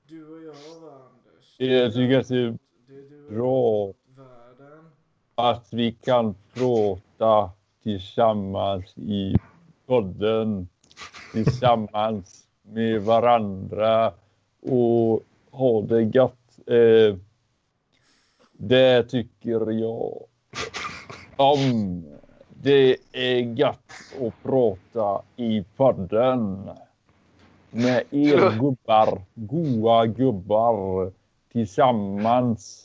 [0.08, 1.56] Du och jag va Anders.
[1.58, 4.90] Jag tycker att det är bra Världen.
[5.35, 7.51] att vi kan prata
[7.84, 9.35] tillsammans i
[9.85, 10.67] podden.
[11.34, 14.14] Tillsammans med varandra
[14.61, 16.59] och ha det gött.
[16.67, 17.17] Eh,
[18.51, 20.24] det tycker jag
[21.35, 22.06] om.
[22.61, 26.69] Det är gött att prata i podden.
[27.71, 31.11] Med er gubbar, goa gubbar
[31.51, 32.83] tillsammans.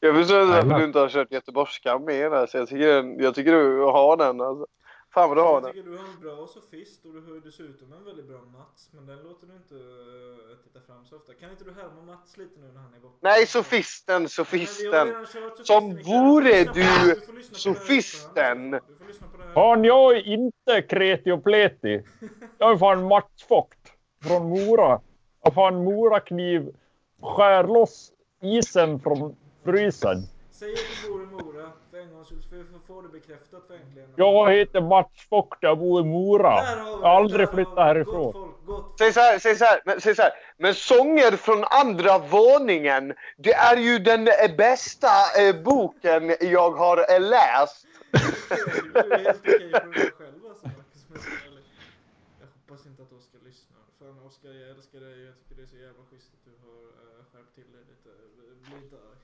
[0.00, 0.78] Jag förstår Jajamän.
[0.78, 2.30] du inte har kört göteborgska mer.
[2.30, 2.58] Alltså.
[2.58, 4.40] Jag, tycker, den- jag tycker du har den.
[4.40, 4.66] Alltså.
[5.14, 5.72] Fan vad du har Jag den.
[5.72, 8.88] tycker du har en bra sofist och du har dessutom en väldigt bra Mats.
[8.92, 11.34] Men den låter du inte uh, titta fram så ofta.
[11.34, 13.16] Kan inte du härma Mats lite nu när han är borta?
[13.20, 15.26] Nej, sofisten, har sofisten.
[15.62, 18.80] Som vore Du sofisten.
[19.54, 22.02] Fan, jag är inte kreti och pleti.
[22.58, 25.00] Jag är fan Mats Vogt från Mora.
[25.40, 26.74] Och fan Morakniv
[27.22, 28.12] skär loss
[28.42, 30.18] isen från frysen.
[30.64, 32.42] Säg att du bor i Mora för en gångs skull.
[32.50, 34.08] så vi får få det bekräftat för äntligen.
[34.16, 36.54] Jag heter Mats Vogt, jag bor i Mora.
[36.64, 38.32] Jag har aldrig flyttat härifrån.
[38.32, 40.32] Gott folk, gott Säg så här, säg så här, men, säg så här.
[40.56, 43.14] Men sånger från andra våningen.
[43.36, 45.08] Det är ju den eh, bästa
[45.40, 47.86] eh, boken jag har eh, läst.
[48.94, 50.66] Du är helt okej på det där själv alltså
[52.40, 53.82] jag hoppas inte att Oskar lyssnar.
[53.98, 55.24] Fan Oskar, jag älskar dig.
[55.24, 58.10] Jag tycker det är så jävla schysst att du har uh, skärpt till dig lite.
[58.64, 59.23] Bli inte arg.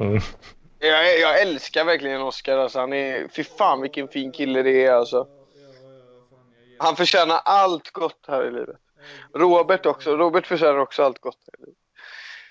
[0.00, 0.20] Mm.
[0.78, 2.58] Jag, jag älskar verkligen Oscar.
[2.58, 2.78] Alltså.
[2.78, 5.28] Han är, fy fan vilken fin kille det är alltså.
[6.78, 8.76] Han förtjänar allt gott här i livet.
[9.34, 10.16] Robert också.
[10.16, 11.78] Robert förtjänar också allt gott här i livet.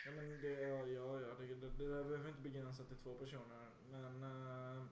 [0.06, 1.06] Ja men det, ja,
[1.40, 3.68] det, det, det där behöver inte begränsas till två personer.
[3.92, 4.84] Men uh,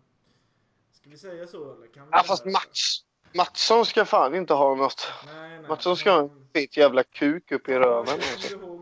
[0.91, 1.87] ska vi säga så eller?
[1.93, 2.45] Kan vi Ja, fast?
[2.45, 3.03] Mats,
[3.33, 5.13] Mattsson ska fan inte ha något.
[5.25, 8.19] Nej, nej, Mattsson ska ha en fet jävla kuk upp i röven.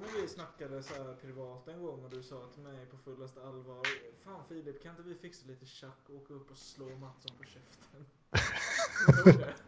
[0.06, 3.42] När vi snackade så här privat en gång och du sa till mig på fullaste
[3.42, 3.82] allvar
[4.24, 7.44] Fan Filip, kan inte vi fixa lite tjack och åka upp och slå Mattsson på
[7.44, 8.06] käften?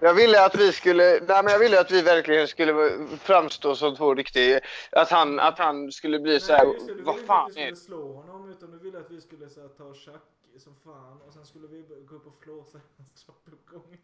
[0.00, 3.96] Jag ville att vi skulle, nej men jag ville att vi verkligen skulle framstå som
[3.96, 4.60] två riktiga,
[4.92, 7.32] att han, att han skulle bli så här, Nej, just det, du vad ville inte
[7.32, 9.68] att fan vi är skulle slå honom utan du ville att vi skulle så här,
[9.68, 10.22] ta tjack
[10.58, 13.98] som fan och sen skulle vi gå upp och flåsa hans trappuppgång.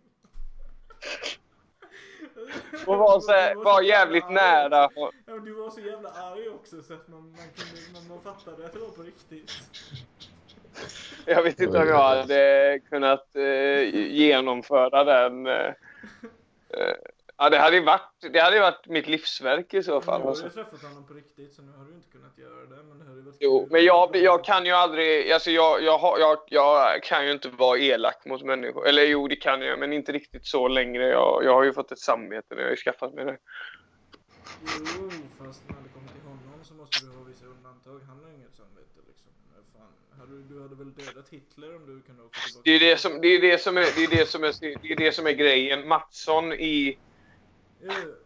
[2.87, 4.89] Och var, så här, var jävligt arg nära.
[4.95, 8.67] Ja, du var så jävla arg också så att man, man, kunde, man, man fattade
[8.67, 9.53] att det var på riktigt.
[11.25, 15.47] Jag vet inte om jag hade kunnat eh, genomföra den.
[15.47, 15.75] Eh,
[16.71, 16.95] eh,
[17.41, 20.19] ja, det hade ju varit, det hade ju varit mitt livsverk i så fall.
[20.21, 20.45] nu har Alltså.
[20.45, 23.05] du träffat honom på riktigt så nu har du inte kunnat göra det men det
[23.05, 27.27] hade varit Jo, men jag, jag kan ju aldrig, alltså jag, jag, jag, jag kan
[27.27, 28.87] ju inte vara elak mot människor.
[28.87, 31.09] Eller jo, det kan jag, men inte riktigt så längre.
[31.09, 33.39] Jag, jag har ju fått ett samvete när jag har ju skaffat mig det.
[34.63, 38.01] Jo, fast när det kommer till honom så måste du ha vissa undantag.
[38.09, 39.31] Han har inget samvete liksom.
[40.19, 42.63] Fan, du, du hade väl dödat Hitler om du kunde åka tillbaka?
[42.65, 44.53] Det är det som, det är det som är, det är det som är,
[44.83, 45.89] det är det som är grejen.
[45.89, 46.99] Mattsson i...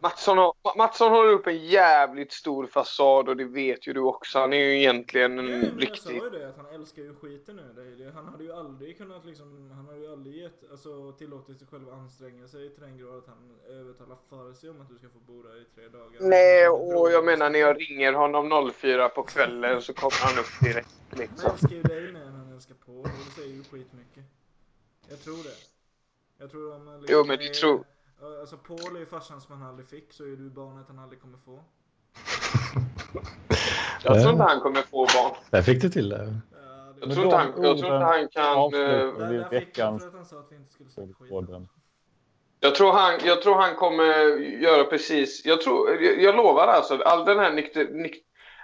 [0.01, 4.01] Mattsson, har, Ma- Mattsson håller upp en jävligt stor fasad och det vet ju du
[4.01, 4.39] också.
[4.39, 5.99] Han är ju egentligen en Ja, men jag riktig...
[6.03, 7.95] sa ju det att han älskar ju skiten nu.
[7.99, 11.67] Det, han hade ju aldrig kunnat liksom, han hade ju aldrig gett, alltså tillåtit sig
[11.71, 15.09] själv att anstränga sig till den grad att han övertalar Farsi om att du ska
[15.09, 16.21] få bo där i tre dagar.
[16.21, 20.61] Nej, och jag menar när jag ringer honom 04 på kvällen så kommer han upp
[20.73, 20.89] direkt.
[21.11, 21.51] Han Liksom.
[21.51, 24.25] älskar ju dig mer än han älskar Paul och det säger ju skitmycket.
[25.09, 25.57] Jag tror det.
[26.39, 27.85] Jag tror man liksom Jo, men det är- tror-
[28.41, 31.21] Alltså Paul är ju farsan som han aldrig fick så är du barnet han aldrig
[31.21, 31.61] kommer få.
[34.05, 35.37] Jag tror inte han kommer få barn.
[35.51, 36.41] Där fick du till det.
[37.01, 38.75] Jag tror inte han, jag tror inte han kan...
[38.75, 41.13] eh, vi Där fick jag veckans för att han sa att vi inte skulle snacka
[41.19, 41.31] skit.
[41.31, 41.69] podden.
[42.61, 44.05] Jag tror, han, jag tror han kommer
[44.39, 45.45] göra precis...
[45.45, 48.15] Jag, tror, jag, jag lovar alltså, all den här nykter, nyk,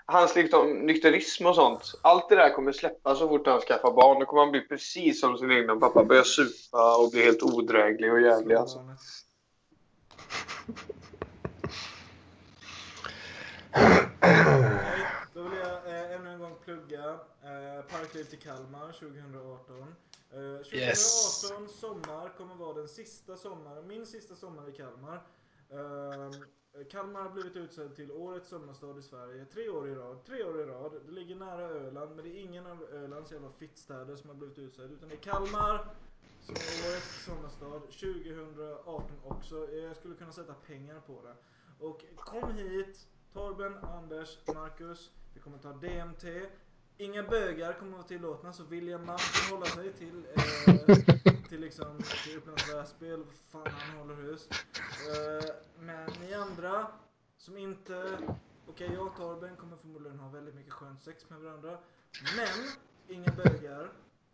[0.06, 2.00] hans liksom, nykterism och sånt.
[2.02, 4.20] Allt det där kommer släppa så fort han skaffar barn.
[4.20, 6.04] Då kommer han bli precis som sin egna pappa.
[6.04, 8.78] Börja supa och bli helt odräglig och jävlig alltså.
[15.34, 17.04] Då vill jag eh, ännu en gång plugga
[17.42, 19.94] eh, Parkliv till Kalmar 2018.
[20.30, 21.80] Eh, 2018 Yes.
[21.80, 25.22] sommar kommer vara den sista sommaren, min sista sommar i Kalmar.
[25.70, 26.30] Eh,
[26.90, 30.24] Kalmar har blivit utsedd till årets sommarstad i Sverige tre år i rad.
[30.26, 30.92] Tre år i rad.
[31.06, 34.58] Det ligger nära Öland men det är ingen av Ölands jävla fittstäder som har blivit
[34.58, 35.86] utsedd utan det är Kalmar
[36.40, 39.70] som är årets sommarstad 2018 också.
[39.72, 41.34] Jag skulle kunna sätta pengar på det.
[41.84, 45.10] Och kom hit, Torben, Anders, Marcus.
[45.34, 46.24] Vi kommer ta DMT.
[46.96, 50.96] Inga bögar kommer vara tillåtna så William Mann får hålla sig till, eh,
[51.48, 54.48] till liksom till Upplands Väsby eller fan han håller hus.
[54.50, 56.86] Eh, men ni andra
[57.36, 58.18] som inte,
[58.66, 61.78] okej jag och Torben kommer förmodligen ha väldigt mycket skönt sex med varandra.
[62.36, 62.68] Men
[63.16, 63.92] inga bögar.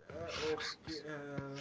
[0.08, 1.58] Eh, och eh,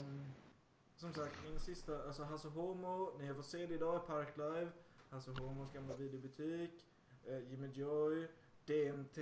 [0.96, 4.72] som sagt, min sista, alltså Hasse Homo, ni har fått se det idag i Parklive.
[5.10, 6.88] Hasse Homos gamla videobutik,
[7.26, 8.28] eh, Jimmy Joy,
[8.66, 9.18] DMT,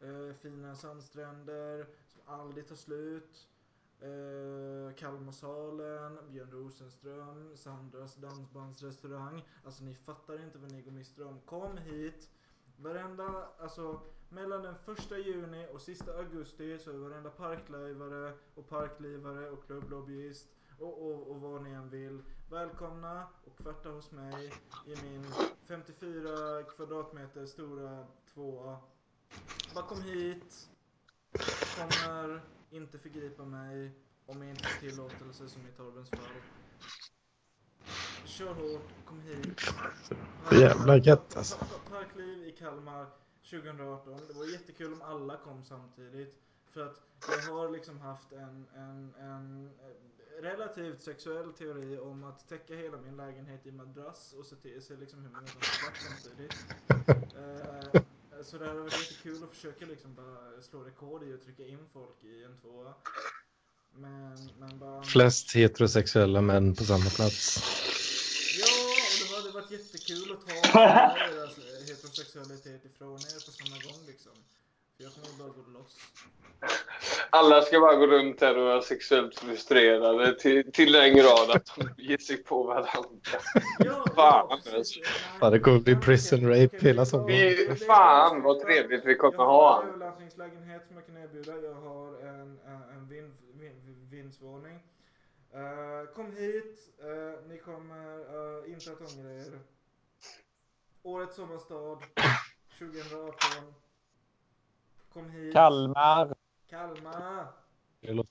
[0.00, 3.48] eh, fina sandstränder som aldrig tar slut.
[4.00, 9.42] Eh, Kalmarsalen, Björn Rosenström, Sandras dansbandsrestaurang.
[9.64, 11.40] Alltså ni fattar inte vad ni går miste om.
[11.40, 12.30] Kom hit.
[12.76, 19.50] Varenda, alltså mellan den första juni och sista augusti så är varenda parklivare och parklivare
[19.50, 20.46] och klubblobbyist
[20.78, 22.22] och, och, och vad ni än vill.
[22.50, 24.52] Välkomna och kvarta hos mig
[24.86, 25.26] i min
[25.66, 28.78] 54 kvadratmeter stora tvåa.
[29.74, 30.68] Bara kom hit.
[31.76, 32.40] Kommer
[32.70, 33.90] inte förgripa mig
[34.26, 36.20] om jag inte får tillåtelse som i Torbens fall.
[38.24, 39.60] Kör hårt, kom hit.
[40.52, 41.58] Jävla gött alltså.
[41.58, 43.06] Pa- pa- Parkliv i Kalmar
[43.50, 44.20] 2018.
[44.28, 46.34] Det var jättekul om alla kom samtidigt.
[46.70, 49.70] För att jag har liksom haft en, en, en
[50.40, 54.96] relativt sexuell teori om att täcka hela min lägenhet i madrass och se, till, se
[54.96, 56.54] liksom hur många som har plats samtidigt.
[57.36, 58.02] Eh,
[58.42, 61.86] så det hade varit jättekul att försöka liksom bara slå rekord i att trycka in
[61.92, 62.94] folk i en tvåa.
[63.94, 65.02] Men, men bara...
[65.02, 67.58] Flest heterosexuella män på samma plats.
[69.36, 74.32] Det hade varit jättekul att ta deras eh, heterosexualitet ifrån er på samma gång liksom.
[74.98, 75.96] Jag kommer bara gå loss.
[77.30, 81.72] Alla ska bara gå runt här och vara sexuellt frustrerade till, till den grad att
[81.76, 83.38] de ger sig på varandra.
[84.14, 85.00] Fan alltså.
[85.40, 87.76] Ja, det kommer bli prison rape hela sommaren.
[87.76, 89.82] Fan vad trevligt vi kommer Jag har ha.
[89.82, 91.52] en övernattningslägenhet som jag kan erbjuda.
[91.52, 94.82] Jag har en, en, en vind, vind, vindsvåning.
[95.56, 96.88] Eh, kom hit.
[97.00, 99.58] Eh, ni kommer eh, inte att ångra er.
[101.02, 101.98] Årets sommarstad
[102.78, 103.34] 2018.
[105.12, 105.52] Kom hit.
[105.52, 106.34] Kalmar.
[106.70, 107.46] Kalmar.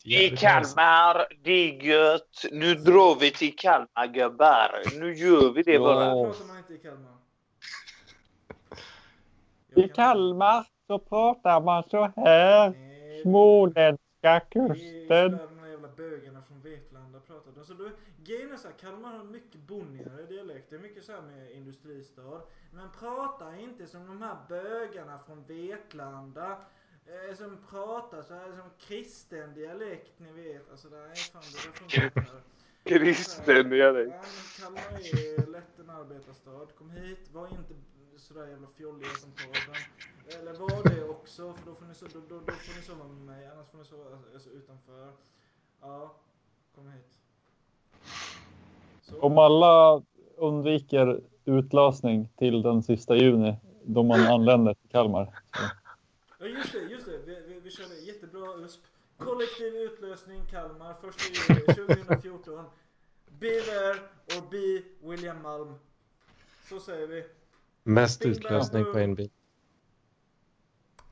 [0.03, 0.29] I.
[0.37, 2.45] Kalmar, det är gött.
[2.51, 4.81] Nu drar vi till Kalmar gubbar.
[4.99, 6.11] Nu gör vi det bara.
[6.11, 7.15] Så pratar man inte i Kalmar.
[9.75, 12.73] I Kalmar så pratar man så här.
[13.21, 15.07] Småländska Det är kusten.
[15.07, 16.61] sådär de här jävla bögarna från
[17.25, 17.59] Vetlanda pratar.
[17.59, 17.89] Alltså, då,
[18.23, 20.69] grejen är så här, Kalmar har mycket bonnigare dialekt.
[20.69, 22.41] Det är mycket så här med industristad.
[22.73, 26.65] Men prata inte som de här bögarna från Vetlanda.
[27.05, 30.71] Eh, som pratar så här som kristen dialekt, ni vet.
[30.71, 32.41] Alltså är fan, det där funkar.
[32.83, 34.15] Kristen dialekt.
[34.61, 36.67] Ja, men Kalmar är lätt en arbetarstad.
[36.77, 37.73] Kom hit, var inte
[38.17, 39.81] sådär jävla fjolliga som podden.
[40.27, 43.07] Eller var det också, för då får ni, so- då, då, då får ni sova
[43.07, 43.47] med mig.
[43.47, 45.13] Annars får ni sova alltså, utanför.
[45.81, 46.15] Ja,
[46.75, 47.17] kom hit.
[49.01, 49.19] Så.
[49.19, 50.01] Om alla
[50.37, 55.25] undviker utlösning till den sista juni då man anländer till Kalmar.
[55.25, 55.61] Så.
[56.39, 57.17] Ja just det, just det.
[57.25, 58.81] Vi, vi, vi körde jättebra USP.
[59.17, 62.65] Kollektiv utlösning Kalmar 1 juli 2014.
[63.39, 63.95] Be there
[64.37, 65.73] or be William Malm.
[66.69, 67.23] Så säger vi.
[67.83, 69.29] Mest Bing, bang, utlösning på en bil.